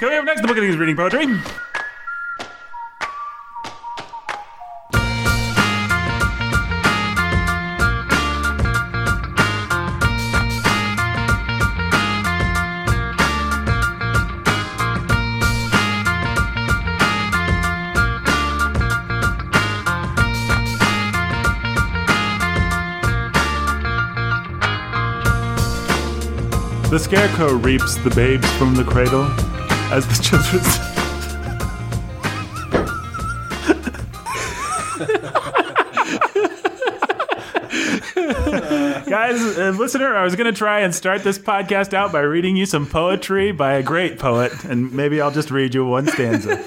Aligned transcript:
Coming 0.00 0.16
up 0.16 0.24
next, 0.24 0.40
the 0.40 0.46
book 0.48 0.56
of 0.56 0.62
these 0.62 0.78
reading 0.78 0.96
poetry. 0.96 1.26
The 26.88 26.98
scarecrow 26.98 27.52
reaps 27.56 27.96
the 27.96 28.10
babes 28.16 28.50
from 28.56 28.74
the 28.74 28.82
cradle 28.84 29.30
as 29.90 30.06
the 30.06 30.22
children, 30.22 30.64
Guys, 39.08 39.40
uh, 39.58 39.70
listener, 39.76 40.14
I 40.14 40.22
was 40.22 40.36
going 40.36 40.46
to 40.52 40.56
try 40.56 40.80
and 40.80 40.94
start 40.94 41.24
this 41.24 41.36
podcast 41.36 41.94
out 41.94 42.12
by 42.12 42.20
reading 42.20 42.54
you 42.56 42.64
some 42.64 42.86
poetry 42.86 43.50
by 43.50 43.72
a 43.74 43.82
great 43.82 44.20
poet, 44.20 44.52
and 44.64 44.92
maybe 44.92 45.20
I'll 45.20 45.32
just 45.32 45.50
read 45.50 45.74
you 45.74 45.84
one 45.84 46.06
stanza. 46.06 46.64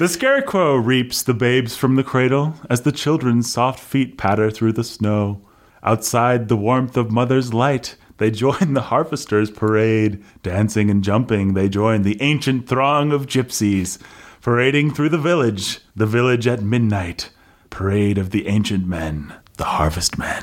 The 0.00 0.08
scarecrow 0.08 0.74
reaps 0.74 1.22
the 1.22 1.34
babes 1.34 1.76
from 1.76 1.94
the 1.94 2.02
cradle 2.02 2.54
as 2.68 2.80
the 2.80 2.90
children's 2.90 3.52
soft 3.52 3.78
feet 3.78 4.18
patter 4.18 4.50
through 4.50 4.72
the 4.72 4.82
snow. 4.82 5.40
Outside, 5.84 6.48
the 6.48 6.56
warmth 6.56 6.96
of 6.96 7.12
mother's 7.12 7.54
light 7.54 7.94
they 8.18 8.32
join 8.32 8.74
the 8.74 8.82
harvesters' 8.82 9.50
parade, 9.50 10.22
dancing 10.42 10.90
and 10.90 11.02
jumping. 11.04 11.54
They 11.54 11.68
join 11.68 12.02
the 12.02 12.20
ancient 12.20 12.68
throng 12.68 13.12
of 13.12 13.26
gypsies, 13.26 13.98
parading 14.42 14.92
through 14.94 15.10
the 15.10 15.18
village, 15.18 15.78
the 15.94 16.06
village 16.06 16.46
at 16.48 16.60
midnight. 16.60 17.30
Parade 17.70 18.18
of 18.18 18.30
the 18.30 18.48
ancient 18.48 18.86
men, 18.88 19.32
the 19.56 19.64
harvest 19.64 20.18
men. 20.18 20.42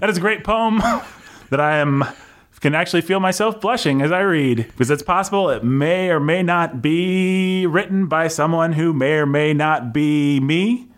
That 0.00 0.10
is 0.10 0.16
a 0.16 0.20
great 0.20 0.42
poem 0.42 0.78
that 1.50 1.60
I 1.60 1.78
am 1.78 2.04
can 2.60 2.74
actually 2.74 3.02
feel 3.02 3.20
myself 3.20 3.60
blushing 3.60 4.02
as 4.02 4.10
I 4.10 4.18
read 4.18 4.56
because 4.66 4.90
it's 4.90 5.02
possible 5.04 5.48
it 5.48 5.62
may 5.62 6.10
or 6.10 6.18
may 6.18 6.42
not 6.42 6.82
be 6.82 7.66
written 7.68 8.06
by 8.08 8.26
someone 8.26 8.72
who 8.72 8.92
may 8.92 9.12
or 9.12 9.26
may 9.26 9.54
not 9.54 9.94
be 9.94 10.40
me 10.40 10.88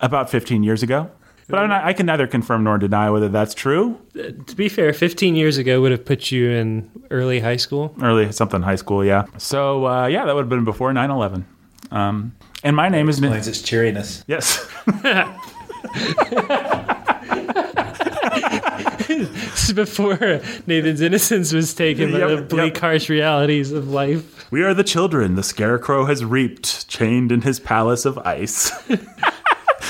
about 0.00 0.28
15 0.30 0.64
years 0.64 0.82
ago. 0.82 1.08
But 1.48 1.60
I'm 1.60 1.68
not, 1.68 1.84
I 1.84 1.92
can 1.92 2.06
neither 2.06 2.26
confirm 2.26 2.64
nor 2.64 2.76
deny 2.76 3.10
whether 3.10 3.28
that's 3.28 3.54
true. 3.54 3.98
To 4.14 4.56
be 4.56 4.68
fair, 4.68 4.92
15 4.92 5.36
years 5.36 5.58
ago 5.58 5.80
would 5.80 5.92
have 5.92 6.04
put 6.04 6.32
you 6.32 6.50
in 6.50 6.90
early 7.10 7.38
high 7.38 7.56
school. 7.56 7.94
Early 8.02 8.32
something 8.32 8.62
high 8.62 8.74
school, 8.76 9.04
yeah. 9.04 9.26
So 9.38 9.86
uh, 9.86 10.06
yeah, 10.06 10.24
that 10.24 10.34
would 10.34 10.42
have 10.42 10.48
been 10.48 10.64
before 10.64 10.92
9/11. 10.92 11.44
Um, 11.92 12.34
and 12.64 12.74
my 12.74 12.88
name 12.88 13.08
is 13.08 13.18
explains 13.18 13.46
its 13.46 13.62
cheeriness. 13.62 14.24
Yes. 14.26 14.66
before 19.74 20.40
Nathan's 20.66 21.00
innocence 21.02 21.52
was 21.52 21.74
taken 21.74 22.10
by 22.12 22.18
the 22.34 22.40
bleak, 22.42 22.74
yep. 22.74 22.80
harsh 22.80 23.08
realities 23.10 23.72
of 23.72 23.88
life. 23.88 24.50
We 24.50 24.62
are 24.62 24.72
the 24.72 24.84
children 24.84 25.34
the 25.34 25.42
scarecrow 25.42 26.04
has 26.06 26.24
reaped, 26.24 26.88
chained 26.88 27.30
in 27.30 27.42
his 27.42 27.60
palace 27.60 28.04
of 28.06 28.16
ice. 28.18 28.70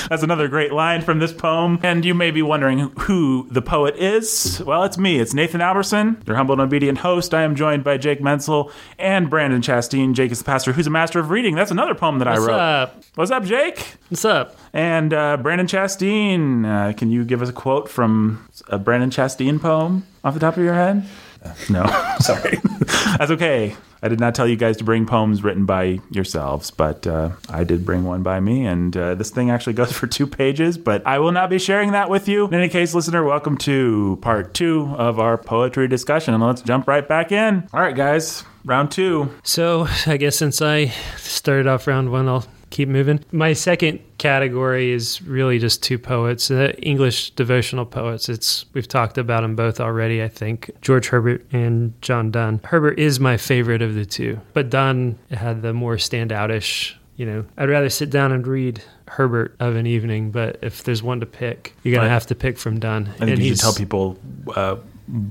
That's 0.09 0.23
another 0.23 0.47
great 0.47 0.71
line 0.71 1.01
from 1.01 1.19
this 1.19 1.33
poem. 1.33 1.79
And 1.83 2.05
you 2.05 2.13
may 2.13 2.31
be 2.31 2.41
wondering 2.41 2.91
who 2.99 3.47
the 3.51 3.61
poet 3.61 3.95
is. 3.97 4.61
Well, 4.65 4.83
it's 4.83 4.97
me. 4.97 5.19
It's 5.19 5.33
Nathan 5.33 5.59
Alberson, 5.61 6.23
your 6.25 6.35
humble 6.37 6.53
and 6.53 6.61
obedient 6.61 6.99
host. 6.99 7.33
I 7.33 7.41
am 7.41 7.55
joined 7.55 7.83
by 7.83 7.97
Jake 7.97 8.21
Menzel 8.21 8.71
and 8.97 9.29
Brandon 9.29 9.61
Chastine. 9.61 10.13
Jake 10.13 10.31
is 10.31 10.39
the 10.39 10.45
pastor 10.45 10.71
who's 10.71 10.87
a 10.87 10.89
master 10.89 11.19
of 11.19 11.29
reading. 11.29 11.55
That's 11.55 11.71
another 11.71 11.93
poem 11.93 12.19
that 12.19 12.27
What's 12.27 12.39
I 12.39 12.45
wrote. 12.45 12.59
Up? 12.59 13.03
What's 13.15 13.31
up, 13.31 13.43
Jake? 13.43 13.95
What's 14.09 14.23
up? 14.23 14.55
And 14.71 15.13
uh, 15.13 15.37
Brandon 15.37 15.67
Chastine, 15.67 16.65
uh, 16.65 16.93
can 16.95 17.11
you 17.11 17.25
give 17.25 17.41
us 17.41 17.49
a 17.49 17.53
quote 17.53 17.89
from 17.89 18.47
a 18.69 18.79
Brandon 18.79 19.09
Chastine 19.11 19.59
poem 19.59 20.05
off 20.23 20.33
the 20.33 20.39
top 20.39 20.55
of 20.55 20.63
your 20.63 20.73
head? 20.75 21.05
No, 21.69 21.85
sorry. 22.19 22.59
That's 23.17 23.31
okay. 23.31 23.75
I 24.03 24.07
did 24.09 24.19
not 24.19 24.35
tell 24.35 24.47
you 24.47 24.55
guys 24.55 24.77
to 24.77 24.83
bring 24.83 25.05
poems 25.05 25.43
written 25.43 25.65
by 25.65 25.99
yourselves, 26.11 26.69
but 26.69 27.07
uh, 27.07 27.31
I 27.49 27.63
did 27.63 27.83
bring 27.85 28.03
one 28.03 28.21
by 28.21 28.39
me, 28.39 28.65
and 28.65 28.95
uh, 28.95 29.15
this 29.15 29.31
thing 29.31 29.49
actually 29.49 29.73
goes 29.73 29.91
for 29.93 30.07
two 30.07 30.27
pages, 30.27 30.77
but 30.77 31.05
I 31.05 31.19
will 31.19 31.31
not 31.31 31.49
be 31.49 31.57
sharing 31.57 31.91
that 31.93 32.09
with 32.09 32.27
you. 32.27 32.45
In 32.47 32.53
any 32.53 32.69
case, 32.69 32.93
listener, 32.93 33.23
welcome 33.23 33.57
to 33.59 34.19
part 34.21 34.53
two 34.53 34.93
of 34.97 35.19
our 35.19 35.37
poetry 35.37 35.87
discussion, 35.87 36.33
and 36.33 36.43
let's 36.43 36.61
jump 36.61 36.87
right 36.87 37.07
back 37.07 37.31
in. 37.31 37.67
All 37.73 37.81
right, 37.81 37.95
guys, 37.95 38.43
round 38.65 38.91
two. 38.91 39.33
So 39.43 39.87
I 40.05 40.17
guess 40.17 40.35
since 40.37 40.61
I 40.61 40.85
started 41.17 41.65
off 41.65 41.87
round 41.87 42.11
one, 42.11 42.27
I'll 42.27 42.45
keep 42.77 42.87
moving. 42.89 43.19
My 43.31 43.53
second 43.53 43.99
category 44.19 44.91
is 44.91 45.19
really 45.23 45.57
just 45.57 45.81
two 45.81 45.97
poets, 45.97 46.51
uh, 46.51 46.73
English 46.77 47.31
devotional 47.31 47.87
poets. 47.87 48.29
It's 48.29 48.65
we've 48.73 48.87
talked 48.87 49.17
about 49.17 49.41
them 49.41 49.55
both 49.55 49.79
already, 49.79 50.21
I 50.21 50.27
think. 50.27 50.69
George 50.81 51.07
Herbert 51.07 51.43
and 51.51 51.99
John 52.03 52.29
Donne. 52.29 52.59
Herbert 52.63 52.99
is 52.99 53.19
my 53.19 53.35
favorite 53.35 53.81
of 53.81 53.95
the 53.95 54.05
two, 54.05 54.39
but 54.53 54.69
Donne 54.69 55.17
had 55.31 55.63
the 55.63 55.73
more 55.73 55.95
standoutish 55.95 56.93
you 57.15 57.25
know, 57.25 57.45
I'd 57.57 57.67
rather 57.67 57.89
sit 57.89 58.11
down 58.11 58.31
and 58.31 58.45
read 58.45 58.79
Herbert 59.07 59.55
of 59.59 59.75
an 59.75 59.87
evening, 59.87 60.29
but 60.29 60.59
if 60.61 60.83
there's 60.83 61.01
one 61.01 61.19
to 61.21 61.25
pick, 61.25 61.73
you're 61.81 61.95
gonna 61.95 62.07
have 62.09 62.27
to 62.27 62.35
pick 62.35 62.59
from 62.59 62.79
Donne. 62.79 63.07
I 63.15 63.25
think 63.25 63.31
and 63.31 63.39
you 63.41 63.55
should 63.55 63.59
tell 63.59 63.73
people 63.73 64.19
uh, 64.55 64.75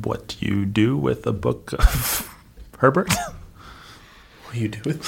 what 0.02 0.34
you 0.40 0.64
do 0.66 0.96
with 0.96 1.24
a 1.28 1.32
book 1.32 1.72
of 1.74 2.28
Herbert. 2.78 3.12
what 3.12 4.54
do 4.54 4.58
you 4.58 4.66
do 4.68 4.80
with? 4.84 5.00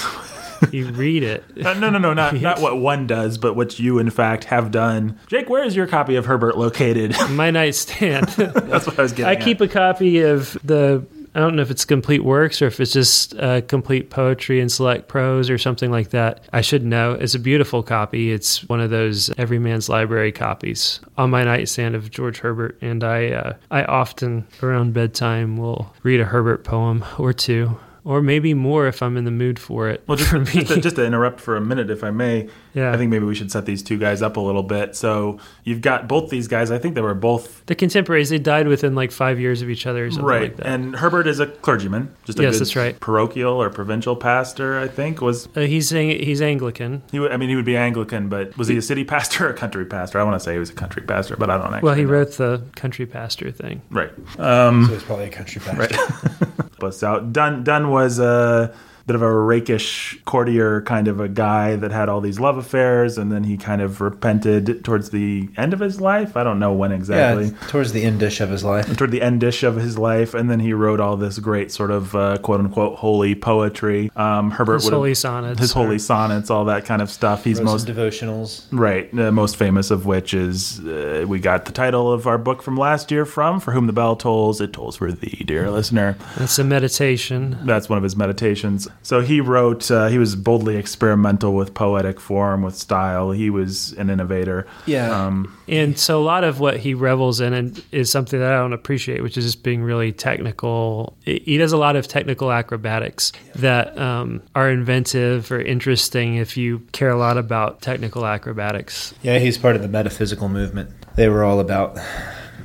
you 0.73 0.89
read 0.89 1.23
it. 1.23 1.45
Uh, 1.69 1.75
no, 1.75 1.91
no, 1.91 1.99
no, 1.99 2.15
not 2.15 2.35
not 2.41 2.63
what 2.63 2.79
one 2.79 3.07
does, 3.07 3.37
but 3.37 3.55
what 3.55 3.79
you 3.79 3.99
in 3.99 4.09
fact 4.09 4.45
have 4.45 4.71
done. 4.71 5.19
Jake, 5.27 5.51
where 5.51 5.65
is 5.65 5.77
your 5.77 5.87
copy 5.87 6.17
of 6.17 6.25
Herbert 6.25 6.57
located? 6.57 7.11
My 7.31 7.51
nightstand. 7.51 8.27
That's 8.29 8.87
what 8.87 8.99
I 8.99 9.03
was 9.03 9.13
getting. 9.13 9.27
I 9.27 9.35
at. 9.35 9.43
keep 9.43 9.61
a 9.61 9.69
copy 9.69 10.21
of 10.21 10.57
the. 10.65 11.05
I 11.35 11.41
don't 11.41 11.57
know 11.57 11.63
if 11.63 11.71
it's 11.71 11.85
complete 11.85 12.25
works 12.25 12.63
or 12.63 12.69
if 12.69 12.81
it's 12.81 12.93
just 12.93 13.37
uh, 13.37 13.61
complete 13.63 14.09
poetry 14.09 14.61
and 14.61 14.73
select 14.73 15.09
prose 15.09 15.51
or 15.51 15.59
something 15.59 15.91
like 15.91 16.11
that. 16.11 16.43
I 16.55 16.63
should 16.63 16.87
know. 16.87 17.13
It's 17.13 17.35
a 17.35 17.39
beautiful 17.39 17.83
copy. 17.83 18.33
It's 18.33 18.67
one 18.67 18.81
of 18.81 18.89
those 18.89 19.29
everyman's 19.39 19.91
library 19.91 20.33
copies 20.33 21.01
on 21.19 21.29
my 21.29 21.43
nightstand 21.45 21.95
of 21.97 22.11
George 22.11 22.39
Herbert, 22.39 22.79
and 22.81 23.05
I 23.05 23.29
uh, 23.31 23.53
I 23.71 23.85
often 23.85 24.47
around 24.63 24.95
bedtime 24.95 25.59
will 25.59 25.93
read 26.03 26.21
a 26.21 26.25
Herbert 26.25 26.65
poem 26.65 27.05
or 27.19 27.35
two 27.35 27.77
or 28.09 28.23
maybe 28.23 28.55
more 28.55 28.87
if 28.87 29.03
I'm 29.03 29.19
in 29.19 29.25
the 29.25 29.31
mood 29.31 29.59
for 29.59 29.87
it. 29.91 30.03
Well, 30.07 30.17
just, 30.17 30.31
for 30.31 30.39
just, 30.43 30.69
to, 30.73 30.81
just, 30.81 30.97
to, 30.97 31.05
interrupt 31.05 31.41
for 31.41 31.57
a 31.57 31.61
minute, 31.61 31.91
if 31.91 32.03
I 32.03 32.11
may, 32.11 32.49
yeah. 32.73 32.91
I 32.91 32.97
think 32.97 33.11
maybe 33.11 33.27
we 33.27 33.35
should 33.35 33.53
set 33.53 33.67
these 33.67 33.83
two 33.83 33.99
guys 33.99 34.23
up 34.23 34.39
a 34.39 34.41
little 34.41 34.63
bit. 34.63 34.97
So 34.97 35.39
you've 35.63 35.83
got 35.83 36.09
both 36.09 36.31
these 36.31 36.49
guys. 36.49 36.71
I 36.71 36.79
think 36.79 36.95
they 36.95 37.03
were 37.03 37.13
both 37.13 37.67
the 37.67 37.75
contemporaries. 37.75 38.31
They 38.31 38.39
died 38.39 38.67
within 38.67 38.95
like 38.95 39.13
five 39.13 39.39
years 39.39 39.61
of 39.61 39.69
each 39.69 39.85
other, 39.87 40.09
right? 40.09 40.57
Like 40.59 40.67
and 40.67 40.97
Herbert 40.97 41.27
is 41.27 41.39
a 41.39 41.49
clergyman, 41.49 42.15
just 42.25 42.39
a 42.39 42.45
yes, 42.45 42.59
that's 42.59 42.75
right. 42.75 42.99
parochial 42.99 43.61
or 43.63 43.69
provincial 43.69 44.17
pastor. 44.17 44.79
I 44.79 44.89
think 44.89 45.21
was 45.21 45.47
uh, 45.55 45.61
he's 45.61 45.91
he's 45.91 46.41
Anglican. 46.41 47.03
He, 47.13 47.19
I 47.27 47.37
mean, 47.37 47.51
he 47.51 47.57
would 47.57 47.65
be 47.67 47.77
Anglican, 47.77 48.31
but 48.31 48.57
was 48.57 48.69
he, 48.69 48.75
he 48.77 48.79
a 48.79 48.83
city 48.83 49.05
pastor 49.05 49.49
or 49.49 49.51
a 49.51 49.55
country 49.55 49.85
pastor? 49.85 50.19
I 50.19 50.23
want 50.25 50.35
to 50.35 50.41
say 50.41 50.55
he 50.55 50.59
was 50.59 50.71
a 50.71 50.75
country 50.75 51.03
pastor, 51.03 51.37
but 51.37 51.51
I 51.51 51.59
don't 51.59 51.67
actually. 51.75 51.83
Well, 51.87 51.95
he 51.95 52.05
know. 52.05 52.11
wrote 52.11 52.31
the 52.39 52.63
country 52.75 53.05
pastor 53.05 53.51
thing, 53.51 53.83
right? 53.91 54.09
Um, 54.41 54.87
so 54.87 54.95
he's 54.95 55.03
probably 55.03 55.27
a 55.27 55.29
country 55.29 55.61
pastor. 55.65 55.95
Right. 55.95 56.69
Bust 56.79 57.03
out, 57.03 57.33
Donne, 57.33 57.65
Donne 57.65 57.91
was 58.03 58.21
uh, 58.21 58.69
bit 59.09 59.15
of 59.17 59.23
a 59.23 59.33
rakish 59.39 60.21
courtier 60.27 60.83
kind 60.83 61.09
of 61.09 61.19
a 61.19 61.29
guy 61.31 61.75
that 61.77 61.91
had 61.91 62.11
all 62.11 62.21
these 62.21 62.39
love 62.39 62.59
affairs 62.59 63.17
and 63.17 63.33
then 63.33 63.43
he 63.43 63.57
kind 63.57 63.81
of 63.81 64.03
repented 64.03 64.85
towards 64.85 65.09
the 65.11 65.49
end 65.57 65.73
of 65.73 65.81
his 65.81 65.99
life. 65.99 66.37
I 66.37 66.45
don't 66.45 66.59
know 66.59 66.75
when 66.75 66.93
exactly. 66.93 67.47
Yeah, 67.47 67.69
towards 67.69 67.93
the 67.93 68.05
endish 68.05 68.41
of 68.43 68.51
his 68.51 68.63
life. 68.63 68.87
And 68.87 68.99
toward 68.99 69.11
the 69.11 69.21
endish 69.21 69.67
of 69.67 69.77
his 69.77 69.97
life, 69.99 70.35
and 70.35 70.51
then 70.51 70.61
he 70.61 70.75
wrote 70.75 71.01
all 71.01 71.17
this 71.17 71.39
great 71.39 71.73
sort 71.73 71.91
of 71.91 72.15
uh, 72.15 72.37
quote 72.43 72.61
unquote 72.61 72.99
holy 72.99 73.35
poetry. 73.35 74.11
Um, 74.15 74.51
Herbert 74.51 74.75
his 74.83 74.89
holy 74.91 75.15
sonnets, 75.15 75.59
his 75.59 75.73
holy 75.73 75.99
sonnets, 75.99 76.51
all 76.51 76.67
that 76.67 76.85
kind 76.85 77.01
of 77.01 77.11
stuff. 77.11 77.45
He's 77.45 77.63
most 77.63 77.87
devotionals, 77.87 78.67
right? 78.73 79.11
The 79.17 79.29
uh, 79.29 79.33
most 79.33 79.57
famous 79.57 79.91
of 79.91 80.05
which 80.05 80.35
is 80.35 80.81
uh, 80.81 81.25
we 81.27 81.39
got 81.41 81.65
the 81.65 81.73
title 81.73 82.13
of 82.13 82.27
our 82.27 82.37
book 82.37 82.61
from 82.61 82.77
last 82.77 83.11
year 83.11 83.25
from 83.25 83.59
"For 83.59 83.73
Whom 83.73 83.87
the 83.87 83.95
Bell 83.95 84.17
Tolls." 84.17 84.61
It 84.61 84.75
tolls 84.75 84.97
for 84.97 85.11
thee, 85.13 85.45
dear 85.47 85.71
listener. 85.71 86.19
That's 86.37 86.59
a 86.59 86.65
meditation. 86.65 87.57
That's 87.65 87.89
one 87.89 87.97
of 87.97 88.03
his 88.05 88.15
meditations. 88.15 88.87
So 89.03 89.21
he 89.21 89.41
wrote. 89.41 89.91
Uh, 89.91 90.09
he 90.09 90.19
was 90.19 90.37
boldly 90.37 90.77
experimental 90.77 91.55
with 91.55 91.75
poetic 91.75 92.19
form, 92.21 92.63
with 92.63 92.77
style. 92.77 93.31
He 93.31 93.51
was 93.51 93.93
an 93.93 94.11
innovator. 94.11 94.67
Yeah. 94.87 95.11
Um, 95.27 95.57
and 95.69 95.99
so 95.99 96.21
a 96.21 96.25
lot 96.25 96.45
of 96.45 96.61
what 96.61 96.79
he 96.79 96.95
revels 96.95 97.41
in 97.41 97.77
is 97.93 98.11
something 98.11 98.39
that 98.41 98.53
I 98.53 98.57
don't 98.57 98.73
appreciate, 98.73 99.23
which 99.23 99.37
is 99.37 99.45
just 99.45 99.63
being 99.63 99.83
really 99.83 100.13
technical. 100.13 101.17
He 101.25 101.57
does 101.59 101.73
a 101.73 101.77
lot 101.77 101.97
of 101.97 102.09
technical 102.09 102.51
acrobatics 102.51 103.33
that 103.55 103.97
um, 103.99 104.43
are 104.55 104.69
inventive 104.71 105.51
or 105.53 105.61
interesting 105.61 106.35
if 106.37 106.57
you 106.57 106.81
care 106.93 107.11
a 107.11 107.19
lot 107.19 107.39
about 107.39 107.81
technical 107.83 108.27
acrobatics. 108.27 109.15
Yeah, 109.23 109.39
he's 109.39 109.59
part 109.59 109.77
of 109.77 109.83
the 109.83 109.89
metaphysical 109.89 110.49
movement. 110.49 110.91
They 111.17 111.29
were 111.29 111.45
all 111.45 111.61
about 111.61 111.99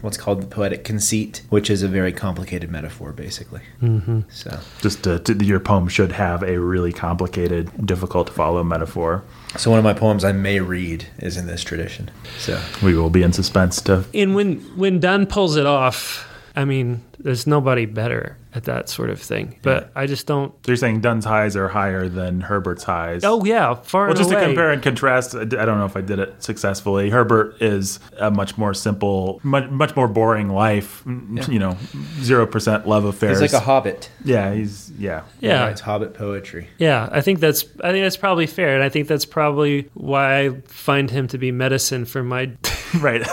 what's 0.04 0.18
called 0.18 0.42
the 0.42 0.48
poetic 0.48 0.84
conceit, 0.84 1.42
which 1.50 1.70
is 1.70 1.82
a 1.82 1.88
very 1.88 2.12
complicated 2.12 2.70
metaphor, 2.70 3.14
basically. 3.14 3.62
Mm-hmm. 3.82 4.22
So, 4.30 4.60
just 4.82 5.06
to, 5.06 5.20
to, 5.20 5.44
your 5.46 5.62
poem 5.62 5.88
should 5.88 6.12
have 6.12 6.44
a 6.44 6.60
really 6.60 6.92
complicated, 6.92 7.72
difficult 7.88 8.28
to 8.28 8.34
follow 8.34 8.62
metaphor. 8.66 9.24
So, 9.58 9.70
one 9.72 9.80
of 9.80 9.84
my 9.86 9.94
poems 9.94 10.26
I 10.26 10.34
may 10.34 10.60
read 10.60 11.08
is 11.20 11.38
in 11.38 11.48
this 11.48 11.64
tradition. 11.64 12.12
So, 12.38 12.62
we 12.84 12.96
will 12.96 13.10
be 13.10 13.24
in 13.24 13.32
suspense. 13.34 13.82
To 13.84 14.04
and 14.14 14.36
when 14.36 14.58
when 14.78 15.00
Donne 15.00 15.26
pulls 15.26 15.56
it 15.56 15.66
off, 15.66 16.28
I 16.56 16.66
mean, 16.66 17.02
there's 17.18 17.48
nobody 17.48 17.86
better 17.86 18.38
at 18.56 18.66
that 18.66 18.88
sort 18.90 19.10
of 19.10 19.22
thing. 19.22 19.58
But 19.62 19.92
I 19.96 20.06
just 20.06 20.28
don't. 20.28 20.52
So 20.66 20.72
you're 20.72 20.78
saying 20.78 21.02
Donne's 21.02 21.26
highs 21.26 21.56
are 21.56 21.68
higher 21.68 22.08
than 22.08 22.42
Herbert's 22.42 22.84
highs? 22.84 23.24
Oh 23.24 23.44
yeah, 23.46 23.74
far. 23.76 24.08
Well, 24.08 24.16
just 24.16 24.32
away. 24.32 24.42
to 24.42 24.48
compare 24.48 24.72
and 24.72 24.82
contrast, 24.82 25.36
I 25.36 25.46
don't 25.46 25.78
know 25.80 25.86
if 25.86 25.98
I 25.98 26.02
did 26.02 26.20
it 26.20 26.42
successfully. 26.44 27.10
Herbert 27.10 27.62
is 27.62 28.00
a 28.18 28.30
much 28.32 28.58
more 28.58 28.74
simple, 28.74 29.40
much 29.44 29.70
much 29.70 29.96
more 29.96 30.08
boring 30.08 30.50
life. 30.50 31.04
Yeah. 31.08 31.50
You 31.50 31.60
know, 31.60 31.78
zero 32.22 32.46
percent 32.46 32.88
love 32.88 33.06
affairs. 33.06 33.40
He's 33.40 33.54
like 33.54 33.60
a 33.62 33.66
hobbit. 33.66 34.10
Yeah, 34.24 34.54
he's 34.54 34.92
yeah. 34.98 35.24
Yeah, 35.40 35.70
it's 35.70 35.82
hobbit 35.82 36.14
poetry. 36.14 36.68
Yeah, 36.78 37.10
I 37.12 37.22
think 37.22 37.40
that's 37.40 37.64
I 37.84 37.92
think 37.92 38.04
that's 38.04 38.18
probably 38.18 38.48
fair, 38.48 38.76
and 38.76 38.84
I 38.84 38.90
think 38.90 39.08
that's 39.08 39.26
probably 39.26 39.90
why 39.94 40.40
I 40.40 40.50
find 40.68 41.10
him 41.10 41.28
to 41.30 41.38
be 41.38 41.52
medicine 41.52 42.06
for 42.06 42.24
my 42.24 42.52
right 43.00 43.26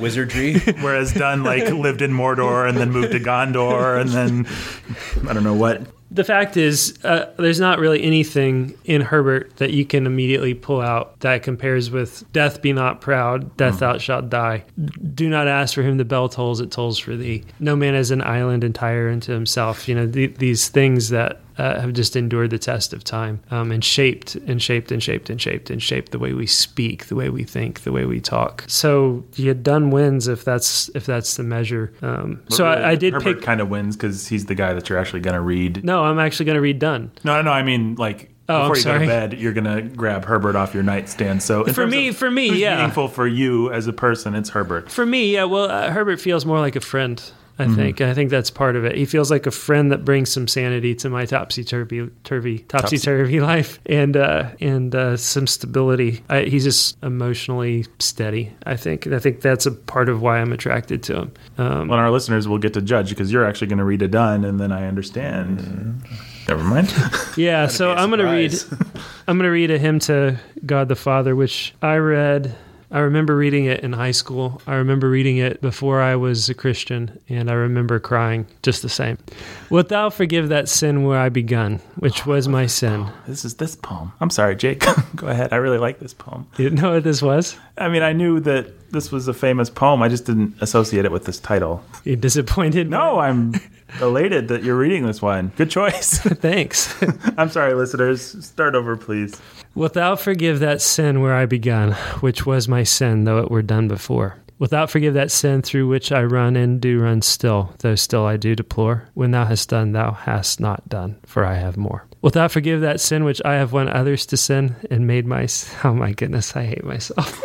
wizardry. 0.00 0.58
Whereas 0.80 1.12
Donne 1.12 1.42
like 1.42 1.70
lived 1.72 2.02
in 2.02 2.12
Mordor 2.12 2.68
and 2.68 2.76
then 2.78 2.90
moved 2.90 3.12
to 3.12 3.20
Gondor 3.20 4.00
and 4.00 4.10
then 4.10 4.44
I 5.28 5.32
don't 5.32 5.44
know 5.44 5.54
what. 5.54 5.82
The 6.10 6.24
fact 6.24 6.56
is, 6.56 6.98
uh, 7.04 7.30
there's 7.36 7.60
not 7.60 7.78
really 7.78 8.02
anything 8.02 8.74
in 8.86 9.02
Herbert 9.02 9.56
that 9.56 9.72
you 9.72 9.84
can 9.84 10.06
immediately 10.06 10.54
pull 10.54 10.80
out 10.80 11.20
that 11.20 11.42
compares 11.42 11.90
with 11.90 12.24
Death 12.32 12.62
Be 12.62 12.72
Not 12.72 13.02
Proud, 13.02 13.54
Death 13.58 13.74
mm. 13.76 13.78
Thou 13.80 13.98
Shalt 13.98 14.30
Die. 14.30 14.64
Do 15.14 15.28
not 15.28 15.48
ask 15.48 15.74
for 15.74 15.82
him. 15.82 15.98
the 15.98 16.06
bell 16.06 16.30
tolls, 16.30 16.60
it 16.60 16.70
tolls 16.70 16.98
for 16.98 17.14
thee. 17.14 17.44
No 17.60 17.76
man 17.76 17.94
is 17.94 18.10
an 18.10 18.22
island 18.22 18.64
entire 18.64 19.10
unto 19.10 19.34
himself. 19.34 19.86
You 19.86 19.96
know, 19.96 20.10
th- 20.10 20.36
these 20.36 20.68
things 20.68 21.10
that 21.10 21.40
uh, 21.58 21.80
have 21.80 21.92
just 21.92 22.14
endured 22.14 22.50
the 22.50 22.58
test 22.58 22.92
of 22.92 23.02
time 23.04 23.40
um, 23.50 23.72
and 23.72 23.84
shaped 23.84 24.36
and 24.36 24.62
shaped 24.62 24.92
and 24.92 25.02
shaped 25.02 25.28
and 25.28 25.40
shaped 25.42 25.70
and 25.70 25.82
shaped 25.82 26.12
the 26.12 26.18
way 26.18 26.32
we 26.32 26.46
speak, 26.46 27.06
the 27.06 27.16
way 27.16 27.28
we 27.28 27.42
think, 27.42 27.82
the 27.82 27.90
way 27.92 28.04
we 28.04 28.20
talk. 28.20 28.64
So 28.68 29.24
you 29.34 29.52
Donne 29.52 29.90
wins 29.90 30.28
if 30.28 30.44
that's 30.44 30.88
if 30.94 31.04
that's 31.04 31.36
the 31.36 31.42
measure. 31.42 31.92
Um, 32.00 32.42
so 32.48 32.64
really, 32.64 32.76
I, 32.82 32.90
I, 32.90 32.94
did 32.94 33.12
Herbert 33.14 33.36
pick 33.38 33.42
kind 33.42 33.60
of 33.60 33.68
wins 33.68 33.96
because 33.96 34.28
he's 34.28 34.46
the 34.46 34.54
guy 34.54 34.72
that 34.72 34.88
you're 34.88 34.98
actually 34.98 35.20
going 35.20 35.34
to 35.34 35.40
read. 35.40 35.84
No, 35.84 36.04
I'm 36.04 36.20
actually 36.20 36.46
going 36.46 36.56
to 36.56 36.60
read 36.60 36.78
Donne. 36.78 37.10
No, 37.24 37.42
no, 37.42 37.50
I 37.50 37.62
mean 37.62 37.96
like 37.96 38.30
Oh, 38.50 38.70
before 38.70 38.70
I'm 38.70 38.70
you 38.76 38.80
sorry. 38.80 38.98
go 39.00 39.02
to 39.04 39.08
bed, 39.10 39.38
you're 39.40 39.52
gonna 39.52 39.82
grab 39.82 40.24
Herbert 40.24 40.56
off 40.56 40.72
your 40.72 40.82
nightstand. 40.82 41.42
So 41.42 41.64
for 41.66 41.86
me, 41.86 42.12
for 42.12 42.30
me, 42.30 42.58
yeah, 42.58 42.76
meaningful 42.76 43.08
for 43.08 43.26
you 43.26 43.70
as 43.70 43.86
a 43.86 43.92
person, 43.92 44.34
it's 44.34 44.48
Herbert. 44.48 44.90
For 44.90 45.04
me, 45.04 45.34
yeah. 45.34 45.44
Well, 45.44 45.64
uh, 45.64 45.90
Herbert 45.90 46.18
feels 46.18 46.46
more 46.46 46.58
like 46.58 46.74
a 46.74 46.80
friend. 46.80 47.22
I 47.58 47.64
mm-hmm. 47.64 47.74
think. 47.74 48.00
I 48.00 48.14
think 48.14 48.30
that's 48.30 48.50
part 48.50 48.76
of 48.76 48.84
it. 48.84 48.94
He 48.94 49.04
feels 49.04 49.30
like 49.30 49.46
a 49.46 49.50
friend 49.50 49.90
that 49.90 50.04
brings 50.04 50.30
some 50.30 50.46
sanity 50.46 50.94
to 50.96 51.10
my 51.10 51.24
topsy 51.26 51.64
turvy, 51.64 52.08
turvy, 52.22 52.60
topsy 52.60 52.98
turvy 52.98 53.40
life, 53.40 53.80
and 53.86 54.16
uh, 54.16 54.50
and 54.60 54.94
uh, 54.94 55.16
some 55.16 55.46
stability. 55.48 56.22
I, 56.28 56.42
he's 56.42 56.62
just 56.62 57.02
emotionally 57.02 57.86
steady. 57.98 58.52
I 58.64 58.76
think. 58.76 59.06
And 59.06 59.14
I 59.14 59.18
think 59.18 59.40
that's 59.40 59.66
a 59.66 59.72
part 59.72 60.08
of 60.08 60.22
why 60.22 60.38
I'm 60.38 60.52
attracted 60.52 61.02
to 61.04 61.16
him. 61.16 61.32
Um, 61.58 61.88
well, 61.88 61.98
our 61.98 62.10
listeners 62.12 62.46
will 62.46 62.58
get 62.58 62.74
to 62.74 62.82
judge 62.82 63.08
because 63.08 63.32
you're 63.32 63.44
actually 63.44 63.66
going 63.66 63.78
to 63.78 63.84
read 63.84 64.02
a 64.02 64.08
Donne, 64.08 64.44
and 64.44 64.60
then 64.60 64.70
I 64.72 64.86
understand. 64.86 65.58
Mm-hmm 65.60 66.14
never 66.48 66.64
mind. 66.64 66.90
yeah, 67.36 67.66
so 67.66 67.92
I'm 67.92 68.08
gonna 68.08 68.24
read. 68.32 68.54
I'm 69.28 69.36
gonna 69.36 69.50
read 69.50 69.70
a 69.70 69.76
hymn 69.76 69.98
to 70.00 70.40
God 70.64 70.88
the 70.88 70.96
Father, 70.96 71.36
which 71.36 71.74
I 71.82 71.96
read 71.96 72.54
I 72.90 73.00
remember 73.00 73.36
reading 73.36 73.66
it 73.66 73.80
in 73.84 73.92
high 73.92 74.12
school. 74.12 74.62
I 74.66 74.76
remember 74.76 75.10
reading 75.10 75.36
it 75.36 75.60
before 75.60 76.00
I 76.00 76.16
was 76.16 76.48
a 76.48 76.54
Christian, 76.54 77.20
and 77.28 77.50
I 77.50 77.52
remember 77.54 78.00
crying 78.00 78.46
just 78.62 78.80
the 78.80 78.88
same. 78.88 79.18
Wilt 79.68 79.88
thou 79.90 80.08
forgive 80.08 80.48
that 80.48 80.70
sin 80.70 81.02
where 81.02 81.18
I 81.18 81.28
begun, 81.28 81.80
which 81.96 82.26
oh, 82.26 82.30
was 82.30 82.48
my 82.48 82.64
sin? 82.64 83.02
Poem. 83.04 83.10
Oh, 83.14 83.22
this 83.26 83.44
is 83.44 83.54
this 83.56 83.76
poem. 83.76 84.10
I'm 84.20 84.30
sorry, 84.30 84.56
Jake. 84.56 84.84
Go 85.14 85.26
ahead. 85.26 85.52
I 85.52 85.56
really 85.56 85.76
like 85.76 85.98
this 86.00 86.14
poem. 86.14 86.46
You 86.56 86.64
didn't 86.70 86.80
know 86.80 86.94
what 86.94 87.04
this 87.04 87.20
was? 87.20 87.58
I 87.76 87.88
mean, 87.90 88.02
I 88.02 88.14
knew 88.14 88.40
that 88.40 88.90
this 88.90 89.12
was 89.12 89.28
a 89.28 89.34
famous 89.34 89.68
poem. 89.68 90.02
I 90.02 90.08
just 90.08 90.24
didn't 90.24 90.54
associate 90.62 91.04
it 91.04 91.12
with 91.12 91.26
this 91.26 91.38
title. 91.38 91.84
You're 92.04 92.16
disappointed? 92.16 92.88
No, 92.88 93.18
I'm 93.18 93.52
elated 94.00 94.48
that 94.48 94.62
you're 94.64 94.78
reading 94.78 95.04
this 95.06 95.20
one. 95.20 95.52
Good 95.56 95.70
choice. 95.70 96.18
Thanks. 96.20 96.94
I'm 97.36 97.50
sorry, 97.50 97.74
listeners. 97.74 98.46
Start 98.46 98.74
over, 98.74 98.96
please. 98.96 99.38
Wilt 99.78 99.92
thou 99.94 100.16
forgive 100.16 100.58
that 100.58 100.80
sin 100.82 101.20
where 101.22 101.32
I 101.34 101.46
begun, 101.46 101.92
which 102.18 102.42
was 102.44 102.66
my 102.66 102.82
sin, 102.82 103.22
though 103.22 103.38
it 103.38 103.48
were 103.48 103.62
done 103.62 103.86
before? 103.86 104.34
Wilt 104.58 104.72
thou 104.72 104.86
forgive 104.86 105.14
that 105.14 105.30
sin 105.30 105.62
through 105.62 105.86
which 105.86 106.10
I 106.10 106.24
run 106.24 106.56
and 106.56 106.80
do 106.80 106.98
run 106.98 107.22
still, 107.22 107.72
though 107.78 107.94
still 107.94 108.24
I 108.24 108.36
do 108.38 108.56
deplore? 108.56 109.08
When 109.14 109.30
thou 109.30 109.44
hast 109.44 109.68
done, 109.68 109.92
thou 109.92 110.10
hast 110.10 110.58
not 110.58 110.88
done, 110.88 111.16
for 111.24 111.44
I 111.44 111.54
have 111.54 111.76
more. 111.76 112.04
Wilt 112.22 112.34
thou 112.34 112.48
forgive 112.48 112.80
that 112.80 113.00
sin 113.00 113.22
which 113.22 113.40
I 113.44 113.54
have 113.54 113.72
won 113.72 113.88
others 113.88 114.26
to 114.26 114.36
sin 114.36 114.74
and 114.90 115.06
made 115.06 115.26
my. 115.28 115.46
Oh 115.84 115.94
my 115.94 116.10
goodness, 116.10 116.56
I 116.56 116.64
hate 116.64 116.82
myself. 116.82 117.40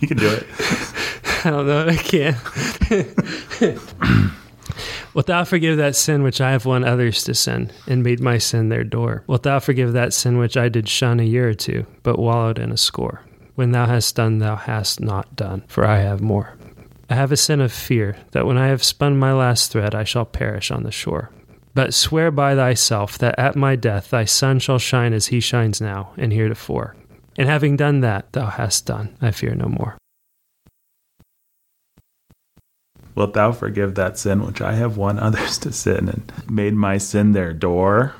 you 0.00 0.08
can 0.08 0.16
do 0.16 0.28
it. 0.30 0.46
I 1.44 1.50
don't 1.50 1.66
know 1.66 1.88
I 1.88 1.96
can. 1.96 2.34
Wilt 5.16 5.24
thou 5.28 5.44
forgive 5.44 5.78
that 5.78 5.96
sin 5.96 6.22
which 6.22 6.42
I 6.42 6.50
have 6.52 6.66
won 6.66 6.84
others 6.84 7.24
to 7.24 7.32
sin, 7.32 7.70
and 7.88 8.02
made 8.02 8.20
my 8.20 8.36
sin 8.36 8.68
their 8.68 8.84
door? 8.84 9.24
Wilt 9.26 9.44
thou 9.44 9.58
forgive 9.60 9.94
that 9.94 10.12
sin 10.12 10.36
which 10.36 10.58
I 10.58 10.68
did 10.68 10.90
shun 10.90 11.20
a 11.20 11.22
year 11.22 11.48
or 11.48 11.54
two, 11.54 11.86
but 12.02 12.18
wallowed 12.18 12.58
in 12.58 12.70
a 12.70 12.76
score? 12.76 13.22
When 13.54 13.72
thou 13.72 13.86
hast 13.86 14.14
done, 14.14 14.40
thou 14.40 14.56
hast 14.56 15.00
not 15.00 15.34
done, 15.34 15.64
for 15.68 15.86
I 15.86 16.00
have 16.00 16.20
more. 16.20 16.52
I 17.08 17.14
have 17.14 17.32
a 17.32 17.36
sin 17.38 17.62
of 17.62 17.72
fear, 17.72 18.18
that 18.32 18.44
when 18.44 18.58
I 18.58 18.66
have 18.66 18.84
spun 18.84 19.16
my 19.18 19.32
last 19.32 19.72
thread, 19.72 19.94
I 19.94 20.04
shall 20.04 20.26
perish 20.26 20.70
on 20.70 20.82
the 20.82 20.92
shore. 20.92 21.30
But 21.74 21.94
swear 21.94 22.30
by 22.30 22.54
thyself 22.54 23.16
that 23.16 23.38
at 23.38 23.56
my 23.56 23.74
death 23.74 24.10
thy 24.10 24.26
sun 24.26 24.58
shall 24.58 24.78
shine 24.78 25.14
as 25.14 25.28
he 25.28 25.40
shines 25.40 25.80
now 25.80 26.10
and 26.18 26.30
heretofore. 26.30 26.94
And 27.38 27.48
having 27.48 27.78
done 27.78 28.00
that, 28.00 28.30
thou 28.34 28.48
hast 28.48 28.84
done, 28.84 29.16
I 29.22 29.30
fear 29.30 29.54
no 29.54 29.68
more. 29.70 29.96
Wilt 33.16 33.32
thou 33.32 33.50
forgive 33.50 33.94
that 33.94 34.18
sin 34.18 34.44
which 34.46 34.60
I 34.60 34.74
have 34.74 34.98
won 34.98 35.18
others 35.18 35.56
to 35.60 35.72
sin 35.72 36.08
and 36.10 36.30
made 36.50 36.74
my 36.74 36.98
sin 36.98 37.32
their 37.32 37.54
door? 37.54 38.14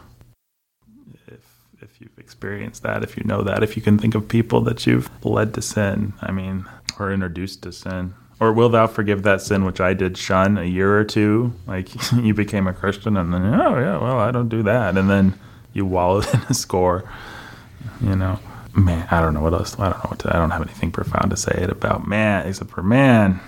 If, 1.29 1.45
if 1.83 2.01
you've 2.01 2.19
experienced 2.19 2.83
that, 2.83 3.03
if 3.03 3.15
you 3.19 3.23
know 3.25 3.43
that, 3.43 3.63
if 3.63 3.77
you 3.77 3.83
can 3.83 3.99
think 3.99 4.15
of 4.15 4.27
people 4.27 4.63
that 4.63 4.87
you've 4.87 5.11
led 5.23 5.53
to 5.53 5.61
sin, 5.63 6.15
I 6.23 6.33
mean, 6.33 6.65
or 6.99 7.13
introduced 7.13 7.63
to 7.65 7.73
sin. 7.73 8.15
Or 8.41 8.55
will 8.55 8.71
thou 8.71 8.87
forgive 8.87 9.23
that 9.25 9.43
sin 9.43 9.67
which 9.67 9.81
I 9.83 9.93
did 9.93 10.17
shun 10.17 10.57
a 10.57 10.65
year 10.65 10.99
or 10.99 11.05
two? 11.05 11.53
Like 11.67 11.89
you 12.15 12.33
became 12.33 12.67
a 12.67 12.73
Christian 12.73 13.19
and 13.19 13.35
then, 13.35 13.45
oh, 13.45 13.79
yeah, 13.79 13.99
well, 14.03 14.19
I 14.19 14.31
don't 14.31 14.49
do 14.49 14.63
that. 14.63 14.97
And 14.97 15.11
then 15.11 15.39
you 15.75 15.85
wallowed 15.85 16.27
in 16.35 16.41
a 16.49 16.55
score, 16.55 17.05
you 18.01 18.17
know 18.17 18.39
man, 18.75 19.09
I 19.11 19.23
don't 19.23 19.33
know 19.33 19.41
what 19.41 19.55
else. 19.55 19.79
I 19.81 19.85
don't 19.91 20.05
know 20.05 20.11
what 20.11 20.19
to, 20.19 20.29
I 20.37 20.39
don't 20.39 20.51
have 20.51 20.61
anything 20.61 20.93
profound 20.93 21.31
to 21.31 21.37
say 21.39 21.51
it 21.63 21.71
about 21.71 22.07
man, 22.07 22.47
except 22.47 22.71
for 22.73 22.83
man, 22.83 23.41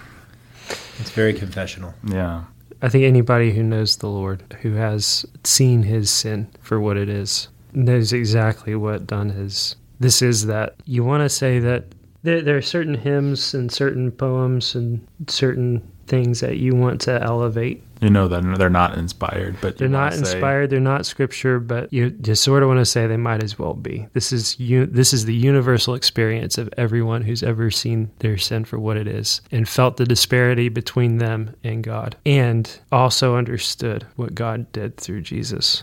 it's 1.00 1.10
very 1.10 1.32
confessional. 1.32 1.94
Yeah. 2.04 2.44
I 2.82 2.88
think 2.88 3.04
anybody 3.04 3.50
who 3.52 3.62
knows 3.62 3.96
the 3.96 4.08
Lord, 4.08 4.56
who 4.62 4.72
has 4.74 5.26
seen 5.44 5.82
his 5.82 6.10
sin 6.10 6.46
for 6.62 6.80
what 6.80 6.96
it 6.96 7.08
is, 7.08 7.48
knows 7.72 8.12
exactly 8.12 8.74
what 8.74 9.06
Donne 9.06 9.30
his. 9.30 9.76
This 10.00 10.22
is 10.22 10.46
that. 10.46 10.74
You 10.84 11.02
want 11.04 11.22
to 11.22 11.28
say 11.28 11.58
that 11.58 11.84
there, 12.22 12.40
there 12.40 12.56
are 12.56 12.62
certain 12.62 12.94
hymns 12.94 13.52
and 13.54 13.70
certain 13.72 14.12
poems 14.12 14.74
and 14.74 15.04
certain 15.28 15.86
things 16.06 16.40
that 16.40 16.56
you 16.58 16.74
want 16.74 17.00
to 17.02 17.20
elevate 17.22 17.82
you 18.00 18.10
know 18.10 18.28
that 18.28 18.42
they're 18.58 18.70
not 18.70 18.96
inspired, 18.96 19.56
but 19.60 19.76
they're 19.78 19.88
not 19.88 20.12
inspired. 20.14 20.68
Say, 20.68 20.74
they're 20.74 20.80
not 20.80 21.06
scripture, 21.06 21.58
but 21.60 21.92
you 21.92 22.10
just 22.10 22.42
sort 22.42 22.62
of 22.62 22.68
want 22.68 22.78
to 22.78 22.84
say 22.84 23.06
they 23.06 23.16
might 23.16 23.42
as 23.42 23.58
well 23.58 23.74
be. 23.74 24.06
This 24.12 24.32
is 24.32 24.58
you. 24.60 24.86
This 24.86 25.12
is 25.12 25.24
the 25.24 25.34
universal 25.34 25.94
experience 25.94 26.58
of 26.58 26.68
everyone 26.76 27.22
who's 27.22 27.42
ever 27.42 27.70
seen 27.70 28.10
their 28.20 28.36
sin 28.38 28.64
for 28.64 28.78
what 28.78 28.96
it 28.96 29.06
is 29.06 29.40
and 29.50 29.68
felt 29.68 29.96
the 29.96 30.04
disparity 30.04 30.68
between 30.68 31.18
them 31.18 31.54
and 31.64 31.82
God, 31.84 32.16
and 32.24 32.78
also 32.92 33.36
understood 33.36 34.06
what 34.16 34.34
God 34.34 34.70
did 34.72 34.96
through 34.96 35.22
Jesus. 35.22 35.82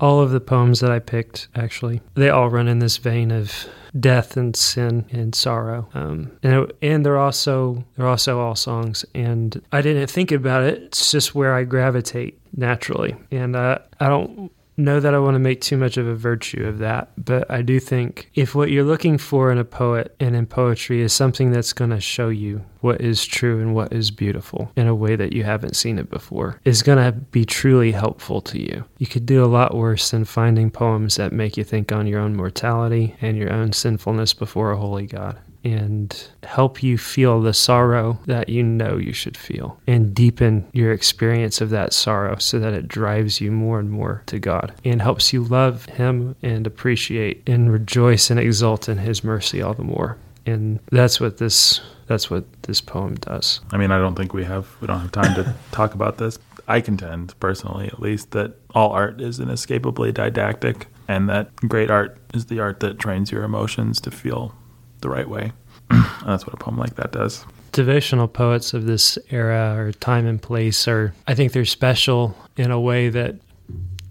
All 0.00 0.20
of 0.20 0.30
the 0.30 0.40
poems 0.40 0.80
that 0.80 0.90
I 0.92 0.98
picked, 0.98 1.48
actually, 1.54 2.00
they 2.14 2.30
all 2.30 2.50
run 2.50 2.68
in 2.68 2.78
this 2.78 2.96
vein 2.96 3.30
of 3.30 3.66
death 3.98 4.36
and 4.36 4.54
sin 4.56 5.04
and 5.10 5.34
sorrow. 5.34 5.88
Um, 5.94 6.32
and, 6.42 6.72
and 6.82 7.04
they're 7.06 7.18
also 7.18 7.84
they're 7.96 8.06
also 8.06 8.38
all 8.40 8.54
songs. 8.54 9.04
And 9.14 9.60
I 9.72 9.80
didn't 9.82 10.08
think 10.10 10.32
about 10.32 10.62
it. 10.64 10.82
It's 10.82 11.10
just 11.10 11.34
where 11.34 11.54
I 11.54 11.64
gravitate 11.64 12.40
naturally. 12.56 13.16
And 13.30 13.54
uh, 13.56 13.78
I 14.00 14.08
don't 14.08 14.50
know 14.76 15.00
that 15.00 15.14
I 15.14 15.18
want 15.18 15.34
to 15.34 15.38
make 15.40 15.60
too 15.60 15.76
much 15.76 15.96
of 15.96 16.06
a 16.06 16.14
virtue 16.14 16.66
of 16.66 16.78
that, 16.78 17.08
but 17.22 17.50
I 17.50 17.62
do 17.62 17.80
think 17.80 18.30
if 18.34 18.54
what 18.54 18.70
you're 18.70 18.84
looking 18.84 19.18
for 19.18 19.50
in 19.50 19.58
a 19.58 19.64
poet 19.64 20.14
and 20.20 20.36
in 20.36 20.46
poetry 20.46 21.00
is 21.00 21.12
something 21.12 21.50
that's 21.50 21.72
going 21.72 21.90
to 21.90 22.00
show 22.00 22.28
you 22.28 22.62
what 22.80 23.00
is 23.00 23.24
true 23.24 23.60
and 23.60 23.74
what 23.74 23.92
is 23.92 24.10
beautiful 24.10 24.70
in 24.76 24.86
a 24.86 24.94
way 24.94 25.16
that 25.16 25.32
you 25.32 25.44
haven't 25.44 25.76
seen 25.76 25.98
it 25.98 26.10
before, 26.10 26.60
is 26.64 26.82
going 26.82 26.98
to 27.04 27.12
be 27.12 27.44
truly 27.44 27.90
helpful 27.92 28.40
to 28.42 28.60
you. 28.60 28.84
You 28.98 29.06
could 29.06 29.26
do 29.26 29.42
a 29.44 29.46
lot 29.46 29.74
worse 29.76 30.10
than 30.10 30.24
finding 30.24 30.70
poems 30.70 31.16
that 31.16 31.32
make 31.32 31.56
you 31.56 31.64
think 31.64 31.90
on 31.90 32.06
your 32.06 32.20
own 32.20 32.36
mortality 32.36 33.16
and 33.20 33.36
your 33.36 33.52
own 33.52 33.72
sinfulness 33.72 34.34
before 34.34 34.72
a 34.72 34.76
holy 34.76 35.06
God 35.06 35.38
and 35.72 36.28
help 36.44 36.80
you 36.82 36.96
feel 36.96 37.40
the 37.40 37.52
sorrow 37.52 38.18
that 38.26 38.48
you 38.48 38.62
know 38.62 38.96
you 38.96 39.12
should 39.12 39.36
feel 39.36 39.80
and 39.88 40.14
deepen 40.14 40.64
your 40.72 40.92
experience 40.92 41.60
of 41.60 41.70
that 41.70 41.92
sorrow 41.92 42.36
so 42.38 42.58
that 42.60 42.72
it 42.72 42.86
drives 42.88 43.40
you 43.40 43.50
more 43.50 43.80
and 43.80 43.90
more 43.90 44.22
to 44.26 44.38
God 44.38 44.72
and 44.84 45.02
helps 45.02 45.32
you 45.32 45.42
love 45.42 45.86
Him 45.86 46.36
and 46.42 46.66
appreciate 46.68 47.42
and 47.48 47.72
rejoice 47.72 48.30
and 48.30 48.38
exult 48.38 48.88
in 48.88 48.98
His 48.98 49.24
mercy 49.24 49.60
all 49.60 49.74
the 49.74 49.82
more. 49.84 50.16
And 50.46 50.78
that's 50.92 51.18
what 51.20 51.38
this 51.38 51.80
that's 52.06 52.30
what 52.30 52.44
this 52.62 52.80
poem 52.80 53.16
does. 53.16 53.60
I 53.72 53.76
mean, 53.76 53.90
I 53.90 53.98
don't 53.98 54.14
think 54.14 54.32
we 54.32 54.44
have 54.44 54.68
we 54.80 54.86
don't 54.86 55.00
have 55.00 55.10
time 55.12 55.34
to 55.34 55.52
talk 55.72 55.94
about 55.94 56.18
this. 56.18 56.38
I 56.68 56.80
contend 56.80 57.34
personally 57.40 57.86
at 57.88 58.00
least 58.00 58.30
that 58.32 58.54
all 58.74 58.90
art 58.90 59.20
is 59.20 59.40
inescapably 59.40 60.12
didactic 60.12 60.86
and 61.08 61.28
that 61.28 61.54
great 61.56 61.90
art 61.90 62.18
is 62.34 62.46
the 62.46 62.60
art 62.60 62.78
that 62.80 62.98
trains 63.00 63.30
your 63.32 63.42
emotions 63.44 64.00
to 64.02 64.10
feel 64.12 64.54
the 65.00 65.08
right 65.08 65.28
way. 65.28 65.52
that's 66.24 66.46
what 66.46 66.54
a 66.54 66.56
poem 66.56 66.78
like 66.78 66.96
that 66.96 67.12
does. 67.12 67.44
Devotional 67.72 68.28
poets 68.28 68.74
of 68.74 68.86
this 68.86 69.18
era 69.30 69.76
or 69.78 69.92
time 69.92 70.26
and 70.26 70.40
place 70.42 70.88
are, 70.88 71.14
I 71.26 71.34
think 71.34 71.52
they're 71.52 71.64
special 71.64 72.36
in 72.56 72.70
a 72.70 72.80
way 72.80 73.08
that 73.10 73.36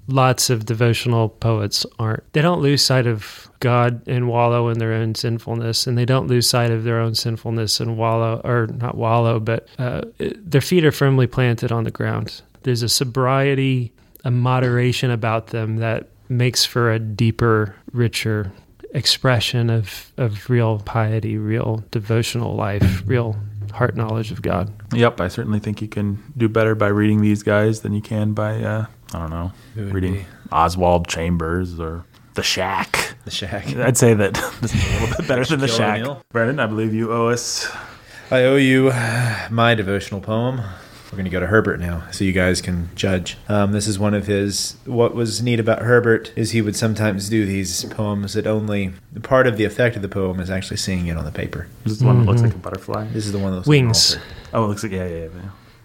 lots 0.07 0.49
of 0.51 0.65
devotional 0.65 1.29
poets 1.29 1.85
aren't. 1.97 2.31
They 2.33 2.41
don't 2.41 2.61
lose 2.61 2.83
sight 2.83 3.07
of 3.07 3.49
God 3.59 4.03
and 4.07 4.27
wallow 4.29 4.69
in 4.69 4.77
their 4.77 4.93
own 4.93 5.15
sinfulness, 5.15 5.87
and 5.87 5.97
they 5.97 6.05
don't 6.05 6.27
lose 6.27 6.47
sight 6.47 6.69
of 6.71 6.83
their 6.83 6.99
own 6.99 7.15
sinfulness 7.15 7.79
and 7.79 7.97
wallow, 7.97 8.39
or 8.43 8.67
not 8.67 8.95
wallow, 8.95 9.39
but 9.39 9.67
uh, 9.79 10.03
their 10.19 10.61
feet 10.61 10.85
are 10.85 10.91
firmly 10.91 11.25
planted 11.25 11.71
on 11.71 11.85
the 11.85 11.91
ground. 11.91 12.41
There's 12.63 12.83
a 12.83 12.89
sobriety, 12.89 13.91
a 14.23 14.29
moderation 14.29 15.09
about 15.09 15.47
them 15.47 15.77
that 15.77 16.09
makes 16.29 16.65
for 16.65 16.91
a 16.91 16.99
deeper, 16.99 17.75
richer 17.91 18.51
expression 18.95 19.69
of 19.69 20.11
of 20.17 20.49
real 20.49 20.79
piety, 20.79 21.37
real 21.37 21.83
devotional 21.91 22.55
life, 22.55 23.03
real 23.05 23.35
heart 23.73 23.95
knowledge 23.95 24.31
of 24.31 24.41
God. 24.41 24.71
Yep, 24.93 25.21
I 25.21 25.27
certainly 25.27 25.59
think 25.59 25.81
you 25.81 25.87
can 25.87 26.23
do 26.37 26.47
better 26.49 26.73
by 26.75 26.87
reading 26.87 27.21
these 27.21 27.43
guys 27.43 27.81
than 27.81 27.93
you 27.93 28.01
can 28.01 28.31
by 28.33 28.55
uh, 28.63 28.85
I 29.13 29.19
don't 29.19 29.29
know 29.29 29.51
reading 29.75 30.13
be? 30.13 30.25
Oswald 30.51 31.07
Chambers 31.07 31.79
or 31.79 32.05
The 32.35 32.43
Shack. 32.43 33.15
The 33.25 33.31
Shack. 33.31 33.75
I'd 33.75 33.97
say 33.97 34.13
that 34.15 34.33
this 34.61 34.73
is 34.73 34.87
a 34.87 34.99
little 35.01 35.17
bit 35.17 35.27
better 35.27 35.45
than 35.45 35.59
The 35.59 35.67
Shack. 35.67 35.99
O'Neil. 35.99 36.23
Brandon, 36.29 36.59
I 36.59 36.65
believe 36.65 36.93
you 36.93 37.11
owe 37.13 37.27
us. 37.27 37.69
I 38.31 38.43
owe 38.45 38.55
you 38.55 38.91
my 39.51 39.75
devotional 39.75 40.19
poem 40.21 40.61
we're 41.11 41.17
going 41.17 41.25
to 41.25 41.31
go 41.31 41.39
to 41.39 41.47
Herbert 41.47 41.79
now, 41.79 42.03
so 42.11 42.23
you 42.23 42.31
guys 42.31 42.61
can 42.61 42.89
judge. 42.95 43.37
Um, 43.47 43.71
this 43.71 43.87
is 43.87 43.99
one 43.99 44.13
of 44.13 44.27
his. 44.27 44.75
What 44.85 45.13
was 45.15 45.41
neat 45.41 45.59
about 45.59 45.81
Herbert 45.83 46.31
is 46.35 46.51
he 46.51 46.61
would 46.61 46.75
sometimes 46.75 47.29
do 47.29 47.45
these 47.45 47.83
poems 47.85 48.33
that 48.33 48.47
only 48.47 48.93
part 49.23 49.47
of 49.47 49.57
the 49.57 49.65
effect 49.65 49.95
of 49.95 50.01
the 50.01 50.09
poem 50.09 50.39
is 50.39 50.49
actually 50.49 50.77
seeing 50.77 51.07
it 51.07 51.17
on 51.17 51.25
the 51.25 51.31
paper. 51.31 51.67
This 51.83 51.93
is 51.93 51.99
the 51.99 52.05
one 52.07 52.19
that 52.21 52.25
looks 52.25 52.41
like 52.41 52.51
mm-hmm. 52.51 52.59
a 52.59 52.63
butterfly. 52.63 53.07
This 53.09 53.25
is 53.25 53.31
the 53.31 53.39
one 53.39 53.51
that 53.51 53.57
looks 53.57 53.67
wings. 53.67 54.15
Like 54.15 54.23
oh, 54.53 54.65
it 54.65 54.67
looks 54.67 54.83
like 54.83 54.91
yeah, 54.93 55.07
yeah, 55.07 55.27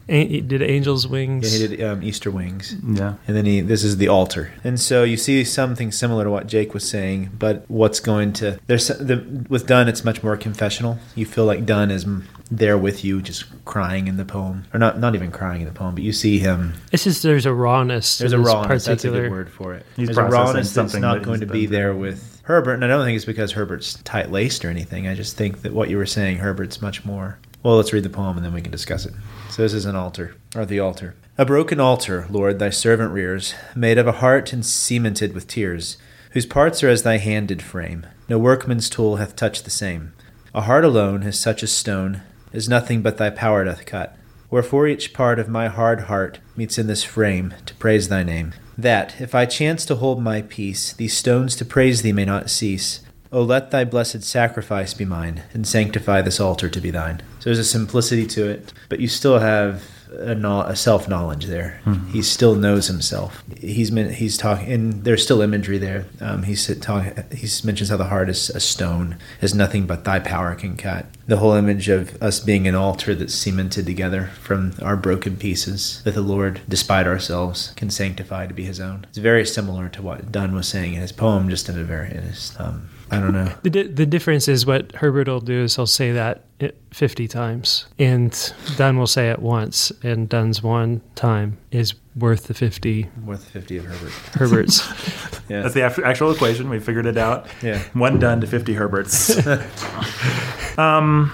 yeah. 0.08 0.40
did 0.40 0.62
Angel's 0.62 1.06
Wings? 1.06 1.52
Yeah, 1.60 1.68
he 1.68 1.76
did 1.76 1.84
um, 1.84 2.02
Easter 2.02 2.30
Wings. 2.30 2.74
Yeah, 2.86 3.14
and 3.26 3.36
then 3.36 3.44
he. 3.44 3.60
This 3.60 3.84
is 3.84 3.98
the 3.98 4.08
altar, 4.08 4.52
and 4.64 4.80
so 4.80 5.04
you 5.04 5.16
see 5.18 5.44
something 5.44 5.92
similar 5.92 6.24
to 6.24 6.30
what 6.30 6.46
Jake 6.46 6.72
was 6.74 6.88
saying, 6.88 7.30
but 7.38 7.64
what's 7.68 8.00
going 8.00 8.32
to 8.34 8.58
there's 8.68 8.88
the, 8.88 9.46
with 9.50 9.66
Donne, 9.66 9.88
it's 9.88 10.02
much 10.04 10.22
more 10.22 10.36
confessional. 10.36 10.98
You 11.14 11.26
feel 11.26 11.44
like 11.44 11.66
Donne 11.66 11.90
is 11.90 12.06
there 12.50 12.76
with 12.76 13.04
you, 13.04 13.23
just 13.23 13.64
crying 13.64 14.09
in 14.09 14.16
the 14.16 14.25
poem, 14.25 14.64
or 14.75 14.78
not 14.78 14.99
not 14.99 15.14
even 15.14 15.30
crying 15.30 15.62
in 15.62 15.69
the 15.69 15.73
poem, 15.75 15.95
but 15.95 16.02
you 16.02 16.12
see 16.12 16.38
him. 16.38 16.75
It's 16.92 17.04
just 17.04 17.23
there's 17.23 17.47
a 17.47 17.54
rawness. 17.54 18.19
There's 18.19 18.33
a 18.33 18.38
rawness. 18.38 18.85
That's 18.85 19.04
a 19.04 19.09
good 19.11 19.30
word 19.30 19.50
for 19.52 19.75
it. 19.75 19.87
He's 19.97 20.09
there's 20.09 20.19
a 20.19 20.25
rawness 20.25 20.73
that's 20.73 20.95
not 20.95 21.23
going 21.23 21.40
to 21.40 21.47
be 21.47 21.66
there 21.66 21.95
with 21.95 22.40
Herbert, 22.45 22.75
and 22.75 22.85
I 22.85 22.88
don't 22.88 23.04
think 23.04 23.16
it's 23.16 23.25
because 23.25 23.52
Herbert's 23.52 23.95
tight 24.02 24.30
laced 24.30 24.64
or 24.64 24.71
anything. 24.71 25.07
I 25.07 25.14
just 25.14 25.37
think 25.37 25.62
that 25.62 25.73
what 25.73 25.90
you 25.90 25.97
were 25.97 26.07
saying, 26.07 26.38
Herbert's 26.38 26.83
much 26.83 27.04
more. 27.04 27.38
Well, 27.62 27.76
let's 27.76 27.92
read 27.92 28.04
the 28.04 28.11
poem 28.11 28.37
and 28.38 28.45
then 28.45 28.54
we 28.54 28.62
can 28.62 28.73
discuss 28.73 29.04
it. 29.04 29.12
So 29.50 29.61
this 29.62 29.75
is 29.75 29.85
an 29.85 29.95
altar, 29.95 30.35
or 30.57 30.64
the 30.64 30.80
altar. 30.80 31.14
A 31.37 31.45
broken 31.45 31.78
altar, 31.78 32.26
Lord, 32.30 32.59
thy 32.59 32.71
servant 32.71 33.12
rears, 33.12 33.54
made 33.76 33.99
of 33.99 34.07
a 34.07 34.12
heart 34.12 34.52
and 34.52 34.64
cemented 34.64 35.35
with 35.35 35.47
tears, 35.47 35.99
whose 36.30 36.47
parts 36.47 36.83
are 36.83 36.88
as 36.88 37.02
thy 37.02 37.19
hand 37.19 37.49
did 37.49 37.62
frame. 37.62 38.07
No 38.28 38.38
workman's 38.38 38.88
tool 38.88 39.16
hath 39.16 39.37
touched 39.37 39.64
the 39.66 39.71
same. 39.71 40.14
A 40.54 40.62
heart 40.62 40.85
alone 40.85 41.23
is 41.23 41.38
such 41.38 41.62
a 41.62 41.66
stone 41.66 42.23
is 42.52 42.69
nothing 42.69 43.02
but 43.02 43.16
thy 43.16 43.30
power 43.30 43.64
doth 43.64 43.87
cut. 43.87 44.16
Wherefore 44.50 44.88
each 44.88 45.12
part 45.12 45.38
of 45.38 45.49
my 45.49 45.69
hard 45.69 46.02
heart 46.02 46.40
meets 46.57 46.78
in 46.78 46.87
this 46.88 47.04
frame 47.04 47.54
to 47.66 47.75
praise 47.76 48.09
thy 48.09 48.23
name, 48.25 48.54
that, 48.76 49.21
if 49.21 49.35
I 49.35 49.47
chance 49.47 49.85
to 49.87 49.97
hold 49.97 50.23
my 50.23 50.42
peace, 50.42 50.92
these 50.92 51.16
stones 51.16 51.54
to 51.57 51.64
praise 51.64 52.02
thee 52.02 52.12
may 52.12 52.25
not 52.25 52.50
cease. 52.50 53.00
O 53.33 53.42
let 53.42 53.71
thy 53.71 53.85
blessed 53.85 54.25
sacrifice 54.25 54.92
be 54.92 55.04
mine, 55.04 55.45
and 55.52 55.66
sanctify 55.66 56.21
this 56.23 56.40
altar 56.40 56.69
to 56.69 56.80
be 56.80 56.90
thine. 56.90 57.21
So 57.38 57.45
there's 57.45 57.61
a 57.61 57.64
simplicity 57.64 58.26
to 58.28 58.49
it, 58.49 58.73
but 58.88 58.99
you 58.99 59.07
still 59.07 59.38
have 59.38 59.85
a, 60.19 60.64
a 60.69 60.76
self 60.76 61.09
knowledge 61.09 61.47
there. 61.47 61.81
Mm-hmm. 61.85 62.11
He 62.11 62.23
still 62.23 62.55
knows 62.55 62.87
himself. 62.88 63.43
He's 63.59 63.88
he's 63.90 64.37
talking, 64.37 64.71
and 64.73 65.05
there's 65.05 65.23
still 65.23 65.40
imagery 65.40 65.79
there. 65.79 66.07
Um, 66.21 66.43
he's 66.45 66.67
talking. 66.81 67.12
He 67.33 67.49
mentions 67.64 67.88
how 67.90 67.97
the 67.97 68.05
heart 68.07 68.29
is 68.29 68.50
a 68.50 68.61
stone, 68.61 69.19
is 69.40 69.55
nothing 69.55 69.87
but 69.87 70.05
thy 70.05 70.19
power 70.19 70.55
can 70.55 70.76
cut. 70.76 71.07
The 71.26 71.37
whole 71.38 71.55
image 71.55 71.88
of 71.88 72.21
us 72.23 72.40
being 72.40 72.67
an 72.67 72.75
altar 72.75 73.14
that's 73.14 73.35
cemented 73.35 73.87
together 73.87 74.31
from 74.43 74.73
our 74.83 74.97
broken 74.97 75.37
pieces 75.37 76.02
that 76.05 76.14
the 76.14 76.21
Lord, 76.23 76.61
despite 76.69 77.07
ourselves, 77.07 77.73
can 77.76 77.90
sanctify 77.90 78.47
to 78.47 78.55
be 78.55 78.64
His 78.64 78.81
own. 78.81 79.07
It's 79.11 79.19
very 79.19 79.47
similar 79.47 79.88
to 79.90 80.02
what 80.02 80.33
Donne 80.33 80.55
was 80.55 80.67
saying 80.69 80.95
in 80.95 81.00
his 81.00 81.12
poem, 81.12 81.49
just 81.49 81.69
in 81.69 81.79
a 81.79 81.85
very 81.85 82.11
in 82.11 82.23
his, 82.23 82.55
um, 82.59 82.88
I 83.12 83.19
don't 83.19 83.33
know. 83.33 83.49
The, 83.62 83.71
di- 83.71 83.87
the 83.88 84.07
difference 84.07 84.47
is 84.47 84.64
what 84.64 84.93
Herbert 84.93 85.26
will 85.26 85.40
do 85.40 85.62
is 85.64 85.75
he'll 85.75 85.87
say 85.87 86.12
that 86.12 86.45
50 86.93 87.26
times, 87.26 87.87
and 87.99 88.31
Donne 88.76 88.99
will 88.99 89.09
say 89.09 89.31
it 89.31 89.40
once, 89.40 89.90
and 90.05 90.29
Donne's 90.29 90.62
one 90.62 91.00
time 91.17 91.59
is 91.73 91.95
worth 92.14 92.45
the 92.45 92.55
50. 92.55 93.09
Worth 93.25 93.45
50 93.49 93.79
of 93.79 93.85
Herbert. 93.87 94.12
Herbert's. 94.37 94.87
yeah. 95.49 95.62
That's 95.62 95.75
the 95.75 95.83
actual 96.05 96.31
equation. 96.31 96.69
We 96.71 96.79
figured 96.79 97.07
it 97.07 97.17
out. 97.17 97.47
Yeah. 97.62 97.83
One 97.95 98.21
Donne 98.21 98.40
to 98.43 98.47
50 98.47 98.75
Herberts. 98.75 99.45
um, 100.79 101.33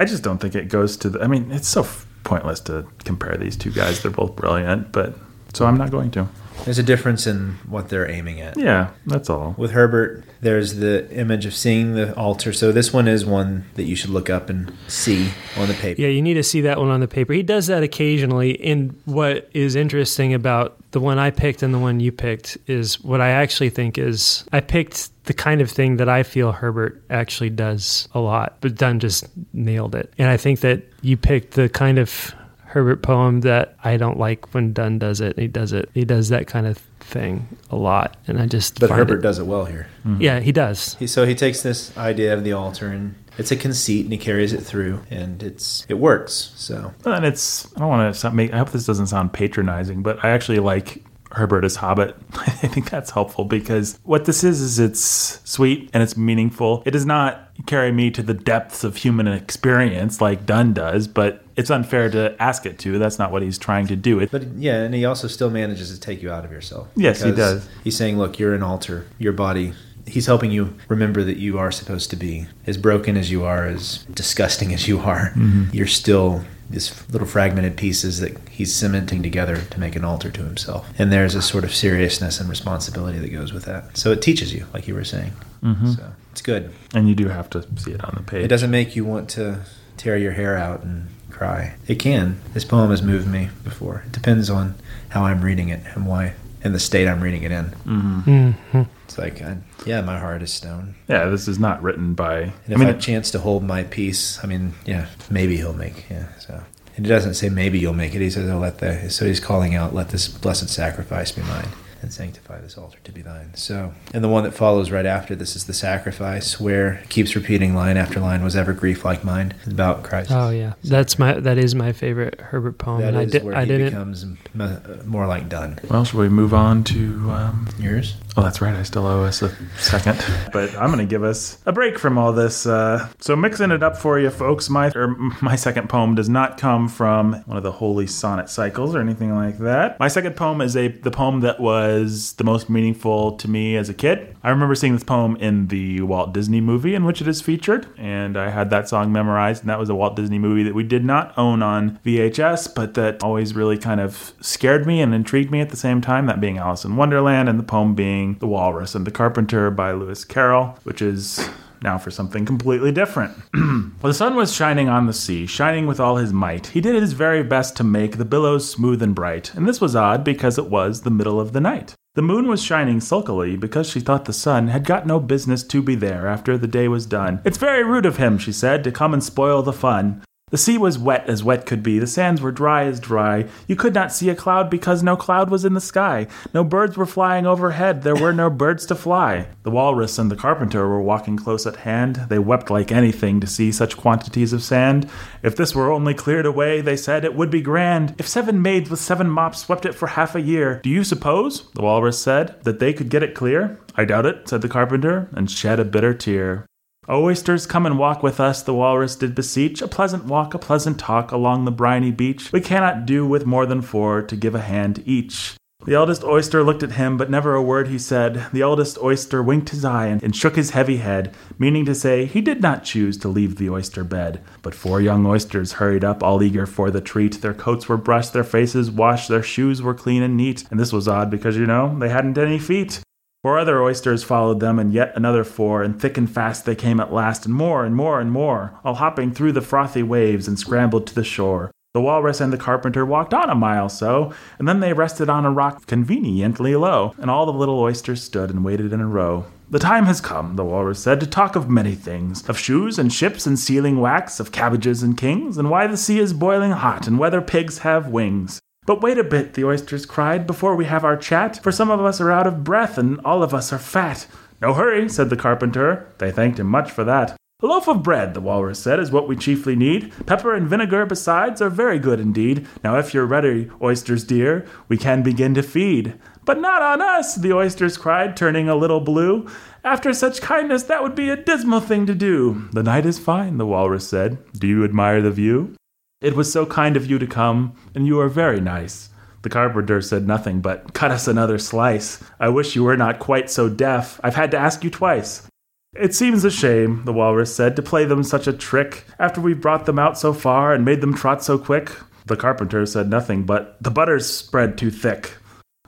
I 0.00 0.04
just 0.04 0.24
don't 0.24 0.38
think 0.38 0.56
it 0.56 0.68
goes 0.68 0.96
to 0.98 1.10
the. 1.10 1.20
I 1.20 1.28
mean, 1.28 1.52
it's 1.52 1.68
so 1.68 1.82
f- 1.82 2.06
pointless 2.24 2.58
to 2.60 2.86
compare 3.04 3.36
these 3.36 3.56
two 3.56 3.70
guys. 3.70 4.02
They're 4.02 4.10
both 4.10 4.34
brilliant, 4.34 4.90
but 4.90 5.14
so 5.52 5.64
I'm 5.66 5.76
not 5.76 5.92
going 5.92 6.10
to. 6.12 6.26
There's 6.64 6.78
a 6.78 6.82
difference 6.82 7.26
in 7.26 7.58
what 7.68 7.90
they're 7.90 8.10
aiming 8.10 8.40
at. 8.40 8.56
Yeah, 8.56 8.90
that's 9.06 9.28
all. 9.28 9.54
With 9.58 9.72
Herbert, 9.72 10.24
there's 10.40 10.76
the 10.76 11.10
image 11.12 11.44
of 11.44 11.54
seeing 11.54 11.94
the 11.94 12.16
altar. 12.16 12.52
So 12.54 12.72
this 12.72 12.90
one 12.92 13.06
is 13.06 13.26
one 13.26 13.66
that 13.74 13.82
you 13.82 13.94
should 13.96 14.08
look 14.10 14.30
up 14.30 14.48
and 14.48 14.72
see 14.88 15.28
on 15.58 15.68
the 15.68 15.74
paper. 15.74 16.00
Yeah, 16.00 16.08
you 16.08 16.22
need 16.22 16.34
to 16.34 16.42
see 16.42 16.62
that 16.62 16.78
one 16.78 16.88
on 16.88 17.00
the 17.00 17.08
paper. 17.08 17.34
He 17.34 17.42
does 17.42 17.66
that 17.66 17.82
occasionally. 17.82 18.58
And 18.64 18.98
what 19.04 19.50
is 19.52 19.74
interesting 19.76 20.32
about 20.32 20.78
the 20.92 21.00
one 21.00 21.18
I 21.18 21.30
picked 21.30 21.62
and 21.62 21.74
the 21.74 21.78
one 21.78 22.00
you 22.00 22.12
picked 22.12 22.56
is 22.66 23.00
what 23.04 23.20
I 23.20 23.30
actually 23.30 23.68
think 23.70 23.98
is 23.98 24.44
I 24.52 24.60
picked 24.60 25.10
the 25.24 25.34
kind 25.34 25.60
of 25.60 25.70
thing 25.70 25.96
that 25.98 26.08
I 26.08 26.22
feel 26.22 26.52
Herbert 26.52 27.02
actually 27.10 27.50
does 27.50 28.08
a 28.14 28.20
lot, 28.20 28.56
but 28.60 28.74
Donne 28.74 29.00
just 29.00 29.26
nailed 29.52 29.94
it. 29.94 30.12
And 30.18 30.28
I 30.30 30.36
think 30.36 30.60
that 30.60 30.82
you 31.02 31.16
picked 31.16 31.54
the 31.54 31.68
kind 31.68 31.98
of 31.98 32.34
Herbert 32.74 33.02
poem 33.02 33.42
that 33.42 33.76
I 33.84 33.96
don't 33.96 34.18
like 34.18 34.52
when 34.52 34.72
Donne 34.72 34.98
does 34.98 35.20
it. 35.20 35.38
He 35.38 35.46
does 35.46 35.72
it. 35.72 35.88
He 35.94 36.04
does 36.04 36.30
that 36.30 36.48
kind 36.48 36.66
of 36.66 36.76
thing 36.98 37.46
a 37.70 37.76
lot, 37.76 38.16
and 38.26 38.40
I 38.42 38.46
just. 38.48 38.80
But 38.80 38.90
Herbert 38.90 39.20
it, 39.20 39.22
does 39.22 39.38
it 39.38 39.44
well 39.46 39.64
here. 39.64 39.86
Mm-hmm. 40.04 40.20
Yeah, 40.20 40.40
he 40.40 40.50
does. 40.50 40.96
He, 40.96 41.06
so 41.06 41.24
he 41.24 41.36
takes 41.36 41.62
this 41.62 41.96
idea 41.96 42.34
of 42.34 42.42
the 42.42 42.52
altar 42.52 42.88
and 42.88 43.14
it's 43.38 43.52
a 43.52 43.56
conceit 43.56 44.06
and 44.06 44.12
he 44.12 44.18
carries 44.18 44.52
it 44.52 44.60
through 44.60 45.00
and 45.10 45.42
it's 45.42 45.84
it 45.88 45.94
works 45.94 46.52
so 46.54 46.94
and 47.04 47.24
it's 47.24 47.66
i 47.74 47.80
don't 47.80 47.88
want 47.88 48.14
to 48.14 48.30
make 48.30 48.52
i 48.54 48.58
hope 48.58 48.70
this 48.70 48.86
doesn't 48.86 49.08
sound 49.08 49.32
patronizing 49.32 50.04
but 50.04 50.24
i 50.24 50.30
actually 50.30 50.60
like 50.60 51.02
Herbertus 51.32 51.74
Hobbit. 51.74 52.14
I 52.34 52.46
think 52.52 52.88
that's 52.90 53.10
helpful 53.10 53.44
because 53.44 53.98
what 54.04 54.24
this 54.24 54.44
is 54.44 54.60
is 54.60 54.78
it's 54.78 55.40
sweet 55.44 55.90
and 55.92 56.00
it's 56.00 56.16
meaningful. 56.16 56.84
It 56.86 56.92
does 56.92 57.04
not 57.06 57.50
carry 57.66 57.90
me 57.90 58.12
to 58.12 58.22
the 58.22 58.34
depths 58.34 58.84
of 58.84 58.94
human 58.94 59.26
experience 59.26 60.20
like 60.20 60.46
Donne 60.46 60.74
does, 60.74 61.08
but 61.08 61.43
it's 61.56 61.70
unfair 61.70 62.10
to 62.10 62.34
ask 62.42 62.66
it 62.66 62.78
to. 62.80 62.98
That's 62.98 63.18
not 63.18 63.30
what 63.30 63.42
he's 63.42 63.58
trying 63.58 63.86
to 63.88 63.96
do. 63.96 64.20
It, 64.20 64.30
but 64.30 64.42
yeah, 64.56 64.78
and 64.82 64.94
he 64.94 65.04
also 65.04 65.28
still 65.28 65.50
manages 65.50 65.90
to 65.92 66.00
take 66.00 66.22
you 66.22 66.30
out 66.30 66.44
of 66.44 66.50
yourself. 66.52 66.88
Yes, 66.96 67.22
he 67.22 67.32
does. 67.32 67.68
He's 67.82 67.96
saying, 67.96 68.18
"Look, 68.18 68.38
you're 68.38 68.54
an 68.54 68.62
altar. 68.62 69.06
Your 69.18 69.32
body 69.32 69.72
he's 70.06 70.26
helping 70.26 70.50
you 70.50 70.74
remember 70.88 71.24
that 71.24 71.38
you 71.38 71.58
are 71.58 71.72
supposed 71.72 72.10
to 72.10 72.16
be 72.16 72.46
as 72.66 72.76
broken 72.76 73.16
as 73.16 73.30
you 73.30 73.42
are 73.42 73.66
as 73.66 74.04
disgusting 74.12 74.74
as 74.74 74.86
you 74.86 74.98
are 75.00 75.30
mm-hmm. 75.34 75.64
you're 75.72 75.86
still 75.86 76.44
these 76.68 77.02
little 77.08 77.26
fragmented 77.26 77.74
pieces 77.74 78.20
that 78.20 78.36
he's 78.50 78.74
cementing 78.74 79.22
together 79.22 79.56
to 79.70 79.80
make 79.80 79.96
an 79.96 80.04
altar 80.04 80.30
to 80.30 80.42
himself 80.42 80.86
and 80.98 81.10
there's 81.10 81.34
a 81.34 81.40
sort 81.40 81.64
of 81.64 81.74
seriousness 81.74 82.38
and 82.38 82.50
responsibility 82.50 83.18
that 83.18 83.32
goes 83.32 83.50
with 83.50 83.64
that 83.64 83.96
so 83.96 84.12
it 84.12 84.20
teaches 84.20 84.52
you 84.52 84.66
like 84.74 84.86
you 84.86 84.94
were 84.94 85.04
saying 85.04 85.32
mm-hmm. 85.62 85.92
so 85.92 86.12
it's 86.30 86.42
good 86.42 86.70
and 86.92 87.08
you 87.08 87.14
do 87.14 87.26
have 87.28 87.48
to 87.48 87.66
see 87.78 87.92
it 87.92 88.04
on 88.04 88.12
the 88.14 88.22
page 88.24 88.44
it 88.44 88.48
doesn't 88.48 88.70
make 88.70 88.94
you 88.94 89.06
want 89.06 89.26
to 89.30 89.58
tear 89.96 90.18
your 90.18 90.32
hair 90.32 90.54
out 90.54 90.82
and 90.82 91.08
cry. 91.34 91.74
It 91.88 91.96
can. 91.96 92.40
This 92.52 92.64
poem 92.64 92.90
has 92.90 93.02
moved 93.02 93.26
me 93.26 93.50
before. 93.64 94.02
It 94.06 94.12
depends 94.12 94.48
on 94.48 94.74
how 95.08 95.24
I'm 95.24 95.40
reading 95.42 95.68
it 95.68 95.80
and 95.94 96.06
why 96.06 96.34
and 96.62 96.74
the 96.74 96.80
state 96.80 97.06
I'm 97.06 97.20
reading 97.20 97.42
it 97.42 97.50
in. 97.52 97.64
Mm-hmm. 97.66 98.28
Mm-hmm. 98.30 98.82
It's 99.04 99.18
like, 99.18 99.42
I, 99.42 99.58
yeah, 99.84 100.00
my 100.00 100.18
heart 100.18 100.40
is 100.40 100.50
stone. 100.52 100.94
Yeah, 101.08 101.26
this 101.26 101.46
is 101.46 101.58
not 101.58 101.82
written 101.82 102.14
by. 102.14 102.38
And 102.40 102.52
if 102.68 102.72
I, 102.72 102.76
mean, 102.76 102.82
I 102.84 102.90
have 102.92 102.98
a 102.98 103.02
chance 103.02 103.30
to 103.32 103.38
hold 103.38 103.62
my 103.62 103.82
peace, 103.82 104.38
I 104.42 104.46
mean, 104.46 104.72
yeah, 104.86 105.08
maybe 105.28 105.56
he'll 105.58 105.74
make. 105.74 106.08
Yeah, 106.08 106.26
so. 106.38 106.54
And 106.96 107.04
he 107.04 107.10
doesn't 107.10 107.34
say 107.34 107.50
maybe 107.50 107.78
you'll 107.78 107.92
make 107.92 108.14
it. 108.14 108.20
He 108.22 108.30
says, 108.30 108.48
"Oh, 108.48 108.56
let 108.60 108.78
the." 108.78 109.10
So 109.10 109.26
he's 109.26 109.40
calling 109.40 109.74
out, 109.74 109.92
"Let 109.96 110.10
this 110.10 110.28
blessed 110.28 110.68
sacrifice 110.68 111.32
be 111.32 111.42
mine." 111.42 111.66
and 112.04 112.12
sanctify 112.12 112.60
this 112.60 112.78
altar 112.78 112.98
to 113.02 113.10
be 113.10 113.22
thine. 113.22 113.50
So, 113.54 113.92
and 114.12 114.22
the 114.22 114.28
one 114.28 114.44
that 114.44 114.52
follows 114.52 114.92
right 114.92 115.06
after 115.06 115.34
this 115.34 115.56
is 115.56 115.64
the 115.64 115.72
sacrifice, 115.72 116.60
where 116.60 117.02
keeps 117.08 117.34
repeating 117.34 117.74
line 117.74 117.96
after 117.96 118.20
line, 118.20 118.44
was 118.44 118.54
ever 118.54 118.72
grief 118.72 119.04
like 119.04 119.24
mine 119.24 119.54
about 119.66 120.04
Christ. 120.04 120.30
Oh 120.30 120.50
yeah, 120.50 120.74
that's 120.84 121.18
my 121.18 121.32
that 121.40 121.58
is 121.58 121.74
my 121.74 121.92
favorite 121.92 122.40
Herbert 122.40 122.78
poem. 122.78 123.00
That 123.00 123.14
and 123.14 123.22
is 123.24 123.30
I 123.30 123.32
did, 123.38 123.44
where 123.44 123.56
I 123.56 123.64
he 123.64 123.68
didn't... 123.68 123.86
becomes 123.86 124.24
uh, 124.60 124.80
more 125.04 125.26
like 125.26 125.48
Donne. 125.48 125.80
Well, 125.90 126.04
should 126.04 126.18
we 126.20 126.28
move 126.28 126.54
on 126.54 126.84
to 126.84 127.30
um, 127.30 127.68
yours? 127.80 128.14
Oh, 128.36 128.42
that's 128.42 128.60
right. 128.60 128.74
I 128.74 128.82
still 128.82 129.06
owe 129.06 129.22
us 129.24 129.42
a 129.42 129.54
second. 129.78 130.20
but 130.52 130.74
I'm 130.76 130.88
going 130.88 130.98
to 130.98 131.06
give 131.08 131.22
us 131.22 131.56
a 131.66 131.72
break 131.72 132.00
from 132.00 132.18
all 132.18 132.32
this. 132.32 132.66
Uh, 132.66 133.08
so 133.20 133.36
mixing 133.36 133.70
it 133.70 133.84
up 133.84 133.96
for 133.96 134.18
you, 134.18 134.28
folks. 134.28 134.68
My 134.68 134.88
or 134.88 135.02
er, 135.02 135.08
my 135.40 135.54
second 135.54 135.88
poem 135.88 136.16
does 136.16 136.28
not 136.28 136.58
come 136.58 136.88
from 136.88 137.34
one 137.46 137.56
of 137.56 137.62
the 137.62 137.70
holy 137.70 138.08
sonnet 138.08 138.50
cycles 138.50 138.96
or 138.96 139.00
anything 139.00 139.32
like 139.36 139.58
that. 139.58 140.00
My 140.00 140.08
second 140.08 140.34
poem 140.34 140.60
is 140.60 140.76
a 140.76 140.88
the 140.88 141.12
poem 141.12 141.40
that 141.42 141.60
was 141.60 142.32
the 142.32 142.42
most 142.42 142.68
meaningful 142.68 143.36
to 143.36 143.46
me 143.48 143.76
as 143.76 143.88
a 143.88 143.94
kid. 143.94 144.36
I 144.42 144.50
remember 144.50 144.74
seeing 144.74 144.94
this 144.94 145.04
poem 145.04 145.36
in 145.36 145.68
the 145.68 146.00
Walt 146.00 146.34
Disney 146.34 146.60
movie 146.60 146.96
in 146.96 147.04
which 147.04 147.20
it 147.20 147.28
is 147.28 147.40
featured, 147.40 147.86
and 147.96 148.36
I 148.36 148.50
had 148.50 148.68
that 148.70 148.88
song 148.88 149.12
memorized. 149.12 149.62
And 149.62 149.70
that 149.70 149.78
was 149.78 149.90
a 149.90 149.94
Walt 149.94 150.16
Disney 150.16 150.40
movie 150.40 150.64
that 150.64 150.74
we 150.74 150.82
did 150.82 151.04
not 151.04 151.38
own 151.38 151.62
on 151.62 151.98
VHS, 152.04 152.74
but 152.74 152.94
that 152.94 153.22
always 153.22 153.54
really 153.54 153.78
kind 153.78 154.00
of 154.00 154.32
scared 154.40 154.88
me 154.88 155.00
and 155.00 155.14
intrigued 155.14 155.52
me 155.52 155.60
at 155.60 155.70
the 155.70 155.76
same 155.76 156.00
time. 156.00 156.26
That 156.26 156.40
being 156.40 156.58
Alice 156.58 156.84
in 156.84 156.96
Wonderland, 156.96 157.48
and 157.48 157.60
the 157.60 157.62
poem 157.62 157.94
being 157.94 158.23
the 158.32 158.46
Walrus 158.46 158.94
and 158.94 159.06
the 159.06 159.10
Carpenter 159.10 159.70
by 159.70 159.92
Lewis 159.92 160.24
Carroll, 160.24 160.78
which 160.84 161.02
is 161.02 161.48
now 161.82 161.98
for 161.98 162.10
something 162.10 162.46
completely 162.46 162.90
different. 162.90 163.32
well, 163.54 163.92
the 164.02 164.14
sun 164.14 164.34
was 164.34 164.54
shining 164.54 164.88
on 164.88 165.06
the 165.06 165.12
sea, 165.12 165.44
shining 165.46 165.86
with 165.86 166.00
all 166.00 166.16
his 166.16 166.32
might. 166.32 166.68
He 166.68 166.80
did 166.80 166.94
his 166.94 167.12
very 167.12 167.42
best 167.42 167.76
to 167.76 167.84
make 167.84 168.16
the 168.16 168.24
billows 168.24 168.68
smooth 168.68 169.02
and 169.02 169.14
bright, 169.14 169.52
and 169.54 169.68
this 169.68 169.80
was 169.80 169.94
odd 169.94 170.24
because 170.24 170.56
it 170.56 170.66
was 170.70 171.02
the 171.02 171.10
middle 171.10 171.38
of 171.38 171.52
the 171.52 171.60
night. 171.60 171.94
The 172.14 172.22
moon 172.22 172.46
was 172.46 172.62
shining 172.62 173.00
sulkily 173.00 173.56
because 173.56 173.88
she 173.90 174.00
thought 174.00 174.24
the 174.24 174.32
sun 174.32 174.68
had 174.68 174.84
got 174.86 175.06
no 175.06 175.20
business 175.20 175.62
to 175.64 175.82
be 175.82 175.94
there 175.94 176.26
after 176.28 176.56
the 176.56 176.68
day 176.68 176.88
was 176.88 177.06
done. 177.06 177.40
It's 177.44 177.58
very 177.58 177.82
rude 177.84 178.06
of 178.06 178.16
him, 178.16 178.38
she 178.38 178.52
said, 178.52 178.82
to 178.84 178.92
come 178.92 179.12
and 179.12 179.22
spoil 179.22 179.62
the 179.62 179.72
fun. 179.72 180.22
The 180.54 180.58
sea 180.58 180.78
was 180.78 181.00
wet 181.00 181.28
as 181.28 181.42
wet 181.42 181.66
could 181.66 181.82
be, 181.82 181.98
the 181.98 182.06
sands 182.06 182.40
were 182.40 182.52
dry 182.52 182.84
as 182.84 183.00
dry. 183.00 183.46
You 183.66 183.74
could 183.74 183.92
not 183.92 184.12
see 184.12 184.30
a 184.30 184.36
cloud 184.36 184.70
because 184.70 185.02
no 185.02 185.16
cloud 185.16 185.50
was 185.50 185.64
in 185.64 185.74
the 185.74 185.80
sky. 185.80 186.28
No 186.54 186.62
birds 186.62 186.96
were 186.96 187.06
flying 187.06 187.44
overhead, 187.44 188.02
there 188.04 188.14
were 188.14 188.32
no 188.32 188.48
birds 188.50 188.86
to 188.86 188.94
fly. 188.94 189.48
The 189.64 189.72
walrus 189.72 190.16
and 190.16 190.30
the 190.30 190.36
carpenter 190.36 190.86
were 190.86 191.02
walking 191.02 191.36
close 191.36 191.66
at 191.66 191.74
hand. 191.78 192.26
They 192.28 192.38
wept 192.38 192.70
like 192.70 192.92
anything 192.92 193.40
to 193.40 193.48
see 193.48 193.72
such 193.72 193.96
quantities 193.96 194.52
of 194.52 194.62
sand. 194.62 195.08
If 195.42 195.56
this 195.56 195.74
were 195.74 195.90
only 195.90 196.14
cleared 196.14 196.46
away, 196.46 196.80
they 196.80 196.96
said, 196.96 197.24
it 197.24 197.34
would 197.34 197.50
be 197.50 197.60
grand. 197.60 198.14
If 198.16 198.28
seven 198.28 198.62
maids 198.62 198.88
with 198.88 199.00
seven 199.00 199.28
mops 199.28 199.58
swept 199.58 199.84
it 199.84 199.96
for 199.96 200.06
half 200.06 200.36
a 200.36 200.40
year, 200.40 200.78
do 200.84 200.88
you 200.88 201.02
suppose, 201.02 201.64
the 201.74 201.82
walrus 201.82 202.22
said, 202.22 202.54
that 202.62 202.78
they 202.78 202.92
could 202.92 203.08
get 203.08 203.24
it 203.24 203.34
clear? 203.34 203.80
I 203.96 204.04
doubt 204.04 204.24
it, 204.26 204.48
said 204.48 204.62
the 204.62 204.68
carpenter, 204.68 205.28
and 205.32 205.50
shed 205.50 205.80
a 205.80 205.84
bitter 205.84 206.14
tear 206.14 206.64
oysters, 207.08 207.66
come 207.66 207.86
and 207.86 207.98
walk 207.98 208.22
with 208.22 208.40
us, 208.40 208.62
the 208.62 208.74
walrus 208.74 209.16
did 209.16 209.34
beseech, 209.34 209.82
A 209.82 209.88
pleasant 209.88 210.24
walk, 210.24 210.54
a 210.54 210.58
pleasant 210.58 210.98
talk, 210.98 211.32
along 211.32 211.64
the 211.64 211.70
briny 211.72 212.10
beach. 212.10 212.52
We 212.52 212.60
cannot 212.60 213.06
do 213.06 213.26
with 213.26 213.46
more 213.46 213.66
than 213.66 213.82
four, 213.82 214.22
to 214.22 214.36
give 214.36 214.54
a 214.54 214.60
hand 214.60 215.02
each. 215.06 215.54
The 215.84 215.94
eldest 215.94 216.24
oyster 216.24 216.62
looked 216.62 216.82
at 216.82 216.92
him, 216.92 217.18
but 217.18 217.28
never 217.28 217.54
a 217.54 217.62
word 217.62 217.88
he 217.88 217.98
said. 217.98 218.46
The 218.54 218.62
eldest 218.62 218.96
oyster 219.02 219.42
winked 219.42 219.68
his 219.68 219.84
eye 219.84 220.06
and 220.06 220.34
shook 220.34 220.56
his 220.56 220.70
heavy 220.70 220.96
head, 220.96 221.34
meaning 221.58 221.84
to 221.84 221.94
say 221.94 222.24
he 222.24 222.40
did 222.40 222.62
not 222.62 222.84
choose 222.84 223.18
to 223.18 223.28
leave 223.28 223.56
the 223.56 223.68
oyster 223.68 224.02
bed. 224.02 224.42
But 224.62 224.74
four 224.74 225.02
young 225.02 225.26
oysters 225.26 225.74
hurried 225.74 226.02
up, 226.02 226.22
all 226.22 226.42
eager 226.42 226.64
for 226.64 226.90
the 226.90 227.02
treat. 227.02 227.42
Their 227.42 227.52
coats 227.52 227.86
were 227.86 227.98
brushed, 227.98 228.32
their 228.32 228.44
faces 228.44 228.90
washed, 228.90 229.28
their 229.28 229.42
shoes 229.42 229.82
were 229.82 229.92
clean 229.94 230.22
and 230.22 230.38
neat. 230.38 230.64
And 230.70 230.80
this 230.80 230.92
was 230.92 231.06
odd 231.06 231.28
because, 231.28 231.54
you 231.58 231.66
know, 231.66 231.94
they 231.98 232.08
hadn't 232.08 232.38
any 232.38 232.58
feet. 232.58 233.02
Four 233.44 233.58
other 233.58 233.82
oysters 233.82 234.24
followed 234.24 234.60
them, 234.60 234.78
and 234.78 234.90
yet 234.90 235.12
another 235.14 235.44
four, 235.44 235.82
and 235.82 236.00
thick 236.00 236.16
and 236.16 236.30
fast 236.30 236.64
they 236.64 236.74
came 236.74 236.98
at 236.98 237.12
last, 237.12 237.44
and 237.44 237.54
more 237.54 237.84
and 237.84 237.94
more 237.94 238.18
and 238.18 238.32
more, 238.32 238.72
all 238.82 238.94
hopping 238.94 239.32
through 239.34 239.52
the 239.52 239.60
frothy 239.60 240.02
waves, 240.02 240.48
and 240.48 240.58
scrambled 240.58 241.06
to 241.08 241.14
the 241.14 241.22
shore. 241.24 241.70
The 241.92 242.00
walrus 242.00 242.40
and 242.40 242.50
the 242.54 242.56
carpenter 242.56 243.04
walked 243.04 243.34
on 243.34 243.50
a 243.50 243.54
mile 243.54 243.90
so, 243.90 244.32
and 244.58 244.66
then 244.66 244.80
they 244.80 244.94
rested 244.94 245.28
on 245.28 245.44
a 245.44 245.50
rock 245.52 245.84
conveniently 245.86 246.74
low, 246.74 247.12
and 247.18 247.30
all 247.30 247.44
the 247.44 247.52
little 247.52 247.78
oysters 247.78 248.22
stood 248.22 248.48
and 248.48 248.64
waited 248.64 248.94
in 248.94 249.02
a 249.02 249.06
row. 249.06 249.44
The 249.70 249.78
time 249.78 250.06
has 250.06 250.22
come, 250.22 250.56
the 250.56 250.64
walrus 250.64 251.00
said, 251.00 251.20
to 251.20 251.26
talk 251.26 251.54
of 251.54 251.68
many 251.68 251.94
things 251.94 252.48
of 252.48 252.58
shoes 252.58 252.98
and 252.98 253.12
ships 253.12 253.46
and 253.46 253.58
sealing 253.58 254.00
wax, 254.00 254.40
of 254.40 254.52
cabbages 254.52 255.02
and 255.02 255.18
kings, 255.18 255.58
and 255.58 255.68
why 255.68 255.86
the 255.86 255.98
sea 255.98 256.18
is 256.18 256.32
boiling 256.32 256.70
hot, 256.72 257.06
and 257.06 257.18
whether 257.18 257.42
pigs 257.42 257.80
have 257.80 258.08
wings. 258.08 258.58
But 258.86 259.00
wait 259.00 259.16
a 259.16 259.24
bit, 259.24 259.54
the 259.54 259.64
oysters 259.64 260.04
cried, 260.04 260.46
before 260.46 260.76
we 260.76 260.84
have 260.84 261.04
our 261.04 261.16
chat, 261.16 261.62
for 261.62 261.72
some 261.72 261.90
of 261.90 262.00
us 262.00 262.20
are 262.20 262.30
out 262.30 262.46
of 262.46 262.64
breath 262.64 262.98
and 262.98 263.18
all 263.24 263.42
of 263.42 263.54
us 263.54 263.72
are 263.72 263.78
fat. 263.78 264.26
No 264.60 264.74
hurry, 264.74 265.08
said 265.08 265.30
the 265.30 265.36
carpenter. 265.36 266.06
They 266.18 266.30
thanked 266.30 266.58
him 266.58 266.66
much 266.66 266.90
for 266.90 267.02
that. 267.04 267.34
A 267.62 267.66
loaf 267.66 267.88
of 267.88 268.02
bread, 268.02 268.34
the 268.34 268.42
walrus 268.42 268.78
said, 268.78 269.00
is 269.00 269.10
what 269.10 269.26
we 269.26 269.36
chiefly 269.36 269.74
need. 269.74 270.12
Pepper 270.26 270.54
and 270.54 270.68
vinegar, 270.68 271.06
besides, 271.06 271.62
are 271.62 271.70
very 271.70 271.98
good 271.98 272.20
indeed. 272.20 272.66
Now, 272.82 272.98
if 272.98 273.14
you're 273.14 273.24
ready, 273.24 273.70
oysters 273.80 274.22
dear, 274.22 274.66
we 274.88 274.98
can 274.98 275.22
begin 275.22 275.54
to 275.54 275.62
feed. 275.62 276.14
But 276.44 276.60
not 276.60 276.82
on 276.82 277.00
us, 277.00 277.36
the 277.36 277.54
oysters 277.54 277.96
cried, 277.96 278.36
turning 278.36 278.68
a 278.68 278.74
little 278.76 279.00
blue. 279.00 279.46
After 279.82 280.12
such 280.12 280.42
kindness, 280.42 280.82
that 280.84 281.02
would 281.02 281.14
be 281.14 281.30
a 281.30 281.36
dismal 281.36 281.80
thing 281.80 282.04
to 282.04 282.14
do. 282.14 282.68
The 282.72 282.82
night 282.82 283.06
is 283.06 283.18
fine, 283.18 283.56
the 283.56 283.66
walrus 283.66 284.06
said. 284.06 284.36
Do 284.52 284.66
you 284.66 284.84
admire 284.84 285.22
the 285.22 285.30
view? 285.30 285.74
It 286.24 286.34
was 286.36 286.50
so 286.50 286.64
kind 286.64 286.96
of 286.96 287.04
you 287.04 287.18
to 287.18 287.26
come, 287.26 287.74
and 287.94 288.06
you 288.06 288.18
are 288.18 288.30
very 288.30 288.58
nice. 288.58 289.10
The 289.42 289.50
carpenter 289.50 290.00
said 290.00 290.26
nothing 290.26 290.62
but, 290.62 290.94
Cut 290.94 291.10
us 291.10 291.28
another 291.28 291.58
slice. 291.58 292.24
I 292.40 292.48
wish 292.48 292.74
you 292.74 292.84
were 292.84 292.96
not 292.96 293.18
quite 293.18 293.50
so 293.50 293.68
deaf. 293.68 294.20
I've 294.24 294.34
had 294.34 294.50
to 294.52 294.56
ask 294.58 294.82
you 294.82 294.88
twice. 294.88 295.46
It 295.94 296.14
seems 296.14 296.42
a 296.42 296.50
shame, 296.50 297.02
the 297.04 297.12
walrus 297.12 297.54
said, 297.54 297.76
to 297.76 297.82
play 297.82 298.06
them 298.06 298.22
such 298.24 298.46
a 298.46 298.54
trick 298.54 299.04
after 299.18 299.38
we 299.42 299.50
have 299.52 299.60
brought 299.60 299.84
them 299.84 299.98
out 299.98 300.16
so 300.18 300.32
far 300.32 300.72
and 300.72 300.82
made 300.82 301.02
them 301.02 301.12
trot 301.12 301.44
so 301.44 301.58
quick. 301.58 301.92
The 302.24 302.36
carpenter 302.36 302.86
said 302.86 303.10
nothing 303.10 303.42
but, 303.42 303.76
The 303.82 303.90
butter's 303.90 304.24
spread 304.26 304.78
too 304.78 304.90
thick. 304.90 305.32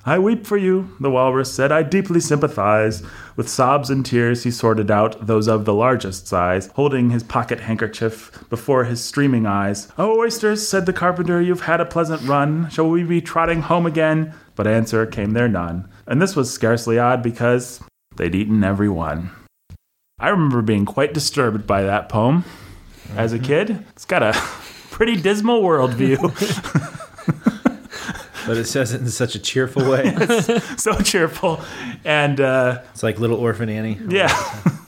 I 0.09 0.21
weep 0.21 0.47
for 0.47 0.57
you, 0.57 0.91
the 1.01 1.11
walrus 1.11 1.53
said. 1.53 1.73
I 1.73 1.83
deeply 1.83 2.21
sympathize. 2.21 3.03
With 3.35 3.49
sobs 3.49 3.91
and 3.91 4.07
tears, 4.07 4.45
he 4.45 4.53
sorted 4.53 4.89
out 4.89 5.27
those 5.27 5.49
of 5.49 5.65
the 5.65 5.75
largest 5.75 6.29
size, 6.29 6.69
holding 6.77 7.11
his 7.11 7.25
pocket 7.25 7.59
handkerchief 7.59 8.31
before 8.49 8.85
his 8.85 9.03
streaming 9.03 9.47
eyes. 9.47 9.89
Oh, 9.99 10.21
oysters, 10.21 10.67
said 10.69 10.87
the 10.87 10.93
carpenter, 10.93 11.43
you've 11.43 11.63
had 11.63 11.81
a 11.81 11.85
pleasant 11.85 12.23
run. 12.23 12.71
Shall 12.71 12.89
we 12.89 13.03
be 13.03 13.21
trotting 13.21 13.63
home 13.63 13.85
again? 13.85 14.33
But 14.55 14.69
answer 14.69 15.07
came 15.07 15.33
there 15.33 15.49
none. 15.49 15.89
And 16.07 16.23
this 16.23 16.37
was 16.37 16.53
scarcely 16.53 17.01
odd 17.01 17.21
because 17.21 17.81
they'd 18.15 18.37
eaten 18.37 18.63
every 18.63 18.89
one. 18.89 19.31
I 20.21 20.29
remember 20.29 20.63
being 20.63 20.85
quite 20.87 21.15
disturbed 21.15 21.67
by 21.67 21.83
that 21.83 22.09
poem 22.09 22.45
as 23.17 23.33
a 23.33 23.39
mm-hmm. 23.39 23.45
kid. 23.47 23.85
It's 23.91 24.05
got 24.05 24.23
a 24.23 24.33
pretty 24.93 25.17
dismal 25.21 25.63
worldview. 25.63 27.55
But 28.47 28.57
it 28.59 28.67
says 28.67 28.93
it 28.95 29.01
in 29.01 29.09
such 29.09 29.35
a 29.35 29.39
cheerful 29.41 29.91
way. 29.91 30.15
so 30.77 30.95
cheerful, 31.01 31.61
and 32.05 32.41
uh, 32.41 32.81
it's 32.93 33.03
like 33.03 33.19
little 33.19 33.39
orphan 33.39 33.69
Annie. 33.69 33.99
Yeah, 34.09 34.29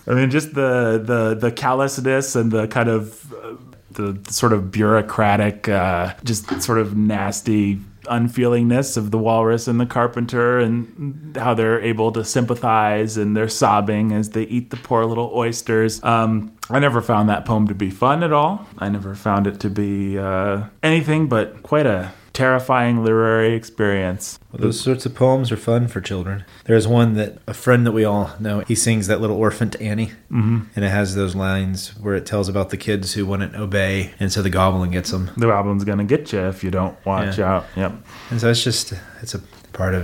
I 0.07 0.12
mean, 0.14 0.31
just 0.31 0.55
the 0.55 1.03
the 1.05 1.35
the 1.35 1.51
callousness 1.51 2.37
and 2.37 2.53
the 2.53 2.68
kind 2.68 2.88
of 2.88 3.33
uh, 3.35 3.57
the 3.90 4.18
sort 4.31 4.53
of 4.53 4.71
bureaucratic, 4.71 5.68
uh, 5.68 6.14
just 6.23 6.62
sort 6.62 6.79
of 6.79 6.97
nasty 6.97 7.81
unfeelingness 8.09 8.97
of 8.97 9.11
the 9.11 9.18
walrus 9.18 9.68
and 9.68 9.79
the 9.79 9.85
carpenter 9.85 10.59
and 10.61 11.37
how 11.37 11.53
they're 11.53 11.79
able 11.83 12.11
to 12.11 12.25
sympathize 12.25 13.18
and 13.18 13.37
they're 13.37 13.51
sobbing 13.51 14.12
as 14.12 14.31
they 14.31 14.44
eat 14.44 14.71
the 14.71 14.79
poor 14.79 15.05
little 15.05 15.31
oysters. 15.35 16.03
Um, 16.05 16.57
I 16.71 16.79
never 16.79 17.03
found 17.03 17.29
that 17.29 17.44
poem 17.44 17.68
to 17.68 17.75
be 17.75 17.90
fun 17.90 18.23
at 18.23 18.33
all. 18.33 18.66
I 18.79 18.88
never 18.88 19.14
found 19.14 19.47
it 19.47 19.61
to 19.61 19.68
be 19.68 20.16
uh, 20.16 20.62
anything 20.83 21.29
but 21.29 21.62
quite 21.62 21.85
a 21.85 22.14
terrifying 22.38 23.03
literary 23.03 23.53
experience. 23.55 24.38
Well, 24.53 24.62
those 24.62 24.81
sorts 24.81 25.05
of 25.05 25.12
poems 25.12 25.51
are 25.51 25.57
fun 25.57 25.88
for 25.88 26.01
children. 26.01 26.44
There's 26.66 26.87
one 26.87 27.14
that 27.14 27.38
a 27.48 27.53
friend 27.53 27.85
that 27.85 27.90
we 27.90 28.05
all 28.05 28.31
know, 28.38 28.61
he 28.61 28.77
sings 28.77 29.09
that 29.09 29.20
little 29.20 29.37
orphan 29.37 29.70
to 29.70 29.83
Annie, 29.83 30.12
mm-hmm. 30.31 30.61
and 30.77 30.85
it 30.85 30.88
has 30.88 31.16
those 31.16 31.35
lines 31.35 31.98
where 31.98 32.14
it 32.14 32.27
tells 32.27 32.48
about 32.48 32.70
the 32.70 32.77
kids 32.77 33.14
who 33.14 33.27
wouldn't 33.27 33.57
obey, 33.57 34.12
and 34.20 34.31
so 34.31 34.40
the 34.40 34.51
goblin 34.51 34.92
gets 34.92 35.11
them. 35.11 35.33
The 35.37 35.48
goblin's 35.48 35.83
gonna 35.83 36.05
get 36.05 36.33
you 36.33 36.38
if 36.42 36.62
you 36.62 36.70
don't 36.70 36.94
watch 37.05 37.38
yeah. 37.38 37.57
out. 37.57 37.64
Yep. 37.74 37.92
And 38.31 38.40
so 38.40 38.51
it's 38.51 38.62
just 38.62 38.92
it's 39.20 39.35
a 39.35 39.40
part 39.72 39.96
of 39.96 40.03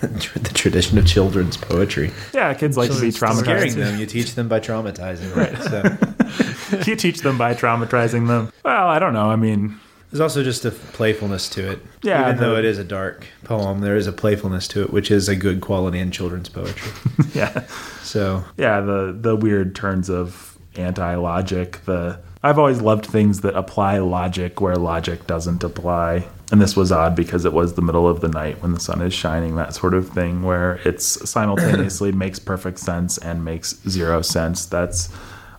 the 0.02 0.52
tradition 0.52 0.98
of 0.98 1.06
children's 1.06 1.56
poetry. 1.56 2.10
Yeah, 2.34 2.52
kids 2.52 2.76
like 2.76 2.90
children's 2.90 3.14
to 3.14 3.20
be 3.20 3.26
traumatized. 3.32 3.40
Scaring 3.40 3.74
them, 3.78 3.98
you 3.98 4.04
teach 4.04 4.34
them 4.34 4.48
by 4.48 4.60
traumatizing 4.60 5.34
them. 5.34 6.16
Right. 6.26 6.44
So. 6.76 6.90
you 6.90 6.94
teach 6.94 7.20
them 7.20 7.38
by 7.38 7.54
traumatizing 7.54 8.28
them. 8.28 8.52
Well, 8.66 8.86
I 8.88 8.98
don't 8.98 9.14
know. 9.14 9.30
I 9.30 9.36
mean, 9.36 9.80
there's 10.10 10.20
also 10.20 10.42
just 10.42 10.64
a 10.64 10.72
playfulness 10.72 11.48
to 11.50 11.70
it. 11.72 11.80
Yeah. 12.02 12.26
Even 12.28 12.38
though 12.40 12.56
it 12.56 12.64
is 12.64 12.78
a 12.78 12.84
dark 12.84 13.26
poem, 13.44 13.80
there 13.80 13.96
is 13.96 14.08
a 14.08 14.12
playfulness 14.12 14.66
to 14.68 14.82
it, 14.82 14.92
which 14.92 15.08
is 15.10 15.28
a 15.28 15.36
good 15.36 15.60
quality 15.60 16.00
in 16.00 16.10
children's 16.10 16.48
poetry. 16.48 16.90
yeah. 17.34 17.64
So. 18.02 18.42
Yeah, 18.56 18.80
the 18.80 19.16
the 19.18 19.36
weird 19.36 19.74
turns 19.76 20.10
of 20.10 20.58
anti 20.74 21.14
logic. 21.14 21.84
The 21.84 22.18
I've 22.42 22.58
always 22.58 22.80
loved 22.80 23.06
things 23.06 23.42
that 23.42 23.54
apply 23.54 23.98
logic 23.98 24.60
where 24.60 24.74
logic 24.74 25.28
doesn't 25.28 25.62
apply. 25.62 26.26
And 26.50 26.60
this 26.60 26.74
was 26.74 26.90
odd 26.90 27.14
because 27.14 27.44
it 27.44 27.52
was 27.52 27.74
the 27.74 27.82
middle 27.82 28.08
of 28.08 28.20
the 28.20 28.26
night 28.28 28.60
when 28.60 28.72
the 28.72 28.80
sun 28.80 29.02
is 29.02 29.14
shining, 29.14 29.54
that 29.54 29.72
sort 29.76 29.94
of 29.94 30.08
thing, 30.10 30.42
where 30.42 30.80
it's 30.84 31.30
simultaneously 31.30 32.10
makes 32.12 32.40
perfect 32.40 32.80
sense 32.80 33.18
and 33.18 33.44
makes 33.44 33.80
zero 33.88 34.20
sense. 34.22 34.66
That's 34.66 35.10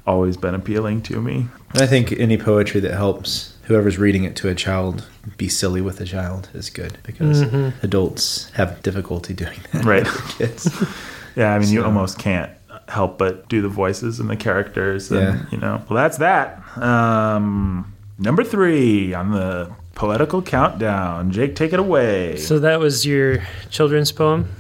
always 0.06 0.36
been 0.36 0.54
appealing 0.54 1.04
to 1.04 1.22
me. 1.22 1.48
I 1.76 1.88
think 1.88 2.12
any 2.14 2.38
poetry 2.38 2.82
that 2.82 2.92
helps 2.94 3.56
whoever's 3.72 3.98
reading 3.98 4.26
it 4.26 4.36
to 4.36 4.50
a 4.50 4.56
child 4.56 5.08
be 5.38 5.48
silly 5.48 5.80
with 5.82 6.02
a 6.02 6.06
child 6.06 6.50
is 6.54 6.70
good 6.70 6.98
because 7.04 7.44
mm-hmm. 7.44 7.70
adults 7.86 8.50
have 8.52 8.82
difficulty 8.84 9.34
doing 9.34 9.58
that. 9.72 9.86
Right. 9.86 10.06
Kids. 10.38 10.70
yeah, 11.36 11.54
I 11.54 11.58
mean, 11.60 11.68
so. 11.70 11.74
you 11.74 11.84
almost 11.84 12.20
can't 12.20 12.52
help 12.90 13.18
but 13.18 13.48
do 13.48 13.62
the 13.62 13.70
voices 13.70 14.20
and 14.20 14.30
the 14.30 14.36
characters. 14.36 15.12
And, 15.12 15.40
yeah. 15.40 15.46
You 15.52 15.58
know, 15.58 15.82
well, 15.90 15.96
that's 15.98 16.18
that. 16.18 16.62
Um, 16.78 17.94
number 18.20 18.44
three 18.44 19.14
on 19.14 19.32
the 19.32 19.72
poetical 19.96 20.42
countdown. 20.42 21.32
Jake, 21.32 21.56
take 21.56 21.72
it 21.72 21.80
away. 21.80 22.36
So 22.38 22.60
that 22.60 22.80
was 22.80 23.06
your 23.06 23.40
children's 23.70 24.12
poem? 24.12 24.52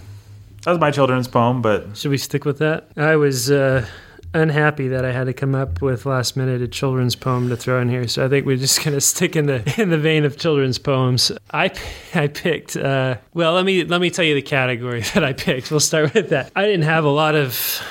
That 0.64 0.72
was 0.72 0.80
my 0.80 0.92
children's 0.92 1.28
poem, 1.28 1.62
but 1.62 1.98
should 1.98 2.12
we 2.12 2.18
stick 2.18 2.46
with 2.46 2.60
that? 2.60 2.92
I 2.96 3.16
was 3.18 3.50
uh, 3.52 3.86
unhappy 4.34 4.88
that 4.90 5.04
I 5.06 5.12
had 5.12 5.26
to 5.26 5.34
come 5.34 5.54
up 5.56 5.82
with 5.82 6.06
last 6.06 6.38
minute 6.38 6.62
a 6.62 6.68
children's 6.68 7.16
poem 7.16 7.50
to 7.50 7.58
throw 7.58 7.82
in 7.82 7.90
here. 7.90 8.08
So 8.08 8.26
I 8.26 8.30
think 8.30 8.46
we're 8.46 8.58
just 8.58 8.84
going 8.84 8.96
to 8.96 9.02
stick 9.02 9.36
in 9.36 9.48
the 9.48 9.74
in 9.78 9.90
the 9.90 9.98
vein 9.98 10.26
of 10.26 10.38
children's 10.38 10.78
poems. 10.78 11.32
I 11.52 11.72
I 12.14 12.28
picked 12.28 12.76
uh, 12.78 13.18
well. 13.34 13.54
Let 13.54 13.66
me 13.66 13.84
let 13.84 14.02
me 14.02 14.10
tell 14.10 14.26
you 14.26 14.34
the 14.36 14.42
category 14.42 15.02
that 15.14 15.24
I 15.24 15.34
picked. 15.34 15.72
We'll 15.72 15.80
start 15.80 16.14
with 16.14 16.30
that. 16.30 16.52
I 16.56 16.64
didn't 16.66 16.84
have 16.84 17.06
a 17.06 17.10
lot 17.10 17.36
of 17.36 17.82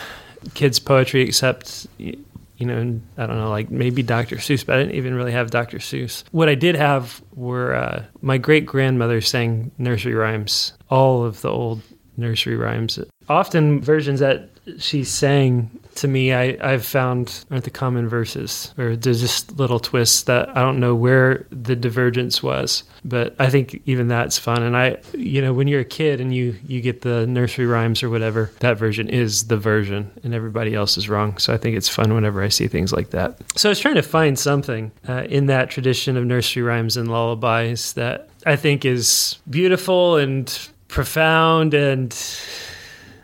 kids 0.55 0.79
poetry 0.79 1.23
except. 1.23 1.87
You 1.99 2.67
know, 2.67 2.79
I 3.17 3.25
don't 3.25 3.39
know, 3.39 3.49
like 3.49 3.71
maybe 3.71 4.03
Dr. 4.03 4.37
Seuss, 4.37 4.67
but 4.67 4.77
I 4.77 4.81
didn't 4.83 4.97
even 4.97 5.15
really 5.15 5.33
have 5.33 5.51
Dr. 5.51 5.79
Seuss. 5.79 6.25
What 6.33 6.51
I 6.51 6.55
did 6.55 6.77
have 6.77 7.23
were 7.35 7.73
uh, 7.75 8.05
my 8.21 8.37
great 8.37 8.67
grandmother 8.67 9.23
sang 9.23 9.71
nursery 9.79 10.13
rhymes, 10.13 10.75
all 10.91 11.25
of 11.25 11.41
the 11.41 11.49
old 11.49 11.81
nursery 12.19 12.57
rhymes, 12.57 12.99
often 13.31 13.81
versions 13.81 14.21
that 14.21 14.51
She's 14.79 15.11
saying 15.11 15.71
to 15.97 16.07
me 16.07 16.33
I, 16.33 16.57
i've 16.63 16.87
found 16.87 17.45
aren't 17.51 17.65
the 17.65 17.71
common 17.71 18.09
verses 18.09 18.73
or 18.79 18.95
there's 18.95 19.21
just 19.21 19.59
little 19.59 19.81
twists 19.81 20.23
that 20.23 20.49
i 20.57 20.61
don't 20.63 20.79
know 20.79 20.95
where 20.95 21.47
the 21.51 21.75
divergence 21.75 22.41
was 22.45 22.85
but 23.05 23.35
i 23.41 23.51
think 23.51 23.83
even 23.87 24.07
that's 24.07 24.39
fun 24.39 24.63
and 24.63 24.77
i 24.77 24.99
you 25.15 25.43
know 25.43 25.53
when 25.53 25.67
you're 25.67 25.81
a 25.81 25.85
kid 25.85 26.21
and 26.21 26.33
you 26.33 26.55
you 26.65 26.81
get 26.81 27.01
the 27.03 27.27
nursery 27.27 27.67
rhymes 27.67 28.05
or 28.05 28.09
whatever 28.09 28.53
that 28.61 28.79
version 28.79 29.09
is 29.09 29.49
the 29.49 29.57
version 29.57 30.13
and 30.23 30.33
everybody 30.33 30.77
else 30.77 30.97
is 30.97 31.09
wrong 31.09 31.37
so 31.39 31.53
i 31.53 31.57
think 31.57 31.77
it's 31.77 31.89
fun 31.89 32.15
whenever 32.15 32.41
i 32.41 32.49
see 32.49 32.69
things 32.69 32.93
like 32.93 33.11
that 33.11 33.39
so 33.57 33.69
i 33.69 33.73
was 33.73 33.81
trying 33.81 33.97
to 33.97 34.03
find 34.03 34.39
something 34.39 34.93
uh, 35.09 35.25
in 35.29 35.47
that 35.47 35.71
tradition 35.71 36.17
of 36.17 36.25
nursery 36.25 36.63
rhymes 36.63 36.97
and 36.97 37.11
lullabies 37.11 37.95
that 37.95 38.29
i 38.47 38.55
think 38.55 38.85
is 38.85 39.37
beautiful 39.51 40.17
and 40.17 40.69
profound 40.87 41.75
and 41.75 42.15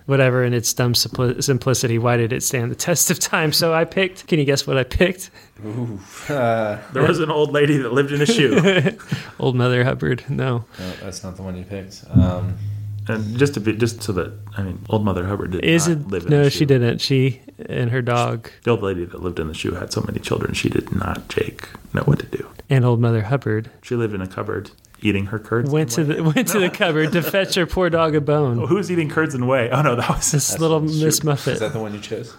whatever 0.07 0.45
in 0.45 0.55
its 0.55 0.73
dumb 0.73 0.95
simplicity 0.95 1.99
why 1.99 2.17
did 2.17 2.33
it 2.33 2.43
stand 2.43 2.71
the 2.71 2.75
test 2.77 3.11
of 3.11 3.19
time 3.19 3.53
so 3.53 3.75
i 3.75 3.85
picked 3.85 4.27
can 4.29 4.39
you 4.39 4.45
guess 4.45 4.65
what 4.67 4.79
i 4.79 4.85
picked 4.85 5.31
Ooh, 5.65 5.99
uh, 6.33 6.79
there 6.93 7.03
was 7.03 7.19
an 7.21 7.31
old 7.31 7.53
lady 7.53 7.77
that 7.79 7.93
lived 7.93 8.13
in 8.13 8.23
a 8.23 8.27
shoe 8.27 8.93
old 9.39 9.57
mother 9.57 9.85
hubbard 9.85 10.25
no. 10.29 10.65
no. 10.79 10.93
that's 11.03 11.23
not 11.25 11.37
the 11.37 11.43
one 11.43 11.57
you 11.57 11.65
picked 11.65 12.05
um, 12.11 12.57
and 13.09 13.37
just 13.37 13.55
to 13.55 13.61
be 13.61 13.73
just 13.73 14.03
so 14.03 14.13
that 14.15 14.33
I 14.57 14.65
mean, 14.65 14.85
old 14.89 15.05
Mother 15.05 15.25
Hubbard 15.27 15.49
did 15.53 15.65
is 15.65 15.87
not 15.87 15.97
it, 15.97 16.09
live. 16.09 16.23
In 16.25 16.29
shoe. 16.29 16.31
no, 16.39 16.49
she 16.49 16.65
didn't. 16.65 16.99
She 16.99 17.41
and 17.69 17.89
her 17.89 18.03
dog. 18.03 18.51
The 18.65 18.73
old 18.73 18.83
lady 18.83 19.05
that 19.05 19.23
lived 19.23 19.39
in 19.39 19.47
the 19.47 19.55
shoe 19.55 19.71
had 19.77 19.93
so 19.93 20.01
many 20.01 20.19
children. 20.19 20.55
She 20.55 20.69
did 20.69 20.91
not, 20.93 21.29
Jake, 21.29 21.69
know 21.95 22.03
what 22.03 22.19
to 22.19 22.27
do. 22.27 22.45
And 22.69 22.85
old 22.85 22.99
Mother 23.01 23.23
Hubbard. 23.23 23.71
She 23.85 23.95
lived 23.95 24.13
in 24.13 24.23
a 24.23 24.27
cupboard 24.27 24.73
eating 25.07 25.27
her 25.27 25.39
curds. 25.39 25.71
Went 25.71 25.91
to 25.93 26.05
the 26.05 26.23
went 26.23 26.49
to 26.49 26.59
the 26.59 26.69
cupboard 26.71 27.13
to 27.13 27.23
fetch 27.23 27.55
her 27.55 27.67
poor 27.67 27.89
dog 27.89 28.15
a 28.15 28.21
bone. 28.21 28.59
Oh, 28.61 28.67
who's 28.67 28.91
eating 28.91 29.09
curds 29.09 29.35
and 29.35 29.49
whey? 29.49 29.71
Oh 29.71 29.83
no, 29.83 29.95
that 29.97 30.11
was 30.11 30.31
this 30.33 30.59
little 30.59 30.81
Miss 30.81 31.23
Muffet. 31.23 31.55
Is 31.55 31.61
that 31.61 31.73
the 31.73 31.81
one 31.81 31.95
you 31.95 32.01
chose? 32.01 32.37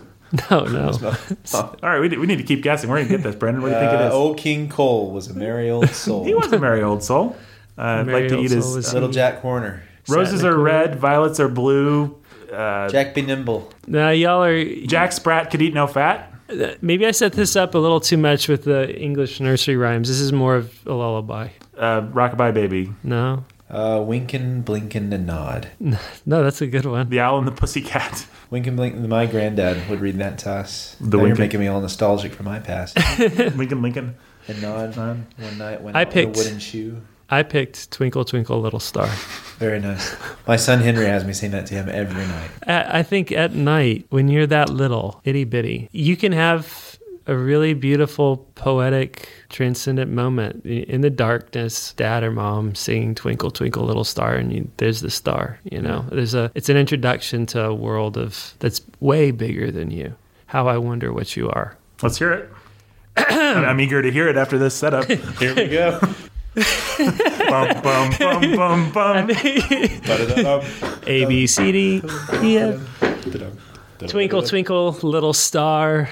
No, 0.51 0.65
no. 0.65 1.13
All 1.53 1.65
right, 1.81 1.99
we, 2.01 2.09
we 2.17 2.27
need 2.27 2.35
to 2.37 2.43
keep 2.43 2.61
guessing. 2.61 2.89
We're 2.89 2.97
gonna 2.97 3.09
get 3.09 3.23
this, 3.23 3.35
Brandon. 3.35 3.61
What 3.63 3.69
do 3.69 3.75
you 3.75 3.81
think 3.81 3.93
it 3.93 4.01
is? 4.07 4.11
Uh, 4.11 4.15
old 4.15 4.31
oh, 4.37 4.41
King 4.41 4.67
Cole 4.69 5.11
was 5.11 5.27
a 5.29 5.33
merry 5.33 5.69
old 5.69 5.89
soul. 5.89 6.25
he 6.25 6.33
was 6.35 6.51
a 6.51 6.59
merry 6.59 6.81
old 6.83 7.01
soul. 7.01 7.35
Uh, 7.77 8.03
Merry 8.03 8.23
like 8.23 8.29
to 8.29 8.35
old 8.37 8.45
eat 8.45 8.49
soul 8.61 8.75
his 8.75 8.93
little 8.93 9.09
Jack 9.09 9.39
Horner. 9.41 9.83
Roses 10.09 10.43
are 10.43 10.57
red, 10.57 10.95
violets 10.99 11.39
are 11.39 11.49
blue. 11.49 12.19
Uh, 12.51 12.87
Jack 12.89 13.13
be 13.13 13.21
nimble. 13.21 13.71
Now 13.87 14.09
y'all 14.09 14.43
are 14.43 14.63
Jack 14.81 15.11
Sprat 15.11 15.51
could 15.51 15.61
eat 15.61 15.73
no 15.73 15.85
fat. 15.87 16.33
Maybe 16.81 17.05
I 17.05 17.11
set 17.11 17.33
this 17.33 17.55
up 17.55 17.75
a 17.75 17.77
little 17.77 17.99
too 17.99 18.17
much 18.17 18.47
with 18.47 18.63
the 18.63 18.95
English 18.97 19.39
nursery 19.39 19.75
rhymes. 19.75 20.07
This 20.07 20.19
is 20.19 20.31
more 20.31 20.55
of 20.55 20.73
a 20.85 20.93
lullaby. 20.93 21.49
Uh, 21.77 22.01
Rockabye 22.01 22.53
Baby. 22.53 22.91
No. 23.03 23.43
Uh, 23.69 24.01
Winkin', 24.05 24.61
Blinkin', 24.61 25.11
and 25.11 25.27
Nod. 25.27 25.69
No, 26.25 26.41
that's 26.43 26.61
a 26.61 26.67
good 26.67 26.85
one. 26.85 27.09
The 27.09 27.19
Owl 27.19 27.39
and 27.39 27.47
the 27.47 27.51
Pussycat. 27.51 28.25
Winkin' 28.49 28.77
Blinkin', 28.77 29.07
my 29.09 29.25
granddad 29.25 29.89
would 29.89 29.99
read 29.99 30.17
that 30.19 30.37
to 30.39 30.51
us. 30.51 30.95
The 31.01 31.17
you're 31.19 31.35
making 31.35 31.59
me 31.59 31.67
all 31.67 31.81
nostalgic 31.81 32.33
for 32.33 32.43
my 32.43 32.59
past. 32.59 32.97
Lincoln, 33.19 33.81
blinkin'. 33.81 34.15
And 34.47 34.61
Nod, 34.61 34.95
Nod. 34.95 35.25
one 35.37 35.57
night 35.57 35.81
when 35.81 35.93
I 35.97 36.05
picked, 36.05 36.33
the 36.33 36.37
wooden 36.43 36.59
shoe. 36.59 37.01
I 37.29 37.43
picked 37.43 37.91
Twinkle 37.91 38.23
Twinkle 38.23 38.61
Little 38.61 38.79
Star. 38.79 39.07
Very 39.57 39.79
nice. 39.81 40.15
My 40.47 40.55
son 40.55 40.79
Henry 40.79 41.05
has 41.05 41.25
me 41.25 41.33
sing 41.33 41.51
that 41.51 41.65
to 41.67 41.75
him 41.75 41.89
every 41.89 42.25
night. 42.25 42.49
I 42.67 43.03
think 43.03 43.31
at 43.31 43.53
night, 43.53 44.05
when 44.09 44.29
you're 44.29 44.47
that 44.47 44.69
little, 44.69 45.19
itty 45.25 45.43
bitty, 45.43 45.89
you 45.91 46.15
can 46.15 46.31
have 46.31 46.97
a 47.25 47.35
really 47.35 47.73
beautiful, 47.73 48.47
poetic, 48.55 49.27
transcendent 49.49 50.09
moment 50.09 50.65
in 50.65 51.01
the 51.01 51.09
darkness. 51.09 51.91
Dad 51.93 52.23
or 52.23 52.31
mom 52.31 52.75
singing 52.75 53.13
"Twinkle 53.13 53.51
Twinkle 53.51 53.83
Little 53.83 54.05
Star," 54.05 54.35
and 54.35 54.53
you, 54.53 54.71
there's 54.77 55.01
the 55.01 55.09
star. 55.11 55.59
You 55.65 55.81
know, 55.81 56.05
there's 56.09 56.33
a. 56.33 56.49
It's 56.55 56.69
an 56.69 56.77
introduction 56.77 57.45
to 57.47 57.65
a 57.65 57.73
world 57.75 58.17
of 58.17 58.53
that's 58.59 58.79
way 59.01 59.31
bigger 59.31 59.69
than 59.69 59.91
you. 59.91 60.15
How 60.45 60.67
I 60.69 60.77
wonder 60.77 61.11
what 61.11 61.35
you 61.35 61.49
are. 61.49 61.75
Let's 62.01 62.17
hear 62.17 62.31
it. 62.31 62.49
I'm 63.17 63.81
eager 63.81 64.01
to 64.01 64.11
hear 64.11 64.29
it 64.29 64.37
after 64.37 64.57
this 64.57 64.73
setup. 64.75 65.05
Here 65.05 65.53
we 65.53 65.67
go 65.67 65.99
bum, 66.57 67.81
bum, 67.81 68.15
bum, 68.17 68.55
bum, 68.55 68.91
bum. 68.91 69.29
A, 71.05 71.25
B, 71.25 71.45
C, 71.47 71.71
D, 71.71 72.01
E, 72.41 72.57
F. 72.57 72.79
Twinkle, 74.07 74.41
twinkle, 74.43 74.91
little 75.03 75.33
star. 75.33 76.09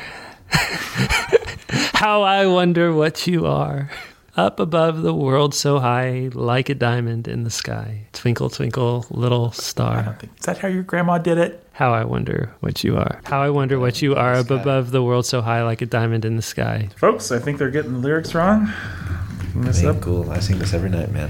How 1.93 2.21
I 2.21 2.45
wonder 2.45 2.93
what 2.93 3.25
you 3.25 3.47
are. 3.47 3.89
Up 4.37 4.59
above 4.59 5.01
the 5.01 5.13
world 5.13 5.55
so 5.55 5.79
high, 5.79 6.29
like 6.33 6.67
a 6.69 6.75
diamond 6.75 7.25
in 7.27 7.43
the 7.43 7.49
sky. 7.49 8.01
Twinkle, 8.11 8.49
twinkle, 8.49 9.05
little 9.09 9.51
star. 9.53 10.17
Think, 10.19 10.33
is 10.37 10.45
that 10.45 10.57
how 10.57 10.67
your 10.67 10.83
grandma 10.83 11.17
did 11.19 11.37
it? 11.37 11.63
How 11.71 11.93
I 11.93 12.03
wonder 12.03 12.53
what 12.59 12.83
you 12.83 12.97
are. 12.97 13.21
How 13.23 13.41
I 13.41 13.49
wonder 13.49 13.79
what 13.79 14.01
you 14.01 14.13
are 14.15 14.33
up 14.33 14.51
above 14.51 14.91
the 14.91 15.01
world 15.01 15.25
so 15.25 15.41
high, 15.41 15.63
like 15.63 15.81
a 15.81 15.85
diamond 15.85 16.25
in 16.25 16.35
the 16.35 16.41
sky. 16.41 16.89
Folks, 16.97 17.31
I 17.31 17.39
think 17.39 17.57
they're 17.59 17.71
getting 17.71 17.93
the 17.93 17.99
lyrics 17.99 18.35
wrong. 18.35 18.73
That's 19.57 19.83
up. 19.85 20.01
Cool. 20.01 20.29
I 20.29 20.39
sing 20.39 20.59
this 20.59 20.73
every 20.73 20.89
night, 20.89 21.11
man. 21.11 21.29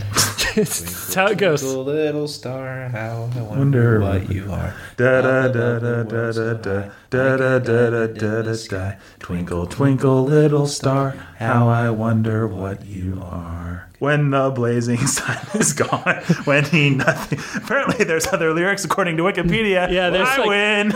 That's 0.56 1.14
how 1.14 1.28
it 1.28 1.38
goes. 1.38 1.62
Twinkle, 1.62 1.84
little 1.86 2.28
star, 2.28 2.90
how 2.90 3.30
I 3.36 3.42
wonder, 3.44 4.00
wonder 4.00 4.00
what 4.02 4.32
you 4.32 4.52
are. 4.52 4.76
Da 4.98 5.22
da 5.22 5.48
da 5.50 5.78
da 6.04 6.04
da 6.04 6.54
da. 6.54 6.90
Da 7.16 7.38
da 7.38 7.60
da 7.60 7.90
da 7.90 8.08
da 8.08 8.42
da 8.42 8.52
sky. 8.54 8.98
Twinkle, 9.20 9.66
twinkle, 9.68 10.26
little 10.26 10.68
star. 10.68 11.12
How 11.40 11.70
I 11.70 11.90
wonder 11.90 12.46
what 12.46 12.86
you 12.86 13.22
are. 13.24 13.90
When 14.00 14.32
the 14.32 14.50
blazing 14.50 14.98
sun 15.08 15.38
is 15.54 15.72
gone, 15.72 16.22
when 16.44 16.66
he 16.66 16.90
nothing. 16.90 17.40
Apparently, 17.64 18.04
there's 18.04 18.28
other 18.28 18.54
lyrics 18.54 18.84
according 18.84 19.16
to 19.16 19.24
Wikipedia. 19.24 19.90
Yeah, 19.90 20.10
there's 20.10 20.28
I 20.28 20.38
like, 20.40 20.50
win. 20.50 20.94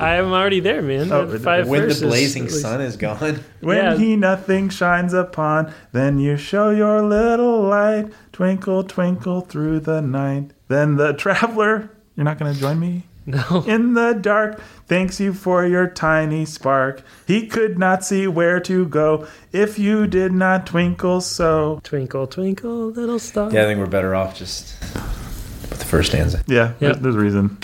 I'm 0.00 0.32
already 0.32 0.60
there, 0.60 0.80
man. 0.80 1.12
Oh, 1.12 1.28
Five 1.38 1.68
when 1.68 1.90
the 1.90 1.94
blazing 2.06 2.48
sun 2.48 2.80
is 2.80 2.96
gone. 2.96 3.40
When 3.60 3.76
yeah. 3.76 3.96
he 3.98 4.16
nothing 4.16 4.70
shines 4.70 5.12
upon, 5.12 5.74
then 5.92 6.18
you 6.18 6.38
show 6.38 6.70
your 6.70 7.02
little 7.02 7.60
light. 7.64 8.10
Twinkle, 8.32 8.82
twinkle 8.82 9.42
through 9.42 9.80
the 9.80 10.00
night. 10.00 10.52
Then 10.68 10.96
the 10.96 11.12
traveler. 11.12 11.90
You're 12.16 12.24
not 12.24 12.38
going 12.38 12.54
to 12.54 12.58
join 12.58 12.80
me? 12.80 13.04
No. 13.26 13.64
In 13.66 13.94
the 13.94 14.14
dark, 14.14 14.60
thanks 14.86 15.20
you 15.20 15.32
for 15.34 15.66
your 15.66 15.86
tiny 15.86 16.46
spark. 16.46 17.02
He 17.26 17.46
could 17.46 17.78
not 17.78 18.04
see 18.04 18.26
where 18.26 18.60
to 18.60 18.86
go 18.86 19.26
if 19.52 19.78
you 19.78 20.06
did 20.06 20.32
not 20.32 20.66
twinkle 20.66 21.20
so. 21.20 21.80
Twinkle, 21.84 22.26
twinkle, 22.26 22.86
little 22.88 23.18
star. 23.18 23.50
Yeah, 23.52 23.62
I 23.62 23.64
think 23.66 23.78
we're 23.78 23.86
better 23.86 24.14
off 24.14 24.36
just 24.38 24.80
with 24.82 25.78
the 25.78 25.84
first 25.84 26.10
stanza. 26.10 26.42
Yeah, 26.46 26.72
yep. 26.80 26.96
there's 26.98 27.14
a 27.14 27.18
reason. 27.20 27.58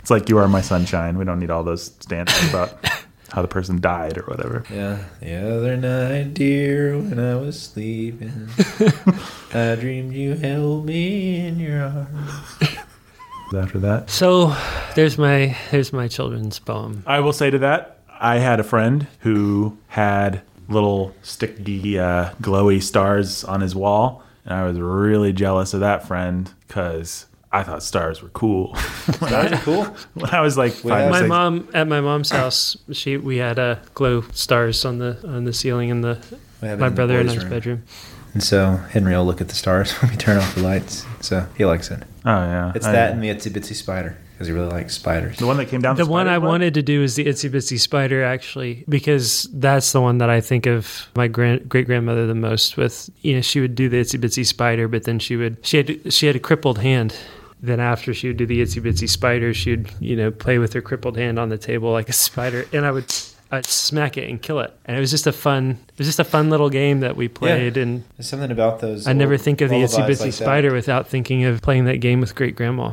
It's 0.00 0.10
like 0.10 0.28
you 0.28 0.38
are 0.38 0.48
my 0.48 0.60
sunshine. 0.60 1.16
We 1.16 1.24
don't 1.24 1.40
need 1.40 1.50
all 1.50 1.64
those 1.64 1.84
stanzas 2.00 2.50
about 2.50 2.84
how 3.32 3.40
the 3.42 3.48
person 3.48 3.80
died 3.80 4.18
or 4.18 4.22
whatever. 4.24 4.64
Yeah. 4.70 5.02
The 5.20 5.54
other 5.56 5.76
night, 5.78 6.34
dear, 6.34 6.96
when 6.98 7.18
I 7.18 7.36
was 7.36 7.60
sleeping, 7.60 8.48
I 9.54 9.76
dreamed 9.76 10.12
you 10.12 10.34
held 10.34 10.84
me 10.84 11.46
in 11.46 11.58
your 11.58 11.80
arms 11.80 12.78
after 13.58 13.78
that. 13.80 14.10
So 14.10 14.54
there's 14.94 15.18
my 15.18 15.56
there's 15.70 15.92
my 15.92 16.08
children's 16.08 16.58
poem. 16.58 17.02
I 17.06 17.20
will 17.20 17.32
say 17.32 17.50
to 17.50 17.58
that, 17.58 17.98
I 18.20 18.36
had 18.38 18.60
a 18.60 18.64
friend 18.64 19.06
who 19.20 19.76
had 19.88 20.42
little 20.68 21.14
sticky 21.22 21.98
uh, 21.98 22.30
glowy 22.40 22.82
stars 22.82 23.44
on 23.44 23.60
his 23.60 23.74
wall, 23.74 24.22
and 24.44 24.54
I 24.54 24.64
was 24.66 24.78
really 24.78 25.32
jealous 25.32 25.74
of 25.74 25.80
that 25.80 26.06
friend 26.06 26.50
because 26.66 27.26
I 27.52 27.62
thought 27.62 27.82
stars 27.82 28.22
were 28.22 28.28
cool. 28.30 28.74
stars 28.76 29.52
are 29.52 29.56
cool. 29.58 29.84
when 30.14 30.30
I 30.30 30.40
was 30.40 30.56
like, 30.56 30.72
five, 30.72 31.10
my 31.10 31.18
six. 31.18 31.28
mom 31.28 31.68
at 31.74 31.88
my 31.88 32.00
mom's 32.00 32.30
house, 32.30 32.76
she 32.92 33.16
we 33.16 33.36
had 33.38 33.58
a 33.58 33.62
uh, 33.62 33.78
glow 33.94 34.22
stars 34.32 34.84
on 34.84 34.98
the 34.98 35.18
on 35.28 35.44
the 35.44 35.52
ceiling 35.52 35.88
in 35.88 36.00
the 36.02 36.18
my 36.62 36.90
brother 36.90 37.18
and 37.18 37.30
I's 37.30 37.44
bedroom. 37.44 37.82
And 38.34 38.42
so 38.42 38.76
Henry 38.90 39.12
will 39.14 39.24
look 39.24 39.40
at 39.40 39.48
the 39.48 39.54
stars 39.54 39.92
when 40.00 40.10
we 40.10 40.16
turn 40.16 40.38
off 40.38 40.54
the 40.54 40.62
lights. 40.62 41.04
So 41.20 41.46
he 41.56 41.64
likes 41.64 41.90
it. 41.90 42.02
Oh 42.24 42.28
yeah, 42.30 42.72
it's 42.74 42.86
I, 42.86 42.92
that 42.92 43.12
and 43.12 43.22
the 43.22 43.28
itsy 43.30 43.50
bitsy 43.50 43.74
spider 43.74 44.16
because 44.32 44.46
he 44.46 44.52
really 44.52 44.68
likes 44.68 44.94
spiders. 44.94 45.38
The 45.38 45.46
one 45.46 45.56
that 45.58 45.66
came 45.66 45.80
down. 45.80 45.96
The, 45.96 46.04
the 46.04 46.10
one 46.10 46.28
I 46.28 46.38
wanted 46.38 46.74
to 46.74 46.82
do 46.82 47.02
is 47.02 47.14
the 47.16 47.24
itsy 47.24 47.50
bitsy 47.50 47.78
spider 47.78 48.22
actually 48.22 48.84
because 48.88 49.48
that's 49.52 49.92
the 49.92 50.00
one 50.00 50.18
that 50.18 50.30
I 50.30 50.40
think 50.40 50.66
of 50.66 51.08
my 51.16 51.28
grand, 51.28 51.68
great 51.68 51.86
grandmother 51.86 52.26
the 52.26 52.34
most. 52.34 52.76
With 52.76 53.10
you 53.22 53.34
know 53.34 53.40
she 53.40 53.60
would 53.60 53.74
do 53.74 53.88
the 53.88 54.00
itsy 54.00 54.20
bitsy 54.20 54.46
spider, 54.46 54.86
but 54.86 55.04
then 55.04 55.18
she 55.18 55.36
would 55.36 55.58
she 55.64 55.78
had 55.78 56.12
she 56.12 56.26
had 56.26 56.36
a 56.36 56.40
crippled 56.40 56.78
hand 56.78 57.16
then 57.62 57.78
after 57.80 58.14
she 58.14 58.26
would 58.28 58.38
do 58.38 58.46
the 58.46 58.62
itsy 58.62 58.82
bitsy 58.82 59.06
spider, 59.08 59.52
she'd 59.52 59.90
you 60.00 60.16
know 60.16 60.30
play 60.30 60.58
with 60.58 60.72
her 60.72 60.80
crippled 60.80 61.16
hand 61.18 61.38
on 61.38 61.48
the 61.50 61.58
table 61.58 61.90
like 61.92 62.08
a 62.08 62.12
spider, 62.12 62.66
and 62.72 62.86
I 62.86 62.90
would 62.90 63.10
I'd 63.52 63.64
uh, 63.66 63.68
smack 63.68 64.16
it 64.16 64.28
and 64.30 64.40
kill 64.40 64.60
it. 64.60 64.72
And 64.84 64.96
it 64.96 65.00
was 65.00 65.10
just 65.10 65.26
a 65.26 65.32
fun, 65.32 65.70
it 65.88 65.98
was 65.98 66.06
just 66.06 66.20
a 66.20 66.24
fun 66.24 66.50
little 66.50 66.70
game 66.70 67.00
that 67.00 67.16
we 67.16 67.26
played. 67.26 67.76
Yeah. 67.76 67.82
And 67.82 68.04
There's 68.16 68.28
something 68.28 68.50
about 68.50 68.78
those. 68.80 69.08
I 69.08 69.12
never 69.12 69.36
think 69.36 69.60
of 69.60 69.70
the 69.70 69.76
Itsy 69.76 70.06
Bitsy 70.06 70.20
like 70.22 70.32
Spider 70.32 70.68
that. 70.70 70.74
without 70.76 71.08
thinking 71.08 71.44
of 71.44 71.60
playing 71.60 71.84
that 71.86 71.96
game 71.98 72.20
with 72.20 72.34
great 72.36 72.54
grandma. 72.54 72.92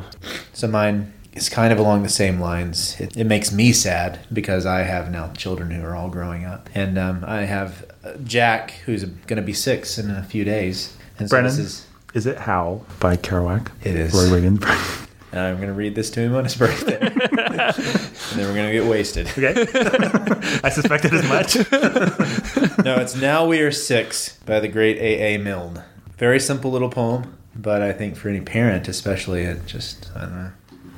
So 0.52 0.66
mine 0.66 1.12
is 1.34 1.48
kind 1.48 1.72
of 1.72 1.78
along 1.78 2.02
the 2.02 2.08
same 2.08 2.40
lines. 2.40 2.98
It, 3.00 3.16
it, 3.16 3.24
makes 3.24 3.52
me 3.52 3.72
sad 3.72 4.18
because 4.32 4.66
I 4.66 4.80
have 4.80 5.12
now 5.12 5.32
children 5.34 5.70
who 5.70 5.84
are 5.84 5.94
all 5.94 6.08
growing 6.08 6.44
up, 6.44 6.68
and 6.74 6.98
um, 6.98 7.22
I 7.24 7.42
have 7.42 7.88
uh, 8.02 8.14
Jack 8.24 8.72
who's 8.84 9.04
going 9.04 9.36
to 9.36 9.42
be 9.42 9.52
six 9.52 9.96
in 9.96 10.10
a 10.10 10.24
few 10.24 10.42
days. 10.42 10.96
And 11.20 11.28
so 11.28 11.34
Brandon, 11.34 11.52
is, 11.52 11.86
is, 12.14 12.26
it 12.26 12.36
Howl 12.36 12.84
by 12.98 13.16
Kerouac? 13.16 13.70
It 13.84 13.94
is. 13.94 14.12
Roy 14.12 14.34
Reagan 14.36 14.58
and 15.32 15.40
I'm 15.40 15.56
going 15.56 15.68
to 15.68 15.74
read 15.74 15.94
this 15.94 16.10
to 16.10 16.20
him 16.20 16.34
on 16.34 16.44
his 16.44 16.54
birthday. 16.56 16.98
and 17.00 17.04
then 17.20 18.48
we're 18.48 18.54
going 18.54 18.72
to 18.72 18.72
get 18.72 18.86
wasted. 18.86 19.26
Okay. 19.26 19.52
I 20.64 20.68
suspected 20.70 21.12
as 21.12 21.28
much. 21.28 21.56
no, 22.84 22.96
it's 22.96 23.14
Now 23.14 23.46
We 23.46 23.60
Are 23.60 23.70
Six 23.72 24.38
by 24.46 24.60
the 24.60 24.68
great 24.68 24.96
A.A. 24.96 25.38
Milne. 25.38 25.82
Very 26.16 26.40
simple 26.40 26.70
little 26.70 26.88
poem, 26.88 27.36
but 27.54 27.82
I 27.82 27.92
think 27.92 28.16
for 28.16 28.28
any 28.28 28.40
parent, 28.40 28.88
especially, 28.88 29.42
it 29.42 29.66
just, 29.66 30.10
I 30.16 30.20
don't 30.22 30.34
know. 30.44 30.52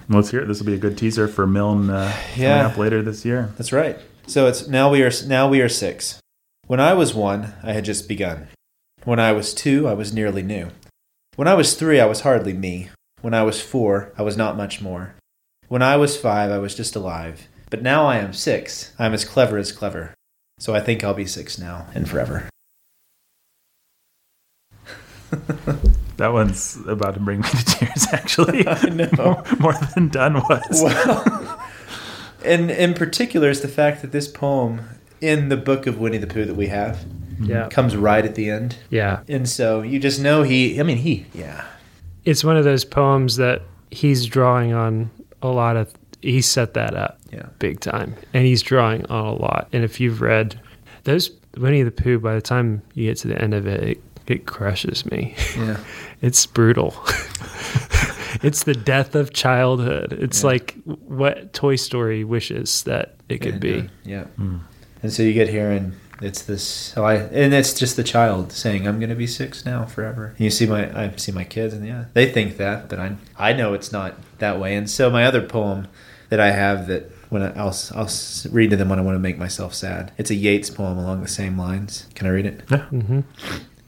Let's 0.08 0.30
hear 0.30 0.40
it. 0.40 0.46
This 0.46 0.58
will 0.58 0.66
be 0.66 0.74
a 0.74 0.78
good 0.78 0.98
teaser 0.98 1.28
for 1.28 1.46
Milne 1.46 1.90
uh, 1.90 2.14
yeah. 2.36 2.58
coming 2.62 2.72
up 2.72 2.78
later 2.78 3.02
this 3.02 3.24
year. 3.24 3.52
That's 3.58 3.72
right. 3.72 3.98
So 4.26 4.46
it's 4.46 4.68
Now 4.68 4.90
We 4.90 5.02
Are, 5.02 5.10
now 5.26 5.48
we 5.48 5.60
are 5.60 5.68
Six. 5.68 6.20
When 6.66 6.80
I 6.80 6.94
was 6.94 7.14
one, 7.14 7.54
I 7.64 7.72
had 7.72 7.84
just 7.84 8.08
begun. 8.08 8.46
When 9.04 9.18
I 9.18 9.32
was 9.32 9.52
two, 9.54 9.88
I 9.88 9.94
was 9.94 10.12
nearly 10.12 10.42
new. 10.42 10.68
When 11.34 11.48
I 11.48 11.54
was 11.54 11.74
three, 11.74 11.98
I 12.00 12.06
was 12.06 12.20
hardly 12.20 12.52
me. 12.52 12.90
When 13.22 13.34
I 13.34 13.42
was 13.42 13.60
four, 13.60 14.14
I 14.16 14.22
was 14.22 14.38
not 14.38 14.56
much 14.56 14.80
more. 14.80 15.14
When 15.68 15.82
I 15.82 15.96
was 15.98 16.16
five, 16.16 16.50
I 16.50 16.56
was 16.56 16.74
just 16.74 16.96
alive. 16.96 17.48
But 17.68 17.82
now 17.82 18.06
I 18.06 18.16
am 18.16 18.32
six. 18.32 18.92
I'm 18.98 19.12
as 19.12 19.26
clever 19.26 19.58
as 19.58 19.72
clever. 19.72 20.14
So 20.58 20.74
I 20.74 20.80
think 20.80 21.04
I'll 21.04 21.12
be 21.14 21.26
six 21.26 21.58
now 21.58 21.86
and 21.94 22.08
forever. 22.08 22.48
that 26.16 26.32
one's 26.32 26.76
about 26.88 27.14
to 27.14 27.20
bring 27.20 27.40
me 27.42 27.48
to 27.48 27.64
tears, 27.64 28.06
actually. 28.10 28.66
I 28.66 28.88
more, 29.18 29.44
more, 29.58 29.74
than 29.94 30.08
Donne 30.08 30.34
was. 30.34 30.80
well, 30.82 31.62
and 32.44 32.70
in 32.70 32.94
particular, 32.94 33.50
is 33.50 33.60
the 33.60 33.68
fact 33.68 34.00
that 34.00 34.12
this 34.12 34.28
poem 34.28 34.80
in 35.20 35.50
the 35.50 35.56
book 35.58 35.86
of 35.86 35.98
Winnie 35.98 36.18
the 36.18 36.26
Pooh 36.26 36.46
that 36.46 36.56
we 36.56 36.68
have 36.68 37.04
yeah. 37.38 37.68
comes 37.68 37.94
right 37.96 38.24
at 38.24 38.34
the 38.34 38.48
end. 38.50 38.78
Yeah. 38.88 39.22
And 39.28 39.46
so 39.46 39.82
you 39.82 39.98
just 40.00 40.20
know 40.20 40.42
he, 40.42 40.80
I 40.80 40.82
mean, 40.82 40.98
he, 40.98 41.26
yeah, 41.34 41.66
it's 42.24 42.44
one 42.44 42.56
of 42.56 42.64
those 42.64 42.84
poems 42.84 43.36
that 43.36 43.62
he's 43.90 44.26
drawing 44.26 44.72
on 44.72 45.10
a 45.42 45.48
lot 45.48 45.76
of 45.76 45.92
he 46.22 46.40
set 46.42 46.74
that 46.74 46.94
up 46.94 47.18
yeah. 47.32 47.46
big 47.58 47.80
time 47.80 48.14
and 48.34 48.44
he's 48.44 48.60
drawing 48.62 49.04
on 49.06 49.26
a 49.26 49.32
lot 49.32 49.68
and 49.72 49.84
if 49.84 49.98
you've 49.98 50.20
read 50.20 50.58
those 51.04 51.30
winnie 51.56 51.82
the 51.82 51.90
pooh 51.90 52.18
by 52.18 52.34
the 52.34 52.42
time 52.42 52.82
you 52.94 53.08
get 53.08 53.16
to 53.16 53.26
the 53.26 53.40
end 53.40 53.54
of 53.54 53.66
it 53.66 53.82
it, 53.82 54.02
it 54.26 54.46
crushes 54.46 55.06
me 55.06 55.34
yeah 55.56 55.78
it's 56.20 56.44
brutal 56.46 56.94
it's 58.42 58.64
the 58.64 58.74
death 58.74 59.14
of 59.14 59.32
childhood 59.32 60.12
it's 60.12 60.42
yeah. 60.42 60.46
like 60.50 60.74
what 60.84 61.52
toy 61.54 61.74
story 61.76 62.22
wishes 62.22 62.82
that 62.84 63.16
it 63.30 63.38
could 63.38 63.64
uh, 63.64 63.66
yeah, 63.66 63.80
be 63.82 63.90
yeah 64.04 64.24
mm. 64.38 64.60
and 65.02 65.12
so 65.12 65.22
you 65.22 65.32
get 65.32 65.48
here 65.48 65.70
and 65.70 65.94
it's 66.20 66.42
this, 66.42 66.96
I, 66.98 67.14
and 67.14 67.54
it's 67.54 67.72
just 67.72 67.96
the 67.96 68.04
child 68.04 68.52
saying, 68.52 68.86
"I'm 68.86 69.00
gonna 69.00 69.14
be 69.14 69.26
six 69.26 69.64
now 69.64 69.86
forever." 69.86 70.26
And 70.36 70.40
you 70.40 70.50
see 70.50 70.66
my, 70.66 70.90
I 71.04 71.12
see 71.16 71.32
my 71.32 71.44
kids, 71.44 71.72
and 71.72 71.86
yeah, 71.86 72.06
they 72.12 72.30
think 72.30 72.58
that, 72.58 72.88
but 72.90 72.98
I, 72.98 73.16
I 73.38 73.52
know 73.54 73.72
it's 73.72 73.90
not 73.90 74.14
that 74.38 74.60
way. 74.60 74.76
And 74.76 74.88
so 74.90 75.08
my 75.10 75.24
other 75.24 75.40
poem 75.40 75.86
that 76.28 76.38
I 76.38 76.50
have 76.50 76.88
that 76.88 77.10
when 77.30 77.42
I, 77.42 77.50
will 77.62 77.72
I'll 77.96 78.08
read 78.50 78.70
to 78.70 78.76
them 78.76 78.90
when 78.90 78.98
I 78.98 79.02
want 79.02 79.14
to 79.14 79.18
make 79.20 79.38
myself 79.38 79.72
sad. 79.72 80.12
It's 80.18 80.30
a 80.30 80.34
Yeats 80.34 80.68
poem 80.68 80.98
along 80.98 81.22
the 81.22 81.28
same 81.28 81.56
lines. 81.56 82.06
Can 82.14 82.26
I 82.26 82.30
read 82.30 82.46
it? 82.46 82.60
Yeah. 82.70 82.84
Mm-hmm. 82.92 83.20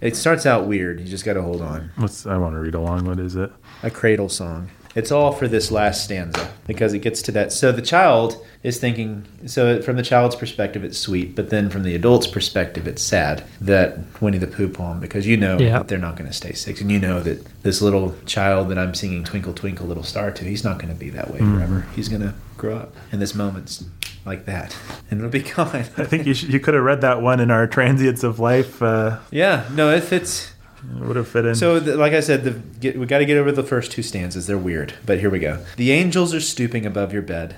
It 0.00 0.16
starts 0.16 0.46
out 0.46 0.66
weird. 0.66 1.00
You 1.00 1.06
just 1.06 1.24
got 1.24 1.34
to 1.34 1.42
hold 1.42 1.60
on. 1.60 1.90
What's 1.96 2.26
I 2.26 2.36
want 2.38 2.54
to 2.54 2.60
read 2.60 2.74
along. 2.74 3.04
What 3.04 3.18
is 3.18 3.36
it? 3.36 3.52
A 3.82 3.90
cradle 3.90 4.28
song. 4.30 4.70
It's 4.94 5.10
all 5.10 5.32
for 5.32 5.48
this 5.48 5.70
last 5.70 6.04
stanza 6.04 6.50
because 6.66 6.92
it 6.92 6.98
gets 7.00 7.22
to 7.22 7.32
that. 7.32 7.52
So 7.52 7.72
the 7.72 7.80
child 7.82 8.44
is 8.62 8.78
thinking, 8.78 9.26
so 9.46 9.80
from 9.82 9.96
the 9.96 10.02
child's 10.02 10.36
perspective, 10.36 10.84
it's 10.84 10.98
sweet, 10.98 11.34
but 11.34 11.50
then 11.50 11.70
from 11.70 11.82
the 11.82 11.94
adult's 11.94 12.26
perspective, 12.26 12.86
it's 12.86 13.02
sad 13.02 13.42
that 13.60 13.98
Winnie 14.20 14.38
the 14.38 14.46
Pooh 14.46 14.68
poem 14.68 15.00
because 15.00 15.26
you 15.26 15.36
know 15.36 15.58
yeah. 15.58 15.82
they're 15.82 15.98
not 15.98 16.16
going 16.16 16.28
to 16.28 16.34
stay 16.36 16.52
six. 16.52 16.80
And 16.80 16.92
you 16.92 16.98
know 16.98 17.20
that 17.20 17.44
this 17.62 17.80
little 17.80 18.14
child 18.26 18.68
that 18.68 18.78
I'm 18.78 18.94
singing 18.94 19.24
Twinkle, 19.24 19.54
Twinkle, 19.54 19.86
Little 19.86 20.02
Star 20.04 20.30
to, 20.30 20.44
he's 20.44 20.64
not 20.64 20.78
going 20.78 20.92
to 20.92 20.98
be 20.98 21.10
that 21.10 21.30
way 21.30 21.38
mm. 21.38 21.56
forever. 21.56 21.86
He's 21.96 22.08
going 22.08 22.22
to 22.22 22.34
grow 22.58 22.76
up. 22.76 22.94
And 23.10 23.22
this 23.22 23.34
moment's 23.34 23.84
like 24.26 24.44
that, 24.46 24.76
and 25.10 25.20
it'll 25.20 25.30
be 25.30 25.40
gone. 25.42 25.68
I 25.74 25.82
think 25.82 26.26
you, 26.26 26.34
should, 26.34 26.52
you 26.52 26.60
could 26.60 26.74
have 26.74 26.84
read 26.84 27.00
that 27.00 27.22
one 27.22 27.40
in 27.40 27.50
our 27.50 27.66
transients 27.66 28.22
of 28.24 28.38
life. 28.38 28.82
Uh. 28.82 29.20
Yeah, 29.30 29.66
no, 29.74 29.92
it 29.94 30.02
fits 30.04 30.51
would 30.90 31.16
have 31.16 31.28
fit 31.28 31.46
in. 31.46 31.54
So, 31.54 31.80
the, 31.80 31.96
like 31.96 32.12
I 32.12 32.20
said, 32.20 32.44
the, 32.44 32.50
get, 32.80 32.98
we 32.98 33.06
got 33.06 33.18
to 33.18 33.24
get 33.24 33.36
over 33.38 33.52
the 33.52 33.62
first 33.62 33.92
two 33.92 34.02
stanzas. 34.02 34.46
They're 34.46 34.58
weird, 34.58 34.94
but 35.04 35.20
here 35.20 35.30
we 35.30 35.38
go. 35.38 35.64
The 35.76 35.92
angels 35.92 36.34
are 36.34 36.40
stooping 36.40 36.84
above 36.86 37.12
your 37.12 37.22
bed. 37.22 37.56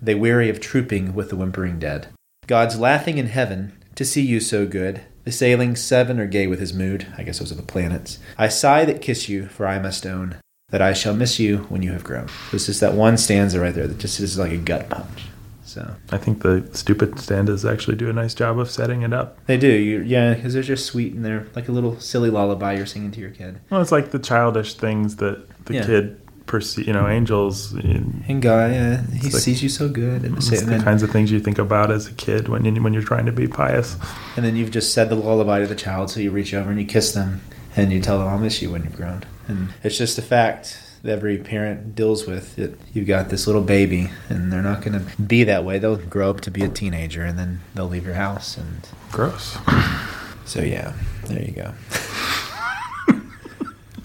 They 0.00 0.14
weary 0.14 0.48
of 0.48 0.60
trooping 0.60 1.14
with 1.14 1.28
the 1.30 1.36
whimpering 1.36 1.78
dead. 1.78 2.08
God's 2.46 2.78
laughing 2.78 3.18
in 3.18 3.26
heaven 3.26 3.76
to 3.94 4.04
see 4.04 4.22
you 4.22 4.40
so 4.40 4.66
good. 4.66 5.02
The 5.24 5.32
sailing 5.32 5.76
seven 5.76 6.18
are 6.20 6.26
gay 6.26 6.46
with 6.46 6.60
his 6.60 6.72
mood. 6.72 7.06
I 7.18 7.22
guess 7.22 7.38
those 7.38 7.52
are 7.52 7.56
the 7.56 7.62
planets. 7.62 8.18
I 8.38 8.48
sigh 8.48 8.84
that 8.86 9.02
kiss 9.02 9.28
you, 9.28 9.46
for 9.48 9.66
I 9.66 9.78
must 9.78 10.06
own 10.06 10.36
that 10.70 10.82
I 10.82 10.92
shall 10.92 11.14
miss 11.14 11.38
you 11.38 11.58
when 11.70 11.82
you 11.82 11.92
have 11.92 12.04
grown. 12.04 12.28
This 12.52 12.68
is 12.68 12.78
that 12.80 12.92
one 12.92 13.16
stanza 13.16 13.58
right 13.58 13.74
there 13.74 13.86
that 13.86 13.96
just 13.98 14.20
is 14.20 14.38
like 14.38 14.52
a 14.52 14.58
gut 14.58 14.88
punch. 14.90 15.22
So 15.68 15.94
I 16.10 16.16
think 16.16 16.40
the 16.40 16.66
stupid 16.72 17.18
stanzas 17.20 17.66
actually 17.66 17.96
do 17.98 18.08
a 18.08 18.12
nice 18.14 18.32
job 18.32 18.58
of 18.58 18.70
setting 18.70 19.02
it 19.02 19.12
up. 19.12 19.44
They 19.44 19.58
do, 19.58 19.68
you, 19.68 20.00
yeah, 20.00 20.32
because 20.32 20.54
they're 20.54 20.62
just 20.62 20.86
sweet 20.86 21.12
and 21.12 21.22
they're 21.22 21.46
like 21.54 21.68
a 21.68 21.72
little 21.72 22.00
silly 22.00 22.30
lullaby 22.30 22.74
you're 22.76 22.86
singing 22.86 23.10
to 23.12 23.20
your 23.20 23.28
kid. 23.30 23.60
Well, 23.68 23.82
it's 23.82 23.92
like 23.92 24.10
the 24.10 24.18
childish 24.18 24.74
things 24.74 25.16
that 25.16 25.44
the 25.66 25.74
yeah. 25.74 25.84
kid 25.84 26.46
perceives. 26.46 26.86
You 26.86 26.94
know, 26.94 27.06
angels 27.06 27.72
and 27.74 28.40
God, 28.40 28.70
yeah, 28.72 29.06
He 29.08 29.24
like, 29.24 29.32
sees 29.32 29.62
you 29.62 29.68
so 29.68 29.90
good. 29.90 30.22
And 30.24 30.38
it's 30.38 30.48
the 30.48 30.64
then, 30.64 30.80
kinds 30.80 31.02
of 31.02 31.10
things 31.10 31.30
you 31.30 31.38
think 31.40 31.58
about 31.58 31.90
as 31.90 32.06
a 32.06 32.12
kid 32.14 32.48
when 32.48 32.64
you, 32.64 32.82
when 32.82 32.94
you're 32.94 33.02
trying 33.02 33.26
to 33.26 33.32
be 33.32 33.46
pious. 33.46 33.98
And 34.36 34.46
then 34.46 34.56
you've 34.56 34.70
just 34.70 34.94
said 34.94 35.10
the 35.10 35.16
lullaby 35.16 35.58
to 35.60 35.66
the 35.66 35.76
child, 35.76 36.10
so 36.10 36.18
you 36.20 36.30
reach 36.30 36.54
over 36.54 36.70
and 36.70 36.80
you 36.80 36.86
kiss 36.86 37.12
them 37.12 37.42
and 37.76 37.92
you 37.92 38.00
tell 38.00 38.18
them, 38.20 38.28
"I'll 38.28 38.38
miss 38.38 38.62
you 38.62 38.70
when 38.72 38.84
you've 38.84 38.96
grown." 38.96 39.22
And 39.46 39.68
it's 39.84 39.98
just 39.98 40.16
a 40.16 40.22
fact 40.22 40.78
that 41.02 41.12
every 41.12 41.38
parent 41.38 41.94
deals 41.94 42.26
with. 42.26 42.58
It, 42.58 42.76
you've 42.92 43.06
got 43.06 43.28
this 43.28 43.46
little 43.46 43.62
baby, 43.62 44.10
and 44.28 44.52
they're 44.52 44.62
not 44.62 44.82
going 44.82 44.98
to 45.04 45.22
be 45.22 45.44
that 45.44 45.64
way. 45.64 45.78
They'll 45.78 45.96
grow 45.96 46.30
up 46.30 46.40
to 46.42 46.50
be 46.50 46.64
a 46.64 46.68
teenager, 46.68 47.22
and 47.24 47.38
then 47.38 47.60
they'll 47.74 47.88
leave 47.88 48.04
your 48.04 48.14
house. 48.14 48.56
And 48.56 48.86
gross. 49.10 49.58
So 50.44 50.62
yeah, 50.62 50.94
there 51.26 51.42
you 51.42 51.50
go. 51.52 51.66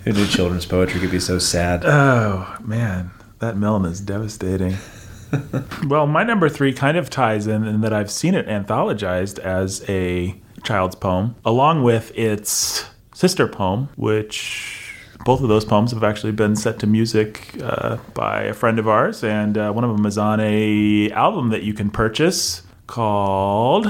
Who 0.04 0.12
knew 0.12 0.28
children's 0.28 0.66
poetry 0.66 1.00
could 1.00 1.10
be 1.10 1.22
so 1.22 1.40
sad? 1.40 1.86
Oh 1.86 2.58
man, 2.60 3.12
that 3.40 3.56
Milne 3.56 3.86
is 3.86 4.02
devastating. 4.02 4.76
well, 5.88 6.06
my 6.06 6.22
number 6.24 6.50
three 6.50 6.74
kind 6.74 6.98
of 6.98 7.10
ties 7.10 7.48
in, 7.48 7.66
in 7.66 7.80
that 7.80 7.94
I've 7.94 8.12
seen 8.12 8.36
it 8.36 8.46
anthologized 8.48 9.40
as 9.40 9.86
a 9.90 10.36
child's 10.64 10.96
poem, 10.98 11.36
along 11.46 11.82
with 11.84 12.12
its 12.14 12.88
sister 13.14 13.48
poem, 13.48 13.88
which 13.96 14.83
both 15.24 15.42
of 15.42 15.50
those 15.50 15.66
poems 15.66 15.92
have 15.92 16.04
actually 16.04 16.32
been 16.34 16.56
set 16.56 16.80
to 16.80 16.88
music 16.88 17.58
uh, 17.62 17.98
by 18.14 18.44
a 18.44 18.54
friend 18.54 18.80
of 18.80 18.88
ours, 18.88 19.24
and 19.24 19.58
uh, 19.58 19.72
one 19.72 19.84
of 19.84 19.96
them 19.96 20.06
is 20.06 20.18
on 20.18 20.40
a 20.40 21.10
album 21.12 21.50
that 21.50 21.64
you 21.64 21.74
can 21.74 21.90
purchase 21.90 22.62
called. 22.88 23.88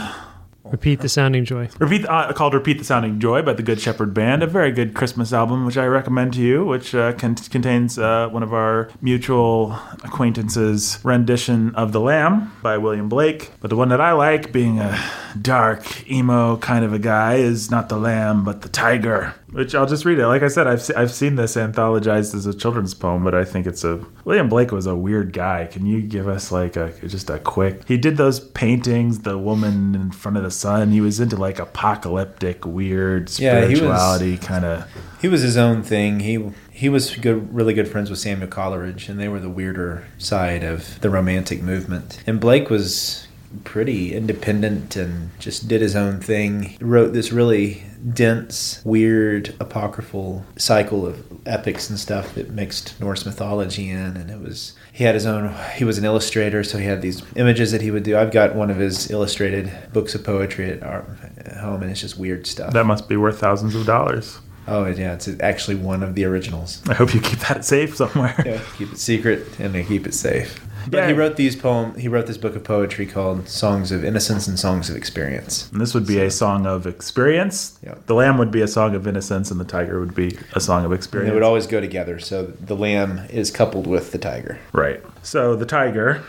Repeat 0.63 1.01
the 1.01 1.09
Sounding 1.09 1.43
Joy. 1.43 1.67
Repeat 1.79 2.05
uh, 2.09 2.31
called 2.31 2.53
"Repeat 2.53 2.77
the 2.77 2.85
Sounding 2.85 3.19
Joy" 3.19 3.41
by 3.41 3.51
the 3.53 3.61
Good 3.63 3.81
Shepherd 3.81 4.13
Band, 4.13 4.41
a 4.43 4.47
very 4.47 4.71
good 4.71 4.93
Christmas 4.93 5.33
album, 5.33 5.65
which 5.65 5.75
I 5.77 5.85
recommend 5.87 6.33
to 6.35 6.41
you. 6.41 6.63
Which 6.63 6.95
uh, 6.95 7.11
con- 7.13 7.35
contains 7.35 7.99
uh, 7.99 8.29
one 8.29 8.43
of 8.43 8.53
our 8.53 8.89
mutual 9.01 9.77
acquaintances' 10.05 10.99
rendition 11.03 11.75
of 11.75 11.91
"The 11.91 11.99
Lamb" 11.99 12.53
by 12.63 12.77
William 12.77 13.09
Blake. 13.09 13.51
But 13.59 13.71
the 13.71 13.75
one 13.75 13.89
that 13.89 13.99
I 13.99 14.13
like, 14.13 14.53
being 14.53 14.79
a 14.79 14.97
dark 15.39 16.09
emo 16.09 16.55
kind 16.57 16.85
of 16.85 16.93
a 16.93 16.99
guy, 16.99 17.35
is 17.35 17.69
not 17.69 17.89
"The 17.89 17.97
Lamb" 17.97 18.45
but 18.45 18.61
"The 18.61 18.69
Tiger." 18.69 19.35
which 19.53 19.75
I'll 19.75 19.85
just 19.85 20.03
read 20.03 20.19
it. 20.19 20.27
Like 20.27 20.41
I 20.43 20.47
said, 20.47 20.67
I've 20.67 20.81
se- 20.81 20.95
I've 20.95 21.11
seen 21.11 21.35
this 21.35 21.55
anthologized 21.55 22.33
as 22.35 22.45
a 22.45 22.53
children's 22.53 22.93
poem, 22.93 23.23
but 23.23 23.33
I 23.33 23.45
think 23.45 23.65
it's 23.65 23.83
a 23.83 24.03
William 24.25 24.49
Blake 24.49 24.71
was 24.71 24.85
a 24.87 24.95
weird 24.95 25.31
guy. 25.31 25.67
Can 25.71 25.85
you 25.85 26.01
give 26.01 26.27
us 26.27 26.51
like 26.51 26.75
a 26.75 26.91
just 27.07 27.29
a 27.29 27.39
quick? 27.39 27.83
He 27.87 27.97
did 27.97 28.17
those 28.17 28.39
paintings, 28.39 29.19
the 29.19 29.37
woman 29.37 29.95
in 29.95 30.11
front 30.11 30.37
of 30.37 30.43
the 30.43 30.51
sun. 30.51 30.91
He 30.91 31.01
was 31.01 31.19
into 31.19 31.37
like 31.37 31.59
apocalyptic, 31.59 32.65
weird 32.65 33.29
spirituality 33.29 34.31
yeah, 34.31 34.37
kind 34.37 34.65
of. 34.65 34.87
He 35.21 35.27
was 35.27 35.41
his 35.41 35.55
own 35.55 35.83
thing. 35.83 36.19
He 36.21 36.49
he 36.71 36.89
was 36.89 37.15
good, 37.15 37.53
really 37.53 37.73
good 37.73 37.87
friends 37.87 38.09
with 38.09 38.19
Samuel 38.19 38.47
Coleridge, 38.47 39.07
and 39.07 39.19
they 39.19 39.27
were 39.27 39.39
the 39.39 39.49
weirder 39.49 40.05
side 40.17 40.63
of 40.63 40.99
the 41.01 41.09
Romantic 41.09 41.61
movement. 41.61 42.21
And 42.25 42.39
Blake 42.39 42.69
was 42.69 43.27
pretty 43.63 44.15
independent 44.15 44.95
and 44.95 45.29
just 45.39 45.67
did 45.67 45.79
his 45.79 45.95
own 45.95 46.19
thing. 46.19 46.63
He 46.63 46.83
wrote 46.83 47.13
this 47.13 47.31
really 47.31 47.83
dense, 48.11 48.81
weird, 48.83 49.53
apocryphal 49.59 50.43
cycle 50.57 51.05
of 51.05 51.23
epics 51.47 51.89
and 51.89 51.97
stuff 51.99 52.35
that 52.35 52.49
mixed 52.51 52.99
Norse 52.99 53.25
mythology 53.25 53.89
in. 53.89 54.17
And 54.17 54.29
it 54.29 54.39
was, 54.39 54.73
he 54.91 55.03
had 55.03 55.15
his 55.15 55.25
own, 55.25 55.53
he 55.75 55.83
was 55.83 55.97
an 55.97 56.05
illustrator, 56.05 56.63
so 56.63 56.77
he 56.77 56.85
had 56.85 57.01
these 57.01 57.23
images 57.35 57.71
that 57.71 57.81
he 57.81 57.91
would 57.91 58.03
do. 58.03 58.17
I've 58.17 58.31
got 58.31 58.55
one 58.55 58.69
of 58.69 58.77
his 58.77 59.09
illustrated 59.11 59.71
books 59.93 60.15
of 60.15 60.23
poetry 60.23 60.71
at, 60.71 60.83
our, 60.83 61.05
at 61.37 61.57
home, 61.57 61.81
and 61.83 61.91
it's 61.91 62.01
just 62.01 62.17
weird 62.17 62.45
stuff. 62.47 62.73
That 62.73 62.85
must 62.85 63.07
be 63.07 63.15
worth 63.17 63.39
thousands 63.39 63.75
of 63.75 63.85
dollars. 63.85 64.39
Oh 64.65 64.85
yeah, 64.85 65.13
it's 65.13 65.27
actually 65.41 65.75
one 65.75 66.03
of 66.03 66.15
the 66.15 66.23
originals. 66.23 66.81
I 66.87 66.93
hope 66.93 67.13
you 67.13 67.19
keep 67.19 67.39
that 67.39 67.65
safe 67.65 67.97
somewhere. 67.97 68.33
yeah, 68.45 68.61
keep 68.77 68.93
it 68.93 68.97
secret 68.97 69.59
and 69.59 69.75
they 69.75 69.83
keep 69.83 70.07
it 70.07 70.13
safe. 70.13 70.57
But 70.87 70.97
yeah. 70.99 71.07
he 71.07 71.13
wrote 71.13 71.35
these 71.35 71.55
poem. 71.55 71.95
He 71.97 72.07
wrote 72.07 72.27
this 72.27 72.37
book 72.37 72.55
of 72.55 72.63
poetry 72.63 73.05
called 73.05 73.47
"Songs 73.47 73.91
of 73.91 74.03
Innocence 74.03 74.47
and 74.47 74.59
Songs 74.59 74.89
of 74.89 74.95
Experience." 74.95 75.69
And 75.71 75.79
this 75.81 75.93
would 75.93 76.05
be 76.05 76.15
so. 76.15 76.21
a 76.23 76.31
song 76.31 76.65
of 76.65 76.85
experience. 76.85 77.79
The 78.05 78.13
lamb 78.15 78.37
would 78.37 78.51
be 78.51 78.61
a 78.61 78.67
song 78.67 78.95
of 78.95 79.07
innocence, 79.07 79.51
and 79.51 79.59
the 79.59 79.65
tiger 79.65 79.99
would 79.99 80.15
be 80.15 80.37
a 80.53 80.59
song 80.59 80.85
of 80.85 80.93
experience. 80.93 81.27
And 81.27 81.31
they 81.31 81.35
would 81.39 81.45
always 81.45 81.67
go 81.67 81.79
together. 81.79 82.19
So 82.19 82.43
the 82.43 82.75
lamb 82.75 83.21
is 83.29 83.51
coupled 83.51 83.87
with 83.87 84.11
the 84.11 84.17
tiger. 84.17 84.59
Right. 84.71 85.01
So 85.21 85.55
the 85.55 85.65
tiger, 85.65 86.21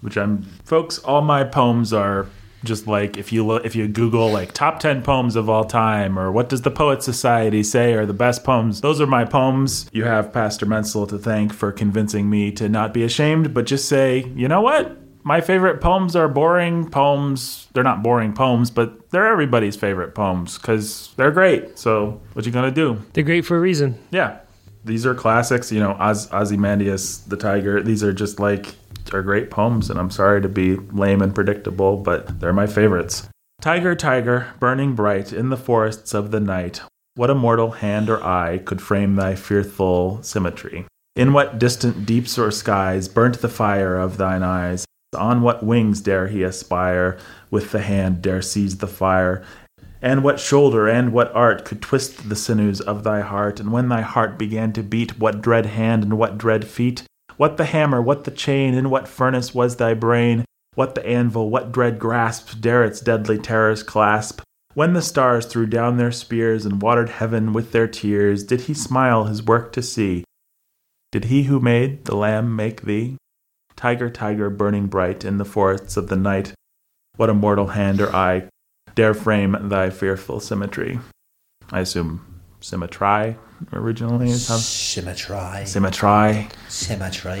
which 0.00 0.16
I'm 0.16 0.42
folks, 0.64 0.98
all 0.98 1.20
my 1.22 1.44
poems 1.44 1.92
are 1.92 2.26
just 2.64 2.86
like 2.86 3.16
if 3.16 3.32
you 3.32 3.46
look, 3.46 3.64
if 3.64 3.76
you 3.76 3.86
Google 3.86 4.30
like 4.30 4.52
top 4.52 4.80
ten 4.80 5.02
poems 5.02 5.36
of 5.36 5.48
all 5.48 5.64
time 5.64 6.18
or 6.18 6.32
what 6.32 6.48
does 6.48 6.62
the 6.62 6.70
Poet 6.70 7.02
Society 7.02 7.62
say 7.62 7.92
are 7.92 8.06
the 8.06 8.12
best 8.12 8.42
poems, 8.42 8.80
those 8.80 9.00
are 9.00 9.06
my 9.06 9.24
poems. 9.24 9.88
You 9.92 10.04
have 10.04 10.32
Pastor 10.32 10.66
Menzel 10.66 11.06
to 11.08 11.18
thank 11.18 11.52
for 11.52 11.70
convincing 11.70 12.28
me 12.28 12.50
to 12.52 12.68
not 12.68 12.92
be 12.92 13.04
ashamed, 13.04 13.54
but 13.54 13.66
just 13.66 13.88
say, 13.88 14.30
you 14.34 14.48
know 14.48 14.60
what? 14.60 14.96
My 15.26 15.40
favorite 15.40 15.80
poems 15.80 16.14
are 16.16 16.28
boring 16.28 16.90
poems. 16.90 17.68
They're 17.72 17.84
not 17.84 18.02
boring 18.02 18.34
poems, 18.34 18.70
but 18.70 19.10
they're 19.10 19.26
everybody's 19.26 19.76
favorite 19.76 20.14
poems 20.14 20.58
because 20.58 21.12
they're 21.16 21.30
great. 21.30 21.78
So 21.78 22.20
what 22.34 22.44
you 22.44 22.52
gonna 22.52 22.70
do? 22.70 22.98
They're 23.12 23.24
great 23.24 23.46
for 23.46 23.56
a 23.56 23.60
reason. 23.60 23.98
Yeah, 24.10 24.40
these 24.84 25.06
are 25.06 25.14
classics. 25.14 25.72
You 25.72 25.80
know, 25.80 25.96
Oz, 25.98 26.28
Ozymandias, 26.32 27.22
the 27.24 27.38
tiger. 27.38 27.82
These 27.82 28.02
are 28.04 28.12
just 28.12 28.38
like 28.38 28.74
are 29.12 29.22
great 29.22 29.50
poems, 29.50 29.90
and 29.90 29.98
I'm 29.98 30.10
sorry 30.10 30.40
to 30.40 30.48
be 30.48 30.76
lame 30.76 31.20
and 31.20 31.34
predictable, 31.34 31.96
but 31.96 32.40
they're 32.40 32.52
my 32.52 32.66
favorites. 32.66 33.28
Tiger, 33.60 33.94
tiger, 33.94 34.54
burning 34.60 34.94
bright 34.94 35.32
in 35.32 35.48
the 35.50 35.56
forests 35.56 36.14
of 36.14 36.30
the 36.30 36.40
night, 36.40 36.80
what 37.16 37.30
immortal 37.30 37.72
hand 37.72 38.08
or 38.08 38.24
eye 38.24 38.58
could 38.58 38.80
frame 38.80 39.16
thy 39.16 39.34
fearful 39.34 40.22
symmetry? 40.22 40.86
In 41.16 41.32
what 41.32 41.58
distant 41.58 42.06
deeps 42.06 42.38
or 42.38 42.50
skies 42.50 43.08
burnt 43.08 43.40
the 43.40 43.48
fire 43.48 43.96
of 43.96 44.16
thine 44.16 44.42
eyes? 44.42 44.84
On 45.16 45.42
what 45.42 45.64
wings 45.64 46.00
dare 46.00 46.26
he 46.26 46.42
aspire? 46.42 47.16
With 47.50 47.70
the 47.70 47.82
hand 47.82 48.20
dare 48.20 48.42
seize 48.42 48.78
the 48.78 48.88
fire? 48.88 49.44
And 50.02 50.24
what 50.24 50.40
shoulder 50.40 50.88
and 50.88 51.12
what 51.12 51.32
art 51.34 51.64
could 51.64 51.80
twist 51.80 52.28
the 52.28 52.36
sinews 52.36 52.80
of 52.80 53.04
thy 53.04 53.20
heart? 53.20 53.60
And 53.60 53.72
when 53.72 53.88
thy 53.88 54.00
heart 54.00 54.36
began 54.36 54.72
to 54.72 54.82
beat, 54.82 55.18
what 55.20 55.40
dread 55.40 55.66
hand 55.66 56.02
and 56.02 56.18
what 56.18 56.36
dread 56.36 56.66
feet? 56.66 57.04
What 57.36 57.56
the 57.56 57.64
hammer, 57.64 58.00
what 58.00 58.24
the 58.24 58.30
chain, 58.30 58.74
in 58.74 58.90
what 58.90 59.08
furnace 59.08 59.52
was 59.54 59.76
thy 59.76 59.94
brain? 59.94 60.44
What 60.74 60.94
the 60.94 61.04
anvil, 61.06 61.50
what 61.50 61.72
dread 61.72 61.98
grasp 61.98 62.60
dare 62.60 62.84
its 62.84 63.00
deadly 63.00 63.38
terrors 63.38 63.82
clasp? 63.82 64.40
When 64.74 64.92
the 64.92 65.02
stars 65.02 65.46
threw 65.46 65.66
down 65.66 65.96
their 65.96 66.12
spears 66.12 66.64
and 66.64 66.82
watered 66.82 67.08
heaven 67.10 67.52
with 67.52 67.72
their 67.72 67.88
tears, 67.88 68.44
did 68.44 68.62
he 68.62 68.74
smile 68.74 69.24
his 69.24 69.42
work 69.42 69.72
to 69.72 69.82
see? 69.82 70.24
Did 71.10 71.24
he 71.26 71.44
who 71.44 71.60
made 71.60 72.04
the 72.06 72.16
lamb 72.16 72.54
make 72.54 72.82
thee? 72.82 73.16
Tiger, 73.76 74.10
tiger, 74.10 74.48
burning 74.50 74.86
bright 74.86 75.24
in 75.24 75.38
the 75.38 75.44
forests 75.44 75.96
of 75.96 76.08
the 76.08 76.16
night, 76.16 76.54
what 77.16 77.30
immortal 77.30 77.68
hand 77.68 78.00
or 78.00 78.14
eye 78.14 78.48
dare 78.94 79.14
frame 79.14 79.56
thy 79.68 79.90
fearful 79.90 80.38
symmetry? 80.40 81.00
I 81.70 81.80
assume 81.80 82.24
symmetry 82.60 83.36
originally. 83.72 84.30
Is 84.30 84.48
how 84.48 84.56
Symmetry. 84.56 85.66
Symmetry. 85.66 86.48
Symmetry. 86.68 87.40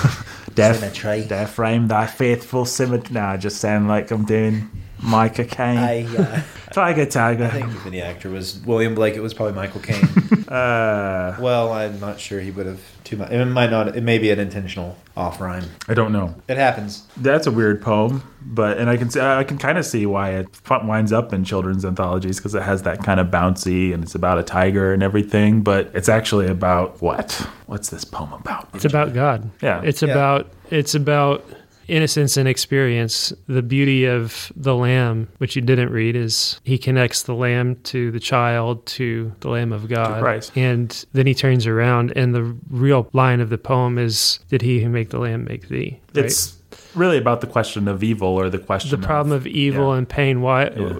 Death, 0.54 0.80
Symmetry. 0.80 1.24
Death 1.26 1.50
frame, 1.50 1.88
thy 1.88 2.06
faithful 2.06 2.64
symmetry. 2.64 3.14
Nah, 3.14 3.32
I 3.32 3.36
just 3.36 3.58
sound 3.58 3.88
like 3.88 4.10
I'm 4.10 4.24
doing 4.24 4.70
Michael 5.02 5.46
Caine. 5.46 5.78
I, 5.78 6.16
uh, 6.16 6.42
Tiger 6.72 7.06
Tiger. 7.06 7.44
I 7.46 7.62
think 7.68 7.90
the 7.90 8.02
actor 8.02 8.30
was 8.30 8.58
William 8.60 8.94
Blake. 8.94 9.14
It 9.14 9.20
was 9.20 9.34
probably 9.34 9.54
Michael 9.54 9.80
Caine. 9.80 10.04
uh, 10.48 11.36
well, 11.40 11.72
I'm 11.72 11.98
not 12.00 12.20
sure 12.20 12.40
he 12.40 12.50
would 12.50 12.66
have 12.66 12.80
too 13.02 13.16
much. 13.16 13.30
It 13.32 13.44
might 13.46 13.70
not. 13.70 13.96
It 13.96 14.02
may 14.02 14.18
be 14.18 14.30
an 14.30 14.38
intentional 14.38 14.96
off 15.16 15.40
rhyme. 15.40 15.64
I 15.88 15.94
don't 15.94 16.12
know. 16.12 16.34
It 16.48 16.56
happens. 16.58 17.04
That's 17.16 17.46
a 17.46 17.50
weird 17.50 17.82
poem, 17.82 18.22
but 18.42 18.78
and 18.78 18.88
I 18.90 18.96
can 18.96 19.08
I 19.18 19.42
can 19.44 19.58
kind 19.58 19.78
of 19.78 19.84
see 19.86 20.06
why 20.06 20.32
it 20.32 20.48
winds 20.68 21.12
up 21.12 21.32
in 21.32 21.44
children's 21.44 21.84
anthologies 21.84 22.36
because 22.38 22.54
it 22.54 22.62
has 22.62 22.82
that 22.82 23.02
kind 23.02 23.20
of 23.20 23.28
bouncy 23.28 23.92
and 23.92 24.04
it's 24.04 24.14
about 24.14 24.38
a 24.38 24.42
tiger 24.42 24.92
and 24.92 25.02
everything. 25.02 25.62
But 25.62 25.90
it's 25.94 26.08
actually 26.08 26.46
about 26.46 27.00
what? 27.02 27.32
What's 27.66 27.88
this 27.88 28.04
poem 28.04 28.32
about? 28.32 28.68
It's 28.74 28.84
about 28.84 29.12
God. 29.14 29.50
Yeah. 29.62 29.80
It's 29.82 30.02
yeah. 30.02 30.10
about 30.10 30.50
it's 30.70 30.94
about 30.94 31.44
innocence 31.90 32.36
and 32.36 32.48
experience, 32.48 33.32
the 33.48 33.62
beauty 33.62 34.06
of 34.06 34.50
the 34.56 34.74
lamb, 34.74 35.28
which 35.38 35.56
you 35.56 35.62
didn't 35.62 35.90
read, 35.90 36.16
is 36.16 36.60
he 36.64 36.78
connects 36.78 37.22
the 37.24 37.34
lamb 37.34 37.76
to 37.84 38.10
the 38.12 38.20
child, 38.20 38.84
to 38.86 39.32
the 39.40 39.50
lamb 39.50 39.72
of 39.72 39.88
God. 39.88 40.48
And 40.54 41.04
then 41.12 41.26
he 41.26 41.34
turns 41.34 41.66
around, 41.66 42.12
and 42.16 42.34
the 42.34 42.56
real 42.70 43.08
line 43.12 43.40
of 43.40 43.50
the 43.50 43.58
poem 43.58 43.98
is, 43.98 44.38
Did 44.48 44.62
he 44.62 44.80
who 44.80 44.88
make 44.88 45.10
the 45.10 45.18
lamb 45.18 45.44
make 45.44 45.68
thee? 45.68 46.00
Right? 46.14 46.24
It's 46.26 46.59
really 46.94 47.18
about 47.18 47.40
the 47.40 47.46
question 47.46 47.88
of 47.88 48.02
evil 48.02 48.28
or 48.28 48.50
the 48.50 48.58
question 48.58 48.98
the 49.00 49.06
problem 49.06 49.32
of, 49.32 49.42
of 49.42 49.46
evil 49.46 49.92
yeah. 49.92 49.98
and 49.98 50.08
pain. 50.08 50.40
Why 50.40 50.64
yeah. 50.66 50.94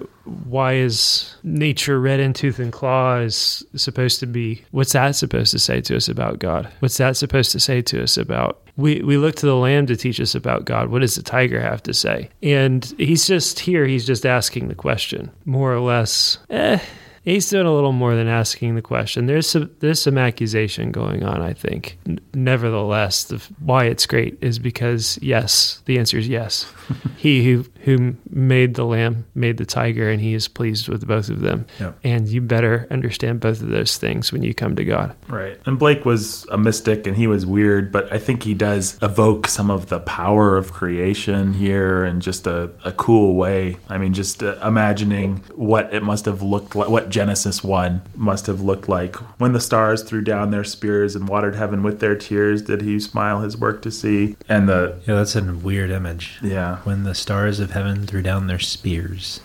why 0.45 0.73
is 0.75 1.35
nature 1.43 1.99
red 1.99 2.19
in 2.19 2.33
tooth 2.33 2.59
and 2.59 2.71
claw 2.71 3.17
is 3.19 3.63
supposed 3.75 4.19
to 4.21 4.25
be 4.25 4.63
what's 4.71 4.93
that 4.93 5.15
supposed 5.15 5.51
to 5.51 5.59
say 5.59 5.81
to 5.81 5.95
us 5.95 6.07
about 6.07 6.39
God? 6.39 6.69
What's 6.79 6.97
that 6.97 7.17
supposed 7.17 7.51
to 7.51 7.59
say 7.59 7.81
to 7.83 8.03
us 8.03 8.17
about 8.17 8.61
we, 8.77 9.01
we 9.01 9.17
look 9.17 9.35
to 9.35 9.45
the 9.45 9.55
lamb 9.55 9.85
to 9.87 9.95
teach 9.97 10.19
us 10.21 10.33
about 10.33 10.65
God. 10.65 10.89
What 10.89 11.01
does 11.01 11.15
the 11.15 11.21
tiger 11.21 11.59
have 11.59 11.83
to 11.83 11.93
say? 11.93 12.29
And 12.41 12.83
he's 12.97 13.27
just 13.27 13.59
here, 13.59 13.85
he's 13.85 14.05
just 14.07 14.25
asking 14.25 14.69
the 14.69 14.75
question, 14.75 15.29
more 15.45 15.71
or 15.73 15.81
less, 15.81 16.39
eh, 16.49 16.79
he's 17.23 17.49
doing 17.49 17.67
a 17.67 17.73
little 17.73 17.91
more 17.91 18.15
than 18.15 18.27
asking 18.27 18.75
the 18.75 18.81
question. 18.81 19.25
There's 19.27 19.47
some 19.47 19.71
there's 19.79 20.01
some 20.01 20.17
accusation 20.17 20.91
going 20.91 21.23
on, 21.23 21.41
I 21.41 21.53
think. 21.53 21.97
N- 22.07 22.19
nevertheless, 22.33 23.25
the, 23.25 23.37
why 23.59 23.85
it's 23.85 24.05
great 24.05 24.37
is 24.41 24.59
because 24.59 25.19
yes, 25.21 25.81
the 25.85 25.99
answer 25.99 26.17
is 26.17 26.27
yes. 26.27 26.71
he 27.17 27.51
who 27.51 27.63
who 27.83 28.15
made 28.29 28.75
the 28.75 28.85
lamb, 28.85 29.25
made 29.35 29.57
the 29.57 29.65
tiger, 29.65 30.09
and 30.09 30.21
he 30.21 30.33
is 30.33 30.47
pleased 30.47 30.87
with 30.87 31.07
both 31.07 31.29
of 31.29 31.41
them. 31.41 31.65
Yeah. 31.79 31.93
And 32.03 32.27
you 32.27 32.39
better 32.41 32.87
understand 32.91 33.39
both 33.39 33.61
of 33.61 33.69
those 33.69 33.97
things 33.97 34.31
when 34.31 34.43
you 34.43 34.53
come 34.53 34.75
to 34.75 34.85
God. 34.85 35.15
Right. 35.27 35.59
And 35.65 35.79
Blake 35.79 36.05
was 36.05 36.45
a 36.51 36.57
mystic 36.57 37.07
and 37.07 37.15
he 37.15 37.25
was 37.27 37.45
weird, 37.45 37.91
but 37.91 38.11
I 38.11 38.19
think 38.19 38.43
he 38.43 38.53
does 38.53 38.97
evoke 39.01 39.47
some 39.47 39.71
of 39.71 39.89
the 39.89 39.99
power 40.01 40.57
of 40.57 40.71
creation 40.71 41.53
here 41.53 42.05
in 42.05 42.21
just 42.21 42.45
a, 42.45 42.69
a 42.85 42.91
cool 42.91 43.33
way. 43.35 43.77
I 43.89 43.97
mean, 43.97 44.13
just 44.13 44.43
uh, 44.43 44.55
imagining 44.63 45.37
what 45.55 45.91
it 45.93 46.03
must 46.03 46.25
have 46.25 46.41
looked 46.43 46.75
like, 46.75 46.89
what 46.89 47.09
Genesis 47.09 47.63
1 47.63 48.01
must 48.15 48.45
have 48.45 48.61
looked 48.61 48.89
like. 48.89 49.15
When 49.39 49.53
the 49.53 49.59
stars 49.59 50.03
threw 50.03 50.21
down 50.21 50.51
their 50.51 50.63
spears 50.63 51.15
and 51.15 51.27
watered 51.27 51.55
heaven 51.55 51.81
with 51.81 51.99
their 51.99 52.15
tears, 52.15 52.61
did 52.61 52.81
he 52.83 52.99
smile 52.99 53.41
his 53.41 53.57
work 53.57 53.81
to 53.81 53.91
see? 53.91 54.35
And 54.47 54.69
the. 54.69 54.99
Yeah, 55.07 55.15
that's 55.15 55.35
a 55.35 55.41
weird 55.41 55.89
image. 55.89 56.37
Yeah. 56.43 56.77
When 56.79 57.03
the 57.03 57.15
stars 57.15 57.59
of 57.59 57.70
heaven 57.71 58.05
threw 58.05 58.21
down 58.21 58.47
their 58.47 58.59
spears 58.59 59.39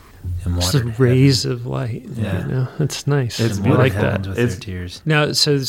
and 0.44 0.56
watered 0.56 0.84
the 0.94 1.02
rays 1.02 1.44
heaven. 1.44 1.58
of 1.58 1.66
light. 1.66 2.02
Yeah, 2.16 2.40
you 2.40 2.46
know? 2.52 2.68
that's 2.78 3.06
nice. 3.06 3.38
It's 3.40 3.60
like 3.60 3.94
that. 3.94 4.26
With 4.26 4.38
it's, 4.38 4.54
their 4.54 4.60
tears. 4.60 5.02
Now, 5.04 5.32
so 5.32 5.60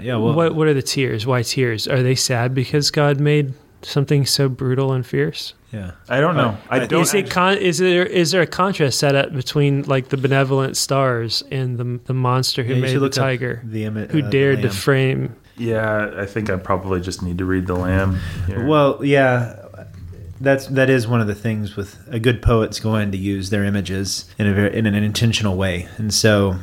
yeah, 0.00 0.16
well, 0.16 0.32
what 0.34 0.54
what 0.54 0.68
are 0.68 0.74
the 0.74 0.82
tears? 0.82 1.26
Why 1.26 1.42
tears? 1.42 1.88
Are 1.88 2.02
they 2.02 2.14
sad 2.14 2.54
because 2.54 2.90
God 2.90 3.20
made 3.20 3.54
something 3.82 4.26
so 4.26 4.48
brutal 4.48 4.92
and 4.92 5.06
fierce? 5.06 5.54
Yeah, 5.72 5.92
I 6.08 6.20
don't 6.20 6.36
know. 6.36 6.56
I 6.70 6.80
don't. 6.86 7.02
Is, 7.02 7.14
it 7.14 7.30
con- 7.30 7.58
is 7.58 7.78
there 7.78 8.04
is 8.04 8.30
there 8.30 8.42
a 8.42 8.46
contrast 8.46 8.98
set 8.98 9.14
up 9.14 9.32
between 9.32 9.82
like 9.82 10.08
the 10.08 10.16
benevolent 10.16 10.76
stars 10.76 11.42
and 11.50 11.76
the 11.78 12.00
the 12.06 12.14
monster 12.14 12.62
who 12.62 12.74
yeah, 12.74 12.80
made 12.80 12.96
the 12.98 13.08
tiger, 13.10 13.60
the 13.64 13.84
Im- 13.84 14.08
who 14.08 14.22
uh, 14.24 14.30
dared 14.30 14.62
to 14.62 14.70
frame? 14.70 15.36
Yeah, 15.58 16.12
I 16.16 16.24
think 16.26 16.50
I 16.50 16.56
probably 16.56 17.00
just 17.00 17.22
need 17.22 17.38
to 17.38 17.44
read 17.44 17.66
the 17.66 17.74
lamb. 17.74 18.18
Here. 18.46 18.64
Well, 18.66 19.04
yeah. 19.04 19.64
That's 20.40 20.66
that 20.68 20.88
is 20.90 21.08
one 21.08 21.20
of 21.20 21.26
the 21.26 21.34
things 21.34 21.76
with 21.76 21.96
a 22.10 22.18
good 22.18 22.40
poet's 22.42 22.78
going 22.80 23.10
to 23.12 23.18
use 23.18 23.50
their 23.50 23.64
images 23.64 24.24
in 24.38 24.46
a 24.46 24.54
very, 24.54 24.76
in 24.76 24.86
an 24.86 24.94
intentional 24.94 25.56
way, 25.56 25.88
and 25.96 26.14
so 26.14 26.56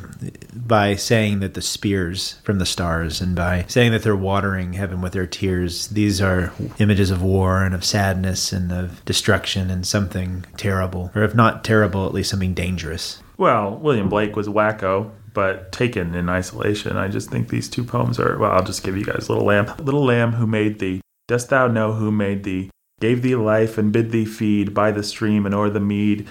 by 0.54 0.94
saying 0.96 1.40
that 1.40 1.54
the 1.54 1.60
spears 1.62 2.32
from 2.44 2.58
the 2.58 2.64
stars, 2.66 3.20
and 3.20 3.36
by 3.36 3.64
saying 3.68 3.92
that 3.92 4.02
they're 4.02 4.16
watering 4.16 4.72
heaven 4.72 5.00
with 5.02 5.12
their 5.12 5.26
tears, 5.26 5.88
these 5.88 6.20
are 6.22 6.52
images 6.78 7.10
of 7.10 7.22
war 7.22 7.62
and 7.62 7.74
of 7.74 7.84
sadness 7.84 8.52
and 8.52 8.72
of 8.72 9.04
destruction 9.04 9.70
and 9.70 9.86
something 9.86 10.44
terrible, 10.56 11.10
or 11.14 11.22
if 11.22 11.34
not 11.34 11.62
terrible, 11.64 12.06
at 12.06 12.14
least 12.14 12.30
something 12.30 12.54
dangerous. 12.54 13.22
Well, 13.36 13.76
William 13.76 14.08
Blake 14.08 14.36
was 14.36 14.48
wacko, 14.48 15.10
but 15.34 15.70
taken 15.70 16.14
in 16.14 16.30
isolation. 16.30 16.96
I 16.96 17.08
just 17.08 17.30
think 17.30 17.48
these 17.50 17.68
two 17.68 17.84
poems 17.84 18.18
are 18.18 18.38
well. 18.38 18.52
I'll 18.52 18.64
just 18.64 18.82
give 18.82 18.96
you 18.96 19.04
guys 19.04 19.28
little 19.28 19.44
lamb, 19.44 19.70
little 19.78 20.04
lamb 20.04 20.32
who 20.32 20.46
made 20.46 20.78
thee. 20.78 21.02
Dost 21.28 21.50
thou 21.50 21.66
know 21.66 21.92
who 21.92 22.10
made 22.12 22.44
thee? 22.44 22.70
gave 23.00 23.20
thee 23.22 23.34
life 23.36 23.76
and 23.76 23.92
bid 23.92 24.10
thee 24.10 24.24
feed 24.24 24.72
by 24.72 24.90
the 24.90 25.02
stream 25.02 25.44
and 25.44 25.54
o'er 25.54 25.68
the 25.68 25.80
mead, 25.80 26.26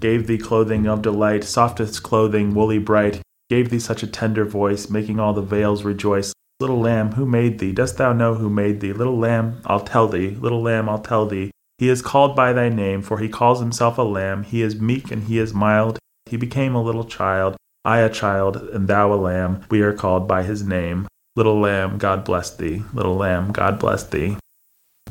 gave 0.00 0.26
thee 0.26 0.38
clothing 0.38 0.86
of 0.86 1.02
delight, 1.02 1.44
softest 1.44 2.02
clothing, 2.02 2.54
woolly 2.54 2.78
bright, 2.78 3.20
gave 3.50 3.70
thee 3.70 3.78
such 3.78 4.02
a 4.02 4.06
tender 4.06 4.44
voice, 4.44 4.88
making 4.88 5.20
all 5.20 5.34
the 5.34 5.42
vales 5.42 5.84
rejoice. 5.84 6.32
Little 6.58 6.80
lamb, 6.80 7.12
who 7.12 7.26
made 7.26 7.58
thee? 7.58 7.72
Dost 7.72 7.98
thou 7.98 8.14
know 8.14 8.34
who 8.34 8.48
made 8.48 8.80
thee? 8.80 8.94
Little 8.94 9.18
lamb, 9.18 9.60
I'll 9.66 9.80
tell 9.80 10.08
thee. 10.08 10.30
Little 10.30 10.62
lamb, 10.62 10.88
I'll 10.88 11.00
tell 11.00 11.26
thee. 11.26 11.50
He 11.76 11.90
is 11.90 12.00
called 12.00 12.34
by 12.34 12.54
thy 12.54 12.70
name, 12.70 13.02
for 13.02 13.18
he 13.18 13.28
calls 13.28 13.60
himself 13.60 13.98
a 13.98 14.02
lamb. 14.02 14.42
He 14.44 14.62
is 14.62 14.80
meek 14.80 15.10
and 15.10 15.24
he 15.24 15.38
is 15.38 15.52
mild. 15.52 15.98
He 16.24 16.38
became 16.38 16.74
a 16.74 16.82
little 16.82 17.04
child. 17.04 17.56
I 17.84 17.98
a 17.98 18.08
child, 18.08 18.56
and 18.56 18.88
thou 18.88 19.12
a 19.12 19.16
lamb. 19.16 19.64
We 19.70 19.82
are 19.82 19.92
called 19.92 20.26
by 20.26 20.44
his 20.44 20.62
name. 20.62 21.06
Little 21.36 21.60
lamb, 21.60 21.98
God 21.98 22.24
bless 22.24 22.56
thee. 22.56 22.82
Little 22.94 23.16
lamb, 23.16 23.52
God 23.52 23.78
bless 23.78 24.08
thee 24.08 24.38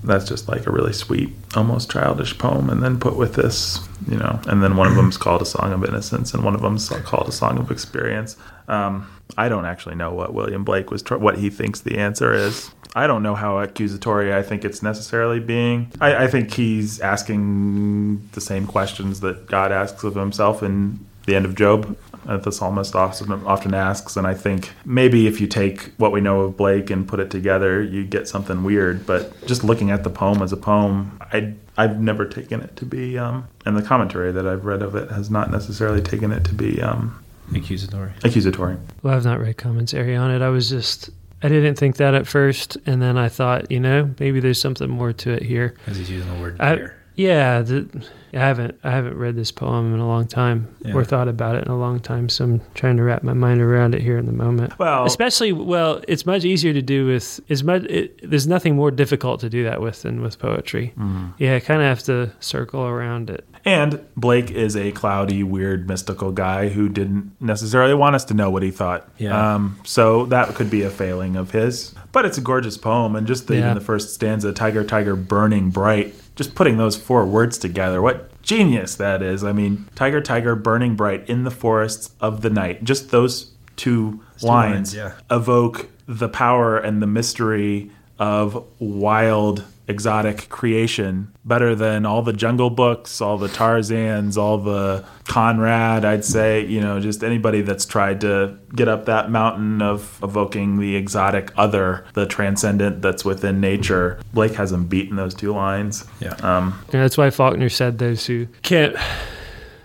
that's 0.05 0.27
just 0.27 0.47
like 0.47 0.65
a 0.67 0.71
really 0.71 0.93
sweet, 0.93 1.29
almost 1.55 1.89
childish 1.91 2.37
poem. 2.37 2.69
And 2.69 2.81
then 2.83 2.99
put 2.99 3.15
with 3.17 3.35
this, 3.35 3.79
you 4.09 4.17
know, 4.17 4.39
and 4.47 4.63
then 4.63 4.75
one 4.77 4.87
of 4.87 4.95
them's 4.95 5.17
called 5.17 5.41
A 5.41 5.45
Song 5.45 5.73
of 5.73 5.83
Innocence 5.83 6.33
and 6.33 6.43
one 6.43 6.55
of 6.55 6.61
them's 6.61 6.89
called 6.89 7.27
A 7.27 7.31
Song 7.31 7.57
of 7.57 7.71
Experience. 7.71 8.37
Um, 8.67 9.09
I 9.37 9.49
don't 9.49 9.65
actually 9.65 9.95
know 9.95 10.13
what 10.13 10.33
William 10.33 10.63
Blake 10.63 10.91
was, 10.91 11.01
tr- 11.01 11.15
what 11.17 11.37
he 11.37 11.49
thinks 11.49 11.81
the 11.81 11.97
answer 11.97 12.33
is. 12.33 12.71
I 12.97 13.07
don't 13.07 13.23
know 13.23 13.35
how 13.35 13.59
accusatory 13.59 14.33
I 14.33 14.41
think 14.41 14.63
it's 14.63 14.81
necessarily 14.81 15.39
being. 15.39 15.91
I, 15.99 16.25
I 16.25 16.27
think 16.27 16.53
he's 16.53 17.01
asking 17.01 18.25
the 18.31 18.41
same 18.41 18.65
questions 18.67 19.19
that 19.19 19.47
God 19.47 19.71
asks 19.71 20.03
of 20.03 20.15
himself 20.15 20.63
in 20.63 21.05
the 21.25 21.35
end 21.35 21.45
of 21.45 21.55
Job 21.55 21.97
that 22.25 22.43
the 22.43 22.51
psalmist 22.51 22.95
often, 22.95 23.31
often 23.45 23.73
asks. 23.73 24.17
And 24.17 24.27
I 24.27 24.33
think 24.33 24.71
maybe 24.85 25.27
if 25.27 25.39
you 25.39 25.47
take 25.47 25.91
what 25.97 26.11
we 26.11 26.21
know 26.21 26.41
of 26.41 26.57
Blake 26.57 26.89
and 26.89 27.07
put 27.07 27.19
it 27.19 27.29
together, 27.31 27.81
you 27.81 28.03
get 28.03 28.27
something 28.27 28.63
weird. 28.63 29.05
But 29.05 29.45
just 29.47 29.63
looking 29.63 29.91
at 29.91 30.03
the 30.03 30.09
poem 30.09 30.41
as 30.41 30.51
a 30.51 30.57
poem, 30.57 31.17
I, 31.33 31.53
I've 31.77 31.99
never 31.99 32.25
taken 32.25 32.61
it 32.61 32.75
to 32.77 32.85
be, 32.85 33.17
um, 33.17 33.47
and 33.65 33.75
the 33.77 33.81
commentary 33.81 34.31
that 34.31 34.47
I've 34.47 34.65
read 34.65 34.81
of 34.81 34.95
it 34.95 35.11
has 35.11 35.29
not 35.29 35.51
necessarily 35.51 36.01
taken 36.01 36.31
it 36.31 36.45
to 36.45 36.53
be 36.53 36.81
um, 36.81 37.21
accusatory. 37.53 38.11
Accusatory. 38.23 38.77
Well, 39.03 39.13
I've 39.13 39.25
not 39.25 39.39
read 39.41 39.57
commentary 39.57 40.15
on 40.15 40.31
it. 40.31 40.41
I 40.41 40.49
was 40.49 40.69
just 40.69 41.09
I 41.43 41.49
didn't 41.49 41.75
think 41.75 41.97
that 41.97 42.15
at 42.15 42.25
first, 42.27 42.77
and 42.85 43.01
then 43.01 43.17
I 43.17 43.27
thought, 43.29 43.69
you 43.69 43.79
know, 43.79 44.09
maybe 44.19 44.39
there's 44.39 44.59
something 44.59 44.89
more 44.89 45.13
to 45.13 45.31
it 45.33 45.43
here. 45.43 45.75
Because 45.83 45.97
he's 45.97 46.09
using 46.09 46.33
the 46.33 46.41
word 46.41 46.59
I, 46.61 46.75
here. 46.75 46.95
Yeah, 47.15 47.61
the, 47.61 48.07
I 48.33 48.37
haven't 48.39 48.77
I 48.83 48.91
haven't 48.91 49.17
read 49.17 49.35
this 49.37 49.51
poem 49.51 49.93
in 49.93 49.99
a 50.01 50.07
long 50.07 50.27
time 50.27 50.73
yeah. 50.81 50.93
or 50.93 51.03
thought 51.05 51.27
about 51.29 51.55
it 51.55 51.63
in 51.65 51.71
a 51.71 51.77
long 51.77 51.99
time, 52.01 52.27
so 52.29 52.43
I'm 52.43 52.61
trying 52.73 52.97
to 52.97 53.03
wrap 53.03 53.23
my 53.23 53.33
mind 53.33 53.61
around 53.61 53.95
it 53.95 54.01
here 54.01 54.17
in 54.17 54.25
the 54.25 54.33
moment. 54.33 54.77
Well, 54.77 55.05
especially 55.05 55.53
well, 55.53 56.01
it's 56.09 56.25
much 56.25 56.43
easier 56.43 56.73
to 56.73 56.81
do 56.81 57.05
with 57.05 57.39
is 57.47 57.63
much. 57.63 57.83
It, 57.85 58.29
there's 58.29 58.47
nothing 58.47 58.75
more 58.75 58.91
difficult 58.91 59.39
to 59.41 59.49
do 59.49 59.63
that 59.63 59.79
with 59.81 60.01
than 60.01 60.21
with 60.21 60.37
poetry. 60.39 60.93
Mm-hmm. 60.97 61.29
Yeah, 61.41 61.59
kind 61.59 61.81
of 61.81 61.87
have 61.87 62.03
to 62.03 62.31
circle 62.41 62.83
around 62.85 63.29
it. 63.29 63.45
And 63.63 64.05
Blake 64.15 64.51
is 64.51 64.75
a 64.75 64.91
cloudy, 64.91 65.41
weird, 65.41 65.87
mystical 65.87 66.31
guy 66.31 66.67
who 66.69 66.87
didn't 66.87 67.35
necessarily 67.39 67.95
want 67.95 68.15
us 68.15 68.23
to 68.25 68.35
know 68.35 68.51
what 68.51 68.61
he 68.61 68.69
thought. 68.69 69.09
Yeah. 69.17 69.55
Um, 69.55 69.79
so 69.83 70.27
that 70.27 70.53
could 70.53 70.69
be 70.69 70.83
a 70.83 70.91
failing 70.91 71.35
of 71.35 71.49
his. 71.49 71.95
But 72.11 72.25
it's 72.25 72.37
a 72.37 72.41
gorgeous 72.41 72.77
poem, 72.77 73.15
and 73.15 73.25
just 73.25 73.47
the, 73.47 73.55
yeah. 73.57 73.73
the 73.73 73.79
first 73.81 74.13
stanza, 74.13 74.51
"Tiger, 74.51 74.83
tiger, 74.83 75.15
burning 75.15 75.69
bright." 75.69 76.13
just 76.35 76.53
putting 76.53 76.77
those 76.77 76.95
four 76.97 77.25
words 77.25 77.57
together, 77.57 78.01
what 78.01 78.41
genius 78.41 78.95
that 78.95 79.21
is. 79.21 79.43
I 79.43 79.53
mean, 79.53 79.85
Tiger, 79.95 80.21
Tiger, 80.21 80.55
burning 80.55 80.95
bright 80.95 81.27
in 81.29 81.43
the 81.43 81.51
forests 81.51 82.11
of 82.19 82.41
the 82.41 82.49
night. 82.49 82.83
Just 82.83 83.09
those 83.11 83.51
two, 83.77 84.21
lines, 84.41 84.43
lines 84.43 84.95
yeah. 84.95 85.13
evoke 85.31 85.89
the 86.07 86.29
power 86.29 86.77
and 86.77 87.01
the 87.01 87.07
mystery 87.07 87.89
of 88.19 88.65
wild 88.79 89.63
exotic 89.87 90.49
creation 90.49 91.31
better 91.43 91.75
than 91.75 92.05
all 92.05 92.21
the 92.21 92.33
jungle 92.33 92.69
books, 92.69 93.21
all 93.21 93.37
the 93.37 93.47
Tarzans, 93.47 94.37
all 94.37 94.57
the 94.57 95.05
Conrad, 95.27 96.05
I'd 96.05 96.25
say, 96.25 96.65
you 96.65 96.81
know, 96.81 96.99
just 96.99 97.23
anybody 97.23 97.61
that's 97.61 97.85
tried 97.85 98.21
to 98.21 98.57
get 98.75 98.87
up 98.87 99.05
that 99.05 99.29
mountain 99.29 99.81
of 99.81 100.19
evoking 100.23 100.79
the 100.79 100.95
exotic 100.95 101.51
other, 101.57 102.05
the 102.13 102.25
transcendent 102.25 103.01
that's 103.01 103.23
within 103.23 103.61
nature. 103.61 104.19
Blake 104.33 104.53
hasn't 104.53 104.89
beaten 104.89 105.15
those 105.15 105.33
two 105.35 105.53
lines. 105.53 106.05
Yeah. 106.19 106.33
Um, 106.41 106.79
yeah 106.91 107.01
that's 107.01 107.17
why 107.17 107.29
Faulkner 107.29 107.69
said 107.69 107.99
those 107.99 108.25
who 108.25 108.47
can't 108.63 108.95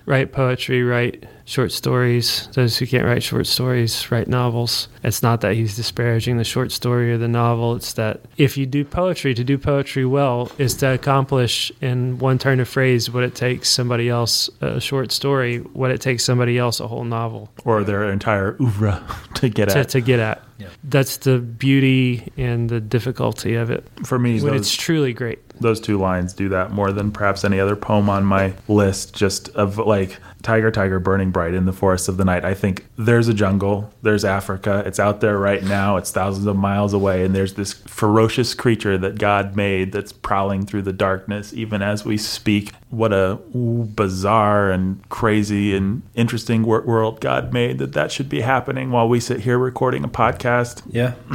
write 0.07 0.32
poetry, 0.32 0.82
write 0.82 1.24
short 1.51 1.72
stories. 1.72 2.48
Those 2.53 2.78
who 2.78 2.86
can't 2.86 3.05
write 3.05 3.24
short 3.24 3.46
stories 3.48 4.09
write 4.12 4.28
novels. 4.28 4.86
It's 5.03 5.20
not 5.20 5.40
that 5.40 5.55
he's 5.57 5.74
disparaging 5.76 6.36
the 6.36 6.44
short 6.44 6.70
story 6.70 7.12
or 7.12 7.18
the 7.18 7.26
novel. 7.26 7.74
It's 7.74 7.94
that 7.94 8.20
if 8.38 8.57
you 8.57 8.66
do 8.66 8.84
poetry, 8.84 9.34
to 9.34 9.42
do 9.42 9.59
poetry 9.59 10.05
well 10.05 10.51
is 10.59 10.74
to 10.76 10.92
accomplish 10.94 11.72
in 11.80 12.18
one 12.18 12.38
turn 12.38 12.61
of 12.61 12.68
phrase 12.68 13.11
what 13.11 13.24
it 13.24 13.34
takes 13.34 13.68
somebody 13.68 14.09
else 14.09 14.48
a 14.61 14.80
short 14.80 15.11
story, 15.11 15.59
what 15.59 15.90
it 15.90 16.01
takes 16.01 16.22
somebody 16.24 16.57
else 16.57 16.78
a 16.78 16.86
whole 16.86 17.05
novel, 17.05 17.51
or 17.64 17.82
their 17.82 18.05
entire 18.11 18.57
oeuvre 18.62 19.03
to 19.34 19.48
get 19.48 19.70
to, 19.70 19.78
at. 19.78 19.88
To 19.88 20.01
get 20.01 20.20
at. 20.20 20.40
Yeah. 20.61 20.68
That's 20.84 21.16
the 21.16 21.38
beauty 21.38 22.30
and 22.36 22.68
the 22.68 22.80
difficulty 22.80 23.54
of 23.54 23.70
it. 23.70 23.86
For 24.04 24.18
me, 24.18 24.42
when 24.42 24.52
those, 24.52 24.61
it's 24.62 24.74
truly 24.74 25.14
great. 25.14 25.38
Those 25.61 25.80
two 25.80 25.98
lines 25.98 26.34
do 26.34 26.50
that 26.50 26.70
more 26.70 26.92
than 26.92 27.11
perhaps 27.11 27.44
any 27.44 27.58
other 27.58 27.76
poem 27.76 28.11
on 28.11 28.24
my 28.24 28.52
list, 28.68 29.14
just 29.14 29.48
of 29.50 29.78
like 29.78 30.18
Tiger, 30.42 30.70
Tiger, 30.70 30.98
burning 31.00 31.30
bright 31.30 31.54
in 31.54 31.64
the 31.64 31.72
forest 31.72 32.08
of 32.11 32.18
the 32.18 32.26
night. 32.26 32.44
I 32.44 32.52
think 32.52 32.84
there's 32.98 33.26
a 33.26 33.32
jungle, 33.34 33.90
there's 34.02 34.22
Africa, 34.22 34.82
it's 34.84 35.00
out 35.00 35.22
there 35.22 35.38
right 35.38 35.62
now, 35.62 35.96
it's 35.96 36.11
thousands 36.11 36.46
of 36.46 36.56
miles 36.56 36.92
away, 36.92 37.24
and 37.24 37.34
there's 37.34 37.54
this 37.54 37.72
ferocious 37.72 38.52
creature 38.52 38.98
that 38.98 39.18
God 39.18 39.56
made 39.56 39.92
that's 39.92 40.12
prowling 40.12 40.66
through 40.66 40.82
the 40.82 40.92
darkness 40.92 41.54
even 41.54 41.80
as 41.80 42.04
we 42.04 42.18
speak 42.18 42.72
what 42.91 43.12
a 43.12 43.36
bizarre 43.55 44.70
and 44.70 45.09
crazy 45.09 45.76
and 45.76 46.03
interesting 46.14 46.64
world 46.64 47.20
God 47.20 47.53
made 47.53 47.78
that 47.78 47.93
that 47.93 48.11
should 48.12 48.28
be 48.28 48.41
happening 48.41 48.91
while 48.91 49.09
we 49.09 49.20
sit 49.20 49.41
here 49.41 49.59
recording 49.59 50.03
a 50.05 50.09
podcast. 50.09 50.82
Yeah. 50.91 51.14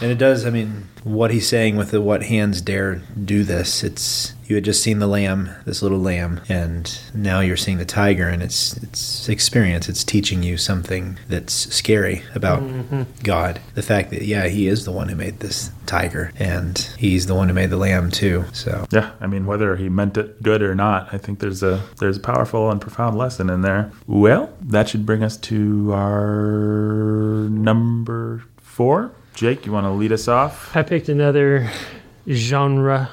and 0.00 0.10
it 0.12 0.18
does. 0.18 0.46
I 0.46 0.50
mean, 0.50 0.88
what 1.02 1.32
he's 1.32 1.48
saying 1.48 1.76
with 1.76 1.90
the 1.90 2.00
what 2.00 2.22
hands 2.24 2.60
dare 2.60 2.96
do 3.22 3.42
this, 3.42 3.82
it's 3.82 4.32
you 4.52 4.56
had 4.56 4.64
just 4.66 4.82
seen 4.82 4.98
the 4.98 5.06
lamb, 5.06 5.48
this 5.64 5.80
little 5.80 5.98
lamb, 5.98 6.38
and 6.46 7.00
now 7.14 7.40
you're 7.40 7.56
seeing 7.56 7.78
the 7.78 7.86
tiger, 7.86 8.28
and 8.28 8.42
it's 8.42 8.76
it's 8.82 9.26
experience. 9.30 9.88
It's 9.88 10.04
teaching 10.04 10.42
you 10.42 10.58
something 10.58 11.18
that's 11.28 11.54
scary 11.74 12.22
about 12.34 12.60
mm-hmm. 12.62 13.04
God. 13.24 13.60
The 13.74 13.80
fact 13.82 14.10
that 14.10 14.20
yeah, 14.22 14.48
He 14.48 14.66
is 14.68 14.84
the 14.84 14.92
one 14.92 15.08
who 15.08 15.16
made 15.16 15.40
this 15.40 15.70
tiger, 15.86 16.30
and 16.38 16.76
He's 16.98 17.24
the 17.26 17.34
one 17.34 17.48
who 17.48 17.54
made 17.54 17.70
the 17.70 17.78
lamb 17.78 18.10
too. 18.10 18.44
So 18.52 18.86
yeah, 18.92 19.12
I 19.22 19.26
mean, 19.26 19.46
whether 19.46 19.74
He 19.76 19.88
meant 19.88 20.18
it 20.18 20.42
good 20.42 20.60
or 20.62 20.74
not, 20.74 21.12
I 21.14 21.16
think 21.18 21.38
there's 21.38 21.62
a 21.62 21.82
there's 21.98 22.18
a 22.18 22.20
powerful 22.20 22.70
and 22.70 22.78
profound 22.80 23.16
lesson 23.16 23.48
in 23.48 23.62
there. 23.62 23.90
Well, 24.06 24.52
that 24.60 24.86
should 24.90 25.06
bring 25.06 25.22
us 25.22 25.38
to 25.50 25.92
our 25.94 27.48
number 27.48 28.42
four. 28.58 29.12
Jake, 29.34 29.64
you 29.64 29.72
want 29.72 29.86
to 29.86 29.90
lead 29.92 30.12
us 30.12 30.28
off? 30.28 30.76
I 30.76 30.82
picked 30.82 31.08
another 31.08 31.70
genre 32.28 33.08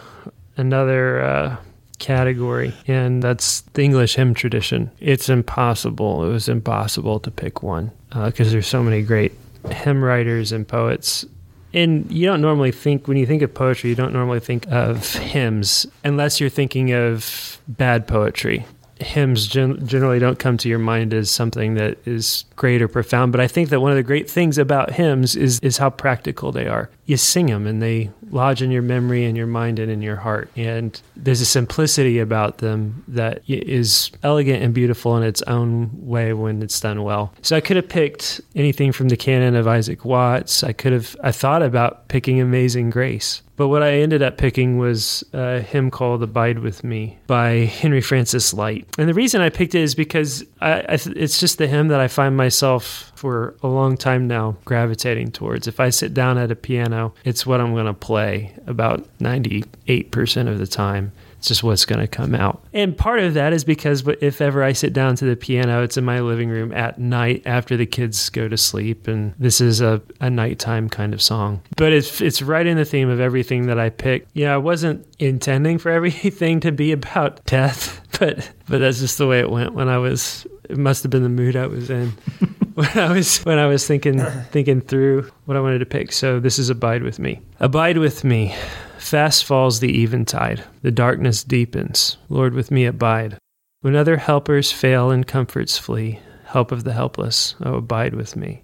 another 0.59 1.21
uh, 1.21 1.57
category, 1.97 2.73
and 2.87 3.23
that's 3.23 3.61
the 3.61 3.81
English 3.83 4.15
hymn 4.15 4.33
tradition. 4.35 4.91
It's 4.99 5.29
impossible. 5.29 6.25
It 6.27 6.31
was 6.31 6.47
impossible 6.49 7.19
to 7.21 7.31
pick 7.31 7.63
one 7.63 7.89
because 8.09 8.49
uh, 8.49 8.51
there's 8.51 8.67
so 8.67 8.83
many 8.83 9.01
great 9.01 9.31
hymn 9.71 10.03
writers 10.03 10.51
and 10.51 10.67
poets. 10.67 11.25
And 11.73 12.11
you 12.11 12.25
don't 12.25 12.41
normally 12.41 12.71
think, 12.71 13.07
when 13.07 13.17
you 13.17 13.25
think 13.27 13.41
of 13.43 13.53
poetry, 13.53 13.89
you 13.91 13.95
don't 13.95 14.11
normally 14.13 14.39
think 14.39 14.67
of 14.71 15.13
hymns 15.15 15.85
unless 16.03 16.39
you're 16.39 16.49
thinking 16.49 16.93
of 16.93 17.59
bad 17.67 18.07
poetry. 18.07 18.65
Hymns 18.99 19.47
gen- 19.47 19.87
generally 19.87 20.17
don't 20.19 20.39
come 20.39 20.57
to 20.57 20.67
your 20.67 20.79
mind 20.79 21.13
as 21.13 21.29
something 21.31 21.75
that 21.75 21.99
is 22.05 22.43
great 22.57 22.81
or 22.81 22.87
profound, 22.89 23.31
but 23.31 23.39
I 23.39 23.47
think 23.47 23.69
that 23.69 23.79
one 23.79 23.91
of 23.91 23.95
the 23.97 24.03
great 24.03 24.29
things 24.29 24.57
about 24.57 24.91
hymns 24.91 25.35
is, 25.37 25.59
is 25.61 25.77
how 25.77 25.89
practical 25.91 26.51
they 26.51 26.67
are 26.67 26.89
you 27.09 27.17
sing 27.17 27.47
them 27.47 27.65
and 27.65 27.81
they 27.81 28.11
lodge 28.29 28.61
in 28.61 28.69
your 28.69 28.83
memory 28.83 29.25
and 29.25 29.35
your 29.35 29.47
mind 29.47 29.79
and 29.79 29.91
in 29.91 29.99
your 30.01 30.15
heart. 30.15 30.51
And 30.55 30.99
there's 31.17 31.41
a 31.41 31.45
simplicity 31.45 32.19
about 32.19 32.59
them 32.59 33.03
that 33.07 33.41
is 33.49 34.11
elegant 34.21 34.61
and 34.63 34.73
beautiful 34.75 35.17
in 35.17 35.23
its 35.23 35.41
own 35.43 35.89
way 35.95 36.33
when 36.33 36.61
it's 36.61 36.79
done 36.79 37.01
well. 37.03 37.33
So 37.41 37.55
I 37.55 37.61
could 37.61 37.77
have 37.77 37.89
picked 37.89 38.39
anything 38.55 38.91
from 38.91 39.09
the 39.09 39.17
canon 39.17 39.55
of 39.55 39.67
Isaac 39.67 40.05
Watts. 40.05 40.63
I 40.63 40.71
could 40.71 40.93
have, 40.93 41.17
I 41.23 41.31
thought 41.31 41.63
about 41.63 42.07
picking 42.09 42.39
Amazing 42.39 42.91
Grace. 42.91 43.41
But 43.55 43.67
what 43.69 43.83
I 43.83 43.93
ended 43.93 44.21
up 44.21 44.37
picking 44.37 44.77
was 44.77 45.21
a 45.33 45.59
hymn 45.59 45.91
called 45.91 46.23
Abide 46.23 46.59
With 46.59 46.81
Me 46.83 47.17
by 47.27 47.51
Henry 47.65 47.99
Francis 47.99 48.53
Lyte. 48.53 48.87
And 48.97 49.09
the 49.09 49.13
reason 49.13 49.41
I 49.41 49.49
picked 49.49 49.73
it 49.75 49.81
is 49.81 49.95
because 49.95 50.45
I, 50.61 50.73
I, 50.81 50.97
it's 51.15 51.39
just 51.41 51.57
the 51.57 51.67
hymn 51.67 51.89
that 51.89 51.99
I 51.99 52.07
find 52.07 52.37
myself 52.37 53.08
for 53.19 53.53
a 53.61 53.67
long 53.67 53.97
time 53.97 54.27
now 54.29 54.55
gravitating 54.63 55.31
towards. 55.31 55.67
If 55.67 55.81
I 55.81 55.89
sit 55.89 56.13
down 56.13 56.37
at 56.37 56.51
a 56.51 56.55
piano, 56.55 57.13
it's 57.25 57.45
what 57.45 57.59
I'm 57.59 57.73
going 57.73 57.85
to 57.85 57.93
play 57.93 58.55
about 58.65 59.05
98% 59.19 60.47
of 60.47 60.57
the 60.57 60.65
time. 60.65 61.11
It's 61.37 61.49
just 61.49 61.61
what's 61.63 61.83
going 61.83 61.99
to 61.99 62.07
come 62.07 62.33
out. 62.33 62.63
And 62.73 62.97
part 62.97 63.19
of 63.19 63.33
that 63.33 63.51
is 63.51 63.65
because 63.65 64.07
if 64.21 64.39
ever 64.39 64.63
I 64.63 64.71
sit 64.71 64.93
down 64.93 65.15
to 65.17 65.25
the 65.25 65.35
piano, 65.35 65.83
it's 65.83 65.97
in 65.97 66.05
my 66.05 66.21
living 66.21 66.49
room 66.49 66.71
at 66.73 66.97
night 66.97 67.43
after 67.45 67.75
the 67.75 67.85
kids 67.85 68.29
go 68.29 68.47
to 68.47 68.55
sleep. 68.57 69.07
And 69.09 69.33
this 69.37 69.59
is 69.59 69.81
a, 69.81 70.01
a 70.21 70.29
nighttime 70.29 70.87
kind 70.87 71.13
of 71.13 71.21
song. 71.21 71.61
But 71.75 71.91
it's, 71.91 72.21
it's 72.21 72.41
right 72.41 72.65
in 72.65 72.77
the 72.77 72.85
theme 72.85 73.09
of 73.09 73.19
everything 73.19 73.67
that 73.67 73.79
I 73.79 73.89
pick. 73.89 74.27
Yeah, 74.33 74.53
I 74.53 74.57
wasn't 74.57 75.05
intending 75.19 75.77
for 75.77 75.89
everything 75.91 76.61
to 76.61 76.71
be 76.71 76.93
about 76.93 77.43
death, 77.45 77.99
but, 78.19 78.49
but 78.69 78.77
that's 78.79 78.99
just 79.01 79.17
the 79.17 79.27
way 79.27 79.39
it 79.41 79.49
went 79.49 79.73
when 79.73 79.89
I 79.89 79.97
was, 79.97 80.47
it 80.69 80.77
must 80.77 81.03
have 81.03 81.09
been 81.11 81.23
the 81.23 81.27
mood 81.29 81.57
I 81.57 81.67
was 81.67 81.89
in. 81.89 82.13
when 82.79 82.97
I 82.97 83.11
was 83.11 83.39
when 83.43 83.59
I 83.59 83.65
was 83.65 83.85
thinking 83.85 84.19
thinking 84.51 84.79
through 84.79 85.29
what 85.45 85.57
I 85.57 85.59
wanted 85.61 85.79
to 85.79 85.85
pick. 85.85 86.13
So 86.13 86.39
this 86.39 86.57
is 86.57 86.69
Abide 86.69 87.03
with 87.03 87.19
Me. 87.19 87.41
Abide 87.59 87.97
with 87.97 88.23
me. 88.23 88.55
Fast 88.99 89.43
falls 89.43 89.81
the 89.81 90.01
eventide. 90.01 90.63
The 90.81 90.91
darkness 90.91 91.43
deepens. 91.43 92.15
Lord, 92.29 92.53
with 92.53 92.71
me 92.71 92.85
abide. 92.85 93.37
When 93.81 93.97
other 93.97 94.15
helpers 94.15 94.71
fail 94.71 95.11
and 95.11 95.27
comforts 95.27 95.77
flee, 95.77 96.19
help 96.45 96.71
of 96.71 96.85
the 96.85 96.93
helpless, 96.93 97.53
oh, 97.61 97.75
abide 97.75 98.13
with 98.13 98.37
me. 98.37 98.63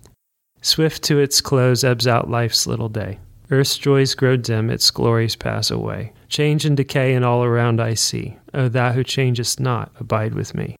Swift 0.61 1.03
to 1.03 1.19
its 1.19 1.41
close 1.41 1.83
ebbs 1.83 2.07
out 2.07 2.29
life's 2.29 2.65
little 2.67 2.89
day. 2.89 3.19
Earth's 3.51 3.77
joys 3.77 4.15
grow 4.15 4.37
dim, 4.37 4.69
its 4.69 4.89
glories 4.91 5.35
pass 5.35 5.69
away. 5.71 6.11
Change 6.29 6.63
and 6.65 6.75
decay, 6.77 7.13
and 7.15 7.25
all 7.25 7.43
around 7.43 7.81
I 7.81 7.93
see. 7.95 8.37
O 8.53 8.67
thou 8.69 8.91
who 8.93 9.03
changest 9.03 9.59
not, 9.59 9.91
abide 9.99 10.33
with 10.35 10.55
me. 10.55 10.75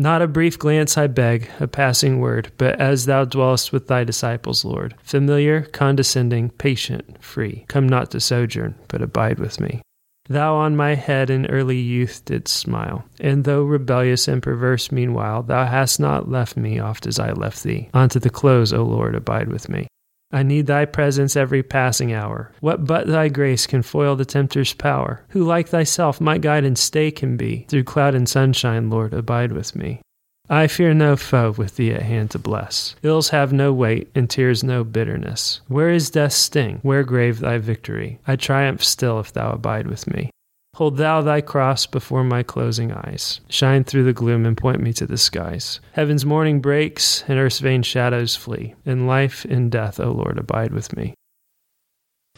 Not 0.00 0.22
a 0.22 0.28
brief 0.28 0.56
glance, 0.56 0.96
I 0.96 1.08
beg, 1.08 1.50
a 1.58 1.66
passing 1.66 2.20
word, 2.20 2.52
but 2.56 2.80
as 2.80 3.06
thou 3.06 3.24
dwellest 3.24 3.72
with 3.72 3.88
thy 3.88 4.04
disciples, 4.04 4.64
Lord, 4.64 4.94
familiar, 5.02 5.62
condescending, 5.62 6.50
patient, 6.50 7.16
free, 7.20 7.64
come 7.66 7.88
not 7.88 8.12
to 8.12 8.20
sojourn, 8.20 8.76
but 8.86 9.02
abide 9.02 9.40
with 9.40 9.58
me. 9.58 9.82
Thou 10.28 10.54
on 10.54 10.76
my 10.76 10.94
head 10.94 11.30
in 11.30 11.46
early 11.46 11.78
youth 11.80 12.22
didst 12.24 12.56
smile, 12.56 13.06
and 13.18 13.42
though 13.42 13.64
rebellious 13.64 14.28
and 14.28 14.40
perverse 14.40 14.92
meanwhile, 14.92 15.42
thou 15.42 15.66
hast 15.66 15.98
not 15.98 16.30
left 16.30 16.56
me 16.56 16.78
oft 16.78 17.04
as 17.08 17.18
I 17.18 17.32
left 17.32 17.64
thee. 17.64 17.88
Unto 17.92 18.20
the 18.20 18.30
close, 18.30 18.72
O 18.72 18.84
Lord, 18.84 19.16
abide 19.16 19.48
with 19.48 19.68
me. 19.68 19.88
I 20.30 20.42
need 20.42 20.66
thy 20.66 20.84
presence 20.84 21.36
every 21.36 21.62
passing 21.62 22.12
hour. 22.12 22.52
What 22.60 22.84
but 22.84 23.06
thy 23.06 23.28
grace 23.28 23.66
can 23.66 23.80
foil 23.80 24.14
the 24.14 24.26
tempter's 24.26 24.74
power? 24.74 25.22
Who 25.30 25.42
like 25.42 25.68
thyself 25.68 26.20
my 26.20 26.36
guide 26.36 26.64
and 26.66 26.76
stay 26.76 27.10
can 27.10 27.38
be? 27.38 27.64
Through 27.70 27.84
cloud 27.84 28.14
and 28.14 28.28
sunshine, 28.28 28.90
Lord, 28.90 29.14
abide 29.14 29.52
with 29.52 29.74
me. 29.74 30.02
I 30.50 30.66
fear 30.66 30.92
no 30.92 31.16
foe 31.16 31.52
with 31.56 31.76
thee 31.76 31.92
at 31.92 32.02
hand 32.02 32.30
to 32.32 32.38
bless. 32.38 32.94
Ills 33.02 33.30
have 33.30 33.54
no 33.54 33.72
weight, 33.72 34.10
and 34.14 34.28
tears 34.28 34.62
no 34.62 34.84
bitterness. 34.84 35.62
Where 35.66 35.90
is 35.90 36.10
death's 36.10 36.36
sting? 36.36 36.80
Where 36.82 37.04
grave 37.04 37.40
thy 37.40 37.56
victory? 37.56 38.18
I 38.26 38.36
triumph 38.36 38.84
still 38.84 39.20
if 39.20 39.32
thou 39.32 39.52
abide 39.52 39.86
with 39.86 40.06
me. 40.08 40.30
Hold 40.78 40.96
thou 40.96 41.22
thy 41.22 41.40
cross 41.40 41.86
before 41.86 42.22
my 42.22 42.44
closing 42.44 42.92
eyes. 42.92 43.40
Shine 43.48 43.82
through 43.82 44.04
the 44.04 44.12
gloom 44.12 44.46
and 44.46 44.56
point 44.56 44.80
me 44.80 44.92
to 44.92 45.06
the 45.08 45.18
skies. 45.18 45.80
Heaven's 45.90 46.24
morning 46.24 46.60
breaks 46.60 47.24
and 47.26 47.36
earth's 47.36 47.58
vain 47.58 47.82
shadows 47.82 48.36
flee. 48.36 48.74
In 48.86 49.08
life, 49.08 49.44
and 49.46 49.72
death, 49.72 49.98
O 49.98 50.12
Lord, 50.12 50.38
abide 50.38 50.72
with 50.72 50.96
me. 50.96 51.14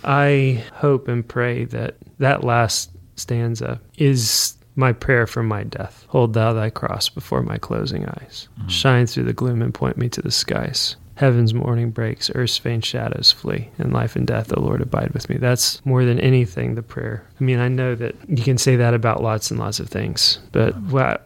I 0.05 0.64
hope 0.72 1.07
and 1.07 1.28
pray 1.28 1.64
that 1.66 1.97
that 2.16 2.43
last 2.43 2.93
stanza 3.16 3.78
is 3.99 4.55
my 4.74 4.95
prayer 4.95 5.26
for 5.26 5.43
my 5.43 5.62
death. 5.64 6.07
Hold 6.09 6.32
thou 6.32 6.55
thy 6.55 6.70
cross 6.70 7.11
before 7.11 7.43
my 7.43 7.59
closing 7.59 8.07
eyes. 8.07 8.49
Mm-hmm. 8.59 8.68
Shine 8.68 9.05
through 9.05 9.24
the 9.24 9.34
gloom 9.34 9.61
and 9.61 9.74
point 9.74 9.99
me 9.99 10.09
to 10.09 10.22
the 10.22 10.30
skies. 10.30 10.97
Heaven's 11.21 11.53
morning 11.53 11.91
breaks, 11.91 12.31
earth's 12.35 12.57
faint 12.57 12.83
shadows 12.83 13.31
flee, 13.31 13.68
and 13.79 13.93
life 13.93 14.16
and 14.16 14.27
death, 14.27 14.51
O 14.57 14.61
Lord, 14.62 14.81
abide 14.81 15.11
with 15.11 15.29
me. 15.29 15.37
That's 15.37 15.85
more 15.85 16.03
than 16.07 16.18
anything 16.18 16.77
the 16.77 16.83
prayer. 16.83 17.23
I 17.39 17.45
mean, 17.45 17.59
I 17.59 17.68
know 17.68 17.95
that 17.95 18.14
you 18.27 18.43
can 18.43 18.57
say 18.57 18.75
that 18.77 18.95
about 18.95 19.23
lots 19.23 19.51
and 19.51 19.61
lots 19.61 19.81
of 19.81 19.91
things, 19.91 20.39
but 20.53 20.71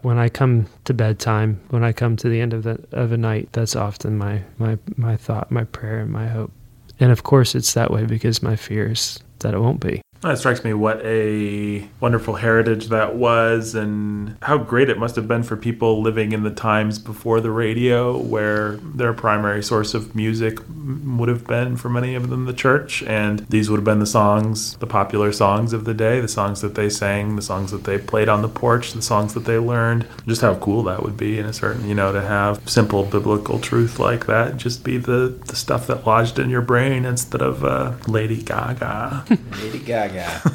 when 0.02 0.18
I 0.18 0.28
come 0.28 0.66
to 0.86 0.94
bedtime, 0.94 1.60
when 1.70 1.84
I 1.84 1.92
come 1.92 2.16
to 2.16 2.28
the 2.28 2.40
end 2.40 2.52
of 2.54 2.64
the 2.64 2.80
of 2.90 3.12
a 3.12 3.16
night, 3.16 3.50
that's 3.52 3.76
often 3.76 4.18
my 4.18 4.42
my 4.58 4.76
my 4.96 5.16
thought, 5.16 5.52
my 5.52 5.62
prayer, 5.62 6.00
and 6.00 6.10
my 6.10 6.26
hope. 6.26 6.50
And 6.98 7.12
of 7.12 7.22
course, 7.22 7.54
it's 7.54 7.74
that 7.74 7.92
way 7.92 8.04
because 8.04 8.42
my 8.42 8.56
fear 8.56 8.90
is 8.90 9.20
that 9.40 9.54
it 9.54 9.60
won't 9.60 9.78
be. 9.78 10.02
It 10.32 10.38
strikes 10.38 10.64
me 10.64 10.72
what 10.72 11.04
a 11.04 11.86
wonderful 12.00 12.36
heritage 12.36 12.88
that 12.88 13.14
was, 13.14 13.74
and 13.74 14.36
how 14.40 14.56
great 14.56 14.88
it 14.88 14.98
must 14.98 15.16
have 15.16 15.28
been 15.28 15.42
for 15.42 15.54
people 15.56 16.00
living 16.00 16.32
in 16.32 16.42
the 16.44 16.50
times 16.50 16.98
before 16.98 17.40
the 17.42 17.50
radio, 17.50 18.16
where 18.16 18.76
their 18.76 19.12
primary 19.12 19.62
source 19.62 19.92
of 19.92 20.14
music 20.14 20.58
would 21.04 21.28
have 21.28 21.46
been 21.46 21.76
for 21.76 21.88
many 21.90 22.14
of 22.14 22.30
them 22.30 22.46
the 22.46 22.54
church. 22.54 23.02
And 23.02 23.40
these 23.50 23.68
would 23.68 23.76
have 23.78 23.84
been 23.84 23.98
the 23.98 24.06
songs, 24.06 24.76
the 24.78 24.86
popular 24.86 25.30
songs 25.30 25.72
of 25.74 25.84
the 25.84 25.92
day, 25.94 26.20
the 26.20 26.28
songs 26.28 26.62
that 26.62 26.74
they 26.74 26.88
sang, 26.88 27.36
the 27.36 27.42
songs 27.42 27.70
that 27.70 27.84
they 27.84 27.98
played 27.98 28.28
on 28.30 28.40
the 28.40 28.48
porch, 28.48 28.92
the 28.94 29.02
songs 29.02 29.34
that 29.34 29.44
they 29.44 29.58
learned. 29.58 30.06
Just 30.26 30.40
how 30.40 30.54
cool 30.56 30.84
that 30.84 31.02
would 31.02 31.18
be 31.18 31.38
in 31.38 31.44
a 31.44 31.52
certain, 31.52 31.86
you 31.86 31.94
know, 31.94 32.12
to 32.14 32.22
have 32.22 32.66
simple 32.68 33.02
biblical 33.04 33.58
truth 33.58 33.98
like 33.98 34.26
that 34.26 34.56
just 34.56 34.84
be 34.84 34.96
the, 34.96 35.36
the 35.46 35.56
stuff 35.56 35.86
that 35.86 36.06
lodged 36.06 36.38
in 36.38 36.48
your 36.48 36.60
brain 36.62 37.04
instead 37.04 37.42
of 37.42 37.64
uh, 37.64 37.92
Lady 38.06 38.40
Gaga. 38.42 39.24
Lady 39.62 39.80
Gaga. 39.80 40.13
Yeah. 40.14 40.40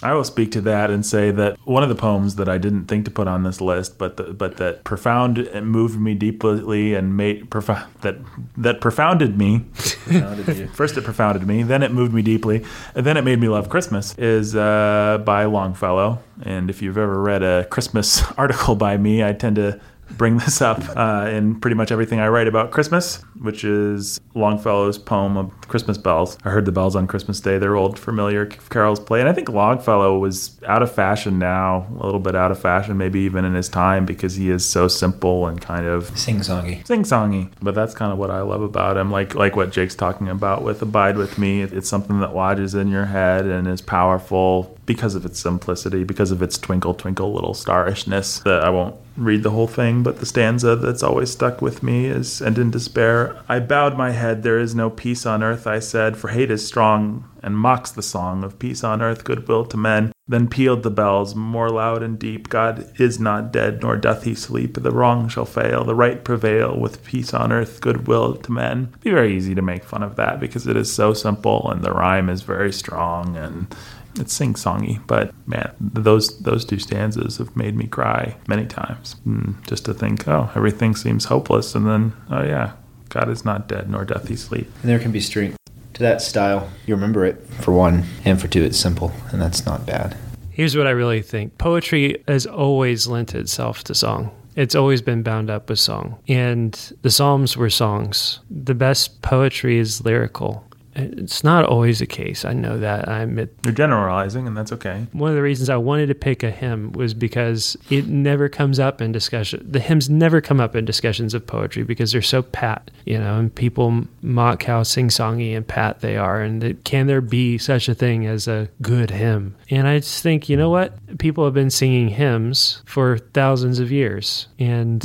I 0.00 0.14
will 0.14 0.22
speak 0.24 0.52
to 0.52 0.60
that 0.60 0.90
and 0.92 1.04
say 1.04 1.32
that 1.32 1.56
one 1.66 1.82
of 1.82 1.88
the 1.88 1.96
poems 1.96 2.36
that 2.36 2.48
I 2.48 2.56
didn't 2.56 2.84
think 2.84 3.04
to 3.06 3.10
put 3.10 3.26
on 3.26 3.42
this 3.42 3.60
list, 3.60 3.98
but 3.98 4.16
the, 4.16 4.24
but 4.32 4.56
that 4.58 4.84
profound 4.84 5.38
and 5.38 5.66
moved 5.66 5.98
me 5.98 6.14
deeply 6.14 6.94
and 6.94 7.16
made 7.16 7.50
profound 7.50 7.92
that 8.02 8.16
that 8.56 8.80
profounded 8.80 9.36
me. 9.36 9.64
Profounded 10.06 10.70
First, 10.72 10.96
it 10.96 11.02
profounded 11.02 11.48
me, 11.48 11.64
then 11.64 11.82
it 11.82 11.90
moved 11.90 12.14
me 12.14 12.22
deeply, 12.22 12.64
and 12.94 13.04
then 13.04 13.16
it 13.16 13.22
made 13.24 13.40
me 13.40 13.48
love 13.48 13.68
Christmas. 13.70 14.14
Is 14.18 14.54
uh, 14.54 15.20
by 15.24 15.46
Longfellow, 15.46 16.22
and 16.42 16.70
if 16.70 16.80
you've 16.80 16.98
ever 16.98 17.20
read 17.20 17.42
a 17.42 17.64
Christmas 17.64 18.22
article 18.38 18.76
by 18.76 18.96
me, 18.96 19.24
I 19.24 19.32
tend 19.32 19.56
to 19.56 19.80
bring 20.16 20.38
this 20.38 20.62
up 20.62 20.82
uh, 20.96 21.28
in 21.30 21.58
pretty 21.60 21.74
much 21.74 21.92
everything 21.92 22.18
I 22.20 22.28
write 22.28 22.48
about 22.48 22.70
Christmas, 22.70 23.16
which 23.40 23.64
is 23.64 24.20
Longfellow's 24.34 24.98
poem 24.98 25.36
of 25.36 25.50
Christmas 25.68 25.98
bells. 25.98 26.38
I 26.44 26.50
heard 26.50 26.64
the 26.64 26.72
bells 26.72 26.96
on 26.96 27.06
Christmas 27.06 27.40
Day. 27.40 27.58
They're 27.58 27.76
old, 27.76 27.98
familiar 27.98 28.46
carols 28.46 29.00
play, 29.00 29.20
and 29.20 29.28
I 29.28 29.32
think 29.32 29.48
Longfellow 29.48 30.18
was 30.18 30.58
out 30.66 30.82
of 30.82 30.92
fashion 30.92 31.38
now, 31.38 31.86
a 31.98 32.04
little 32.04 32.20
bit 32.20 32.34
out 32.34 32.50
of 32.50 32.58
fashion, 32.58 32.96
maybe 32.96 33.20
even 33.20 33.44
in 33.44 33.54
his 33.54 33.68
time, 33.68 34.06
because 34.06 34.34
he 34.36 34.50
is 34.50 34.64
so 34.64 34.88
simple 34.88 35.46
and 35.46 35.60
kind 35.60 35.86
of 35.86 36.16
sing-songy. 36.18 36.86
Sing-songy, 36.86 37.50
but 37.60 37.74
that's 37.74 37.94
kind 37.94 38.12
of 38.12 38.18
what 38.18 38.30
I 38.30 38.40
love 38.40 38.62
about 38.62 38.96
him. 38.96 39.10
Like 39.10 39.34
like 39.34 39.56
what 39.56 39.70
Jake's 39.70 39.94
talking 39.94 40.28
about 40.28 40.62
with 40.62 40.80
"Abide 40.82 41.16
with 41.16 41.38
Me." 41.38 41.62
It's 41.62 41.88
something 41.88 42.20
that 42.20 42.34
lodges 42.34 42.74
in 42.74 42.88
your 42.88 43.04
head 43.04 43.46
and 43.46 43.66
is 43.68 43.80
powerful 43.82 44.77
because 44.88 45.14
of 45.14 45.26
its 45.26 45.38
simplicity, 45.38 46.02
because 46.02 46.30
of 46.30 46.40
its 46.40 46.56
twinkle, 46.56 46.94
twinkle 46.94 47.30
little 47.34 47.52
starishness, 47.52 48.38
that 48.44 48.64
I 48.64 48.70
won't 48.70 48.96
read 49.18 49.42
the 49.42 49.50
whole 49.50 49.66
thing, 49.66 50.02
but 50.02 50.18
the 50.18 50.24
stanza 50.26 50.76
that's 50.76 51.02
always 51.02 51.30
stuck 51.30 51.60
with 51.60 51.82
me 51.82 52.06
is 52.06 52.40
And 52.40 52.56
in 52.58 52.70
despair, 52.70 53.36
I 53.50 53.60
bowed 53.60 53.98
my 53.98 54.12
head, 54.12 54.42
there 54.42 54.58
is 54.58 54.74
no 54.74 54.88
peace 54.88 55.26
on 55.26 55.42
earth, 55.42 55.66
I 55.66 55.78
said, 55.78 56.16
for 56.16 56.28
hate 56.28 56.50
is 56.50 56.66
strong 56.66 57.28
and 57.42 57.56
mocks 57.58 57.90
the 57.90 58.02
song 58.02 58.42
of 58.42 58.58
peace 58.58 58.82
on 58.82 59.02
earth, 59.02 59.24
goodwill 59.24 59.66
to 59.66 59.76
men. 59.76 60.10
Then 60.26 60.48
pealed 60.48 60.82
the 60.82 60.90
bells, 60.90 61.34
more 61.34 61.70
loud 61.70 62.02
and 62.02 62.18
deep 62.18 62.48
God 62.48 62.90
is 62.98 63.18
not 63.20 63.52
dead, 63.52 63.82
nor 63.82 63.96
doth 63.96 64.24
he 64.24 64.34
sleep. 64.34 64.74
The 64.82 64.90
wrong 64.90 65.28
shall 65.28 65.46
fail, 65.46 65.84
the 65.84 65.94
right 65.94 66.22
prevail, 66.24 66.78
with 66.78 67.04
peace 67.04 67.32
on 67.34 67.50
earth, 67.52 67.80
goodwill 67.80 68.36
to 68.36 68.52
men. 68.52 68.88
It'd 68.90 69.00
be 69.02 69.10
very 69.10 69.36
easy 69.36 69.54
to 69.54 69.62
make 69.62 69.84
fun 69.84 70.02
of 70.02 70.16
that 70.16 70.40
because 70.40 70.66
it 70.66 70.76
is 70.76 70.92
so 70.92 71.14
simple 71.14 71.70
and 71.70 71.82
the 71.82 71.92
rhyme 71.92 72.28
is 72.30 72.42
very 72.42 72.72
strong 72.72 73.36
and 73.36 73.74
it's 74.20 74.32
sing 74.34 74.54
songy, 74.54 75.00
but 75.06 75.34
man, 75.46 75.72
those 75.80 76.38
those 76.40 76.64
two 76.64 76.78
stanzas 76.78 77.38
have 77.38 77.54
made 77.56 77.76
me 77.76 77.86
cry 77.86 78.36
many 78.46 78.66
times. 78.66 79.16
And 79.24 79.40
mm, 79.48 79.66
just 79.66 79.84
to 79.86 79.94
think, 79.94 80.26
oh, 80.28 80.50
everything 80.54 80.94
seems 80.94 81.24
hopeless, 81.26 81.74
and 81.74 81.86
then 81.86 82.12
oh 82.30 82.42
yeah, 82.42 82.72
God 83.10 83.28
is 83.28 83.44
not 83.44 83.68
dead, 83.68 83.88
nor 83.90 84.04
doth 84.04 84.28
he 84.28 84.36
sleep. 84.36 84.68
And 84.82 84.90
there 84.90 84.98
can 84.98 85.12
be 85.12 85.20
strength 85.20 85.56
to 85.94 86.02
that 86.02 86.22
style. 86.22 86.68
You 86.86 86.94
remember 86.94 87.24
it 87.24 87.36
for 87.60 87.72
one, 87.72 88.04
and 88.24 88.40
for 88.40 88.48
two, 88.48 88.62
it's 88.64 88.78
simple, 88.78 89.12
and 89.32 89.40
that's 89.40 89.64
not 89.66 89.86
bad. 89.86 90.16
Here's 90.50 90.76
what 90.76 90.86
I 90.86 90.90
really 90.90 91.22
think: 91.22 91.58
poetry 91.58 92.22
has 92.26 92.46
always 92.46 93.06
lent 93.06 93.34
itself 93.34 93.84
to 93.84 93.94
song 93.94 94.32
it's 94.56 94.74
always 94.74 95.00
been 95.00 95.22
bound 95.22 95.48
up 95.48 95.68
with 95.70 95.78
song. 95.78 96.18
And 96.26 96.72
the 97.02 97.12
Psalms 97.12 97.56
were 97.56 97.70
songs. 97.70 98.40
The 98.50 98.74
best 98.74 99.22
poetry 99.22 99.78
is 99.78 100.04
lyrical. 100.04 100.67
It's 100.98 101.44
not 101.44 101.64
always 101.64 102.00
the 102.00 102.06
case. 102.06 102.44
I 102.44 102.52
know 102.52 102.78
that. 102.78 103.08
I 103.08 103.20
admit. 103.20 103.54
You're 103.64 103.72
generalizing, 103.72 104.46
and 104.46 104.56
that's 104.56 104.72
okay. 104.72 105.06
One 105.12 105.30
of 105.30 105.36
the 105.36 105.42
reasons 105.42 105.68
I 105.70 105.76
wanted 105.76 106.06
to 106.06 106.14
pick 106.14 106.42
a 106.42 106.50
hymn 106.50 106.92
was 106.92 107.14
because 107.14 107.76
it 107.88 108.06
never 108.08 108.48
comes 108.48 108.78
up 108.80 109.00
in 109.00 109.12
discussion. 109.12 109.64
The 109.68 109.78
hymns 109.80 110.10
never 110.10 110.40
come 110.40 110.60
up 110.60 110.74
in 110.74 110.84
discussions 110.84 111.34
of 111.34 111.46
poetry 111.46 111.84
because 111.84 112.12
they're 112.12 112.22
so 112.22 112.42
pat, 112.42 112.90
you 113.04 113.16
know, 113.18 113.38
and 113.38 113.54
people 113.54 114.06
mock 114.22 114.64
how 114.64 114.82
sing 114.82 115.08
songy 115.08 115.56
and 115.56 115.66
pat 115.66 116.00
they 116.00 116.16
are. 116.16 116.40
And 116.40 116.60
that, 116.62 116.84
can 116.84 117.06
there 117.06 117.20
be 117.20 117.58
such 117.58 117.88
a 117.88 117.94
thing 117.94 118.26
as 118.26 118.48
a 118.48 118.68
good 118.82 119.10
hymn? 119.10 119.54
And 119.70 119.86
I 119.86 119.98
just 119.98 120.22
think, 120.22 120.48
you 120.48 120.56
know 120.56 120.70
what? 120.70 120.94
People 121.18 121.44
have 121.44 121.54
been 121.54 121.70
singing 121.70 122.08
hymns 122.08 122.82
for 122.86 123.18
thousands 123.18 123.78
of 123.78 123.92
years, 123.92 124.48
and 124.58 125.04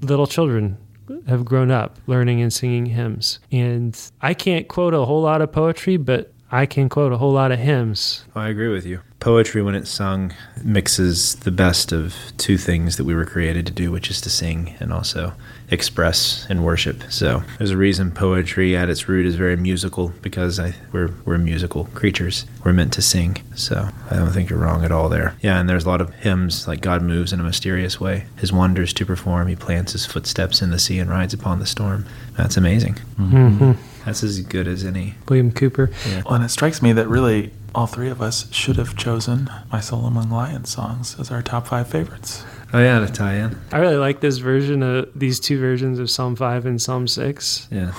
little 0.00 0.26
children 0.26 0.78
have 1.26 1.44
grown 1.44 1.70
up 1.70 1.96
learning 2.06 2.40
and 2.40 2.52
singing 2.52 2.86
hymns. 2.86 3.38
And 3.52 4.00
I 4.20 4.34
can't 4.34 4.68
quote 4.68 4.94
a 4.94 5.04
whole 5.04 5.22
lot 5.22 5.42
of 5.42 5.52
poetry, 5.52 5.96
but 5.96 6.32
I 6.50 6.66
can 6.66 6.88
quote 6.88 7.12
a 7.12 7.18
whole 7.18 7.32
lot 7.32 7.52
of 7.52 7.58
hymns. 7.58 8.24
Oh, 8.34 8.40
I 8.40 8.48
agree 8.48 8.68
with 8.68 8.86
you. 8.86 9.00
Poetry, 9.20 9.62
when 9.62 9.74
it's 9.74 9.90
sung, 9.90 10.32
mixes 10.62 11.36
the 11.36 11.50
best 11.50 11.92
of 11.92 12.14
two 12.36 12.56
things 12.56 12.96
that 12.96 13.04
we 13.04 13.14
were 13.14 13.24
created 13.26 13.66
to 13.66 13.72
do, 13.72 13.90
which 13.90 14.10
is 14.10 14.20
to 14.22 14.30
sing 14.30 14.74
and 14.80 14.92
also 14.92 15.34
express 15.70 16.46
and 16.48 16.64
worship. 16.64 17.02
So 17.10 17.42
there's 17.58 17.70
a 17.70 17.76
reason 17.76 18.10
poetry 18.10 18.76
at 18.76 18.88
its 18.88 19.08
root 19.08 19.26
is 19.26 19.34
very 19.36 19.56
musical 19.56 20.08
because 20.22 20.58
I, 20.58 20.74
we're 20.92 21.10
we're 21.24 21.38
musical 21.38 21.84
creatures. 21.94 22.46
We're 22.64 22.72
meant 22.72 22.92
to 22.94 23.02
sing. 23.02 23.36
So 23.54 23.88
I 24.10 24.16
don't 24.16 24.30
think 24.30 24.50
you're 24.50 24.58
wrong 24.58 24.84
at 24.84 24.92
all 24.92 25.08
there. 25.08 25.34
Yeah, 25.40 25.58
and 25.60 25.68
there's 25.68 25.84
a 25.84 25.88
lot 25.88 26.00
of 26.00 26.14
hymns 26.16 26.66
like 26.66 26.80
God 26.80 27.02
moves 27.02 27.32
in 27.32 27.40
a 27.40 27.44
mysterious 27.44 28.00
way, 28.00 28.26
His 28.38 28.52
wonders 28.52 28.92
to 28.94 29.06
perform. 29.06 29.48
He 29.48 29.56
plants 29.56 29.92
His 29.92 30.06
footsteps 30.06 30.62
in 30.62 30.70
the 30.70 30.78
sea 30.78 30.98
and 30.98 31.10
rides 31.10 31.34
upon 31.34 31.58
the 31.58 31.66
storm. 31.66 32.06
That's 32.36 32.56
amazing. 32.56 32.94
Mm-hmm. 33.18 33.72
That's 34.04 34.22
as 34.22 34.40
good 34.40 34.68
as 34.68 34.84
any. 34.84 35.14
William 35.28 35.52
Cowper. 35.52 35.90
Yeah. 36.08 36.22
Well, 36.24 36.34
and 36.34 36.44
it 36.44 36.48
strikes 36.48 36.80
me 36.80 36.92
that 36.92 37.08
really 37.08 37.50
all 37.74 37.86
three 37.86 38.08
of 38.08 38.22
us 38.22 38.50
should 38.50 38.76
have 38.76 38.96
chosen 38.96 39.50
My 39.70 39.80
Soul 39.80 40.06
Among 40.06 40.30
Lions 40.30 40.70
songs 40.70 41.16
as 41.20 41.30
our 41.30 41.42
top 41.42 41.66
five 41.66 41.88
favorites. 41.88 42.42
Oh 42.72 42.78
yeah, 42.80 42.98
to 43.00 43.06
tie-in. 43.10 43.56
I 43.72 43.78
really 43.78 43.96
like 43.96 44.20
this 44.20 44.38
version 44.38 44.82
of 44.82 45.06
these 45.14 45.38
two 45.40 45.58
versions 45.58 45.98
of 45.98 46.10
Psalm 46.10 46.36
five 46.36 46.64
and 46.66 46.80
Psalm 46.80 47.08
six. 47.08 47.66
Yeah, 47.70 47.92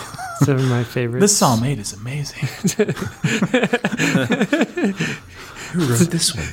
seven 0.44 0.64
of 0.66 0.70
my 0.70 0.84
favorites. 0.84 1.24
This 1.24 1.36
Psalm 1.38 1.64
eight 1.64 1.80
is 1.80 1.94
amazing. 1.94 2.48
Who 5.70 5.86
wrote 5.86 6.10
this 6.12 6.36
one? 6.36 6.46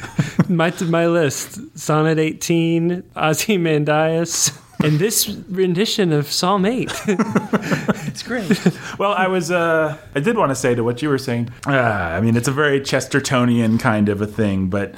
my 0.56 0.72
my 0.86 1.06
list: 1.08 1.60
Sonnet 1.78 2.18
eighteen, 2.18 3.02
Ozymandias 3.14 4.50
in 4.82 4.98
this 4.98 5.28
rendition 5.48 6.12
of 6.12 6.30
Psalm 6.30 6.66
8. 6.66 6.90
it's 7.08 8.22
great. 8.22 8.48
well, 8.98 9.12
I 9.12 9.26
was, 9.26 9.50
uh, 9.50 9.96
I 10.14 10.20
did 10.20 10.36
want 10.36 10.50
to 10.50 10.54
say 10.54 10.74
to 10.74 10.84
what 10.84 11.02
you 11.02 11.08
were 11.08 11.18
saying, 11.18 11.50
uh, 11.66 11.70
I 11.72 12.20
mean, 12.20 12.36
it's 12.36 12.48
a 12.48 12.52
very 12.52 12.80
Chestertonian 12.80 13.80
kind 13.80 14.08
of 14.08 14.20
a 14.20 14.26
thing, 14.26 14.68
but 14.68 14.94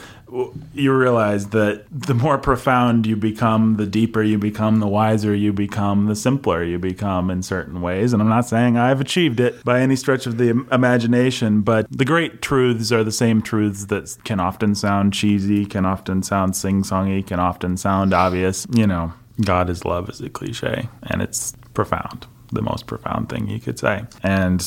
you 0.75 0.95
realize 0.95 1.49
that 1.51 1.87
the 1.91 2.13
more 2.13 2.37
profound 2.37 3.07
you 3.07 3.17
become, 3.17 3.77
the 3.77 3.87
deeper 3.87 4.23
you 4.23 4.37
become, 4.37 4.79
the 4.79 4.87
wiser 4.87 5.35
you 5.35 5.55
become, 5.55 6.05
the 6.05 6.15
simpler 6.17 6.63
you 6.63 6.79
become 6.79 7.31
in 7.31 7.43
certain 7.43 7.81
ways. 7.81 8.13
And 8.13 8.21
I'm 8.21 8.29
not 8.29 8.47
saying 8.47 8.77
I've 8.77 9.01
achieved 9.01 9.41
it 9.41 9.65
by 9.65 9.81
any 9.81 9.97
stretch 9.97 10.27
of 10.27 10.37
the 10.37 10.51
imagination, 10.71 11.63
but 11.63 11.87
the 11.91 12.05
great 12.05 12.43
truths 12.43 12.93
are 12.93 13.03
the 13.03 13.13
same 13.13 13.41
truths 13.41 13.87
that 13.87 14.19
can 14.25 14.39
often 14.39 14.75
sound 14.75 15.15
cheesy, 15.15 15.65
can 15.65 15.87
often 15.87 16.23
sound 16.23 16.55
sing 16.57 16.83
songy, 16.83 17.27
can 17.27 17.41
often 17.41 17.79
sound 17.79 18.13
obvious. 18.13 18.67
You 18.71 18.87
know, 18.87 19.15
God 19.45 19.71
is 19.71 19.85
love 19.85 20.09
is 20.09 20.21
a 20.21 20.29
cliche, 20.29 20.89
and 21.05 21.23
it's 21.23 21.53
profound, 21.75 22.27
the 22.53 22.63
most 22.63 22.87
profound 22.87 23.29
thing 23.29 23.49
you 23.49 23.61
could 23.61 23.79
say. 23.79 24.05
And 24.23 24.61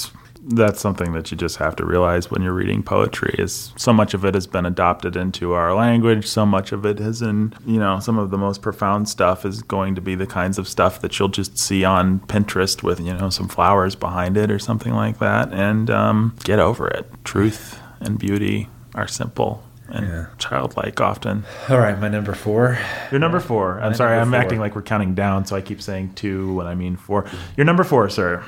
that's 0.44 0.80
something 0.80 1.12
that 1.14 1.30
you 1.30 1.38
just 1.38 1.58
have 1.58 1.76
to 1.76 1.86
realize 1.86 2.32
when 2.32 2.42
you're 2.42 2.54
reading 2.54 2.82
poetry 2.82 3.36
is 3.38 3.72
so 3.78 3.94
much 3.94 4.16
of 4.16 4.26
it 4.26 4.34
has 4.34 4.48
been 4.48 4.66
adopted 4.66 5.16
into 5.16 5.54
our 5.54 5.76
language 5.76 6.26
so 6.26 6.48
much 6.48 6.72
of 6.72 6.84
it 6.84 6.98
has 6.98 7.22
in 7.22 7.54
you 7.64 7.78
know 7.78 8.00
some 8.00 8.18
of 8.18 8.32
the 8.32 8.40
most 8.40 8.60
profound 8.64 9.08
stuff 9.08 9.46
is 9.46 9.62
going 9.62 9.94
to 9.94 10.02
be 10.02 10.16
the 10.16 10.26
kinds 10.26 10.58
of 10.58 10.68
stuff 10.68 11.00
that 11.02 11.18
you'll 11.20 11.28
just 11.28 11.60
see 11.60 11.84
on 11.86 12.20
pinterest 12.22 12.82
with 12.82 13.00
you 13.00 13.14
know 13.14 13.30
some 13.30 13.48
flowers 13.48 13.94
behind 13.94 14.36
it 14.36 14.50
or 14.50 14.58
something 14.58 14.96
like 14.96 15.20
that 15.20 15.54
and 15.54 15.92
um, 15.92 16.36
get 16.44 16.58
over 16.58 16.88
it 16.88 17.06
truth 17.24 17.78
and 18.00 18.18
beauty 18.18 18.68
are 18.96 19.08
simple 19.08 19.64
and 19.92 20.08
yeah. 20.08 20.26
childlike 20.38 21.00
often. 21.00 21.44
All 21.70 21.78
right, 21.78 21.98
my 22.00 22.08
number 22.08 22.34
four. 22.34 22.80
Your 23.12 23.20
number 23.20 23.40
four. 23.40 23.80
I'm 23.82 23.94
sorry, 23.94 24.18
I'm 24.18 24.32
four. 24.32 24.40
acting 24.40 24.60
like 24.60 24.76
we're 24.76 24.82
counting 24.82 25.14
down, 25.14 25.46
so 25.46 25.56
I 25.56 25.62
keep 25.62 25.82
saying 25.82 26.14
two 26.16 26.56
when 26.56 26.68
I 26.68 26.76
mean 26.76 26.96
four. 26.96 27.30
Your 27.58 27.66
number 27.66 27.84
four, 27.84 28.10
sir. 28.10 28.44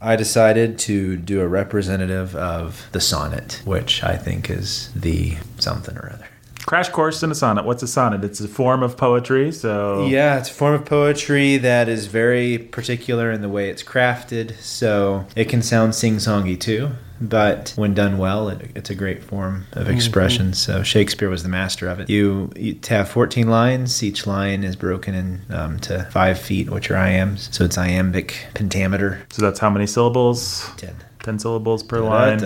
I 0.00 0.16
decided 0.16 0.78
to 0.80 1.16
do 1.16 1.40
a 1.40 1.48
representative 1.48 2.36
of 2.36 2.86
the 2.92 3.00
sonnet, 3.00 3.62
which 3.64 4.02
I 4.02 4.16
think 4.16 4.50
is 4.50 4.92
the 4.92 5.36
something 5.58 5.96
or 5.96 6.10
other. 6.12 6.26
Crash 6.66 6.88
course 6.90 7.22
in 7.22 7.30
a 7.30 7.34
sonnet. 7.34 7.64
What's 7.66 7.82
a 7.82 7.86
sonnet? 7.86 8.24
It's 8.24 8.40
a 8.40 8.48
form 8.48 8.82
of 8.82 8.96
poetry, 8.96 9.52
so 9.52 10.06
yeah, 10.06 10.38
it's 10.38 10.50
a 10.50 10.54
form 10.54 10.74
of 10.74 10.86
poetry 10.86 11.58
that 11.58 11.88
is 11.90 12.06
very 12.06 12.56
particular 12.58 13.30
in 13.30 13.42
the 13.42 13.50
way 13.50 13.68
it's 13.68 13.82
crafted. 13.82 14.58
So 14.60 15.26
it 15.36 15.44
can 15.50 15.60
sound 15.60 15.94
sing-songy 15.94 16.58
too, 16.58 16.90
but 17.20 17.74
when 17.76 17.92
done 17.92 18.16
well, 18.16 18.48
it, 18.48 18.70
it's 18.74 18.88
a 18.88 18.94
great 18.94 19.22
form 19.22 19.66
of 19.72 19.84
mm-hmm. 19.88 19.94
expression. 19.94 20.46
Mm-hmm. 20.46 20.52
So 20.54 20.82
Shakespeare 20.82 21.28
was 21.28 21.42
the 21.42 21.50
master 21.50 21.86
of 21.86 22.00
it. 22.00 22.08
You, 22.08 22.50
you, 22.56 22.78
have 22.88 23.10
14 23.10 23.46
lines. 23.48 24.02
Each 24.02 24.26
line 24.26 24.64
is 24.64 24.74
broken 24.74 25.14
into 25.14 26.00
um, 26.00 26.06
five 26.10 26.38
feet, 26.38 26.70
which 26.70 26.90
are 26.90 26.96
iambs. 26.96 27.54
So 27.54 27.64
it's 27.64 27.76
iambic 27.76 28.38
pentameter. 28.54 29.22
So 29.30 29.42
that's 29.42 29.58
how 29.58 29.68
many 29.68 29.86
syllables? 29.86 30.70
Ten. 30.78 30.96
10 31.24 31.38
syllables 31.38 31.82
per 31.82 32.00
line. 32.00 32.36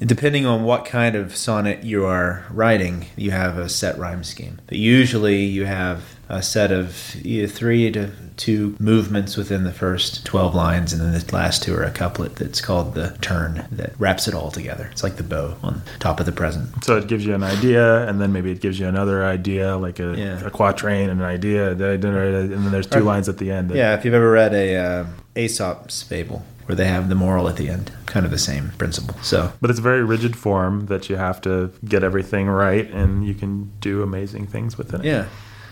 Depending 0.00 0.46
on 0.46 0.64
what 0.64 0.84
kind 0.84 1.14
of 1.16 1.34
sonnet 1.36 1.84
you 1.84 2.04
are 2.04 2.44
writing, 2.50 3.06
you 3.16 3.30
have 3.30 3.56
a 3.56 3.68
set 3.68 3.96
rhyme 3.98 4.24
scheme. 4.24 4.60
But 4.66 4.78
usually 4.78 5.44
you 5.44 5.64
have 5.64 6.16
a 6.28 6.42
set 6.42 6.70
of 6.72 6.92
three 6.94 7.90
to 7.92 8.10
two 8.36 8.76
movements 8.80 9.36
within 9.36 9.62
the 9.64 9.72
first 9.72 10.24
12 10.26 10.54
lines, 10.56 10.92
and 10.92 11.00
then 11.00 11.12
the 11.12 11.34
last 11.34 11.62
two 11.62 11.74
are 11.74 11.82
a 11.84 11.90
couplet 11.90 12.34
that's 12.36 12.60
called 12.60 12.94
the 12.94 13.16
turn 13.20 13.66
that 13.72 13.98
wraps 14.00 14.26
it 14.28 14.34
all 14.34 14.50
together. 14.50 14.88
It's 14.92 15.02
like 15.04 15.16
the 15.16 15.22
bow 15.22 15.56
on 15.62 15.82
top 16.00 16.18
of 16.20 16.26
the 16.26 16.32
present. 16.32 16.84
So 16.84 16.96
it 16.98 17.06
gives 17.08 17.24
you 17.24 17.34
an 17.34 17.42
idea, 17.44 18.06
and 18.08 18.20
then 18.20 18.32
maybe 18.32 18.50
it 18.52 18.60
gives 18.60 18.78
you 18.78 18.86
another 18.88 19.24
idea, 19.24 19.76
like 19.76 20.00
a, 20.00 20.14
yeah. 20.18 20.44
a 20.46 20.50
quatrain 20.50 21.08
and 21.10 21.20
an 21.20 21.26
idea, 21.26 21.70
and 21.70 21.80
then 21.80 22.70
there's 22.72 22.86
two 22.88 23.00
lines 23.00 23.28
at 23.28 23.38
the 23.38 23.50
end. 23.52 23.70
Yeah, 23.70 23.94
if 23.96 24.04
you've 24.04 24.14
ever 24.14 24.30
read 24.30 24.52
a 24.52 24.76
uh, 24.76 25.06
Aesop's 25.34 26.02
fable, 26.02 26.44
where 26.68 26.76
they 26.76 26.84
have 26.86 27.08
the 27.08 27.14
moral 27.14 27.48
at 27.48 27.56
the 27.56 27.70
end. 27.70 27.90
Kind 28.04 28.26
of 28.26 28.30
the 28.30 28.36
same 28.38 28.72
principle. 28.76 29.16
So, 29.22 29.52
but 29.60 29.70
it's 29.70 29.78
a 29.78 29.82
very 29.82 30.04
rigid 30.04 30.36
form 30.36 30.86
that 30.86 31.08
you 31.08 31.16
have 31.16 31.40
to 31.42 31.72
get 31.84 32.04
everything 32.04 32.46
right, 32.46 32.88
and 32.90 33.26
you 33.26 33.32
can 33.32 33.72
do 33.80 34.02
amazing 34.02 34.46
things 34.48 34.76
within 34.76 35.00
it. 35.00 35.06
Yeah. 35.06 35.28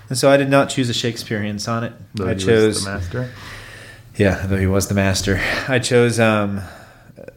And 0.08 0.16
so 0.16 0.30
I 0.30 0.38
did 0.38 0.48
not 0.48 0.70
choose 0.70 0.88
a 0.88 0.94
Shakespearean 0.94 1.58
sonnet. 1.58 1.92
Though 2.14 2.28
I 2.28 2.34
chose 2.34 2.82
the 2.84 2.90
master. 2.90 3.30
Yeah, 4.16 4.46
though 4.46 4.56
he 4.56 4.66
was 4.66 4.88
the 4.88 4.94
master, 4.94 5.38
I 5.68 5.78
chose 5.80 6.18
um, 6.18 6.62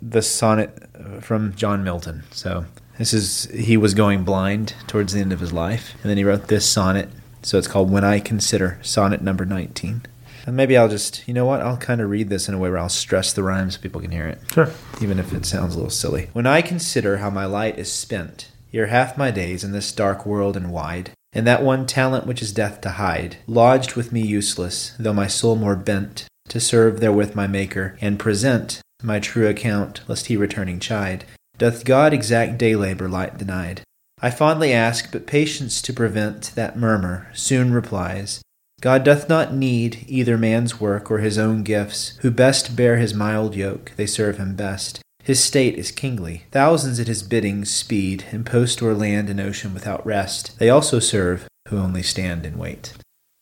the 0.01 0.21
sonnet 0.21 0.77
from 1.21 1.53
John 1.55 1.83
Milton. 1.83 2.23
So 2.31 2.63
this 2.97 3.13
is 3.13 3.45
he 3.53 3.75
was 3.75 3.93
going 3.93 4.23
blind 4.23 4.73
towards 4.87 5.11
the 5.11 5.19
end 5.19 5.33
of 5.33 5.41
his 5.41 5.51
life, 5.51 5.95
and 6.01 6.09
then 6.09 6.15
he 6.15 6.23
wrote 6.23 6.47
this 6.47 6.69
sonnet. 6.69 7.09
So 7.41 7.57
it's 7.57 7.67
called 7.67 7.91
"When 7.91 8.05
I 8.05 8.21
Consider," 8.21 8.79
sonnet 8.83 9.21
number 9.21 9.43
nineteen. 9.43 10.03
And 10.49 10.57
maybe 10.57 10.75
I'll 10.75 10.89
just, 10.89 11.27
you 11.27 11.33
know 11.35 11.45
what? 11.45 11.61
I'll 11.61 11.77
kind 11.77 12.01
of 12.01 12.09
read 12.09 12.29
this 12.29 12.49
in 12.49 12.55
a 12.55 12.57
way 12.57 12.69
where 12.71 12.79
I'll 12.79 12.89
stress 12.89 13.31
the 13.33 13.43
rhyme 13.43 13.69
so 13.69 13.79
people 13.79 14.01
can 14.01 14.09
hear 14.09 14.25
it. 14.25 14.39
Sure. 14.51 14.67
Even 14.99 15.19
if 15.19 15.31
it 15.31 15.45
sounds 15.45 15.75
a 15.75 15.77
little 15.77 15.91
silly. 15.91 16.29
When 16.33 16.47
I 16.47 16.63
consider 16.63 17.17
how 17.17 17.29
my 17.29 17.45
light 17.45 17.77
is 17.77 17.91
spent, 17.91 18.47
here 18.71 18.87
half 18.87 19.15
my 19.15 19.29
days 19.29 19.63
in 19.63 19.73
this 19.73 19.91
dark 19.91 20.25
world 20.25 20.57
and 20.57 20.71
wide, 20.71 21.11
and 21.33 21.45
that 21.45 21.61
one 21.61 21.85
talent 21.85 22.25
which 22.25 22.41
is 22.41 22.51
death 22.51 22.81
to 22.81 22.89
hide, 22.89 23.37
lodged 23.45 23.93
with 23.95 24.11
me 24.11 24.21
useless, 24.21 24.95
though 24.97 25.13
my 25.13 25.27
soul 25.27 25.55
more 25.55 25.75
bent 25.75 26.25
to 26.47 26.59
serve 26.59 26.99
therewith 26.99 27.35
my 27.35 27.45
Maker, 27.45 27.95
and 28.01 28.17
present 28.17 28.81
my 29.03 29.19
true 29.19 29.45
account, 29.47 30.01
lest 30.07 30.25
he 30.25 30.35
returning 30.35 30.79
chide. 30.79 31.25
Doth 31.59 31.85
God 31.85 32.11
exact 32.11 32.57
day 32.57 32.75
labor 32.75 33.07
light 33.07 33.37
denied? 33.37 33.81
I 34.19 34.31
fondly 34.31 34.73
ask, 34.73 35.11
but 35.11 35.27
patience 35.27 35.79
to 35.83 35.93
prevent 35.93 36.53
that 36.55 36.75
murmur 36.75 37.27
soon 37.35 37.71
replies, 37.71 38.41
God 38.81 39.03
doth 39.03 39.27
not 39.27 39.53
need 39.53 40.05
either 40.07 40.37
man's 40.37 40.79
work 40.79 41.11
or 41.11 41.17
his 41.17 41.37
own 41.37 41.63
gifts. 41.63 42.17
Who 42.21 42.31
best 42.31 42.77
bear 42.77 42.95
his 42.97 43.13
mild 43.13 43.53
yoke, 43.53 43.91
they 43.97 44.05
serve 44.05 44.37
him 44.37 44.55
best. 44.55 45.01
His 45.23 45.43
state 45.43 45.75
is 45.75 45.91
kingly. 45.91 46.43
Thousands 46.51 46.97
at 46.99 47.07
his 47.07 47.21
bidding 47.21 47.65
speed, 47.65 48.25
in 48.31 48.45
post 48.45 48.81
o'er 48.81 48.93
land 48.93 49.29
and 49.29 49.41
ocean 49.41 49.73
without 49.73 50.05
rest. 50.05 50.57
They 50.59 50.69
also 50.69 50.99
serve 50.99 51.45
who 51.67 51.77
only 51.77 52.01
stand 52.01 52.45
and 52.45 52.57
wait. 52.57 52.93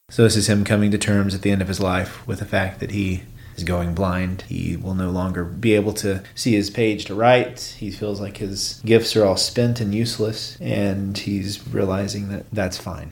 So, 0.09 0.23
this 0.23 0.35
is 0.35 0.49
him 0.49 0.63
coming 0.63 0.89
to 0.91 0.97
terms 0.97 1.35
at 1.35 1.43
the 1.43 1.51
end 1.51 1.61
of 1.61 1.67
his 1.67 1.79
life 1.79 2.25
with 2.25 2.39
the 2.39 2.45
fact 2.45 2.79
that 2.79 2.91
he 2.91 3.23
is 3.55 3.63
going 3.63 3.93
blind. 3.93 4.43
He 4.47 4.75
will 4.75 4.95
no 4.95 5.11
longer 5.11 5.45
be 5.45 5.73
able 5.73 5.93
to 5.95 6.23
see 6.33 6.53
his 6.53 6.69
page 6.71 7.05
to 7.05 7.15
write. 7.15 7.75
He 7.77 7.91
feels 7.91 8.19
like 8.19 8.37
his 8.37 8.81
gifts 8.83 9.15
are 9.15 9.25
all 9.25 9.37
spent 9.37 9.79
and 9.79 9.93
useless, 9.93 10.57
and 10.59 11.15
he's 11.17 11.65
realizing 11.67 12.29
that 12.29 12.45
that's 12.51 12.77
fine. 12.77 13.11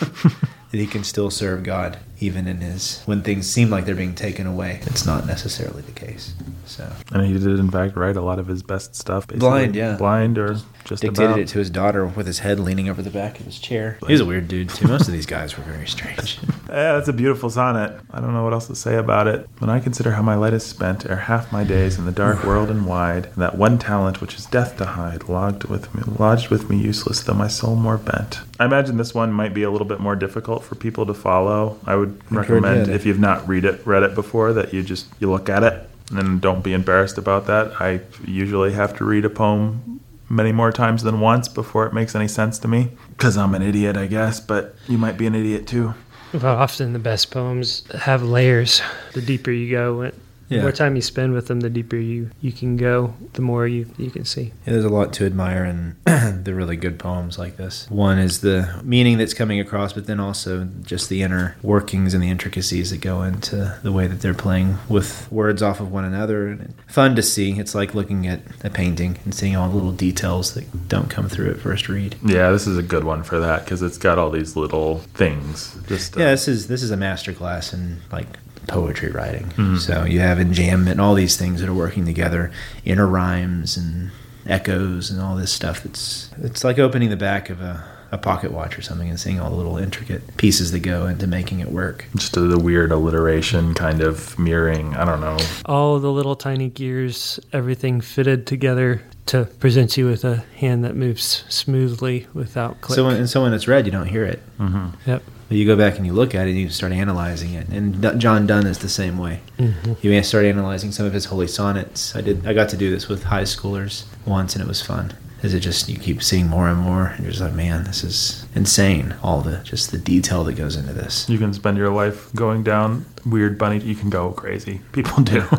that 0.70 0.78
he 0.78 0.86
can 0.86 1.04
still 1.04 1.30
serve 1.30 1.62
God 1.62 1.98
even 2.22 2.46
in 2.46 2.58
his 2.58 3.02
when 3.06 3.22
things 3.22 3.46
seem 3.48 3.70
like 3.70 3.86
they're 3.86 3.94
being 3.94 4.14
taken 4.14 4.46
away 4.46 4.78
it's 4.84 5.06
not 5.06 5.26
necessarily 5.26 5.80
the 5.82 5.92
case 5.92 6.34
so 6.66 6.88
and 7.12 7.26
he 7.26 7.32
did 7.32 7.58
in 7.58 7.70
fact 7.70 7.96
write 7.96 8.16
a 8.16 8.20
lot 8.20 8.38
of 8.38 8.46
his 8.46 8.62
best 8.62 8.94
stuff 8.94 9.26
blind 9.28 9.74
yeah 9.74 9.96
blind 9.96 10.36
or 10.38 10.52
just, 10.54 10.66
just 10.84 11.02
dictated 11.02 11.24
about. 11.30 11.38
it 11.38 11.48
to 11.48 11.58
his 11.58 11.70
daughter 11.70 12.06
with 12.06 12.26
his 12.26 12.40
head 12.40 12.60
leaning 12.60 12.88
over 12.88 13.02
the 13.02 13.10
back 13.10 13.40
of 13.40 13.46
his 13.46 13.58
chair 13.58 13.96
He 14.02 14.08
he's 14.08 14.20
a 14.20 14.24
weird 14.24 14.48
dude 14.48 14.68
too 14.68 14.86
most 14.86 15.08
of 15.08 15.14
these 15.14 15.26
guys 15.26 15.56
were 15.56 15.64
very 15.64 15.86
strange 15.86 16.38
yeah 16.68 16.92
that's 16.92 17.08
a 17.08 17.12
beautiful 17.12 17.48
sonnet 17.48 17.98
i 18.10 18.20
don't 18.20 18.34
know 18.34 18.44
what 18.44 18.52
else 18.52 18.66
to 18.66 18.76
say 18.76 18.96
about 18.96 19.26
it 19.26 19.48
when 19.58 19.70
i 19.70 19.80
consider 19.80 20.12
how 20.12 20.22
my 20.22 20.34
light 20.34 20.52
is 20.52 20.64
spent 20.64 21.06
ere 21.06 21.16
half 21.16 21.50
my 21.52 21.64
days 21.64 21.98
in 21.98 22.04
the 22.04 22.12
dark 22.12 22.44
world 22.44 22.70
and 22.70 22.84
wide 22.86 23.26
and 23.26 23.36
that 23.36 23.56
one 23.56 23.78
talent 23.78 24.20
which 24.20 24.34
is 24.34 24.44
death 24.46 24.76
to 24.76 24.84
hide 24.84 25.24
lodged 25.28 25.64
with 25.64 25.92
me 25.94 26.02
lodged 26.18 26.50
with 26.50 26.68
me 26.68 26.76
useless 26.76 27.20
though 27.22 27.32
my 27.34 27.48
soul 27.48 27.74
more 27.76 27.96
bent 27.98 28.40
i 28.60 28.64
imagine 28.66 28.96
this 28.98 29.14
one 29.14 29.32
might 29.32 29.54
be 29.54 29.62
a 29.62 29.70
little 29.70 29.86
bit 29.86 30.00
more 30.00 30.14
difficult 30.14 30.62
for 30.62 30.74
people 30.74 31.06
to 31.06 31.14
follow 31.14 31.78
i 31.86 31.96
would 31.96 32.09
would 32.10 32.30
recommend 32.32 32.88
if 32.88 33.06
you've 33.06 33.18
not 33.20 33.46
read 33.48 33.64
it 33.64 33.84
read 33.86 34.02
it 34.02 34.14
before 34.14 34.52
that 34.52 34.72
you 34.72 34.82
just 34.82 35.06
you 35.20 35.30
look 35.30 35.48
at 35.48 35.62
it 35.62 35.88
and 36.12 36.40
don't 36.40 36.64
be 36.64 36.72
embarrassed 36.72 37.18
about 37.18 37.46
that. 37.46 37.80
I 37.80 38.00
usually 38.24 38.72
have 38.72 38.96
to 38.98 39.04
read 39.04 39.24
a 39.24 39.30
poem 39.30 40.00
many 40.28 40.50
more 40.50 40.72
times 40.72 41.04
than 41.04 41.20
once 41.20 41.46
before 41.48 41.86
it 41.86 41.92
makes 41.92 42.16
any 42.16 42.26
sense 42.26 42.58
to 42.60 42.68
me 42.68 42.88
because 43.10 43.36
I'm 43.36 43.54
an 43.54 43.62
idiot, 43.62 43.96
I 43.96 44.06
guess, 44.06 44.40
but 44.40 44.74
you 44.88 44.98
might 44.98 45.16
be 45.16 45.26
an 45.26 45.36
idiot 45.36 45.68
too. 45.68 45.94
Well, 46.32 46.56
often 46.56 46.92
the 46.94 46.98
best 46.98 47.30
poems 47.30 47.88
have 47.92 48.24
layers. 48.24 48.82
The 49.14 49.22
deeper 49.22 49.52
you 49.52 49.70
go, 49.70 50.10
yeah. 50.50 50.56
The 50.58 50.62
more 50.64 50.72
time 50.72 50.96
you 50.96 51.02
spend 51.02 51.32
with 51.32 51.46
them, 51.46 51.60
the 51.60 51.70
deeper 51.70 51.94
you, 51.96 52.32
you 52.40 52.50
can 52.50 52.76
go, 52.76 53.14
the 53.34 53.40
more 53.40 53.68
you, 53.68 53.88
you 53.96 54.10
can 54.10 54.24
see. 54.24 54.52
Yeah, 54.66 54.72
there's 54.72 54.84
a 54.84 54.88
lot 54.88 55.12
to 55.14 55.24
admire 55.24 55.64
in 55.64 55.96
the 56.42 56.52
really 56.54 56.76
good 56.76 56.98
poems 56.98 57.38
like 57.38 57.56
this. 57.56 57.88
One 57.88 58.18
is 58.18 58.40
the 58.40 58.80
meaning 58.82 59.16
that's 59.16 59.32
coming 59.32 59.60
across, 59.60 59.92
but 59.92 60.08
then 60.08 60.18
also 60.18 60.68
just 60.82 61.08
the 61.08 61.22
inner 61.22 61.56
workings 61.62 62.14
and 62.14 62.22
the 62.22 62.28
intricacies 62.28 62.90
that 62.90 62.96
go 63.00 63.22
into 63.22 63.78
the 63.84 63.92
way 63.92 64.08
that 64.08 64.22
they're 64.22 64.34
playing 64.34 64.78
with 64.88 65.30
words 65.30 65.62
off 65.62 65.78
of 65.78 65.92
one 65.92 66.04
another. 66.04 66.48
And 66.48 66.74
fun 66.88 67.14
to 67.14 67.22
see. 67.22 67.52
It's 67.52 67.76
like 67.76 67.94
looking 67.94 68.26
at 68.26 68.40
a 68.64 68.70
painting 68.70 69.18
and 69.24 69.32
seeing 69.32 69.54
all 69.54 69.68
the 69.68 69.74
little 69.76 69.92
details 69.92 70.54
that 70.54 70.88
don't 70.88 71.08
come 71.08 71.28
through 71.28 71.50
at 71.52 71.58
first 71.60 71.88
read. 71.88 72.16
Yeah, 72.26 72.50
this 72.50 72.66
is 72.66 72.76
a 72.76 72.82
good 72.82 73.04
one 73.04 73.22
for 73.22 73.38
that 73.38 73.64
because 73.64 73.82
it's 73.82 73.98
got 73.98 74.18
all 74.18 74.30
these 74.30 74.56
little 74.56 74.98
things. 75.14 75.76
Just 75.86 76.16
uh... 76.16 76.20
yeah, 76.20 76.30
this 76.32 76.48
is 76.48 76.66
this 76.66 76.82
is 76.82 76.90
a 76.90 76.96
masterclass 76.96 77.72
in 77.72 77.98
like 78.10 78.26
poetry 78.70 79.10
writing. 79.10 79.46
Mm-hmm. 79.50 79.76
So 79.78 80.04
you 80.04 80.20
have 80.20 80.38
enjambment 80.38 80.92
and 80.92 81.00
all 81.00 81.14
these 81.14 81.36
things 81.36 81.60
that 81.60 81.68
are 81.68 81.74
working 81.74 82.06
together, 82.06 82.50
inner 82.84 83.06
rhymes 83.06 83.76
and 83.76 84.10
echoes 84.46 85.10
and 85.10 85.20
all 85.20 85.34
this 85.36 85.52
stuff. 85.52 85.84
It's 85.84 86.30
it's 86.42 86.64
like 86.64 86.78
opening 86.78 87.10
the 87.10 87.16
back 87.16 87.50
of 87.50 87.60
a, 87.60 87.84
a 88.12 88.16
pocket 88.18 88.52
watch 88.52 88.78
or 88.78 88.82
something 88.82 89.08
and 89.08 89.18
seeing 89.18 89.40
all 89.40 89.50
the 89.50 89.56
little 89.56 89.76
intricate 89.76 90.22
pieces 90.36 90.70
that 90.72 90.80
go 90.80 91.06
into 91.06 91.26
making 91.26 91.58
it 91.60 91.72
work. 91.72 92.06
Just 92.16 92.34
the 92.34 92.58
weird 92.58 92.92
alliteration 92.92 93.74
kind 93.74 94.00
of 94.02 94.38
mirroring. 94.38 94.94
I 94.94 95.04
don't 95.04 95.20
know. 95.20 95.36
All 95.66 95.98
the 95.98 96.12
little 96.12 96.36
tiny 96.36 96.68
gears, 96.70 97.40
everything 97.52 98.00
fitted 98.00 98.46
together 98.46 99.02
to 99.26 99.44
present 99.58 99.96
you 99.96 100.06
with 100.06 100.22
a 100.24 100.44
hand 100.56 100.84
that 100.84 100.94
moves 100.94 101.44
smoothly 101.48 102.28
without 102.34 102.80
clicking. 102.80 102.94
So 103.02 103.06
when, 103.06 103.16
and 103.16 103.28
so 103.28 103.42
when 103.42 103.52
it's 103.52 103.66
red, 103.68 103.86
you 103.86 103.92
don't 103.92 104.06
hear 104.08 104.24
it. 104.24 104.40
Mm-hmm. 104.58 104.86
Yep. 105.10 105.22
But 105.50 105.58
you 105.58 105.66
go 105.66 105.74
back 105.76 105.96
and 105.96 106.06
you 106.06 106.12
look 106.12 106.32
at 106.32 106.46
it 106.46 106.50
and 106.52 106.60
you 106.60 106.68
start 106.68 106.92
analyzing 106.92 107.52
it. 107.54 107.66
And 107.70 108.00
D- 108.00 108.14
John 108.18 108.46
Donne 108.46 108.68
is 108.68 108.78
the 108.78 108.88
same 108.88 109.18
way. 109.18 109.40
Mm-hmm. 109.58 109.94
You 110.00 110.10
may 110.10 110.22
start 110.22 110.44
analyzing 110.44 110.92
some 110.92 111.06
of 111.06 111.12
his 111.12 111.24
holy 111.24 111.48
sonnets. 111.48 112.14
I 112.14 112.20
did. 112.20 112.46
I 112.46 112.52
got 112.52 112.68
to 112.68 112.76
do 112.76 112.88
this 112.88 113.08
with 113.08 113.24
high 113.24 113.42
schoolers 113.42 114.04
once, 114.24 114.54
and 114.54 114.62
it 114.62 114.68
was 114.68 114.80
fun. 114.80 115.12
Is 115.42 115.52
it 115.52 115.58
just 115.58 115.88
you 115.88 115.98
keep 115.98 116.22
seeing 116.22 116.46
more 116.46 116.68
and 116.68 116.78
more, 116.78 117.06
and 117.08 117.22
you're 117.24 117.32
just 117.32 117.42
like, 117.42 117.52
man, 117.54 117.82
this 117.82 118.04
is 118.04 118.46
insane. 118.54 119.16
All 119.24 119.40
the 119.40 119.56
just 119.64 119.90
the 119.90 119.98
detail 119.98 120.44
that 120.44 120.52
goes 120.52 120.76
into 120.76 120.92
this. 120.92 121.28
You 121.28 121.38
can 121.38 121.52
spend 121.52 121.76
your 121.78 121.90
life 121.90 122.32
going 122.32 122.62
down 122.62 123.06
weird 123.26 123.58
bunny. 123.58 123.78
You 123.80 123.96
can 123.96 124.08
go 124.08 124.30
crazy. 124.30 124.82
People 124.92 125.20
do. 125.24 125.42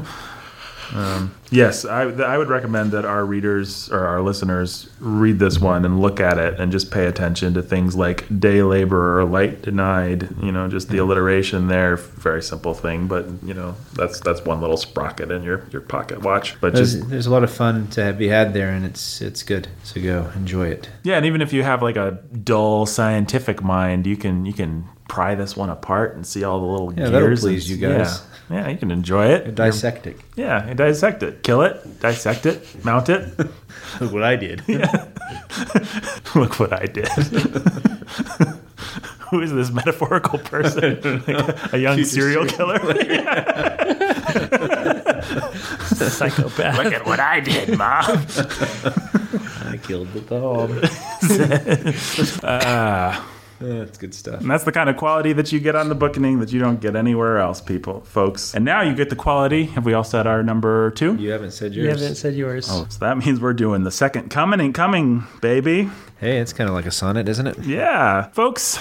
Um, 0.95 1.31
yes, 1.51 1.85
I, 1.85 2.01
I, 2.03 2.37
would 2.37 2.49
recommend 2.49 2.91
that 2.91 3.05
our 3.05 3.25
readers 3.25 3.89
or 3.91 4.05
our 4.05 4.21
listeners 4.21 4.89
read 4.99 5.39
this 5.39 5.57
one 5.57 5.85
and 5.85 6.01
look 6.01 6.19
at 6.19 6.37
it 6.37 6.59
and 6.59 6.69
just 6.71 6.91
pay 6.91 7.05
attention 7.05 7.53
to 7.53 7.61
things 7.61 7.95
like 7.95 8.25
day 8.39 8.61
laborer, 8.61 9.23
light 9.23 9.61
denied. 9.61 10.27
You 10.43 10.51
know, 10.51 10.67
just 10.67 10.89
the 10.89 10.95
mm-hmm. 10.95 11.03
alliteration 11.03 11.67
there, 11.69 11.95
very 11.95 12.43
simple 12.43 12.73
thing, 12.73 13.07
but 13.07 13.25
you 13.43 13.53
know 13.53 13.75
that's 13.93 14.19
that's 14.19 14.43
one 14.43 14.59
little 14.59 14.75
sprocket 14.77 15.31
in 15.31 15.43
your, 15.43 15.65
your 15.71 15.81
pocket 15.81 16.21
watch. 16.21 16.59
But 16.59 16.73
there's, 16.73 16.95
just, 16.95 17.09
there's 17.09 17.25
a 17.27 17.31
lot 17.31 17.43
of 17.43 17.51
fun 17.51 17.87
to 17.91 18.11
be 18.13 18.27
had 18.27 18.53
there, 18.53 18.69
and 18.69 18.85
it's 18.85 19.21
it's 19.21 19.43
good. 19.43 19.69
So 19.83 20.01
go 20.01 20.29
enjoy 20.35 20.67
it. 20.69 20.89
Yeah, 21.03 21.15
and 21.15 21.25
even 21.25 21.41
if 21.41 21.53
you 21.53 21.63
have 21.63 21.81
like 21.81 21.95
a 21.95 22.19
dull 22.43 22.85
scientific 22.85 23.63
mind, 23.63 24.05
you 24.05 24.17
can 24.17 24.45
you 24.45 24.53
can 24.53 24.85
pry 25.11 25.35
this 25.35 25.57
one 25.57 25.69
apart 25.69 26.15
and 26.15 26.25
see 26.25 26.45
all 26.45 26.61
the 26.61 26.65
little 26.65 26.89
yeah, 26.93 27.09
gears. 27.09 27.41
that 27.41 27.45
please 27.49 27.69
you 27.69 27.75
guys. 27.75 28.23
Yeah, 28.49 28.61
yeah, 28.63 28.67
you 28.69 28.77
can 28.77 28.91
enjoy 28.91 29.27
it. 29.27 29.55
dissect 29.55 30.05
You're, 30.05 30.15
it. 30.15 30.21
Yeah, 30.37 30.73
dissect 30.73 31.21
it. 31.21 31.43
Kill 31.43 31.63
it. 31.63 31.99
Dissect 31.99 32.45
it. 32.45 32.85
Mount 32.85 33.09
it. 33.09 33.37
Look 33.99 34.13
what 34.13 34.23
I 34.23 34.37
did. 34.37 34.61
Yeah. 34.71 34.89
Look 36.35 36.59
what 36.61 36.71
I 36.71 36.85
did. 36.85 37.07
Who 39.29 39.41
is 39.41 39.51
this 39.51 39.69
metaphorical 39.71 40.39
person? 40.39 40.95
Like 41.27 41.73
a 41.73 41.77
young 41.77 41.97
She's 41.97 42.11
serial, 42.11 42.45
killer. 42.45 42.77
Psychopath. 45.91 46.77
Look 46.83 46.93
at 46.93 47.05
what 47.05 47.19
I 47.19 47.39
did, 47.41 47.77
mom. 47.77 48.05
I 49.71 49.77
killed 49.83 50.07
the 50.13 50.21
dog. 50.21 50.71
uh, 52.43 53.25
that's 53.61 53.97
good 53.97 54.13
stuff. 54.13 54.41
And 54.41 54.49
that's 54.49 54.63
the 54.63 54.71
kind 54.71 54.89
of 54.89 54.97
quality 54.97 55.33
that 55.33 55.51
you 55.51 55.59
get 55.59 55.75
on 55.75 55.89
the 55.89 55.95
booking 55.95 56.39
that 56.39 56.51
you 56.51 56.59
don't 56.59 56.81
get 56.81 56.95
anywhere 56.95 57.37
else, 57.37 57.61
people, 57.61 58.01
folks. 58.01 58.55
And 58.55 58.65
now 58.65 58.81
you 58.81 58.95
get 58.95 59.09
the 59.09 59.15
quality. 59.15 59.65
Have 59.65 59.85
we 59.85 59.93
all 59.93 60.03
said 60.03 60.25
our 60.25 60.41
number 60.41 60.89
two? 60.91 61.15
You 61.15 61.29
haven't 61.31 61.51
said 61.51 61.73
yours. 61.73 61.83
You 61.83 61.89
haven't 61.91 62.15
said 62.15 62.33
yours. 62.33 62.67
Oh, 62.71 62.87
so 62.89 62.97
that 62.99 63.17
means 63.19 63.39
we're 63.39 63.53
doing 63.53 63.83
the 63.83 63.91
second 63.91 64.29
coming 64.29 64.59
and 64.61 64.73
coming, 64.73 65.25
baby. 65.41 65.89
Hey, 66.19 66.39
it's 66.39 66.53
kind 66.53 66.69
of 66.69 66.75
like 66.75 66.85
a 66.87 66.91
sonnet, 66.91 67.29
isn't 67.29 67.45
it? 67.47 67.59
Yeah. 67.59 68.23
Folks, 68.29 68.77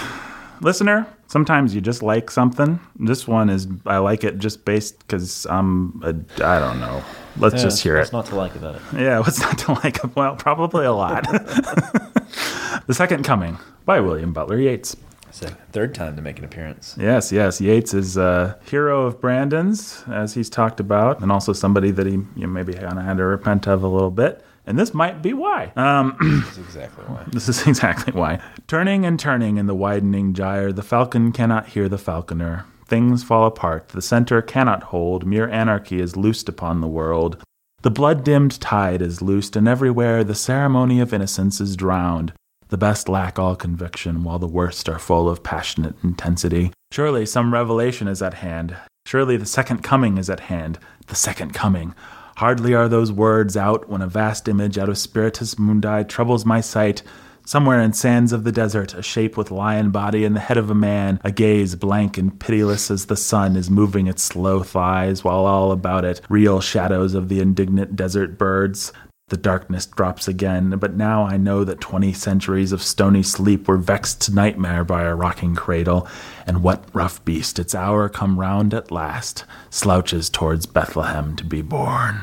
listener, 0.61 1.07
sometimes 1.27 1.75
you 1.75 1.81
just 1.81 2.01
like 2.01 2.31
something. 2.31 2.79
This 2.99 3.27
one 3.27 3.49
is 3.49 3.67
I 3.85 3.97
like 3.97 4.23
it 4.23 4.37
just 4.37 4.63
based 4.63 4.99
because 4.99 5.45
I'm 5.49 6.01
a, 6.03 6.09
I 6.45 6.59
don't 6.59 6.79
know. 6.79 7.03
Let's 7.37 7.55
yeah, 7.55 7.61
just 7.63 7.83
hear 7.83 7.97
what's 7.97 8.09
it. 8.09 8.13
What's 8.15 8.29
not 8.31 8.35
to 8.35 8.39
like 8.39 8.55
about 8.55 8.75
it? 8.75 8.81
Yeah, 8.95 9.19
what's 9.19 9.39
not 9.39 9.57
to 9.59 9.73
like? 9.73 9.91
Well, 10.15 10.35
probably 10.35 10.85
a 10.85 10.93
lot. 10.93 11.23
the 11.27 12.93
Second 12.93 13.23
Coming 13.23 13.57
by 13.85 13.99
William 13.99 14.33
Butler 14.33 14.59
Yeats. 14.59 14.95
It's 15.29 15.41
a 15.43 15.47
third 15.71 15.95
time 15.95 16.17
to 16.17 16.21
make 16.21 16.37
an 16.39 16.45
appearance. 16.45 16.95
Yes, 16.99 17.31
yes. 17.31 17.61
Yeats 17.61 17.93
is 17.93 18.17
a 18.17 18.59
hero 18.69 19.03
of 19.03 19.21
Brandon's, 19.21 20.03
as 20.11 20.33
he's 20.33 20.49
talked 20.49 20.81
about, 20.81 21.21
and 21.21 21.31
also 21.31 21.53
somebody 21.53 21.91
that 21.91 22.05
he 22.05 22.13
you 22.13 22.25
know, 22.35 22.47
maybe 22.47 22.73
kind 22.73 22.99
of 22.99 23.05
had 23.05 23.17
to 23.17 23.23
repent 23.23 23.67
of 23.67 23.83
a 23.83 23.87
little 23.87 24.11
bit. 24.11 24.43
And 24.67 24.77
this 24.77 24.93
might 24.93 25.21
be 25.21 25.33
why. 25.33 25.71
Um, 25.75 26.15
this 26.45 26.57
is 26.57 26.67
exactly 26.67 27.03
why. 27.05 27.25
This 27.31 27.49
is 27.49 27.65
exactly 27.67 28.13
why. 28.13 28.39
Turning 28.67 29.05
and 29.05 29.19
turning 29.19 29.57
in 29.57 29.65
the 29.65 29.75
widening 29.75 30.33
gyre, 30.33 30.71
the 30.71 30.83
falcon 30.83 31.31
cannot 31.31 31.69
hear 31.69 31.89
the 31.89 31.97
falconer. 31.97 32.65
Things 32.87 33.23
fall 33.23 33.47
apart. 33.47 33.89
The 33.89 34.01
center 34.01 34.41
cannot 34.41 34.83
hold. 34.83 35.25
Mere 35.25 35.49
anarchy 35.49 35.99
is 35.99 36.15
loosed 36.15 36.47
upon 36.47 36.81
the 36.81 36.87
world. 36.87 37.41
The 37.81 37.89
blood 37.91 38.23
dimmed 38.23 38.59
tide 38.61 39.01
is 39.01 39.21
loosed, 39.23 39.55
and 39.55 39.67
everywhere 39.67 40.23
the 40.23 40.35
ceremony 40.35 40.99
of 40.99 41.13
innocence 41.13 41.59
is 41.59 41.75
drowned. 41.75 42.33
The 42.69 42.77
best 42.77 43.09
lack 43.09 43.39
all 43.39 43.55
conviction, 43.55 44.23
while 44.23 44.39
the 44.39 44.47
worst 44.47 44.87
are 44.87 44.99
full 44.99 45.27
of 45.27 45.43
passionate 45.43 45.95
intensity. 46.03 46.71
Surely 46.91 47.25
some 47.25 47.51
revelation 47.53 48.07
is 48.07 48.21
at 48.21 48.35
hand. 48.35 48.77
Surely 49.07 49.35
the 49.35 49.47
second 49.47 49.79
coming 49.79 50.19
is 50.19 50.29
at 50.29 50.41
hand. 50.41 50.77
The 51.07 51.15
second 51.15 51.53
coming. 51.53 51.95
Hardly 52.37 52.73
are 52.73 52.87
those 52.87 53.11
words 53.11 53.57
out 53.57 53.89
when 53.89 54.01
a 54.01 54.07
vast 54.07 54.47
image 54.47 54.77
out 54.77 54.89
of 54.89 54.97
Spiritus 54.97 55.59
Mundi 55.59 56.03
troubles 56.05 56.45
my 56.45 56.61
sight. 56.61 57.03
Somewhere 57.45 57.81
in 57.81 57.93
sands 57.93 58.31
of 58.33 58.43
the 58.43 58.51
desert, 58.51 58.93
a 58.93 59.01
shape 59.01 59.35
with 59.35 59.49
lion 59.51 59.89
body 59.91 60.23
and 60.25 60.35
the 60.35 60.39
head 60.41 60.57
of 60.57 60.69
a 60.69 60.75
man, 60.75 61.19
a 61.23 61.31
gaze 61.31 61.75
blank 61.75 62.17
and 62.17 62.39
pitiless 62.39 62.91
as 62.91 63.05
the 63.07 63.17
sun 63.17 63.55
is 63.55 63.69
moving 63.69 64.07
its 64.07 64.21
slow 64.23 64.61
thighs, 64.63 65.23
while 65.23 65.45
all 65.45 65.71
about 65.71 66.05
it 66.05 66.21
reel 66.29 66.61
shadows 66.61 67.13
of 67.15 67.29
the 67.29 67.39
indignant 67.39 67.95
desert 67.95 68.37
birds. 68.37 68.93
The 69.31 69.37
darkness 69.37 69.85
drops 69.85 70.27
again, 70.27 70.71
but 70.71 70.95
now 70.95 71.23
I 71.23 71.37
know 71.37 71.63
that 71.63 71.79
20 71.79 72.11
centuries 72.11 72.73
of 72.73 72.83
stony 72.83 73.23
sleep 73.23 73.65
were 73.65 73.77
vexed 73.77 74.19
to 74.23 74.35
nightmare 74.35 74.83
by 74.83 75.03
a 75.03 75.15
rocking 75.15 75.55
cradle, 75.55 76.05
and 76.45 76.61
what 76.61 76.83
rough 76.93 77.23
beast 77.23 77.57
its 77.57 77.73
hour 77.73 78.09
come 78.09 78.37
round 78.41 78.73
at 78.73 78.91
last 78.91 79.45
slouches 79.69 80.29
towards 80.29 80.65
Bethlehem 80.65 81.37
to 81.37 81.45
be 81.45 81.61
born. 81.61 82.19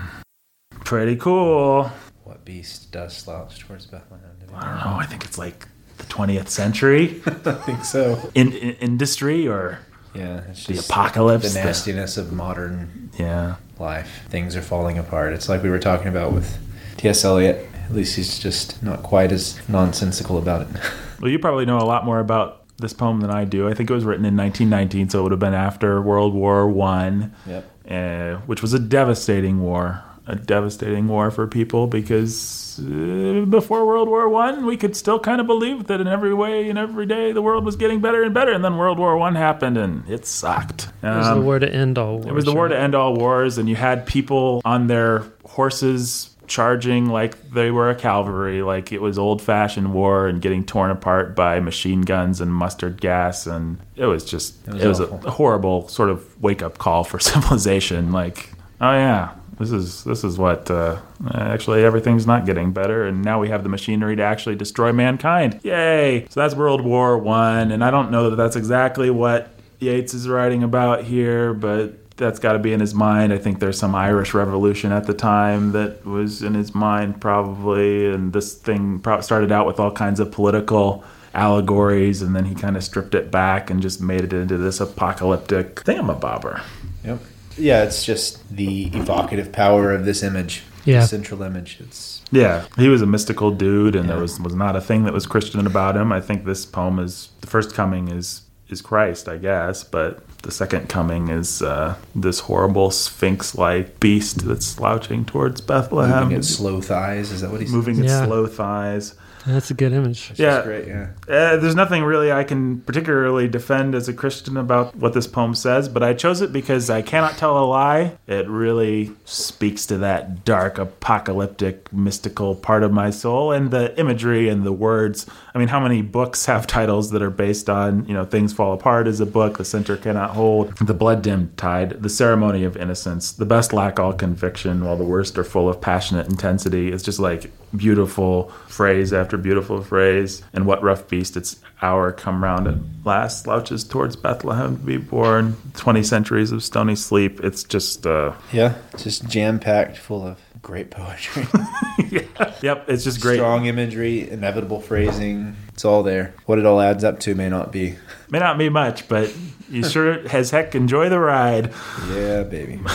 Pretty 0.84 1.16
cool. 1.16 1.90
What 2.24 2.44
beast 2.44 2.92
does 2.92 3.16
slouch 3.16 3.58
towards 3.60 3.86
Bethlehem 3.86 4.28
to 4.40 4.44
be 4.44 4.52
born? 4.52 4.62
I 4.64 4.82
don't 4.84 4.92
know. 4.92 4.98
I 4.98 5.06
think 5.06 5.24
it's 5.24 5.38
like 5.38 5.66
the 5.96 6.04
20th 6.04 6.48
century. 6.48 7.22
I 7.26 7.30
think 7.54 7.86
so. 7.86 8.20
In, 8.34 8.52
in, 8.52 8.74
industry 8.74 9.48
or 9.48 9.78
yeah, 10.14 10.42
the 10.66 10.78
apocalypse, 10.78 11.54
the 11.54 11.64
nastiness 11.64 12.16
the, 12.16 12.20
of 12.22 12.32
modern 12.34 13.08
yeah 13.18 13.54
life. 13.78 14.24
Things 14.28 14.54
are 14.56 14.62
falling 14.62 14.98
apart. 14.98 15.32
It's 15.32 15.48
like 15.48 15.62
we 15.62 15.70
were 15.70 15.78
talking 15.78 16.08
about 16.08 16.32
with 16.34 16.58
T.S. 16.98 17.24
Eliot. 17.24 17.64
At 17.88 17.94
least 17.94 18.16
he's 18.16 18.38
just 18.38 18.82
not 18.82 19.02
quite 19.02 19.32
as 19.32 19.58
nonsensical 19.68 20.36
about 20.36 20.62
it. 20.62 20.66
well, 21.20 21.30
you 21.30 21.38
probably 21.38 21.64
know 21.64 21.78
a 21.78 21.86
lot 21.86 22.04
more 22.04 22.18
about 22.20 22.64
this 22.78 22.92
poem 22.92 23.20
than 23.20 23.30
I 23.30 23.44
do. 23.44 23.66
I 23.68 23.72
think 23.72 23.88
it 23.88 23.94
was 23.94 24.04
written 24.04 24.26
in 24.26 24.36
1919, 24.36 25.08
so 25.08 25.20
it 25.20 25.22
would 25.22 25.32
have 25.32 25.40
been 25.40 25.54
after 25.54 26.02
World 26.02 26.34
War 26.34 26.68
One, 26.68 27.34
yep. 27.46 27.70
uh, 27.88 28.40
which 28.44 28.62
was 28.62 28.74
a 28.74 28.78
devastating 28.78 29.60
war, 29.62 30.04
a 30.26 30.34
devastating 30.36 31.08
war 31.08 31.30
for 31.30 31.46
people 31.46 31.86
because 31.86 32.78
uh, 32.84 33.46
before 33.48 33.86
World 33.86 34.08
War 34.08 34.28
One, 34.28 34.66
we 34.66 34.76
could 34.76 34.94
still 34.96 35.18
kind 35.20 35.40
of 35.40 35.46
believe 35.46 35.86
that 35.86 36.00
in 36.00 36.08
every 36.08 36.34
way 36.34 36.68
and 36.68 36.78
every 36.78 37.06
day 37.06 37.32
the 37.32 37.42
world 37.42 37.64
was 37.64 37.74
getting 37.76 38.00
better 38.00 38.22
and 38.22 38.34
better, 38.34 38.52
and 38.52 38.62
then 38.64 38.76
World 38.76 38.98
War 38.98 39.16
One 39.16 39.34
happened 39.34 39.78
and 39.78 40.06
it 40.10 40.26
sucked. 40.26 40.88
Um, 41.02 41.14
it 41.14 41.18
was 41.18 41.28
the 41.30 41.40
war 41.40 41.58
to 41.60 41.72
end 41.74 41.96
all 41.96 42.14
wars. 42.16 42.26
It 42.26 42.32
was 42.32 42.44
the 42.44 42.54
war 42.54 42.68
to 42.68 42.78
end 42.78 42.94
all 42.96 43.14
wars, 43.14 43.56
and 43.56 43.68
you 43.68 43.76
had 43.76 44.04
people 44.04 44.60
on 44.64 44.88
their 44.88 45.24
horses 45.46 46.34
charging 46.48 47.06
like 47.08 47.50
they 47.50 47.70
were 47.70 47.90
a 47.90 47.94
cavalry, 47.94 48.62
like 48.62 48.90
it 48.92 49.00
was 49.00 49.18
old 49.18 49.40
fashioned 49.40 49.92
war 49.92 50.26
and 50.26 50.40
getting 50.42 50.64
torn 50.64 50.90
apart 50.90 51.36
by 51.36 51.60
machine 51.60 52.00
guns 52.02 52.40
and 52.40 52.52
mustard 52.52 53.00
gas. 53.00 53.46
And 53.46 53.78
it 53.94 54.06
was 54.06 54.24
just, 54.24 54.60
it 54.66 54.74
was, 54.74 54.82
it 54.82 54.88
was 55.12 55.26
a 55.26 55.30
horrible 55.30 55.86
sort 55.88 56.10
of 56.10 56.42
wake 56.42 56.62
up 56.62 56.78
call 56.78 57.04
for 57.04 57.20
civilization. 57.20 58.10
Like, 58.10 58.50
oh 58.80 58.92
yeah. 58.92 59.34
This 59.58 59.72
is 59.72 60.04
this 60.04 60.22
is 60.22 60.38
what 60.38 60.70
uh, 60.70 61.00
actually 61.34 61.82
everything's 61.82 62.28
not 62.28 62.46
getting 62.46 62.70
better, 62.72 63.08
and 63.08 63.24
now 63.24 63.40
we 63.40 63.48
have 63.48 63.64
the 63.64 63.68
machinery 63.68 64.14
to 64.14 64.22
actually 64.22 64.54
destroy 64.54 64.92
mankind. 64.92 65.58
Yay! 65.64 66.28
So 66.30 66.38
that's 66.38 66.54
World 66.54 66.80
War 66.80 67.18
One, 67.18 67.72
and 67.72 67.82
I 67.82 67.90
don't 67.90 68.12
know 68.12 68.30
that 68.30 68.36
that's 68.36 68.54
exactly 68.54 69.10
what 69.10 69.50
Yeats 69.80 70.14
is 70.14 70.28
writing 70.28 70.62
about 70.62 71.02
here, 71.02 71.54
but 71.54 71.94
that's 72.18 72.38
got 72.38 72.52
to 72.52 72.58
be 72.58 72.72
in 72.74 72.80
his 72.80 72.92
mind. 72.94 73.32
I 73.32 73.38
think 73.38 73.60
there's 73.60 73.78
some 73.78 73.94
Irish 73.94 74.34
Revolution 74.34 74.92
at 74.92 75.06
the 75.06 75.14
time 75.14 75.72
that 75.72 76.04
was 76.04 76.42
in 76.42 76.52
his 76.54 76.74
mind, 76.74 77.20
probably. 77.20 78.12
And 78.12 78.32
this 78.34 78.52
thing 78.54 79.02
started 79.22 79.50
out 79.50 79.66
with 79.66 79.80
all 79.80 79.90
kinds 79.92 80.20
of 80.20 80.30
political 80.30 81.02
allegories, 81.34 82.20
and 82.20 82.36
then 82.36 82.44
he 82.44 82.54
kind 82.54 82.76
of 82.76 82.84
stripped 82.84 83.14
it 83.14 83.30
back 83.30 83.70
and 83.70 83.80
just 83.80 84.00
made 84.02 84.20
it 84.22 84.32
into 84.32 84.58
this 84.58 84.80
apocalyptic 84.80 85.76
thingamabobber. 85.76 86.62
Yep. 87.04 87.20
Yeah, 87.56 87.84
it's 87.84 88.04
just 88.04 88.46
the 88.54 88.86
evocative 88.88 89.50
power 89.52 89.92
of 89.92 90.04
this 90.04 90.22
image. 90.22 90.62
Yeah. 90.84 91.04
Central 91.04 91.42
image. 91.42 91.78
It's 91.80 92.22
yeah. 92.30 92.64
He 92.76 92.88
was 92.88 93.02
a 93.02 93.06
mystical 93.06 93.50
dude, 93.50 93.94
and 93.94 94.06
yeah. 94.06 94.14
there 94.14 94.22
was 94.22 94.40
was 94.40 94.54
not 94.54 94.74
a 94.74 94.80
thing 94.80 95.04
that 95.04 95.12
was 95.12 95.26
Christian 95.26 95.66
about 95.66 95.96
him. 95.96 96.12
I 96.12 96.20
think 96.20 96.44
this 96.44 96.64
poem 96.64 96.98
is 96.98 97.28
the 97.42 97.46
first 97.46 97.74
coming 97.74 98.08
is 98.08 98.42
is 98.70 98.80
Christ, 98.80 99.28
I 99.28 99.36
guess, 99.36 99.84
but 99.84 100.22
the 100.42 100.50
second 100.52 100.88
coming 100.88 101.28
is 101.28 101.62
uh, 101.62 101.96
this 102.14 102.40
horrible 102.40 102.90
sphinx-like 102.90 103.98
beast 104.00 104.46
that's 104.46 104.66
slouching 104.66 105.24
towards 105.24 105.60
Bethlehem. 105.60 106.24
Moving 106.24 106.38
its 106.38 106.48
slow 106.48 106.80
thighs. 106.80 107.32
Is 107.32 107.40
that 107.40 107.50
what 107.50 107.60
he's 107.60 107.72
moving 107.72 107.96
its 107.98 108.12
yeah. 108.12 108.24
slow 108.26 108.46
thighs? 108.46 109.14
That's 109.46 109.70
a 109.70 109.74
good 109.74 109.92
image. 109.92 110.32
yeah, 110.36 110.62
great. 110.62 110.86
Yeah, 110.88 111.08
uh, 111.28 111.56
there's 111.56 111.74
nothing 111.74 112.02
really 112.02 112.32
I 112.32 112.44
can 112.44 112.80
particularly 112.80 113.48
defend 113.48 113.94
as 113.94 114.08
a 114.08 114.12
Christian 114.12 114.56
about 114.56 114.96
what 114.96 115.14
this 115.14 115.26
poem 115.26 115.54
says, 115.54 115.88
but 115.88 116.02
I 116.02 116.14
chose 116.14 116.40
it 116.40 116.52
because 116.52 116.90
I 116.90 117.02
cannot 117.02 117.36
tell 117.38 117.58
a 117.58 117.64
lie. 117.66 118.16
It 118.26 118.48
really 118.48 119.12
speaks 119.24 119.86
to 119.86 119.98
that 119.98 120.44
dark, 120.44 120.78
apocalyptic, 120.78 121.92
mystical 121.92 122.54
part 122.54 122.82
of 122.82 122.92
my 122.92 123.10
soul, 123.10 123.52
and 123.52 123.70
the 123.70 123.98
imagery 123.98 124.48
and 124.48 124.64
the 124.64 124.72
words. 124.72 125.26
I 125.54 125.58
mean, 125.58 125.68
how 125.68 125.80
many 125.80 126.02
books 126.02 126.46
have 126.46 126.66
titles 126.66 127.10
that 127.10 127.22
are 127.22 127.30
based 127.30 127.68
on 127.70 128.06
you 128.06 128.14
know 128.14 128.24
things 128.24 128.52
fall 128.52 128.72
apart 128.72 129.06
is 129.06 129.20
a 129.20 129.26
book, 129.26 129.58
the 129.58 129.64
center 129.64 129.96
cannot 129.96 130.30
hold, 130.30 130.76
the 130.78 130.94
blood 130.94 131.22
dimmed 131.22 131.56
tide, 131.56 132.02
the 132.02 132.08
ceremony 132.08 132.64
of 132.64 132.76
innocence, 132.76 133.32
the 133.32 133.46
best 133.46 133.72
lack 133.72 133.98
all 134.00 134.12
conviction, 134.12 134.84
while 134.84 134.96
the 134.96 135.04
worst 135.04 135.38
are 135.38 135.44
full 135.44 135.68
of 135.68 135.80
passionate 135.80 136.28
intensity. 136.28 136.88
It's 136.92 137.02
just 137.02 137.18
like 137.18 137.50
beautiful 137.76 138.48
phrase 138.68 139.12
after 139.12 139.36
beautiful 139.36 139.82
phrase. 139.82 140.42
And 140.52 140.66
what 140.66 140.82
rough 140.82 141.08
beast 141.08 141.36
its 141.36 141.60
hour 141.82 142.12
come 142.12 142.42
round 142.42 142.66
at 142.66 142.74
last 143.04 143.44
slouches 143.44 143.84
towards 143.84 144.16
Bethlehem 144.16 144.76
to 144.78 144.82
be 144.82 144.96
born. 144.96 145.56
20 145.74 146.02
centuries 146.02 146.52
of 146.52 146.62
stony 146.62 146.96
sleep. 146.96 147.40
It's 147.44 147.62
just. 147.64 148.06
Uh, 148.06 148.32
yeah, 148.52 148.74
just 148.96 149.28
jam 149.28 149.58
packed 149.58 149.96
full 149.96 150.26
of 150.26 150.38
great 150.62 150.90
poetry. 150.90 151.46
yeah. 152.10 152.54
Yep, 152.62 152.88
it's 152.88 153.04
just 153.04 153.20
great. 153.20 153.36
Strong 153.36 153.66
imagery, 153.66 154.28
inevitable 154.28 154.80
phrasing. 154.80 155.56
It's 155.68 155.84
all 155.84 156.02
there. 156.02 156.34
What 156.46 156.58
it 156.58 156.66
all 156.66 156.80
adds 156.80 157.04
up 157.04 157.20
to 157.20 157.34
may 157.34 157.48
not 157.48 157.70
be. 157.72 157.96
May 158.30 158.40
not 158.40 158.58
be 158.58 158.68
much, 158.68 159.08
but 159.08 159.34
you 159.70 159.84
sure 159.84 160.14
as 160.34 160.50
heck 160.50 160.74
enjoy 160.74 161.08
the 161.08 161.18
ride. 161.18 161.72
Yeah, 162.10 162.42
baby. 162.42 162.80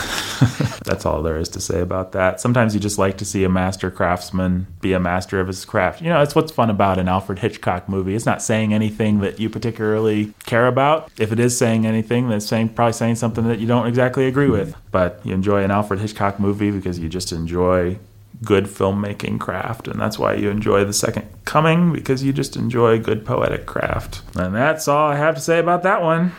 That's 0.84 1.05
all 1.05 1.21
there 1.24 1.38
is 1.38 1.47
to 1.49 1.61
say 1.61 1.80
about 1.80 2.11
that. 2.13 2.41
Sometimes 2.41 2.74
you 2.74 2.80
just 2.80 2.97
like 2.97 3.17
to 3.19 3.26
see 3.26 3.43
a 3.43 3.49
master 3.49 3.89
craftsman 3.89 4.67
be 4.82 4.91
a 4.93 4.99
master 4.99 5.39
of 5.39 5.47
his 5.47 5.63
craft. 5.65 6.01
You 6.01 6.09
know, 6.09 6.21
it's 6.21 6.36
what's 6.36 6.51
fun 6.51 6.69
about 6.69 6.99
an 6.99 7.07
Alfred 7.07 7.39
Hitchcock 7.39 7.88
movie. 7.88 8.15
It's 8.15 8.26
not 8.26 8.41
saying 8.41 8.74
anything 8.74 9.19
that 9.19 9.39
you 9.39 9.49
particularly 9.49 10.34
care 10.45 10.67
about. 10.67 11.09
If 11.17 11.32
it 11.32 11.39
is 11.39 11.57
saying 11.57 11.86
anything, 11.86 12.28
that's 12.28 12.45
saying 12.45 12.69
probably 12.69 12.93
saying 12.93 13.15
something 13.15 13.47
that 13.47 13.59
you 13.59 13.67
don't 13.67 13.88
exactly 13.88 14.28
agree 14.28 14.49
with. 14.49 14.76
But 14.91 15.19
you 15.24 15.34
enjoy 15.34 15.63
an 15.63 15.71
Alfred 15.71 15.99
Hitchcock 16.01 16.39
movie 16.39 16.71
because 16.71 16.99
you 16.99 17.07
just 17.07 17.32
enjoy 17.32 17.97
good 18.43 18.65
filmmaking 18.65 19.39
craft 19.39 19.88
and 19.88 20.01
that's 20.01 20.19
why 20.19 20.34
you 20.34 20.49
enjoy 20.49 20.84
the 20.84 20.91
second 20.91 21.26
coming 21.45 21.93
because 21.93 22.24
you 22.24 22.34
just 22.34 22.57
enjoy 22.57 22.99
good 22.99 23.24
poetic 23.26 23.65
craft 23.65 24.21
and 24.36 24.53
that's 24.53 24.86
all 24.89 25.07
i 25.11 25.15
have 25.15 25.36
to 25.36 25.39
say 25.39 25.59
about 25.59 25.84
that 25.84 26.01
one 26.01 26.30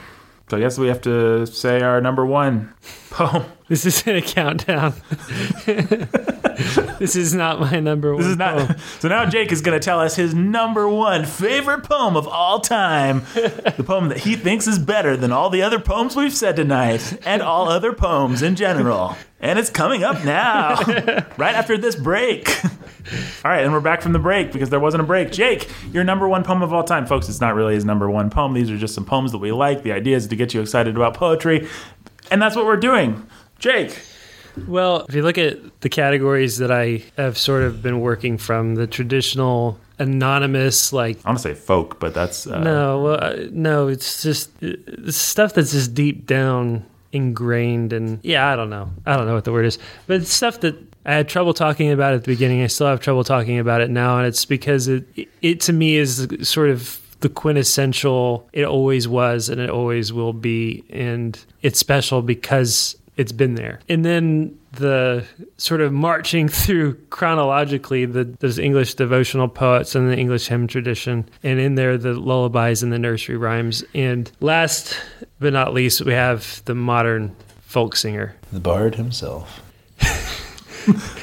so 0.54 0.58
I 0.58 0.60
guess 0.60 0.78
we 0.78 0.86
have 0.86 1.00
to 1.00 1.46
say 1.48 1.80
our 1.80 2.00
number 2.00 2.24
one 2.24 2.72
poem. 3.10 3.44
This 3.66 3.86
isn't 3.86 4.14
a 4.14 4.20
countdown. 4.20 4.92
this 5.66 7.16
is 7.16 7.32
not 7.34 7.60
my 7.60 7.80
number 7.80 8.12
one. 8.12 8.20
This 8.22 8.30
is 8.32 8.36
not. 8.36 8.58
Poem. 8.58 8.78
So 9.00 9.08
now 9.08 9.24
Jake 9.24 9.50
is 9.52 9.62
going 9.62 9.80
to 9.80 9.82
tell 9.82 10.00
us 10.00 10.14
his 10.16 10.34
number 10.34 10.86
one 10.86 11.24
favorite 11.24 11.82
poem 11.82 12.14
of 12.14 12.28
all 12.28 12.60
time, 12.60 13.20
the 13.38 13.82
poem 13.84 14.10
that 14.10 14.18
he 14.18 14.36
thinks 14.36 14.66
is 14.66 14.78
better 14.78 15.16
than 15.16 15.32
all 15.32 15.48
the 15.48 15.62
other 15.62 15.78
poems 15.80 16.14
we've 16.14 16.34
said 16.36 16.56
tonight 16.56 17.16
and 17.24 17.40
all 17.40 17.70
other 17.70 17.94
poems 17.94 18.42
in 18.42 18.54
general. 18.54 19.16
And 19.44 19.58
it's 19.58 19.68
coming 19.68 20.02
up 20.02 20.24
now, 20.24 20.78
right 21.36 21.54
after 21.54 21.76
this 21.76 21.94
break. 21.96 22.48
all 22.64 22.70
right, 23.50 23.62
and 23.62 23.74
we're 23.74 23.80
back 23.80 24.00
from 24.00 24.14
the 24.14 24.18
break 24.18 24.50
because 24.52 24.70
there 24.70 24.80
wasn't 24.80 25.02
a 25.02 25.06
break. 25.06 25.32
Jake, 25.32 25.70
your 25.92 26.02
number 26.02 26.26
one 26.26 26.42
poem 26.42 26.62
of 26.62 26.72
all 26.72 26.82
time. 26.82 27.04
Folks, 27.04 27.28
it's 27.28 27.42
not 27.42 27.54
really 27.54 27.74
his 27.74 27.84
number 27.84 28.10
one 28.10 28.30
poem. 28.30 28.54
These 28.54 28.70
are 28.70 28.78
just 28.78 28.94
some 28.94 29.04
poems 29.04 29.32
that 29.32 29.38
we 29.38 29.52
like. 29.52 29.82
The 29.82 29.92
idea 29.92 30.16
is 30.16 30.26
to 30.28 30.34
get 30.34 30.54
you 30.54 30.62
excited 30.62 30.96
about 30.96 31.12
poetry. 31.12 31.68
And 32.30 32.40
that's 32.40 32.56
what 32.56 32.64
we're 32.64 32.78
doing. 32.78 33.22
Jake, 33.58 34.00
well, 34.66 35.04
if 35.10 35.14
you 35.14 35.20
look 35.22 35.36
at 35.36 35.78
the 35.82 35.90
categories 35.90 36.56
that 36.56 36.72
I 36.72 37.02
have 37.18 37.36
sort 37.36 37.64
of 37.64 37.82
been 37.82 38.00
working 38.00 38.38
from, 38.38 38.76
the 38.76 38.86
traditional 38.86 39.78
anonymous, 39.98 40.90
like 40.90 41.18
i 41.22 41.28
want 41.28 41.38
to 41.38 41.42
say 41.42 41.54
folk, 41.54 42.00
but 42.00 42.14
that's 42.14 42.46
uh, 42.46 42.60
no, 42.60 43.06
uh, 43.08 43.46
no, 43.50 43.88
it's 43.88 44.22
just 44.22 44.50
it's 44.62 45.08
uh, 45.08 45.12
stuff 45.12 45.52
that's 45.52 45.72
just 45.72 45.92
deep 45.92 46.26
down 46.26 46.86
ingrained 47.14 47.92
and 47.92 48.18
yeah, 48.22 48.48
I 48.52 48.56
don't 48.56 48.70
know. 48.70 48.90
I 49.06 49.16
don't 49.16 49.26
know 49.26 49.34
what 49.34 49.44
the 49.44 49.52
word 49.52 49.66
is, 49.66 49.78
but 50.06 50.16
it's 50.20 50.32
stuff 50.32 50.60
that 50.60 50.76
I 51.06 51.14
had 51.14 51.28
trouble 51.28 51.54
talking 51.54 51.90
about 51.90 52.14
at 52.14 52.22
the 52.24 52.32
beginning. 52.32 52.62
I 52.62 52.66
still 52.66 52.88
have 52.88 53.00
trouble 53.00 53.24
talking 53.24 53.58
about 53.58 53.80
it 53.80 53.90
now, 53.90 54.18
and 54.18 54.26
it's 54.26 54.44
because 54.44 54.88
it 54.88 55.04
it 55.40 55.60
to 55.62 55.72
me 55.72 55.96
is 55.96 56.26
sort 56.42 56.70
of 56.70 56.98
the 57.20 57.28
quintessential. 57.28 58.48
It 58.52 58.64
always 58.64 59.06
was, 59.06 59.48
and 59.48 59.60
it 59.60 59.70
always 59.70 60.12
will 60.12 60.32
be, 60.32 60.84
and 60.90 61.38
it's 61.62 61.78
special 61.78 62.22
because 62.22 62.96
it's 63.16 63.32
been 63.32 63.54
there. 63.54 63.80
And 63.88 64.04
then 64.04 64.58
the 64.72 65.24
sort 65.56 65.80
of 65.80 65.92
marching 65.92 66.48
through 66.48 66.94
chronologically 67.10 68.04
the 68.04 68.24
those 68.24 68.58
English 68.58 68.94
devotional 68.94 69.48
poets 69.48 69.94
and 69.94 70.10
the 70.10 70.16
English 70.16 70.46
hymn 70.46 70.66
tradition, 70.66 71.28
and 71.42 71.58
in 71.60 71.74
there 71.74 71.96
the 71.96 72.12
lullabies 72.14 72.82
and 72.82 72.92
the 72.92 72.98
nursery 72.98 73.36
rhymes. 73.36 73.84
And 73.94 74.30
last 74.40 74.98
but 75.38 75.52
not 75.52 75.72
least, 75.74 76.02
we 76.02 76.12
have 76.12 76.62
the 76.64 76.74
modern 76.74 77.34
folk 77.62 77.96
singer, 77.96 78.34
the 78.52 78.60
bard 78.60 78.94
himself. 78.94 79.60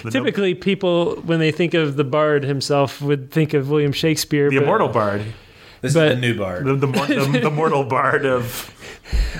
Typically, 0.09 0.55
people 0.55 1.15
when 1.21 1.39
they 1.39 1.51
think 1.51 1.73
of 1.73 1.95
the 1.95 2.03
bard 2.03 2.43
himself 2.43 3.01
would 3.01 3.31
think 3.31 3.53
of 3.53 3.69
William 3.69 3.91
Shakespeare, 3.91 4.49
the 4.49 4.57
but, 4.57 4.63
immortal 4.63 4.87
bard. 4.87 5.23
This 5.81 5.95
but, 5.95 6.09
is 6.11 6.15
the 6.15 6.21
new 6.21 6.37
bard, 6.37 6.63
the, 6.65 6.75
the, 6.75 6.87
the, 6.87 7.39
the 7.43 7.51
mortal 7.51 7.83
bard 7.83 8.25
of. 8.25 8.69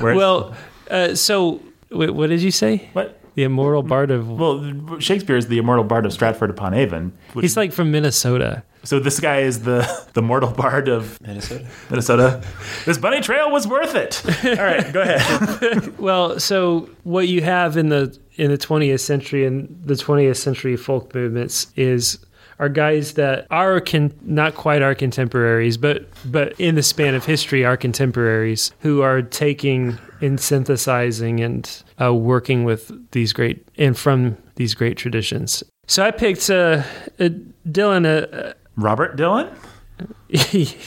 Well, 0.01 0.57
uh, 0.89 1.15
so 1.15 1.61
Wait, 1.91 2.11
what 2.11 2.29
did 2.29 2.41
you 2.41 2.51
say? 2.51 2.89
What? 2.93 3.17
The 3.35 3.43
immortal 3.43 3.81
bard 3.83 4.11
of 4.11 4.29
well, 4.29 4.99
Shakespeare 4.99 5.37
is 5.37 5.47
the 5.47 5.57
immortal 5.57 5.85
bard 5.85 6.05
of 6.05 6.11
Stratford 6.11 6.49
upon 6.49 6.73
Avon. 6.73 7.13
Which, 7.31 7.43
He's 7.43 7.55
like 7.55 7.71
from 7.71 7.89
Minnesota. 7.91 8.63
So 8.83 8.99
this 8.99 9.21
guy 9.21 9.41
is 9.41 9.63
the 9.63 9.89
the 10.13 10.21
mortal 10.21 10.51
bard 10.51 10.89
of 10.89 11.19
Minnesota. 11.21 11.65
Minnesota. 11.89 12.43
this 12.85 12.97
bunny 12.97 13.21
trail 13.21 13.49
was 13.49 13.65
worth 13.67 13.95
it. 13.95 14.21
All 14.59 14.65
right, 14.65 14.91
go 14.91 15.01
ahead. 15.01 15.97
well, 15.99 16.39
so 16.41 16.89
what 17.03 17.29
you 17.29 17.41
have 17.41 17.77
in 17.77 17.87
the 17.87 18.17
in 18.35 18.51
the 18.51 18.57
20th 18.57 18.99
century 18.99 19.45
and 19.45 19.81
the 19.85 19.93
20th 19.93 20.35
century 20.37 20.75
folk 20.75 21.13
movements 21.15 21.67
is 21.77 22.19
are 22.61 22.69
guys 22.69 23.13
that 23.13 23.47
are 23.49 23.81
con- 23.81 24.13
not 24.21 24.53
quite 24.55 24.81
our 24.83 24.93
contemporaries, 24.95 25.77
but 25.77 26.05
but 26.31 26.53
in 26.61 26.75
the 26.75 26.83
span 26.83 27.15
of 27.15 27.25
history, 27.25 27.65
our 27.65 27.75
contemporaries 27.75 28.71
who 28.79 29.01
are 29.01 29.21
taking 29.23 29.97
and 30.21 30.39
synthesizing 30.39 31.39
and 31.41 31.83
uh, 31.99 32.13
working 32.13 32.63
with 32.63 32.91
these 33.11 33.33
great 33.33 33.67
and 33.77 33.97
from 33.97 34.37
these 34.55 34.75
great 34.75 34.95
traditions. 34.95 35.63
So 35.87 36.03
I 36.05 36.11
picked 36.11 36.49
uh, 36.49 36.83
uh, 37.19 37.29
Dylan. 37.67 38.05
Uh, 38.05 38.27
uh 38.37 38.53
Robert 38.77 39.17
Dylan 39.17 39.51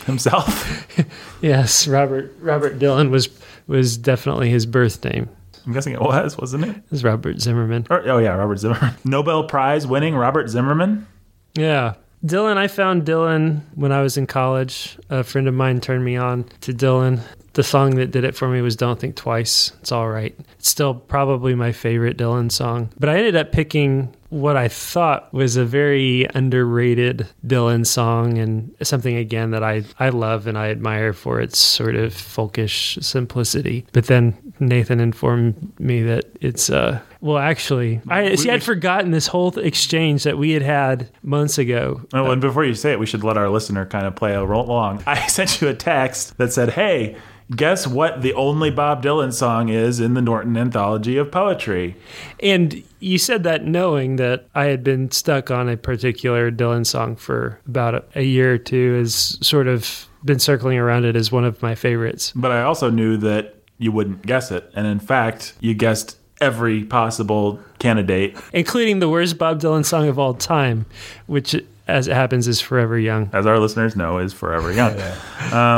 himself. 0.04 0.86
yes, 1.42 1.86
Robert 1.88 2.32
Robert 2.40 2.78
Dylan 2.78 3.10
was 3.10 3.28
was 3.66 3.98
definitely 3.98 4.48
his 4.48 4.64
birth 4.64 5.04
name. 5.04 5.28
I'm 5.66 5.72
guessing 5.72 5.94
it 5.94 6.00
was, 6.00 6.36
wasn't 6.38 6.64
it? 6.66 6.76
It 6.76 6.82
was 6.90 7.02
Robert 7.02 7.40
Zimmerman. 7.40 7.86
Or, 7.90 8.06
oh 8.08 8.18
yeah, 8.18 8.34
Robert 8.34 8.58
Zimmerman. 8.60 8.94
Nobel 9.04 9.44
Prize 9.44 9.86
winning 9.86 10.14
Robert 10.14 10.48
Zimmerman. 10.48 11.06
Yeah. 11.54 11.94
Dylan, 12.24 12.56
I 12.56 12.68
found 12.68 13.04
Dylan 13.04 13.60
when 13.74 13.92
I 13.92 14.00
was 14.02 14.16
in 14.16 14.26
college. 14.26 14.98
A 15.10 15.22
friend 15.22 15.46
of 15.46 15.54
mine 15.54 15.80
turned 15.80 16.04
me 16.04 16.16
on 16.16 16.44
to 16.62 16.72
Dylan. 16.74 17.20
The 17.52 17.62
song 17.62 17.90
that 17.96 18.10
did 18.10 18.24
it 18.24 18.34
for 18.34 18.48
me 18.48 18.60
was 18.62 18.74
Don't 18.76 18.98
Think 18.98 19.14
Twice. 19.14 19.70
It's 19.80 19.92
all 19.92 20.08
right. 20.08 20.34
It's 20.58 20.68
still 20.68 20.94
probably 20.94 21.54
my 21.54 21.70
favorite 21.70 22.16
Dylan 22.18 22.50
song. 22.50 22.88
But 22.98 23.10
I 23.10 23.18
ended 23.18 23.36
up 23.36 23.52
picking 23.52 24.12
what 24.30 24.56
I 24.56 24.66
thought 24.66 25.32
was 25.32 25.56
a 25.56 25.64
very 25.64 26.26
underrated 26.34 27.28
Dylan 27.46 27.86
song 27.86 28.38
and 28.38 28.74
something 28.82 29.14
again 29.14 29.52
that 29.52 29.62
I, 29.62 29.84
I 30.00 30.08
love 30.08 30.48
and 30.48 30.58
I 30.58 30.70
admire 30.70 31.12
for 31.12 31.40
its 31.40 31.58
sort 31.58 31.94
of 31.94 32.12
folkish 32.12 33.00
simplicity. 33.04 33.86
But 33.92 34.06
then 34.06 34.36
Nathan 34.58 34.98
informed 34.98 35.78
me 35.78 36.02
that 36.02 36.24
it's 36.40 36.68
uh 36.68 37.00
well, 37.24 37.38
actually, 37.38 38.02
I 38.06 38.22
we, 38.24 38.36
see. 38.36 38.50
I'd 38.50 38.62
forgotten 38.62 39.10
this 39.10 39.28
whole 39.28 39.58
exchange 39.58 40.24
that 40.24 40.36
we 40.36 40.50
had 40.50 40.60
had 40.60 41.08
months 41.22 41.56
ago. 41.56 42.02
Oh, 42.12 42.30
and 42.30 42.38
before 42.38 42.66
you 42.66 42.74
say 42.74 42.92
it, 42.92 42.98
we 43.00 43.06
should 43.06 43.24
let 43.24 43.38
our 43.38 43.48
listener 43.48 43.86
kind 43.86 44.04
of 44.04 44.14
play 44.14 44.34
along. 44.34 45.02
I 45.06 45.26
sent 45.28 45.62
you 45.62 45.68
a 45.68 45.74
text 45.74 46.36
that 46.38 46.52
said, 46.52 46.70
"Hey." 46.70 47.16
Guess 47.54 47.86
what 47.86 48.22
the 48.22 48.32
only 48.32 48.70
Bob 48.70 49.02
Dylan 49.02 49.30
song 49.30 49.68
is 49.68 50.00
in 50.00 50.14
the 50.14 50.22
Norton 50.22 50.56
Anthology 50.56 51.18
of 51.18 51.30
Poetry? 51.30 51.94
And 52.42 52.82
you 53.00 53.18
said 53.18 53.42
that 53.42 53.66
knowing 53.66 54.16
that 54.16 54.48
I 54.54 54.64
had 54.64 54.82
been 54.82 55.10
stuck 55.10 55.50
on 55.50 55.68
a 55.68 55.76
particular 55.76 56.50
Dylan 56.50 56.86
song 56.86 57.16
for 57.16 57.60
about 57.68 57.96
a, 57.96 58.04
a 58.14 58.22
year 58.22 58.54
or 58.54 58.58
two, 58.58 58.94
has 58.96 59.14
sort 59.46 59.66
of 59.66 60.06
been 60.24 60.38
circling 60.38 60.78
around 60.78 61.04
it 61.04 61.16
as 61.16 61.30
one 61.30 61.44
of 61.44 61.60
my 61.60 61.74
favorites. 61.74 62.32
But 62.34 62.50
I 62.50 62.62
also 62.62 62.88
knew 62.88 63.18
that 63.18 63.54
you 63.76 63.92
wouldn't 63.92 64.22
guess 64.24 64.50
it. 64.50 64.70
And 64.74 64.86
in 64.86 64.98
fact, 64.98 65.52
you 65.60 65.74
guessed 65.74 66.16
every 66.44 66.84
possible 66.84 67.58
candidate, 67.78 68.36
including 68.52 68.98
the 69.00 69.08
worst 69.08 69.38
Bob 69.38 69.60
Dylan 69.60 69.84
song 69.84 70.08
of 70.08 70.18
all 70.18 70.34
time, 70.34 70.84
which, 71.26 71.56
as 71.88 72.06
it 72.06 72.14
happens, 72.14 72.46
is 72.46 72.60
"Forever 72.60 72.98
Young." 72.98 73.30
As 73.32 73.46
our 73.46 73.58
listeners 73.58 73.96
know, 73.96 74.18
is 74.18 74.32
"Forever 74.32 74.70
Young." 74.72 74.94
yeah. 74.96 75.16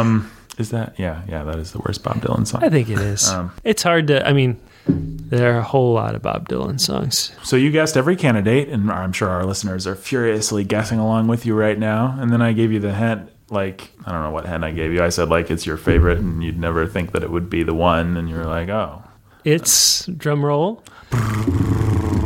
um, 0.01 0.31
is 0.59 0.71
that 0.71 0.99
yeah 0.99 1.23
yeah 1.29 1.45
that 1.45 1.57
is 1.59 1.73
the 1.73 1.79
worst 1.79 2.03
Bob 2.03 2.21
Dylan 2.21 2.47
song? 2.47 2.65
I 2.65 2.69
think 2.69 2.91
it 2.91 2.99
is. 2.99 3.29
Um, 3.29 3.53
it's 3.65 3.83
hard 3.85 4.09
to. 4.09 4.27
I 4.27 4.33
mean, 4.33 4.59
there 4.89 5.55
are 5.55 5.59
a 5.61 5.65
whole 5.65 5.93
lot 5.93 6.15
of 6.17 6.23
Bob 6.23 6.49
Dylan 6.49 6.81
songs. 6.81 7.31
So 7.45 7.55
you 7.57 7.71
guessed 7.71 7.97
every 7.97 8.17
candidate, 8.17 8.69
and 8.69 8.91
I'm 8.91 9.13
sure 9.13 9.29
our 9.31 9.47
listeners 9.47 9.87
are 9.87 9.95
furiously 9.97 10.65
guessing 10.65 10.99
along 10.99 11.29
with 11.29 11.47
you 11.47 11.55
right 11.55 11.79
now. 11.79 12.17
And 12.19 12.31
then 12.33 12.43
I 12.43 12.53
gave 12.53 12.73
you 12.73 12.81
the 12.81 12.93
hint, 12.93 13.31
like 13.51 13.93
I 14.05 14.11
don't 14.11 14.23
know 14.25 14.33
what 14.33 14.47
hint 14.49 14.65
I 14.65 14.73
gave 14.73 14.93
you. 14.93 15.03
I 15.03 15.11
said 15.11 15.29
like 15.29 15.49
it's 15.49 15.65
your 15.65 15.77
favorite, 15.77 16.19
and 16.19 16.43
you'd 16.43 16.59
never 16.59 16.89
think 16.89 17.13
that 17.13 17.23
it 17.23 17.31
would 17.31 17.49
be 17.49 17.63
the 17.63 17.75
one, 17.75 18.17
and 18.17 18.29
you 18.29 18.37
are 18.37 18.45
like, 18.47 18.69
oh, 18.69 19.05
it's 19.47 20.05
drum 20.07 20.45
roll. 20.45 20.83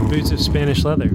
Boots 0.08 0.30
of 0.30 0.40
Spanish 0.40 0.86
leather. 0.86 1.10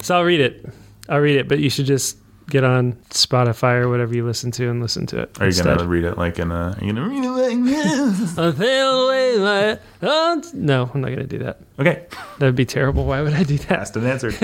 so 0.00 0.14
I'll 0.16 0.22
read 0.22 0.38
it. 0.42 0.64
I'll 1.08 1.18
read 1.18 1.36
it, 1.38 1.48
but 1.48 1.58
you 1.58 1.68
should 1.68 1.86
just 1.86 2.18
get 2.48 2.64
on 2.64 2.92
Spotify 3.10 3.80
or 3.82 3.88
whatever 3.88 4.14
you 4.14 4.24
listen 4.24 4.50
to 4.52 4.68
and 4.70 4.80
listen 4.80 5.06
to 5.06 5.20
it. 5.20 5.40
Are 5.40 5.48
you 5.48 5.62
gonna 5.62 5.86
read 5.86 6.04
it 6.04 6.16
like 6.16 6.38
in 6.38 6.50
a? 6.52 6.76
Are 6.80 6.84
you 6.84 6.92
gonna 6.92 7.08
read 7.08 7.24
it 7.24 7.28
like 7.28 7.64
this? 7.64 8.38
I 8.38 8.52
feel 8.52 9.08
away 9.08 9.78
no, 10.52 10.90
I'm 10.94 11.00
not 11.00 11.10
gonna 11.12 11.26
do 11.26 11.38
that. 11.38 11.60
Okay, 11.78 12.06
that'd 12.38 12.54
be 12.56 12.64
terrible. 12.64 13.04
Why 13.06 13.22
would 13.22 13.32
I 13.34 13.42
do 13.42 13.56
that? 13.58 13.76
Asked 13.80 13.96
and 13.96 14.06
answered. 14.06 14.36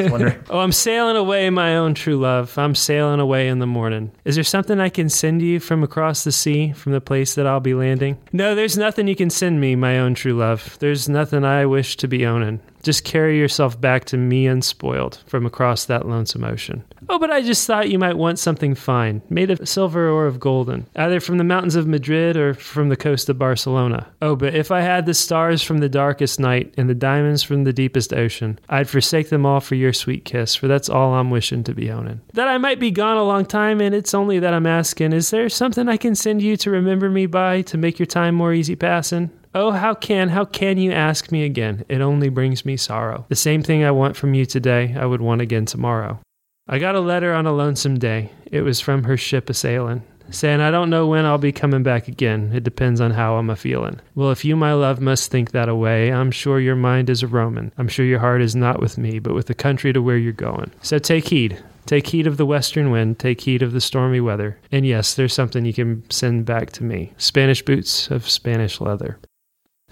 oh, 0.51 0.59
I'm 0.59 0.73
sailing 0.73 1.17
away 1.17 1.49
my 1.51 1.77
own 1.77 1.95
true 1.95 2.17
love. 2.19 2.57
I'm 2.59 2.75
sailing 2.75 3.21
away 3.21 3.49
in 3.49 3.59
the 3.59 3.67
morning. 3.67 4.11
Is 4.25 4.35
there 4.35 4.45
something 4.45 4.81
I 4.81 4.89
can 4.89 5.09
send 5.09 5.43
you 5.43 5.61
from 5.61 5.83
across 5.83 6.25
the 6.25 6.33
sea, 6.33 6.73
from 6.73 6.93
the 6.93 7.01
place 7.01 7.35
that 7.37 7.47
I'll 7.47 7.61
be 7.61 7.75
landing? 7.75 8.19
No, 8.33 8.55
there's 8.55 8.77
nothing 8.77 9.07
you 9.09 9.17
can 9.17 9.31
send 9.31 9.61
me, 9.61 9.77
my 9.77 9.99
own 9.99 10.15
true 10.15 10.35
love. 10.35 10.77
There's 10.81 11.09
nothing 11.09 11.45
I 11.45 11.67
wish 11.67 11.97
to 11.99 12.09
be 12.09 12.27
owning. 12.27 12.61
Just 12.83 13.05
carry 13.05 13.39
yourself 13.39 13.81
back 13.81 14.05
to 14.07 14.17
me 14.17 14.47
unspoiled 14.49 15.23
from 15.27 15.47
across 15.47 15.85
that 15.85 16.07
lonesome 16.09 16.43
ocean. 16.43 16.83
Oh, 17.09 17.19
but 17.19 17.31
I 17.31 17.41
just 17.43 17.65
thought 17.67 17.91
you 17.91 17.99
might 17.99 18.17
want 18.19 18.39
something 18.41 18.75
fine, 18.75 19.23
made 19.31 19.51
of 19.53 19.69
silver 19.69 20.09
or 20.09 20.27
of 20.27 20.41
golden, 20.41 20.87
either 20.97 21.21
from 21.21 21.39
the 21.39 21.45
mountains 21.45 21.77
of 21.77 21.87
Madrid 21.87 22.37
or 22.37 22.55
from 22.55 22.89
the 22.89 22.97
coast 22.97 23.29
of 23.29 23.39
Barcelona. 23.39 24.09
Oh, 24.21 24.35
but 24.35 24.55
if 24.55 24.71
I 24.73 24.81
had 24.81 25.07
the 25.07 25.15
stars 25.15 25.63
from 25.63 25.79
the 25.79 25.89
darkest 25.89 26.41
night 26.41 26.75
and 26.77 26.89
the 26.91 26.95
diamonds 26.95 27.43
from 27.45 27.63
the 27.65 27.73
deepest 27.73 28.13
ocean, 28.13 28.59
I'd 28.69 28.89
forsake 28.89 29.29
them 29.29 29.47
all 29.47 29.61
for 29.61 29.77
your 29.77 29.93
sweet 29.93 30.25
kiss, 30.25 30.57
for 30.57 30.67
that's 30.67 30.89
all 30.89 31.15
I'm 31.15 31.31
wishing 31.31 31.63
to 31.65 31.75
be 31.75 31.91
owning. 31.91 32.21
That 32.33 32.49
I 32.49 32.59
might 32.59 32.81
be 32.81 32.91
gone 32.91 33.17
a 33.17 33.23
long 33.25 33.47
time, 33.47 33.81
and 33.81 33.95
it's 33.95 34.15
only 34.15 34.41
that 34.41 34.55
I'm 34.55 34.67
asking, 34.67 35.13
is 35.13 35.31
there 35.31 35.49
something 35.49 35.89
I 35.89 35.97
can 35.97 36.15
send 36.17 36.43
you 36.43 36.57
to 36.59 36.71
remember 36.71 37.09
me 37.11 37.27
by 37.27 37.63
to 37.63 37.79
make 37.79 37.99
your 38.01 38.07
time 38.07 38.35
more 38.35 38.53
easy 38.53 38.75
passing? 38.75 39.31
Oh, 39.55 39.71
how 39.71 39.93
can, 39.95 40.31
how 40.31 40.47
can 40.47 40.79
you 40.79 40.93
ask 40.93 41.31
me 41.31 41.45
again? 41.45 41.85
It 41.91 42.01
only 42.01 42.31
brings 42.31 42.65
me 42.65 42.79
sorrow. 42.79 43.27
The 43.29 43.37
same 43.37 43.63
thing 43.63 43.85
I 43.85 43.91
want 43.91 44.17
from 44.17 44.33
you 44.33 44.47
today, 44.47 44.95
I 44.99 45.05
would 45.05 45.21
want 45.21 45.43
again 45.43 45.67
tomorrow. 45.67 46.21
I 46.67 46.79
got 46.79 46.95
a 46.95 47.01
letter 47.01 47.35
on 47.35 47.45
a 47.47 47.53
lonesome 47.53 47.99
day. 47.99 48.31
It 48.51 48.63
was 48.63 48.81
from 48.81 49.05
her 49.05 49.19
ship 49.19 49.51
a 49.51 49.55
sailin', 49.55 50.05
saying, 50.31 50.63
I 50.63 50.71
don't 50.71 50.89
know 50.89 51.07
when 51.07 51.27
I'll 51.27 51.37
be 51.37 51.53
coming 51.53 51.83
back 51.83 52.09
again. 52.09 52.51
It 52.55 52.65
depends 52.65 52.99
on 53.03 53.11
how 53.11 53.35
I'm 53.37 53.51
a 53.51 53.57
feelin'. 53.57 54.01
Well, 54.15 54.31
if 54.31 54.43
you, 54.43 54.57
my 54.57 54.73
love, 54.73 55.03
must 55.03 55.31
think 55.31 55.51
that 55.51 55.69
away, 55.69 56.11
I'm 56.11 56.31
sure 56.31 56.59
your 56.59 56.77
mind 56.77 57.11
is 57.11 57.23
a 57.23 57.27
Roman. 57.29 57.75
I'm 57.77 57.89
sure 57.89 58.07
your 58.07 58.21
heart 58.21 58.41
is 58.41 58.57
not 58.57 58.81
with 58.81 58.97
me, 58.97 59.19
but 59.19 59.35
with 59.35 59.49
the 59.49 59.55
country 59.55 59.93
to 59.93 60.01
where 60.01 60.17
you're 60.17 60.33
goin'. 60.33 60.73
So 60.81 60.99
take 60.99 61.29
heed. 61.29 61.63
Take 61.85 62.07
heed 62.07 62.27
of 62.27 62.39
the 62.39 62.47
western 62.47 62.91
wind, 62.91 63.19
take 63.19 63.43
heed 63.43 63.61
of 63.61 63.73
the 63.73 63.81
stormy 63.83 64.21
weather. 64.21 64.59
And 64.71 64.87
yes, 64.87 65.13
there's 65.13 65.35
something 65.35 65.67
you 65.67 65.75
can 65.75 66.09
send 66.11 66.47
back 66.47 66.71
to 66.73 66.85
me 66.85 67.13
Spanish 67.19 67.63
boots 67.63 68.11
of 68.11 68.31
Spanish 68.31 68.81
leather. 68.81 69.19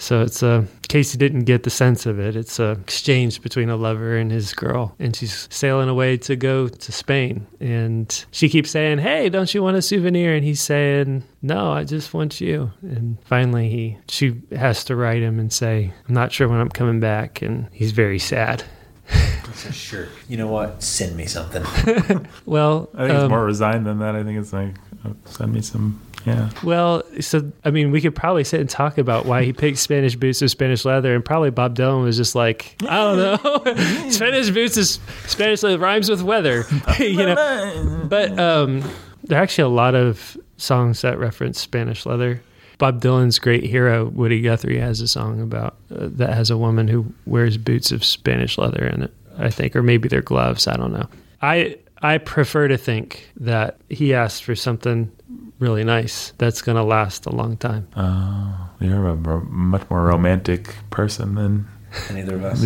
So 0.01 0.23
it's 0.23 0.43
a, 0.43 0.65
Casey 0.89 1.19
didn't 1.19 1.45
get 1.45 1.65
the 1.65 1.69
sense 1.71 2.07
of 2.07 2.19
it. 2.19 2.35
It's 2.35 2.59
a 2.59 2.71
exchange 2.71 3.43
between 3.43 3.69
a 3.69 3.77
lover 3.77 4.17
and 4.17 4.33
his 4.33 4.55
girl, 4.55 4.95
and 4.99 5.15
she's 5.15 5.47
sailing 5.51 5.91
away 5.91 6.17
to 6.17 6.37
go 6.37 6.69
to 6.69 6.93
Spain, 6.93 7.47
and 7.61 8.25
she 8.31 8.49
keeps 8.49 8.71
saying, 8.71 8.99
"Hey, 8.99 9.29
don't 9.29 9.53
you 9.53 9.63
want 9.63 9.77
a 9.77 9.83
souvenir?" 9.83 10.33
And 10.35 10.43
he's 10.43 10.63
saying, 10.63 11.23
"No, 11.43 11.71
I 11.73 11.85
just 11.85 12.15
want 12.15 12.41
you." 12.41 12.71
And 12.83 13.19
finally, 13.27 13.69
he 13.69 13.99
she 14.09 14.41
has 14.57 14.85
to 14.85 14.97
write 14.97 15.21
him 15.23 15.39
and 15.39 15.53
say, 15.53 15.93
"I'm 16.09 16.15
not 16.15 16.33
sure 16.33 16.49
when 16.49 16.59
I'm 16.61 16.71
coming 16.71 16.99
back," 16.99 17.43
and 17.43 17.67
he's 17.71 17.93
very 17.93 18.19
sad. 18.19 18.65
sure. 19.71 20.09
You 20.31 20.39
know 20.39 20.47
what? 20.49 20.83
Send 20.83 21.15
me 21.15 21.27
something. 21.27 21.63
well, 22.47 22.89
I 22.95 23.01
think 23.07 23.11
um, 23.11 23.17
it's 23.19 23.29
more 23.31 23.45
resigned 23.45 23.85
than 23.85 23.99
that. 23.99 24.17
I 24.17 24.23
think 24.23 24.39
it's 24.39 24.53
like, 24.55 24.75
oh, 25.05 25.15
send 25.27 25.53
me 25.53 25.61
some 25.61 26.01
yeah. 26.27 26.51
Well, 26.63 27.03
so 27.21 27.51
I 27.65 27.71
mean, 27.71 27.91
we 27.91 28.01
could 28.01 28.15
probably 28.15 28.45
sit 28.45 28.61
and 28.61 28.69
talk 28.69 28.99
about 28.99 29.25
why 29.27 29.43
he 29.45 29.53
picked 29.53 29.79
Spanish 29.79 30.17
boots 30.17 30.43
or 30.43 30.49
Spanish 30.49 30.85
leather, 30.85 31.15
and 31.15 31.25
probably 31.25 31.51
Bob 31.51 31.75
Dylan 31.75 32.03
was 32.05 32.17
just 32.17 32.35
like, 32.35 32.77
I 32.87 32.97
don't 32.97 33.17
know, 33.45 34.09
Spanish 34.11 34.51
boots 34.51 34.77
is 34.77 35.01
Spanish 35.27 35.63
leather 35.63 35.79
rhymes 35.79 36.11
with 36.11 36.23
weather, 36.23 36.65
you 36.99 37.17
know. 37.27 38.07
But 38.09 38.39
um, 38.39 38.83
there 39.25 39.39
are 39.39 39.43
actually 39.43 39.65
a 39.65 39.75
lot 39.75 39.95
of 39.95 40.37
songs 40.59 41.01
that 41.03 41.19
reference 41.19 41.59
Spanish 41.59 42.05
leather. 42.05 42.43
Bob 42.77 43.03
Dylan's 43.03 43.39
great 43.39 43.65
hero, 43.65 44.07
Woody 44.09 44.41
Guthrie, 44.41 44.79
has 44.79 45.01
a 45.01 45.09
song 45.09 45.41
about 45.41 45.77
uh, 45.95 46.09
that 46.13 46.33
has 46.35 46.51
a 46.51 46.57
woman 46.59 46.87
who 46.89 47.07
wears 47.27 47.57
boots 47.57 47.93
of 47.93 48.05
Spanish 48.05 48.59
leather 48.59 48.87
in 48.87 49.03
it, 49.05 49.15
I 49.39 49.51
think, 49.51 49.75
or 49.77 49.83
maybe 49.83 50.09
they're 50.09 50.23
gloves. 50.23 50.67
I 50.67 50.77
don't 50.77 50.93
know. 50.93 51.09
I 51.41 51.79
I 52.03 52.19
prefer 52.19 52.69
to 52.69 52.77
think 52.79 53.31
that 53.37 53.79
he 53.91 54.13
asked 54.15 54.45
for 54.45 54.55
something 54.55 55.11
really 55.61 55.85
nice, 55.85 56.33
that's 56.39 56.63
going 56.63 56.77
to 56.77 56.83
last 56.83 57.27
a 57.27 57.31
long 57.35 57.57
time. 57.57 57.87
Oh, 57.97 58.71
you're 58.81 59.07
a 59.07 59.15
ro- 59.15 59.47
much 59.49 59.89
more 59.91 60.03
romantic 60.03 60.75
person 60.91 61.35
than 61.35 61.67
neither 62.11 62.37
of 62.37 62.45
us. 62.45 62.61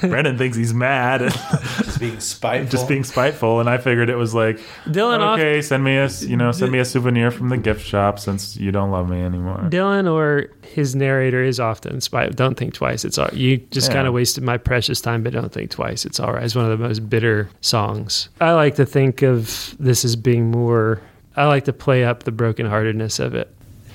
Brendan 0.00 0.36
thinks 0.36 0.56
he's 0.56 0.74
mad 0.74 1.20
just 1.30 2.00
being 2.00 2.18
spiteful. 2.18 2.70
Just 2.70 2.88
being 2.88 3.04
spiteful, 3.04 3.60
and 3.60 3.70
I 3.70 3.78
figured 3.78 4.10
it 4.10 4.16
was 4.16 4.34
like 4.34 4.58
Dylan. 4.86 5.20
Okay, 5.34 5.60
off- 5.60 5.64
send 5.66 5.84
me 5.84 5.96
a 5.96 6.08
you 6.20 6.36
know 6.36 6.50
send 6.50 6.72
me 6.72 6.78
a 6.80 6.84
souvenir 6.84 7.30
from 7.30 7.50
the 7.50 7.56
gift 7.56 7.86
shop 7.86 8.18
since 8.18 8.56
you 8.56 8.72
don't 8.72 8.90
love 8.90 9.08
me 9.08 9.22
anymore. 9.22 9.58
Dylan 9.68 10.10
or 10.12 10.50
his 10.66 10.96
narrator 10.96 11.42
is 11.44 11.60
often 11.60 12.00
spiteful. 12.00 12.34
Don't 12.34 12.56
think 12.56 12.74
twice. 12.74 13.04
It's 13.04 13.16
all 13.18 13.28
you 13.32 13.58
just 13.70 13.88
yeah. 13.90 13.94
kind 13.94 14.08
of 14.08 14.14
wasted 14.14 14.42
my 14.42 14.56
precious 14.58 15.00
time, 15.00 15.22
but 15.22 15.32
don't 15.34 15.52
think 15.52 15.70
twice. 15.70 16.04
It's 16.04 16.18
all 16.18 16.32
right. 16.32 16.42
It's 16.42 16.54
one 16.56 16.64
of 16.68 16.76
the 16.76 16.84
most 16.84 17.08
bitter 17.08 17.48
songs. 17.60 18.28
I 18.40 18.52
like 18.54 18.74
to 18.76 18.86
think 18.86 19.22
of 19.22 19.76
this 19.78 20.04
as 20.04 20.16
being 20.16 20.50
more 20.50 21.00
I 21.36 21.46
like 21.46 21.64
to 21.66 21.72
play 21.72 22.04
up 22.04 22.24
the 22.24 22.32
brokenheartedness 22.32 23.20
of 23.20 23.34
it. 23.34 23.48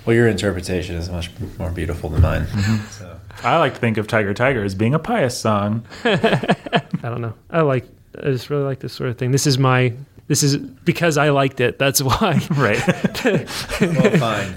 Well, 0.06 0.16
your 0.16 0.28
interpretation 0.28 0.96
is 0.96 1.10
much 1.10 1.30
more 1.58 1.72
beautiful 1.72 2.10
than 2.10 2.22
mine. 2.22 2.46
Mm-hmm. 2.46 2.86
So. 2.92 3.20
I 3.44 3.58
like 3.58 3.74
to 3.74 3.80
think 3.80 3.98
of 3.98 4.08
Tiger 4.08 4.34
Tiger 4.34 4.64
as 4.64 4.76
being 4.76 4.94
a 4.94 5.00
pious 5.00 5.38
song. 5.38 5.84
I 6.06 6.82
don't 7.02 7.22
know. 7.22 7.34
I 7.50 7.62
like. 7.62 7.86
I 8.18 8.28
just 8.28 8.50
really 8.50 8.64
like 8.64 8.80
this 8.80 8.94
sort 8.94 9.10
of 9.10 9.18
thing. 9.18 9.32
This 9.32 9.48
is 9.48 9.58
my. 9.58 9.94
This 10.28 10.44
is 10.44 10.58
because 10.58 11.18
I 11.18 11.30
liked 11.32 11.60
it. 11.60 11.78
That's 11.80 12.02
why. 12.02 12.40
Right. 12.52 13.24
well, 13.82 14.18
fine. 14.18 14.56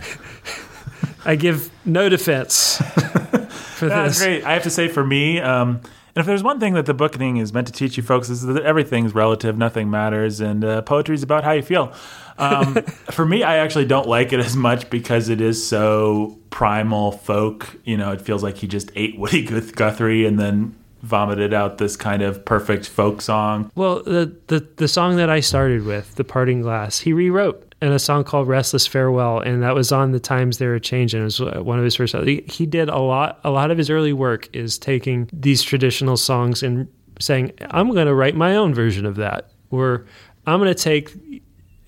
I 1.25 1.35
give 1.35 1.71
no 1.85 2.09
defense. 2.09 2.77
for 2.77 3.89
That's 3.89 4.19
this. 4.19 4.23
great. 4.25 4.45
I 4.45 4.53
have 4.53 4.63
to 4.65 4.71
say, 4.71 4.87
for 4.89 5.05
me. 5.05 5.41
Um, 5.41 5.81
and 6.15 6.21
if 6.23 6.27
there's 6.27 6.43
one 6.43 6.59
thing 6.61 6.75
that 6.75 6.87
the 6.87 6.95
book 6.95 7.21
is 7.21 7.53
meant 7.53 7.69
to 7.69 7.73
teach 7.73 7.97
you 7.97 8.03
folks 8.03 8.29
is 8.29 8.43
that 8.43 8.63
everything's 8.65 9.15
relative, 9.15 9.57
nothing 9.57 9.89
matters, 9.91 10.41
and 10.41 10.65
uh, 10.65 10.83
poetry 10.83 11.15
is 11.15 11.23
about 11.23 11.45
how 11.45 11.53
you 11.53 11.63
feel. 11.63 11.93
Um, 12.39 12.75
for 13.11 13.27
me, 13.27 13.43
I 13.43 13.57
actually 13.57 13.85
don't 13.85 14.07
like 14.09 14.33
it 14.33 14.41
as 14.41 14.57
much 14.57 14.89
because 14.91 15.29
it 15.29 15.41
is 15.41 15.67
so 15.67 16.39
primal 16.51 17.13
folk. 17.13 17.77
You 17.85 17.97
know, 17.97 18.13
it 18.13 18.23
feels 18.23 18.43
like 18.43 18.57
he 18.59 18.69
just 18.69 18.91
ate 18.95 19.19
Woody 19.19 19.45
Guthrie 19.45 20.25
and 20.25 20.39
then 20.39 20.77
vomited 21.03 21.53
out 21.55 21.79
this 21.79 21.97
kind 21.97 22.23
of 22.23 22.45
perfect 22.45 22.89
folk 22.89 23.21
song. 23.21 23.71
Well, 23.75 24.03
the 24.03 24.35
the, 24.47 24.61
the 24.77 24.89
song 24.89 25.17
that 25.17 25.29
I 25.29 25.41
started 25.41 25.85
with, 25.85 26.15
"The 26.15 26.25
Parting 26.25 26.63
Glass," 26.63 27.01
he 27.01 27.13
rewrote. 27.13 27.65
And 27.81 27.93
a 27.93 27.99
song 28.01 28.25
called 28.25 28.49
"Restless 28.49 28.89
Farewell," 28.89 29.39
and 29.39 29.63
that 29.63 29.73
was 29.73 29.93
on 29.93 30.11
the 30.11 30.19
Times 30.19 30.59
They 30.59 30.67
Were 30.67 30.81
Changing. 30.81 31.21
It 31.21 31.25
was 31.25 31.41
uh, 31.41 31.61
one 31.63 31.79
of 31.79 31.85
his 31.85 31.95
first. 31.95 32.13
He, 32.13 32.43
he 32.49 32.67
did 32.67 32.89
a 32.89 32.99
lot. 32.99 33.39
A 33.45 33.51
lot 33.51 33.71
of 33.71 33.79
his 33.79 33.89
early 33.89 34.13
work 34.13 34.49
is 34.53 34.79
taking 34.79 35.31
these 35.33 35.63
traditional 35.63 36.17
songs 36.17 36.65
and 36.65 36.89
saying, 37.21 37.53
"I'm 37.71 37.93
going 37.93 38.07
to 38.07 38.15
write 38.15 38.35
my 38.35 38.57
own 38.57 38.75
version 38.75 39.07
of 39.07 39.15
that," 39.17 39.51
or 39.71 40.07
"I'm 40.45 40.59
going 40.59 40.75
to 40.75 40.75
take 40.81 41.15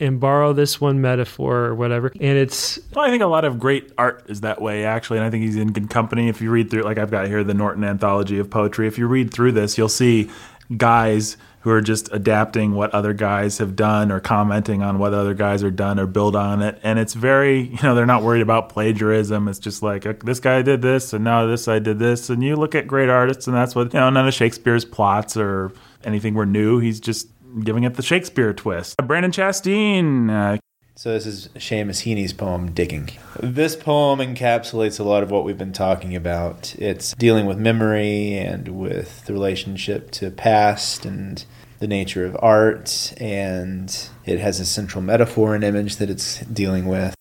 and 0.01 0.19
borrow 0.19 0.53
this 0.53 0.81
one 0.81 1.01
metaphor 1.01 1.57
or 1.67 1.75
whatever. 1.75 2.09
And 2.21 2.39
it's. 2.39 2.79
Well, 2.95 3.05
I 3.05 3.11
think 3.11 3.23
a 3.23 3.27
lot 3.27 3.45
of 3.45 3.61
great 3.61 3.93
art 3.99 4.25
is 4.29 4.41
that 4.41 4.61
way, 4.61 4.85
actually. 4.85 5.19
And 5.19 5.27
I 5.27 5.31
think 5.31 5.45
he's 5.45 5.57
in 5.57 5.73
good 5.73 5.91
company. 5.91 6.29
If 6.29 6.41
you 6.41 6.51
read 6.51 6.71
through, 6.71 6.83
like 6.83 6.99
I've 6.99 7.11
got 7.11 7.27
here, 7.29 7.45
the 7.45 7.55
Norton 7.55 7.85
Anthology 7.85 8.39
of 8.39 8.51
Poetry. 8.51 8.89
If 8.89 8.99
you 8.99 9.07
read 9.07 9.33
through 9.33 9.53
this, 9.53 9.77
you'll 9.77 9.91
see 9.91 10.31
guys 10.77 11.37
who 11.63 11.71
are 11.71 11.83
just 11.83 12.11
adapting 12.11 12.73
what 12.73 12.91
other 12.95 13.13
guys 13.13 13.59
have 13.59 13.77
done 13.77 14.11
or 14.11 14.19
commenting 14.19 14.83
on 14.83 14.99
what 14.99 15.13
other 15.13 15.35
guys 15.35 15.63
are 15.63 15.71
done 15.71 16.01
or 16.01 16.07
build 16.07 16.35
on 16.35 16.63
it. 16.63 16.81
And 16.83 16.99
it's 16.99 17.13
very, 17.13 17.61
you 17.61 17.79
know, 17.83 17.95
they're 17.95 18.07
not 18.07 18.23
worried 18.23 18.41
about 18.41 18.71
plagiarism. 18.71 19.47
It's 19.47 19.59
just 19.59 19.83
like 19.83 20.21
this 20.25 20.41
guy 20.41 20.63
did 20.63 20.81
this 20.81 21.13
and 21.13 21.23
now 21.23 21.45
this 21.45 21.69
I 21.69 21.79
did 21.79 21.99
this. 21.99 22.31
And 22.31 22.43
you 22.43 22.57
look 22.57 22.75
at 22.75 22.87
great 22.87 23.11
artists 23.11 23.47
and 23.47 23.55
that's 23.55 23.75
what, 23.75 23.93
you 23.93 24.01
know, 24.01 24.09
none 24.09 24.27
of 24.27 24.33
Shakespeare's 24.33 24.87
plots 24.87 25.37
or 25.37 25.73
anything 26.03 26.33
were 26.33 26.47
new. 26.47 26.79
He's 26.79 26.99
just 26.99 27.29
giving 27.63 27.85
it 27.85 27.95
the 27.95 28.03
Shakespeare 28.03 28.53
twist. 28.53 28.95
Uh, 29.01 29.05
Brandon 29.05 29.33
Chastain. 29.33 30.31
Uh, 30.31 30.59
so 30.95 31.13
this 31.13 31.25
is 31.27 31.49
Seamus 31.55 32.03
Heaney's 32.03 32.33
poem, 32.33 32.73
Digging. 32.73 33.11
This 33.39 33.75
poem 33.75 34.19
encapsulates 34.21 35.01
a 35.01 35.05
lot 35.05 35.23
of 35.23 35.31
what 35.31 35.45
we've 35.45 35.57
been 35.57 35.73
talking 35.73 36.15
about. 36.15 36.75
It's 36.79 37.13
dealing 37.15 37.47
with 37.47 37.59
memory 37.59 38.37
and 38.37 38.69
with 38.79 39.25
the 39.25 39.33
relationship 39.33 40.11
to 40.13 40.31
past 40.31 41.07
and 41.07 41.45
the 41.79 41.87
nature 41.87 42.27
of 42.27 42.37
art, 42.43 43.15
and 43.19 44.11
it 44.27 44.39
has 44.41 44.61
a 44.61 44.67
central 44.67 45.01
metaphor 45.03 45.55
and 45.55 45.65
image 45.65 45.97
that 45.97 46.11
it's 46.11 46.41
dealing 46.41 46.85
with. 46.85 47.15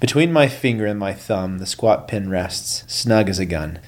Between 0.00 0.32
my 0.32 0.48
finger 0.48 0.86
and 0.86 0.98
my 0.98 1.14
thumb, 1.14 1.58
the 1.58 1.66
squat 1.66 2.08
pen 2.08 2.28
rests, 2.28 2.82
snug 2.92 3.28
as 3.28 3.38
a 3.38 3.46
gun. 3.46 3.78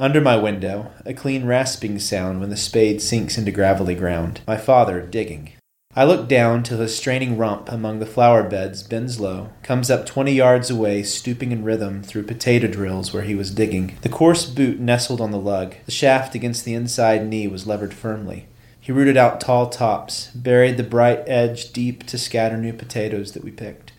Under 0.00 0.20
my 0.20 0.36
window, 0.36 0.92
a 1.04 1.12
clean 1.12 1.44
rasping 1.44 1.98
sound 1.98 2.38
when 2.38 2.50
the 2.50 2.56
spade 2.56 3.02
sinks 3.02 3.36
into 3.36 3.50
gravelly 3.50 3.96
ground. 3.96 4.42
My 4.46 4.56
father 4.56 5.00
digging. 5.00 5.54
I 5.96 6.04
look 6.04 6.28
down 6.28 6.62
till 6.62 6.78
his 6.78 6.96
straining 6.96 7.36
rump 7.36 7.68
among 7.68 7.98
the 7.98 8.06
flower 8.06 8.44
beds 8.44 8.84
bends 8.84 9.18
low, 9.18 9.48
comes 9.64 9.90
up 9.90 10.06
twenty 10.06 10.30
yards 10.32 10.70
away, 10.70 11.02
stooping 11.02 11.50
in 11.50 11.64
rhythm 11.64 12.04
through 12.04 12.22
potato 12.26 12.68
drills 12.68 13.12
where 13.12 13.24
he 13.24 13.34
was 13.34 13.50
digging. 13.50 13.98
The 14.02 14.08
coarse 14.08 14.46
boot 14.46 14.78
nestled 14.78 15.20
on 15.20 15.32
the 15.32 15.36
lug, 15.40 15.74
the 15.84 15.90
shaft 15.90 16.36
against 16.36 16.64
the 16.64 16.74
inside 16.74 17.26
knee 17.26 17.48
was 17.48 17.66
levered 17.66 17.92
firmly. 17.92 18.46
He 18.80 18.92
rooted 18.92 19.16
out 19.16 19.40
tall 19.40 19.68
tops, 19.68 20.28
buried 20.32 20.76
the 20.76 20.84
bright 20.84 21.24
edge 21.26 21.72
deep 21.72 22.06
to 22.06 22.18
scatter 22.18 22.56
new 22.56 22.72
potatoes 22.72 23.32
that 23.32 23.42
we 23.42 23.50
picked, 23.50 23.90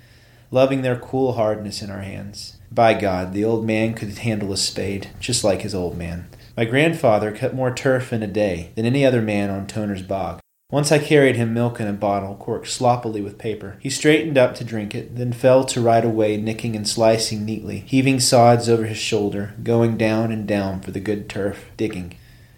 loving 0.50 0.82
their 0.82 0.96
cool 0.96 1.34
hardness 1.34 1.82
in 1.82 1.92
our 1.92 2.04
hands. 2.04 2.56
By 2.72 2.94
God, 2.94 3.34
the 3.34 3.44
old 3.44 3.66
man 3.66 3.94
could 3.96 4.16
handle 4.20 4.54
a 4.54 4.58
spade, 4.58 5.10
just 5.20 5.44
like 5.44 5.64
his 5.64 5.74
old 5.74 5.98
man. 5.98 6.28
My 6.56 6.66
grandfather 6.66 7.32
cut 7.36 7.56
more 7.56 7.74
turf 7.74 8.14
in 8.14 8.22
a 8.22 8.28
day 8.28 8.70
than 8.76 8.86
any 8.86 9.04
other 9.04 9.24
man 9.24 9.50
on 9.50 9.66
Toner's 9.66 10.04
Bog. 10.04 10.40
Once 10.72 10.92
I 10.92 11.00
carried 11.00 11.36
him 11.36 11.52
milk 11.52 11.80
in 11.80 11.88
a 11.88 11.94
bottle, 11.94 12.36
corked 12.36 12.68
sloppily 12.68 13.22
with 13.22 13.40
paper. 13.40 13.78
He 13.80 13.90
straightened 13.90 14.38
up 14.38 14.54
to 14.54 14.64
drink 14.64 14.94
it, 14.94 15.16
then 15.16 15.34
fell 15.34 15.64
to 15.64 15.82
right 15.82 16.06
away, 16.06 16.38
nicking 16.38 16.76
and 16.76 16.88
slicing 16.88 17.44
neatly, 17.44 17.80
heaving 17.88 18.20
sods 18.20 18.70
over 18.70 18.86
his 18.86 19.00
shoulder, 19.00 19.56
going 19.64 19.98
down 19.98 20.32
and 20.32 20.46
down 20.48 20.80
for 20.82 20.92
the 20.92 21.00
good 21.00 21.28
turf, 21.28 21.66
digging. 21.76 22.14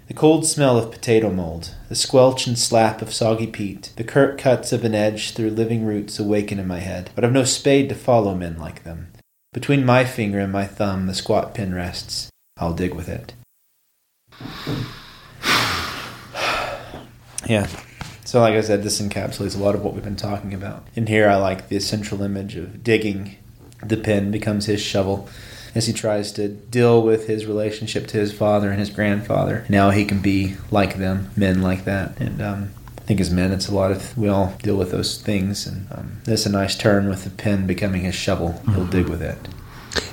The 0.09 0.13
cold 0.13 0.45
smell 0.45 0.77
of 0.77 0.91
potato 0.91 1.31
mold, 1.31 1.73
the 1.87 1.95
squelch 1.95 2.47
and 2.47 2.59
slap 2.59 3.01
of 3.01 3.13
soggy 3.13 3.47
peat, 3.47 3.93
the 3.95 4.03
curt 4.03 4.37
cuts 4.37 4.73
of 4.73 4.83
an 4.83 4.93
edge 4.93 5.31
through 5.31 5.51
living 5.51 5.85
roots 5.85 6.19
awaken 6.19 6.59
in 6.59 6.67
my 6.67 6.79
head, 6.79 7.11
but 7.15 7.23
I've 7.23 7.31
no 7.31 7.45
spade 7.45 7.87
to 7.87 7.95
follow 7.95 8.35
men 8.35 8.57
like 8.57 8.83
them. 8.83 9.10
Between 9.53 9.85
my 9.85 10.05
finger 10.05 10.39
and 10.39 10.51
my 10.51 10.63
thumb, 10.65 11.07
the 11.07 11.13
squat 11.13 11.53
pin 11.53 11.75
rests. 11.75 12.29
I'll 12.57 12.73
dig 12.73 12.93
with 12.93 13.09
it. 13.09 13.33
yeah. 17.45 17.67
So, 18.23 18.39
like 18.39 18.53
I 18.53 18.61
said, 18.61 18.81
this 18.83 19.01
encapsulates 19.01 19.53
a 19.53 19.61
lot 19.61 19.75
of 19.75 19.83
what 19.83 19.93
we've 19.93 20.05
been 20.05 20.15
talking 20.15 20.53
about. 20.53 20.87
And 20.95 21.09
here 21.09 21.27
I 21.27 21.35
like 21.35 21.67
the 21.67 21.81
central 21.81 22.21
image 22.21 22.55
of 22.55 22.81
digging. 22.81 23.35
The 23.83 23.97
pin 23.97 24.31
becomes 24.31 24.67
his 24.67 24.81
shovel 24.81 25.27
as 25.75 25.85
he 25.85 25.91
tries 25.91 26.31
to 26.33 26.47
deal 26.47 27.01
with 27.01 27.27
his 27.27 27.45
relationship 27.45 28.07
to 28.07 28.17
his 28.19 28.31
father 28.31 28.69
and 28.71 28.79
his 28.79 28.89
grandfather. 28.89 29.65
Now 29.67 29.89
he 29.89 30.05
can 30.05 30.21
be 30.21 30.55
like 30.69 30.95
them, 30.95 31.29
men 31.35 31.61
like 31.61 31.83
that. 31.83 32.17
And 32.21 32.41
um, 32.41 32.69
I 33.01 33.03
think 33.03 33.19
as 33.19 33.31
men, 33.31 33.51
it's 33.51 33.67
a 33.67 33.73
lot 33.73 33.91
of 33.91 34.15
we 34.15 34.29
all 34.29 34.53
deal 34.61 34.77
with 34.77 34.91
those 34.91 35.19
things, 35.19 35.65
and 35.65 35.87
um, 35.91 36.21
that's 36.23 36.45
a 36.45 36.51
nice 36.51 36.75
turn 36.77 37.09
with 37.09 37.23
the 37.23 37.31
pen 37.31 37.65
becoming 37.65 38.01
his 38.01 38.13
shovel. 38.13 38.49
Mm-hmm. 38.49 38.73
He'll 38.75 38.85
dig 38.85 39.09
with 39.09 39.23
it. 39.23 39.37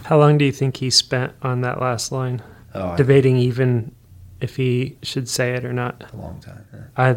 How 0.06 0.18
long 0.18 0.38
do 0.38 0.44
you 0.46 0.52
think 0.52 0.78
he 0.78 0.88
spent 0.88 1.34
on 1.42 1.60
that 1.60 1.80
last 1.82 2.10
line, 2.12 2.42
oh, 2.74 2.96
debating 2.96 3.36
I, 3.36 3.40
even 3.40 3.94
if 4.40 4.56
he 4.56 4.96
should 5.02 5.28
say 5.28 5.52
it 5.52 5.66
or 5.66 5.72
not? 5.74 6.02
A 6.14 6.16
long 6.16 6.40
time. 6.40 6.64
Yeah. 6.72 6.80
I 6.96 7.16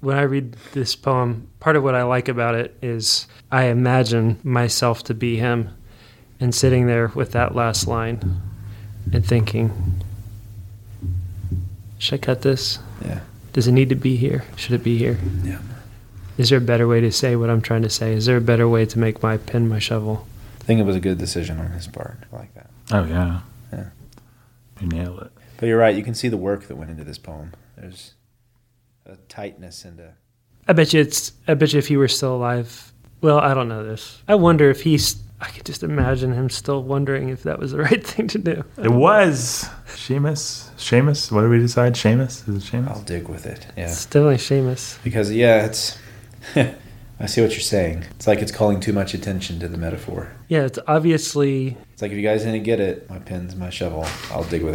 when 0.00 0.18
I 0.18 0.22
read 0.22 0.56
this 0.72 0.96
poem, 0.96 1.46
part 1.60 1.76
of 1.76 1.84
what 1.84 1.94
I 1.94 2.02
like 2.02 2.28
about 2.28 2.56
it 2.56 2.76
is 2.82 3.28
I 3.52 3.66
imagine 3.66 4.40
myself 4.42 5.04
to 5.04 5.14
be 5.14 5.36
him, 5.36 5.68
and 6.40 6.52
sitting 6.52 6.88
there 6.88 7.12
with 7.14 7.30
that 7.32 7.54
last 7.54 7.86
line, 7.86 8.40
and 9.12 9.24
thinking, 9.24 10.02
should 11.98 12.16
I 12.20 12.22
cut 12.22 12.42
this? 12.42 12.80
Yeah. 13.04 13.20
Does 13.52 13.66
it 13.68 13.72
need 13.72 13.88
to 13.90 13.94
be 13.94 14.16
here? 14.16 14.44
Should 14.56 14.72
it 14.72 14.82
be 14.82 14.96
here? 14.96 15.18
Yeah. 15.44 15.58
Is 16.38 16.48
there 16.48 16.58
a 16.58 16.62
better 16.62 16.88
way 16.88 17.00
to 17.00 17.12
say 17.12 17.36
what 17.36 17.50
I'm 17.50 17.60
trying 17.60 17.82
to 17.82 17.90
say? 17.90 18.14
Is 18.14 18.24
there 18.24 18.38
a 18.38 18.40
better 18.40 18.66
way 18.66 18.86
to 18.86 18.98
make 18.98 19.22
my 19.22 19.36
pen 19.36 19.68
my 19.68 19.78
shovel? 19.78 20.26
I 20.60 20.64
think 20.64 20.80
it 20.80 20.84
was 20.84 20.96
a 20.96 21.00
good 21.00 21.18
decision 21.18 21.58
on 21.58 21.70
his 21.72 21.86
part. 21.86 22.18
I 22.32 22.36
like 22.36 22.54
that. 22.54 22.70
Oh 22.90 23.04
yeah. 23.04 23.40
Yeah. 23.72 23.84
You 24.80 24.86
nailed 24.88 25.22
it. 25.22 25.32
But 25.58 25.66
you're 25.66 25.78
right. 25.78 25.94
You 25.94 26.02
can 26.02 26.14
see 26.14 26.28
the 26.28 26.36
work 26.38 26.68
that 26.68 26.76
went 26.76 26.90
into 26.90 27.04
this 27.04 27.18
poem. 27.18 27.52
There's 27.76 28.14
a 29.04 29.16
tightness 29.28 29.84
and 29.84 30.00
a. 30.00 30.14
I 30.66 30.72
bet 30.72 30.94
you 30.94 31.00
it's. 31.00 31.32
I 31.46 31.54
bet 31.54 31.72
you 31.74 31.78
if 31.78 31.88
he 31.88 31.96
were 31.96 32.08
still 32.08 32.36
alive. 32.36 32.92
Well, 33.20 33.38
I 33.38 33.52
don't 33.54 33.68
know 33.68 33.84
this. 33.84 34.22
I 34.26 34.34
wonder 34.36 34.70
if 34.70 34.82
he's. 34.82 35.16
I 35.40 35.48
could 35.48 35.66
just 35.66 35.82
imagine 35.82 36.32
him 36.32 36.48
still 36.48 36.82
wondering 36.84 37.28
if 37.28 37.42
that 37.42 37.58
was 37.58 37.72
the 37.72 37.78
right 37.82 38.04
thing 38.06 38.28
to 38.28 38.38
do. 38.38 38.64
It 38.80 38.90
was, 38.90 39.68
Seamus. 39.86 40.68
Seamus? 40.82 41.30
What 41.30 41.42
do 41.42 41.48
we 41.48 41.58
decide? 41.58 41.94
Seamus? 41.94 42.46
Is 42.48 42.64
it 42.64 42.70
Seamus? 42.72 42.88
I'll 42.88 43.02
dig 43.02 43.28
with 43.28 43.46
it. 43.46 43.66
Yeah. 43.76 43.84
It's 43.84 44.04
definitely 44.04 44.36
Seamus. 44.36 45.02
Because, 45.04 45.32
yeah, 45.32 45.64
it's. 45.64 45.96
I 46.56 47.26
see 47.26 47.40
what 47.40 47.52
you're 47.52 47.60
saying. 47.60 48.04
It's 48.10 48.26
like 48.26 48.40
it's 48.42 48.50
calling 48.50 48.80
too 48.80 48.92
much 48.92 49.14
attention 49.14 49.60
to 49.60 49.68
the 49.68 49.78
metaphor. 49.78 50.32
Yeah, 50.48 50.62
it's 50.64 50.78
obviously. 50.88 51.76
It's 51.92 52.02
like 52.02 52.10
if 52.10 52.16
you 52.16 52.22
guys 52.24 52.42
didn't 52.42 52.64
get 52.64 52.80
it, 52.80 53.08
my 53.08 53.20
pen's 53.20 53.54
my 53.54 53.70
shovel. 53.70 54.06
I'll 54.32 54.42
dig 54.44 54.64
with 54.64 54.74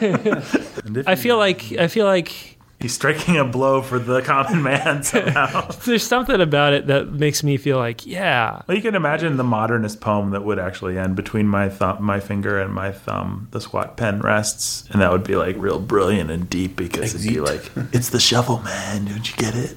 it. 0.00 1.06
I 1.06 1.14
feel 1.16 1.36
like 1.36 1.72
I 1.76 1.88
feel 1.88 2.06
like 2.06 2.57
he's 2.80 2.94
striking 2.94 3.36
a 3.36 3.44
blow 3.44 3.82
for 3.82 3.98
the 3.98 4.20
common 4.22 4.62
man 4.62 5.02
somehow. 5.02 5.68
There's 5.84 6.06
something 6.06 6.40
about 6.40 6.72
it 6.72 6.86
that 6.86 7.10
makes 7.10 7.42
me 7.42 7.56
feel 7.56 7.78
like, 7.78 8.06
yeah. 8.06 8.62
Well, 8.66 8.76
you 8.76 8.82
can 8.82 8.94
imagine 8.94 9.36
the 9.36 9.44
modernist 9.44 10.00
poem 10.00 10.30
that 10.30 10.44
would 10.44 10.58
actually 10.58 10.98
end 10.98 11.16
between 11.16 11.46
my 11.48 11.68
thumb, 11.68 12.02
my 12.02 12.20
finger, 12.20 12.60
and 12.60 12.72
my 12.72 12.92
thumb. 12.92 13.48
The 13.50 13.60
squat 13.60 13.96
pen 13.96 14.20
rests, 14.20 14.88
and 14.90 15.00
that 15.02 15.10
would 15.10 15.24
be 15.24 15.36
like 15.36 15.56
real 15.58 15.80
brilliant 15.80 16.30
and 16.30 16.48
deep 16.48 16.76
because 16.76 17.14
it'd 17.14 17.26
be 17.26 17.40
like, 17.40 17.70
it's 17.92 18.10
the 18.10 18.20
shovel 18.20 18.58
man. 18.60 19.06
Don't 19.06 19.28
you 19.28 19.36
get 19.36 19.54
it? 19.54 19.76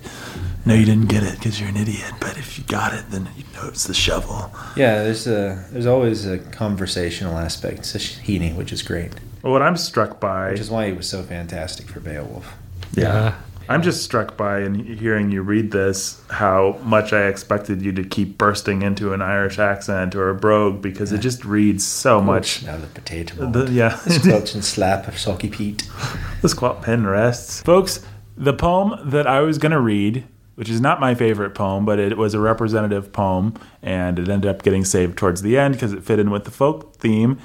No, 0.63 0.75
you 0.75 0.85
didn't 0.85 1.07
get 1.09 1.23
it 1.23 1.39
because 1.39 1.59
you're 1.59 1.69
an 1.69 1.77
idiot. 1.77 2.13
But 2.19 2.37
if 2.37 2.59
you 2.59 2.63
got 2.65 2.93
it, 2.93 3.05
then 3.09 3.27
you 3.35 3.43
know 3.55 3.67
it's 3.67 3.85
the 3.85 3.95
shovel. 3.95 4.51
Yeah, 4.75 5.01
there's 5.03 5.25
a 5.25 5.65
there's 5.71 5.87
always 5.87 6.27
a 6.27 6.37
conversational 6.37 7.35
aspect 7.37 7.83
to 7.85 7.97
Heaney, 7.97 8.55
which 8.55 8.71
is 8.71 8.83
great. 8.83 9.11
Well, 9.41 9.51
what 9.53 9.63
I'm 9.63 9.75
struck 9.75 10.19
by, 10.19 10.51
which 10.51 10.59
is 10.59 10.69
why 10.69 10.85
he 10.85 10.93
was 10.93 11.09
so 11.09 11.23
fantastic 11.23 11.87
for 11.87 11.99
Beowulf 11.99 12.53
yeah. 12.93 13.09
Uh, 13.15 13.35
I'm 13.69 13.81
just 13.81 14.03
struck 14.03 14.35
by 14.35 14.59
and 14.59 14.75
hearing 14.99 15.31
you 15.31 15.43
read 15.43 15.71
this 15.71 16.21
how 16.29 16.77
much 16.83 17.13
I 17.13 17.27
expected 17.27 17.81
you 17.81 17.93
to 17.93 18.03
keep 18.03 18.37
bursting 18.37 18.81
into 18.81 19.13
an 19.13 19.21
Irish 19.21 19.59
accent 19.59 20.13
or 20.13 20.29
a 20.29 20.35
brogue 20.35 20.81
because 20.81 21.11
yeah. 21.11 21.17
it 21.17 21.21
just 21.21 21.45
reads 21.45 21.85
so 21.85 22.19
much. 22.21 22.63
Now 22.63 22.75
the 22.77 22.87
potato. 22.87 23.49
The, 23.49 23.71
yeah. 23.71 23.97
the 24.03 24.11
squelch 24.13 24.55
and 24.55 24.65
slap 24.65 25.07
of 25.07 25.13
Socky 25.13 25.49
Pete. 25.49 25.87
the 26.41 26.49
squat 26.49 26.81
pen 26.81 27.07
rests. 27.07 27.61
Folks, 27.61 28.05
the 28.35 28.53
poem 28.53 28.99
that 29.09 29.25
I 29.25 29.39
was 29.39 29.57
going 29.57 29.71
to 29.71 29.79
read, 29.79 30.25
which 30.55 30.69
is 30.69 30.81
not 30.81 30.99
my 30.99 31.15
favorite 31.15 31.51
poem, 31.55 31.85
but 31.85 31.97
it 31.97 32.17
was 32.17 32.33
a 32.33 32.39
representative 32.41 33.13
poem 33.13 33.53
and 33.81 34.19
it 34.19 34.27
ended 34.27 34.49
up 34.51 34.63
getting 34.63 34.83
saved 34.83 35.17
towards 35.17 35.43
the 35.43 35.57
end 35.57 35.75
because 35.75 35.93
it 35.93 36.03
fit 36.03 36.19
in 36.19 36.29
with 36.29 36.43
the 36.43 36.51
folk 36.51 36.97
theme, 36.97 37.39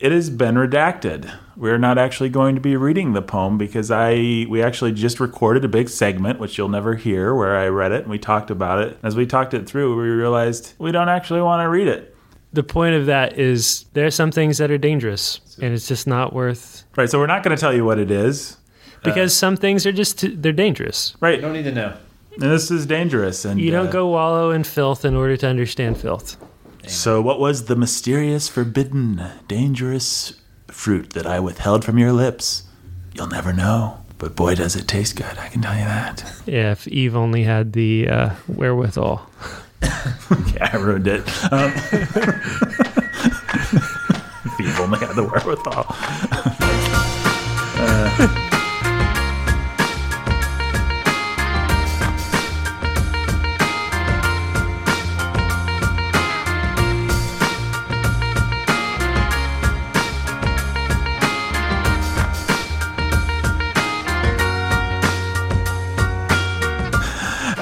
it 0.00 0.12
has 0.12 0.30
been 0.30 0.54
redacted. 0.54 1.32
We're 1.56 1.78
not 1.78 1.98
actually 1.98 2.28
going 2.28 2.54
to 2.54 2.60
be 2.60 2.76
reading 2.76 3.12
the 3.12 3.22
poem 3.22 3.58
because 3.58 3.90
I 3.90 4.12
we 4.48 4.62
actually 4.62 4.92
just 4.92 5.18
recorded 5.18 5.64
a 5.64 5.68
big 5.68 5.88
segment 5.88 6.38
which 6.38 6.56
you'll 6.56 6.68
never 6.68 6.94
hear 6.94 7.34
where 7.34 7.56
I 7.56 7.68
read 7.68 7.92
it 7.92 8.02
and 8.02 8.10
we 8.10 8.18
talked 8.18 8.50
about 8.50 8.80
it. 8.86 8.98
As 9.02 9.16
we 9.16 9.26
talked 9.26 9.54
it 9.54 9.66
through, 9.68 10.00
we 10.00 10.08
realized 10.08 10.74
we 10.78 10.92
don't 10.92 11.08
actually 11.08 11.40
want 11.42 11.62
to 11.64 11.68
read 11.68 11.88
it. 11.88 12.14
The 12.52 12.62
point 12.62 12.94
of 12.94 13.06
that 13.06 13.38
is 13.38 13.86
there 13.92 14.06
are 14.06 14.10
some 14.10 14.30
things 14.30 14.58
that 14.58 14.70
are 14.70 14.78
dangerous 14.78 15.40
and 15.60 15.74
it's 15.74 15.88
just 15.88 16.06
not 16.06 16.32
worth 16.32 16.84
Right, 16.96 17.08
so 17.10 17.18
we're 17.18 17.26
not 17.26 17.42
going 17.42 17.56
to 17.56 17.60
tell 17.60 17.74
you 17.74 17.84
what 17.84 17.98
it 17.98 18.10
is 18.10 18.56
because 19.04 19.32
uh, 19.32 19.36
some 19.40 19.56
things 19.56 19.84
are 19.86 19.92
just 19.92 20.20
t- 20.20 20.34
they're 20.34 20.52
dangerous. 20.52 21.16
Right. 21.20 21.36
You 21.36 21.40
don't 21.40 21.52
need 21.52 21.62
to 21.64 21.72
know. 21.72 21.96
And 22.34 22.42
this 22.52 22.70
is 22.70 22.86
dangerous 22.86 23.44
and 23.44 23.60
You 23.60 23.72
don't 23.72 23.88
uh, 23.88 23.92
go 23.92 24.08
wallow 24.08 24.50
in 24.52 24.62
filth 24.62 25.04
in 25.04 25.16
order 25.16 25.36
to 25.36 25.46
understand 25.48 25.98
filth. 26.00 26.36
So, 26.86 27.20
what 27.20 27.40
was 27.40 27.64
the 27.64 27.74
mysterious, 27.76 28.48
forbidden, 28.48 29.22
dangerous 29.48 30.34
fruit 30.68 31.10
that 31.14 31.26
I 31.26 31.40
withheld 31.40 31.84
from 31.84 31.98
your 31.98 32.12
lips? 32.12 32.62
You'll 33.14 33.26
never 33.26 33.52
know. 33.52 34.02
But 34.18 34.34
boy, 34.36 34.54
does 34.54 34.74
it 34.74 34.88
taste 34.88 35.16
good, 35.16 35.36
I 35.38 35.48
can 35.48 35.60
tell 35.62 35.74
you 35.76 35.84
that. 35.84 36.24
Yeah, 36.46 36.72
if 36.72 36.88
Eve 36.88 37.14
only 37.16 37.42
had 37.42 37.72
the 37.74 38.08
uh, 38.08 38.30
wherewithal. 38.48 39.20
yeah, 39.82 40.14
I 40.72 40.76
ruined 40.76 41.06
it. 41.08 41.20
Um, 41.52 41.70
if 41.72 41.92
Eve 44.60 44.80
only 44.80 44.98
had 44.98 45.14
the 45.14 45.24
wherewithal. 45.30 45.84
uh, 47.80 48.57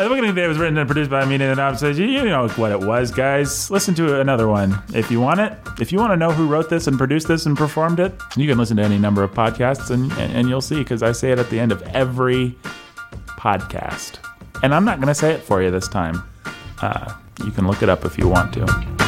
the 0.08 0.14
beginning 0.14 0.30
of 0.30 0.34
the 0.36 0.42
day 0.42 0.48
was 0.48 0.58
written 0.58 0.78
and 0.78 0.86
produced 0.88 1.10
by 1.10 1.24
me, 1.24 1.34
and 1.36 1.56
Dobbs. 1.56 1.80
So 1.80 1.88
you 1.88 2.24
know 2.24 2.48
what 2.50 2.70
it 2.72 2.80
was, 2.80 3.10
guys. 3.10 3.70
Listen 3.70 3.94
to 3.96 4.20
another 4.20 4.46
one 4.48 4.80
if 4.94 5.10
you 5.10 5.20
want 5.20 5.40
it. 5.40 5.52
If 5.80 5.90
you 5.92 5.98
want 5.98 6.12
to 6.12 6.16
know 6.16 6.30
who 6.30 6.46
wrote 6.46 6.70
this 6.70 6.86
and 6.86 6.96
produced 6.98 7.28
this 7.28 7.46
and 7.46 7.56
performed 7.56 7.98
it, 8.00 8.12
you 8.36 8.46
can 8.48 8.58
listen 8.58 8.76
to 8.76 8.82
any 8.82 8.98
number 8.98 9.22
of 9.22 9.32
podcasts 9.32 9.90
and, 9.90 10.10
and, 10.12 10.32
and 10.32 10.48
you'll 10.48 10.60
see 10.60 10.76
because 10.78 11.02
I 11.02 11.12
say 11.12 11.32
it 11.32 11.38
at 11.38 11.50
the 11.50 11.58
end 11.58 11.72
of 11.72 11.82
every 11.88 12.56
podcast. 13.26 14.18
And 14.62 14.74
I'm 14.74 14.84
not 14.84 14.98
going 14.98 15.08
to 15.08 15.14
say 15.14 15.32
it 15.32 15.42
for 15.42 15.62
you 15.62 15.70
this 15.70 15.88
time. 15.88 16.22
Uh, 16.82 17.14
you 17.44 17.50
can 17.50 17.66
look 17.66 17.82
it 17.82 17.88
up 17.88 18.04
if 18.04 18.18
you 18.18 18.28
want 18.28 18.52
to. 18.54 19.05